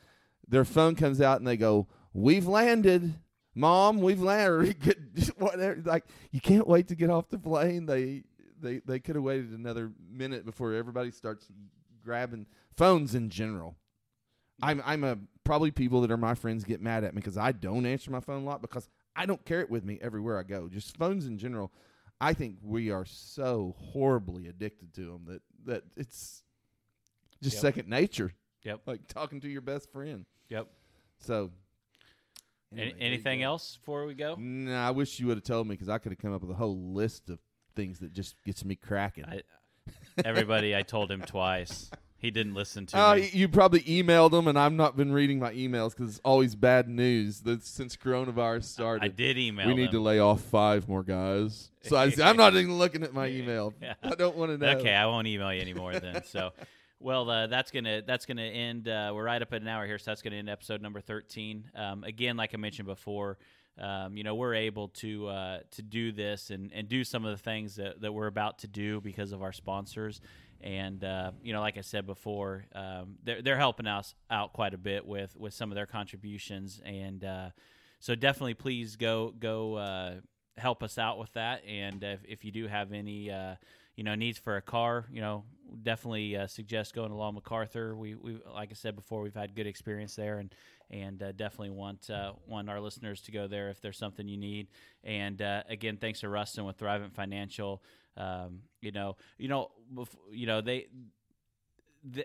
their 0.47 0.63
phone 0.63 0.95
comes 0.95 1.19
out 1.19 1.39
and 1.39 1.45
they 1.47 1.57
go, 1.57 1.87
"We've 2.17 2.47
landed." 2.47 3.13
Mom, 3.55 4.01
we've 4.01 4.21
landed. 4.21 5.31
Whatever. 5.37 5.81
Like 5.83 6.05
you 6.31 6.39
can't 6.39 6.67
wait 6.67 6.89
to 6.89 6.95
get 6.95 7.09
off 7.09 7.29
the 7.29 7.39
plane. 7.39 7.85
They 7.87 8.23
they 8.59 8.79
they 8.85 8.99
could 8.99 9.15
have 9.15 9.23
waited 9.23 9.51
another 9.51 9.91
minute 10.11 10.45
before 10.45 10.73
everybody 10.73 11.09
starts 11.11 11.47
grabbing 12.03 12.45
phones 12.75 13.15
in 13.15 13.29
general. 13.29 13.75
I'm 14.61 14.81
I'm 14.85 15.03
a 15.03 15.17
probably 15.43 15.71
people 15.71 16.01
that 16.01 16.11
are 16.11 16.17
my 16.17 16.35
friends 16.35 16.63
get 16.65 16.81
mad 16.81 17.03
at 17.03 17.13
me 17.15 17.19
because 17.19 17.37
I 17.37 17.51
don't 17.51 17.85
answer 17.85 18.11
my 18.11 18.19
phone 18.19 18.43
a 18.43 18.45
lot 18.45 18.61
because 18.61 18.87
I 19.15 19.25
don't 19.25 19.43
carry 19.45 19.61
it 19.63 19.69
with 19.71 19.83
me 19.83 19.97
everywhere 20.01 20.37
I 20.37 20.43
go. 20.43 20.67
Just 20.67 20.97
phones 20.97 21.25
in 21.25 21.37
general. 21.39 21.71
I 22.21 22.33
think 22.33 22.57
we 22.63 22.91
are 22.91 23.05
so 23.05 23.75
horribly 23.77 24.47
addicted 24.47 24.93
to 24.95 25.01
them 25.01 25.25
that 25.27 25.41
that 25.65 25.83
it's 25.95 26.43
just 27.41 27.55
Yep. 27.55 27.61
second 27.61 27.89
nature. 27.89 28.33
Yep. 28.63 28.81
Like 28.85 29.07
talking 29.07 29.39
to 29.41 29.49
your 29.49 29.61
best 29.61 29.91
friend. 29.91 30.25
Yep. 30.49 30.67
So. 31.19 31.51
Any, 32.73 32.81
anyway, 32.81 32.97
anything 32.99 33.43
else 33.43 33.77
before 33.77 34.05
we 34.05 34.13
go? 34.13 34.35
Nah, 34.37 34.87
I 34.87 34.91
wish 34.91 35.19
you 35.19 35.27
would 35.27 35.37
have 35.37 35.43
told 35.43 35.67
me 35.67 35.73
because 35.75 35.89
I 35.89 35.97
could 35.97 36.11
have 36.11 36.19
come 36.19 36.33
up 36.33 36.41
with 36.41 36.51
a 36.51 36.55
whole 36.55 36.93
list 36.93 37.29
of 37.29 37.39
things 37.75 37.99
that 37.99 38.13
just 38.13 38.35
gets 38.43 38.65
me 38.65 38.75
cracking. 38.75 39.25
I, 39.25 39.41
everybody, 40.25 40.75
I 40.75 40.81
told 40.81 41.09
him 41.11 41.21
twice. 41.21 41.89
He 42.19 42.31
didn't 42.31 42.55
listen 42.55 42.87
to 42.87 42.99
Oh, 42.99 43.15
me. 43.15 43.29
you 43.31 43.47
probably 43.47 43.81
emailed 43.81 44.33
him, 44.33 44.47
and 44.47 44.57
I've 44.57 44.73
not 44.73 44.97
been 44.97 45.11
reading 45.11 45.37
my 45.37 45.53
emails 45.53 45.91
because 45.91 46.15
it's 46.15 46.21
always 46.25 46.55
bad 46.55 46.89
news. 46.89 47.41
That 47.41 47.63
since 47.63 47.95
coronavirus 47.95 48.63
started, 48.63 49.05
I 49.05 49.09
did 49.09 49.37
email 49.37 49.67
we 49.67 49.75
need 49.75 49.91
to 49.91 49.99
lay 49.99 50.17
off 50.19 50.41
five 50.41 50.89
more 50.89 51.03
guys. 51.03 51.69
So 51.83 51.95
I, 51.95 52.05
am 52.21 52.35
not 52.35 52.55
even 52.55 52.75
looking 52.75 53.03
at 53.03 53.13
my 53.13 53.27
email. 53.27 53.71
Yeah. 53.79 53.93
I 54.01 54.15
don't 54.15 54.35
want 54.35 54.51
to 54.51 54.57
know. 54.57 54.79
Okay, 54.79 54.95
I 54.95 55.05
won't 55.05 55.27
email 55.27 55.53
you 55.53 55.61
anymore 55.61 55.99
then. 55.99 56.23
So, 56.25 56.53
Well, 56.99 57.29
uh, 57.29 57.47
that's 57.47 57.69
gonna 57.69 58.01
that's 58.01 58.25
gonna 58.25 58.41
end. 58.41 58.87
Uh, 58.87 59.11
we're 59.13 59.23
right 59.23 59.41
up 59.41 59.53
at 59.53 59.61
an 59.61 59.67
hour 59.67 59.85
here, 59.85 59.99
so 59.99 60.09
that's 60.11 60.23
gonna 60.23 60.37
end 60.37 60.49
episode 60.49 60.81
number 60.81 60.99
thirteen. 60.99 61.69
Um, 61.75 62.03
again, 62.03 62.37
like 62.37 62.55
I 62.55 62.57
mentioned 62.57 62.87
before, 62.87 63.37
um, 63.77 64.17
you 64.17 64.23
know 64.23 64.33
we're 64.33 64.55
able 64.55 64.87
to 64.89 65.27
uh, 65.27 65.59
to 65.71 65.81
do 65.83 66.11
this 66.11 66.49
and, 66.49 66.71
and 66.73 66.89
do 66.89 67.03
some 67.03 67.23
of 67.23 67.37
the 67.37 67.43
things 67.43 67.75
that, 67.75 68.01
that 68.01 68.11
we're 68.11 68.27
about 68.27 68.59
to 68.59 68.67
do 68.67 68.99
because 68.99 69.31
of 69.31 69.43
our 69.43 69.51
sponsors. 69.51 70.21
And 70.59 71.03
uh, 71.03 71.33
you 71.43 71.53
know, 71.53 71.61
like 71.61 71.77
I 71.77 71.81
said 71.81 72.07
before, 72.07 72.65
um, 72.73 73.17
they're 73.23 73.43
they're 73.43 73.57
helping 73.57 73.85
us 73.85 74.15
out 74.31 74.53
quite 74.53 74.73
a 74.73 74.79
bit 74.79 75.05
with 75.05 75.35
with 75.37 75.53
some 75.53 75.71
of 75.71 75.75
their 75.75 75.85
contributions, 75.85 76.81
and 76.83 77.23
uh, 77.23 77.49
so 77.99 78.15
definitely 78.15 78.55
please 78.55 78.95
go 78.95 79.35
go 79.37 79.75
uh, 79.75 80.15
help 80.57 80.81
us 80.81 80.97
out 80.97 81.19
with 81.19 81.31
that. 81.33 81.63
And 81.63 82.03
if, 82.03 82.21
if 82.27 82.43
you 82.43 82.51
do 82.51 82.65
have 82.65 82.91
any 82.91 83.31
you 83.95 84.03
know 84.03 84.15
needs 84.15 84.39
for 84.39 84.57
a 84.57 84.61
car, 84.63 85.05
you 85.11 85.21
know, 85.21 85.43
definitely 85.83 86.35
uh, 86.35 86.47
suggest 86.47 86.93
going 86.93 87.09
to 87.09 87.15
Law 87.15 87.31
MacArthur. 87.31 87.95
We, 87.95 88.15
we, 88.15 88.39
like 88.53 88.69
I 88.71 88.73
said 88.73 88.95
before, 88.95 89.21
we've 89.21 89.35
had 89.35 89.55
good 89.55 89.67
experience 89.67 90.15
there, 90.15 90.39
and 90.39 90.53
and 90.89 91.21
uh, 91.21 91.31
definitely 91.33 91.71
want 91.71 92.09
uh, 92.09 92.33
want 92.45 92.69
our 92.69 92.79
listeners 92.79 93.21
to 93.23 93.31
go 93.31 93.47
there 93.47 93.69
if 93.69 93.81
there's 93.81 93.97
something 93.97 94.27
you 94.27 94.37
need. 94.37 94.67
And 95.03 95.41
uh, 95.41 95.63
again, 95.69 95.97
thanks 95.97 96.21
to 96.21 96.29
Rustin 96.29 96.65
with 96.65 96.77
Thrivent 96.77 97.13
Financial. 97.13 97.83
Um, 98.15 98.61
you 98.81 98.91
know, 98.91 99.17
you 99.37 99.47
know, 99.47 99.71
you 100.31 100.47
know 100.47 100.61
they. 100.61 100.87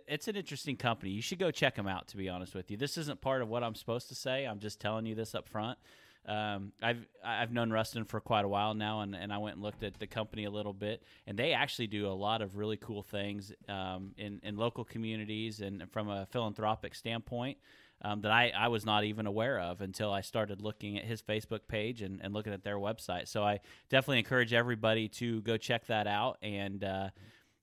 It's 0.07 0.29
an 0.29 0.37
interesting 0.37 0.77
company. 0.77 1.11
You 1.11 1.23
should 1.23 1.41
go 1.41 1.51
check 1.51 1.75
them 1.75 1.89
out. 1.89 2.09
To 2.09 2.17
be 2.17 2.29
honest 2.29 2.55
with 2.55 2.71
you, 2.71 2.77
this 2.77 2.97
isn't 2.99 3.21
part 3.21 3.43
of 3.43 3.49
what 3.49 3.65
I'm 3.65 3.75
supposed 3.75 4.09
to 4.09 4.15
say. 4.15 4.45
I'm 4.45 4.61
just 4.61 4.81
telling 4.81 5.07
you 5.07 5.15
this 5.15 5.35
up 5.35 5.49
front. 5.49 5.79
Um, 6.27 6.73
I've 6.81 7.05
I've 7.25 7.53
known 7.53 7.71
Rustin 7.71 8.05
for 8.05 8.21
quite 8.21 8.45
a 8.45 8.49
while 8.49 8.75
now, 8.75 9.01
and, 9.01 9.15
and 9.15 9.33
I 9.33 9.39
went 9.39 9.57
and 9.57 9.63
looked 9.63 9.83
at 9.83 9.99
the 9.99 10.07
company 10.07 10.45
a 10.45 10.51
little 10.51 10.73
bit, 10.73 11.03
and 11.27 11.37
they 11.37 11.53
actually 11.53 11.89
do 11.89 12.07
a 12.07 12.13
lot 12.15 12.43
of 12.43 12.57
really 12.57 12.77
cool 12.77 13.03
things 13.03 13.53
um, 13.69 14.13
in 14.17 14.41
in 14.45 14.57
local 14.57 14.85
communities 14.85 15.61
and 15.61 15.91
from 15.91 16.09
a 16.09 16.27
philanthropic 16.27 16.95
standpoint. 16.95 17.59
Um, 18.05 18.23
that 18.23 18.33
I, 18.33 18.53
I 18.57 18.67
was 18.67 18.85
not 18.85 19.05
even 19.05 19.27
aware 19.27 19.61
of 19.61 19.81
until 19.81 20.11
I 20.11 20.23
started 20.23 20.61
looking 20.61 20.99
at 20.99 21.05
his 21.05 21.23
Facebook 21.23 21.69
page 21.69 22.03
and, 22.03 22.21
and 22.21 22.35
looking 22.35 22.53
at 22.53 22.65
their 22.65 22.77
website. 22.77 23.29
So 23.29 23.45
I 23.45 23.61
definitely 23.91 24.19
encourage 24.19 24.53
everybody 24.53 25.07
to 25.09 25.41
go 25.43 25.57
check 25.57 25.87
that 25.87 26.09
out. 26.09 26.37
And 26.43 26.83
uh, 26.83 27.11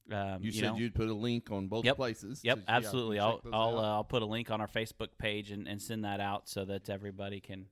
um, 0.10 0.42
you, 0.42 0.52
you, 0.52 0.52
said 0.54 0.68
know, 0.68 0.78
you'd 0.78 0.96
put 0.96 1.10
a 1.10 1.14
link 1.14 1.52
on 1.52 1.68
both 1.68 1.84
Yep. 1.84 1.98
places. 1.98 2.40
Yep, 2.44 2.58
yeah, 2.58 2.64
absolutely. 2.68 3.20
I'll 3.20 3.42
I'll 3.52 3.80
uh, 3.80 3.96
I'll 3.96 4.04
put 4.06 4.22
a 4.22 4.26
link 4.26 4.50
on 4.50 4.62
our 4.62 4.68
Facebook 4.68 5.10
page 5.18 5.52
and, 5.52 5.68
and 5.68 5.82
send 5.82 6.06
that 6.06 6.22
out 6.22 6.48
so 6.48 6.64
that 6.66 6.90
everybody 6.90 7.42
can 7.42 7.66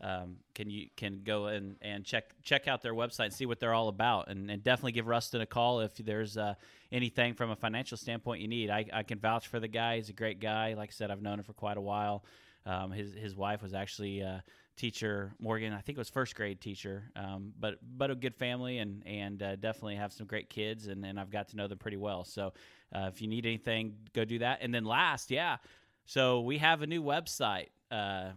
um, 0.00 0.36
can 0.54 0.68
you 0.68 0.88
can 0.96 1.22
go 1.24 1.46
and, 1.46 1.76
and 1.80 2.04
check 2.04 2.34
check 2.42 2.68
out 2.68 2.82
their 2.82 2.94
website 2.94 3.26
and 3.26 3.32
see 3.32 3.46
what 3.46 3.60
they're 3.60 3.72
all 3.72 3.88
about 3.88 4.28
and, 4.28 4.50
and 4.50 4.62
definitely 4.62 4.92
give 4.92 5.06
Rustin 5.06 5.40
a 5.40 5.46
call 5.46 5.80
if 5.80 5.96
there's 5.96 6.36
uh, 6.36 6.54
anything 6.92 7.34
from 7.34 7.50
a 7.50 7.56
financial 7.56 7.96
standpoint 7.96 8.42
you 8.42 8.48
need. 8.48 8.68
I, 8.68 8.84
I 8.92 9.02
can 9.04 9.18
vouch 9.18 9.48
for 9.48 9.58
the 9.58 9.68
guy. 9.68 9.96
He's 9.96 10.10
a 10.10 10.14
great 10.14 10.38
guy. 10.38 10.74
Like 10.74 10.90
I 10.90 10.92
said, 10.92 11.10
I've 11.10 11.22
known 11.22 11.38
him 11.38 11.44
for 11.44 11.54
quite 11.54 11.78
a 11.78 11.80
while. 11.80 12.24
Um, 12.66 12.90
his 12.90 13.14
his 13.14 13.34
wife 13.34 13.62
was 13.62 13.72
actually 13.72 14.20
a 14.20 14.44
teacher 14.76 15.32
Morgan. 15.40 15.72
I 15.72 15.80
think 15.80 15.96
it 15.96 16.00
was 16.00 16.10
first 16.10 16.34
grade 16.34 16.60
teacher. 16.60 17.10
Um, 17.16 17.54
but 17.58 17.78
but 17.96 18.10
a 18.10 18.14
good 18.14 18.34
family 18.34 18.78
and 18.78 19.02
and 19.06 19.42
uh, 19.42 19.56
definitely 19.56 19.96
have 19.96 20.12
some 20.12 20.26
great 20.26 20.50
kids 20.50 20.88
and, 20.88 21.06
and 21.06 21.18
I've 21.18 21.30
got 21.30 21.48
to 21.48 21.56
know 21.56 21.68
them 21.68 21.78
pretty 21.78 21.96
well. 21.96 22.24
So 22.24 22.52
uh, 22.94 23.08
if 23.12 23.22
you 23.22 23.28
need 23.28 23.46
anything, 23.46 23.94
go 24.12 24.26
do 24.26 24.40
that. 24.40 24.58
And 24.60 24.74
then 24.74 24.84
last, 24.84 25.30
yeah. 25.30 25.56
So 26.04 26.42
we 26.42 26.58
have 26.58 26.82
a 26.82 26.86
new 26.86 27.02
website. 27.02 27.68
Uh, 27.90 28.32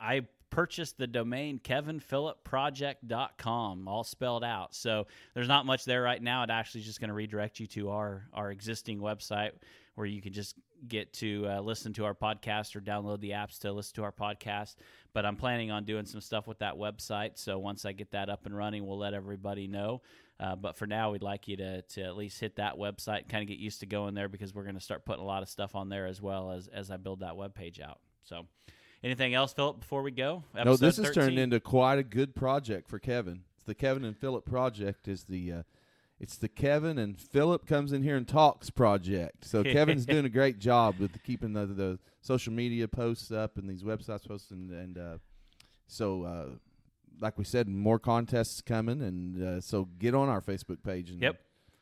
I 0.00 0.22
purchased 0.50 0.98
the 0.98 1.06
domain 1.06 1.60
kevinphillipproject.com, 1.62 3.88
all 3.88 4.04
spelled 4.04 4.44
out. 4.44 4.74
So 4.74 5.06
there's 5.34 5.48
not 5.48 5.66
much 5.66 5.84
there 5.84 6.02
right 6.02 6.22
now. 6.22 6.42
It 6.42 6.50
actually 6.50 6.82
is 6.82 6.86
just 6.86 7.00
going 7.00 7.08
to 7.08 7.14
redirect 7.14 7.60
you 7.60 7.66
to 7.68 7.90
our, 7.90 8.26
our 8.32 8.50
existing 8.50 8.98
website 8.98 9.52
where 9.94 10.06
you 10.06 10.20
can 10.22 10.32
just 10.32 10.56
get 10.86 11.12
to 11.12 11.44
uh, 11.48 11.60
listen 11.60 11.92
to 11.92 12.04
our 12.04 12.14
podcast 12.14 12.76
or 12.76 12.80
download 12.80 13.20
the 13.20 13.30
apps 13.30 13.58
to 13.58 13.72
listen 13.72 13.96
to 13.96 14.04
our 14.04 14.12
podcast. 14.12 14.76
But 15.12 15.26
I'm 15.26 15.34
planning 15.34 15.72
on 15.72 15.84
doing 15.84 16.06
some 16.06 16.20
stuff 16.20 16.46
with 16.46 16.60
that 16.60 16.74
website. 16.74 17.32
So 17.34 17.58
once 17.58 17.84
I 17.84 17.90
get 17.92 18.12
that 18.12 18.28
up 18.28 18.46
and 18.46 18.56
running, 18.56 18.86
we'll 18.86 18.98
let 18.98 19.12
everybody 19.12 19.66
know. 19.66 20.02
Uh, 20.38 20.54
but 20.54 20.76
for 20.76 20.86
now, 20.86 21.10
we'd 21.10 21.24
like 21.24 21.48
you 21.48 21.56
to, 21.56 21.82
to 21.82 22.02
at 22.02 22.16
least 22.16 22.38
hit 22.38 22.54
that 22.56 22.76
website, 22.76 23.28
kind 23.28 23.42
of 23.42 23.48
get 23.48 23.58
used 23.58 23.80
to 23.80 23.86
going 23.86 24.14
there 24.14 24.28
because 24.28 24.54
we're 24.54 24.62
going 24.62 24.76
to 24.76 24.80
start 24.80 25.04
putting 25.04 25.22
a 25.22 25.26
lot 25.26 25.42
of 25.42 25.48
stuff 25.48 25.74
on 25.74 25.88
there 25.88 26.06
as 26.06 26.22
well 26.22 26.52
as, 26.52 26.68
as 26.68 26.92
I 26.92 26.96
build 26.96 27.20
that 27.20 27.36
web 27.36 27.54
page 27.54 27.80
out. 27.80 27.98
So, 28.22 28.46
anything 29.02 29.34
else, 29.34 29.52
Phillip, 29.52 29.80
before 29.80 30.02
we 30.02 30.10
go? 30.10 30.44
No, 30.54 30.60
Episode 30.62 30.86
this 30.86 30.96
has 30.98 31.10
turned 31.14 31.38
into 31.38 31.60
quite 31.60 31.98
a 31.98 32.02
good 32.02 32.34
project 32.34 32.88
for 32.88 32.98
Kevin. 32.98 33.42
It's 33.56 33.64
the 33.64 33.74
Kevin 33.74 34.04
and 34.04 34.16
Phillip 34.16 34.44
project. 34.44 35.08
Is 35.08 35.24
the 35.24 35.52
uh, 35.52 35.62
it's 36.20 36.36
the 36.36 36.48
Kevin 36.48 36.98
and 36.98 37.20
Phillip 37.20 37.66
comes 37.66 37.92
in 37.92 38.02
here 38.02 38.16
and 38.16 38.26
talks 38.26 38.70
project. 38.70 39.44
So 39.44 39.62
Kevin's 39.64 40.06
doing 40.06 40.24
a 40.24 40.30
great 40.30 40.58
job 40.58 40.98
with 40.98 41.22
keeping 41.22 41.52
the 41.52 41.66
the 41.66 41.98
social 42.20 42.52
media 42.52 42.88
posts 42.88 43.30
up 43.30 43.56
and 43.56 43.68
these 43.68 43.82
websites 43.82 44.26
posted, 44.26 44.58
and, 44.58 44.70
and 44.72 44.98
uh, 44.98 45.18
so 45.86 46.24
uh, 46.24 46.46
like 47.20 47.38
we 47.38 47.44
said, 47.44 47.68
more 47.68 47.98
contests 47.98 48.60
coming, 48.60 49.02
and 49.02 49.42
uh, 49.42 49.60
so 49.60 49.88
get 49.98 50.14
on 50.14 50.28
our 50.28 50.40
Facebook 50.40 50.82
page 50.82 51.10
and 51.10 51.20
Yep. 51.22 51.40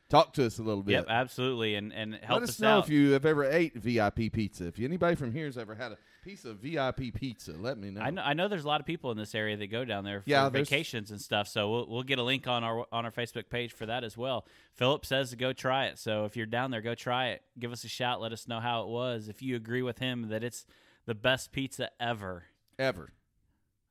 talk 0.09 0.33
to 0.35 0.47
us 0.47 0.59
a 0.59 0.63
little 0.63 0.83
bit. 0.83 0.93
Yep, 0.93 1.07
absolutely, 1.09 1.75
and 1.75 1.93
and 1.93 2.15
help 2.15 2.41
Let 2.41 2.43
us 2.45 2.49
us 2.51 2.61
know 2.61 2.79
out. 2.79 2.85
if 2.85 2.91
you 2.91 3.13
have 3.13 3.27
ever 3.27 3.45
ate 3.45 3.75
VIP 3.75 4.33
pizza. 4.33 4.67
If 4.67 4.79
anybody 4.81 5.17
from 5.17 5.33
here 5.33 5.47
has 5.47 5.59
ever 5.59 5.75
had 5.75 5.93
a 5.93 5.99
piece 6.27 6.45
of 6.45 6.57
VIP 6.59 7.15
pizza, 7.15 7.53
let 7.53 7.79
me 7.79 7.91
know. 7.91 8.01
I 8.01 8.11
know, 8.11 8.23
I 8.23 8.35
know 8.35 8.49
there's 8.49 8.65
a 8.65 8.69
lot 8.69 8.81
of 8.81 8.87
people 8.87 9.11
in 9.13 9.17
this 9.17 9.35
area 9.35 9.57
that 9.57 9.69
go 9.69 9.85
down 9.85 10.05
there 10.05 10.21
for 10.23 10.29
Yeah, 10.29 10.49
vacations 10.49 11.11
and 11.13 11.21
stuff. 11.21 11.47
So 11.47 11.71
we'll, 11.71 11.87
we'll 11.89 12.03
get 12.03 12.19
a 12.19 12.23
link 12.23 12.47
on 12.49 12.65
our 12.65 12.85
on 12.91 13.05
our 13.05 13.13
Facebook 13.13 13.49
page 13.49 13.73
for 13.73 13.87
that 13.87 14.03
as 14.03 14.17
well. 14.17 14.45
Phillip 14.75 15.07
says 15.07 15.31
to 15.31 15.37
go 15.37 15.53
try 15.53 15.87
it. 15.87 15.99
So 15.99 16.25
if 16.25 16.37
you're 16.37 16.47
down 16.47 16.71
there, 16.73 16.81
go 16.83 16.95
try 16.97 17.29
it. 17.29 17.43
Give 17.59 17.73
us 17.73 17.85
a 17.85 17.89
shout. 17.89 18.21
Let 18.21 18.33
us 18.33 18.49
know 18.49 18.59
how 18.61 18.83
it 18.83 18.89
was. 18.89 19.29
If 19.29 19.41
you 19.41 19.55
agree 19.57 19.83
with 19.83 19.99
him 20.01 20.29
that 20.31 20.43
it's 20.43 20.67
the 21.07 21.15
best 21.15 21.53
pizza 21.53 21.91
ever, 22.01 22.45
Ever. 22.79 23.13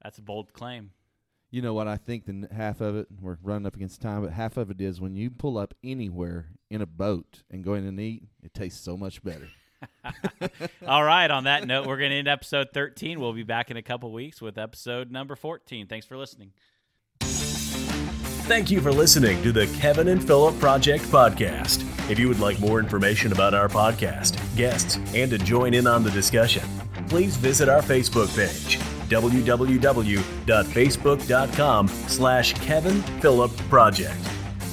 that's 0.03 0.17
a 0.17 0.21
bold 0.21 0.51
claim. 0.51 0.91
You 1.51 1.61
know 1.61 1.73
what? 1.73 1.87
I 1.87 1.95
think 1.95 2.25
the 2.25 2.49
half 2.53 2.81
of 2.81 2.97
it, 2.97 3.07
we're 3.21 3.37
running 3.41 3.65
up 3.65 3.77
against 3.77 4.01
time, 4.01 4.23
but 4.23 4.33
half 4.33 4.57
of 4.57 4.69
it 4.69 4.81
is 4.81 4.99
when 4.99 5.15
you 5.15 5.29
pull 5.29 5.57
up 5.57 5.73
anywhere 5.85 6.47
in 6.69 6.81
a 6.81 6.85
boat 6.85 7.43
and 7.49 7.63
go 7.63 7.75
in 7.75 7.85
and 7.87 7.97
eat, 7.97 8.23
it 8.43 8.53
tastes 8.53 8.83
so 8.83 8.97
much 8.97 9.23
better. 9.23 9.47
All 10.87 11.03
right. 11.03 11.29
On 11.29 11.43
that 11.45 11.67
note, 11.67 11.87
we're 11.87 11.97
going 11.97 12.11
to 12.11 12.17
end 12.17 12.27
episode 12.27 12.67
13. 12.73 13.19
We'll 13.19 13.33
be 13.33 13.43
back 13.43 13.71
in 13.71 13.77
a 13.77 13.81
couple 13.81 14.11
weeks 14.11 14.41
with 14.41 14.57
episode 14.57 15.11
number 15.11 15.35
14. 15.35 15.87
Thanks 15.87 16.05
for 16.05 16.17
listening. 16.17 16.51
Thank 18.47 18.69
you 18.69 18.79
for 18.79 18.91
listening 18.91 19.41
to 19.41 19.51
the 19.51 19.65
Kevin 19.79 20.09
and 20.09 20.23
Phillip 20.23 20.59
Project 20.59 21.03
podcast. 21.05 21.81
If 22.11 22.19
you 22.19 22.27
would 22.27 22.39
like 22.39 22.59
more 22.59 22.79
information 22.79 23.31
about 23.31 23.55
our 23.55 23.67
podcast, 23.67 24.37
guests, 24.55 24.99
and 25.15 25.31
to 25.31 25.39
join 25.39 25.73
in 25.73 25.87
on 25.87 26.03
the 26.03 26.11
discussion, 26.11 26.61
please 27.09 27.37
visit 27.37 27.67
our 27.69 27.81
Facebook 27.81 28.27
page, 28.35 28.77
www.facebook.com 29.09 31.87
slash 31.87 32.53
Kevin 32.53 33.01
Phillip 33.01 33.57
Project. 33.69 34.19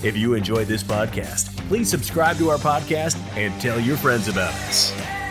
If 0.02 0.18
you 0.18 0.34
enjoyed 0.34 0.66
this 0.66 0.82
podcast, 0.82 1.61
please 1.72 1.88
subscribe 1.88 2.36
to 2.36 2.50
our 2.50 2.58
podcast 2.58 3.16
and 3.34 3.58
tell 3.58 3.80
your 3.80 3.96
friends 3.96 4.28
about 4.28 4.52
us. 4.52 5.21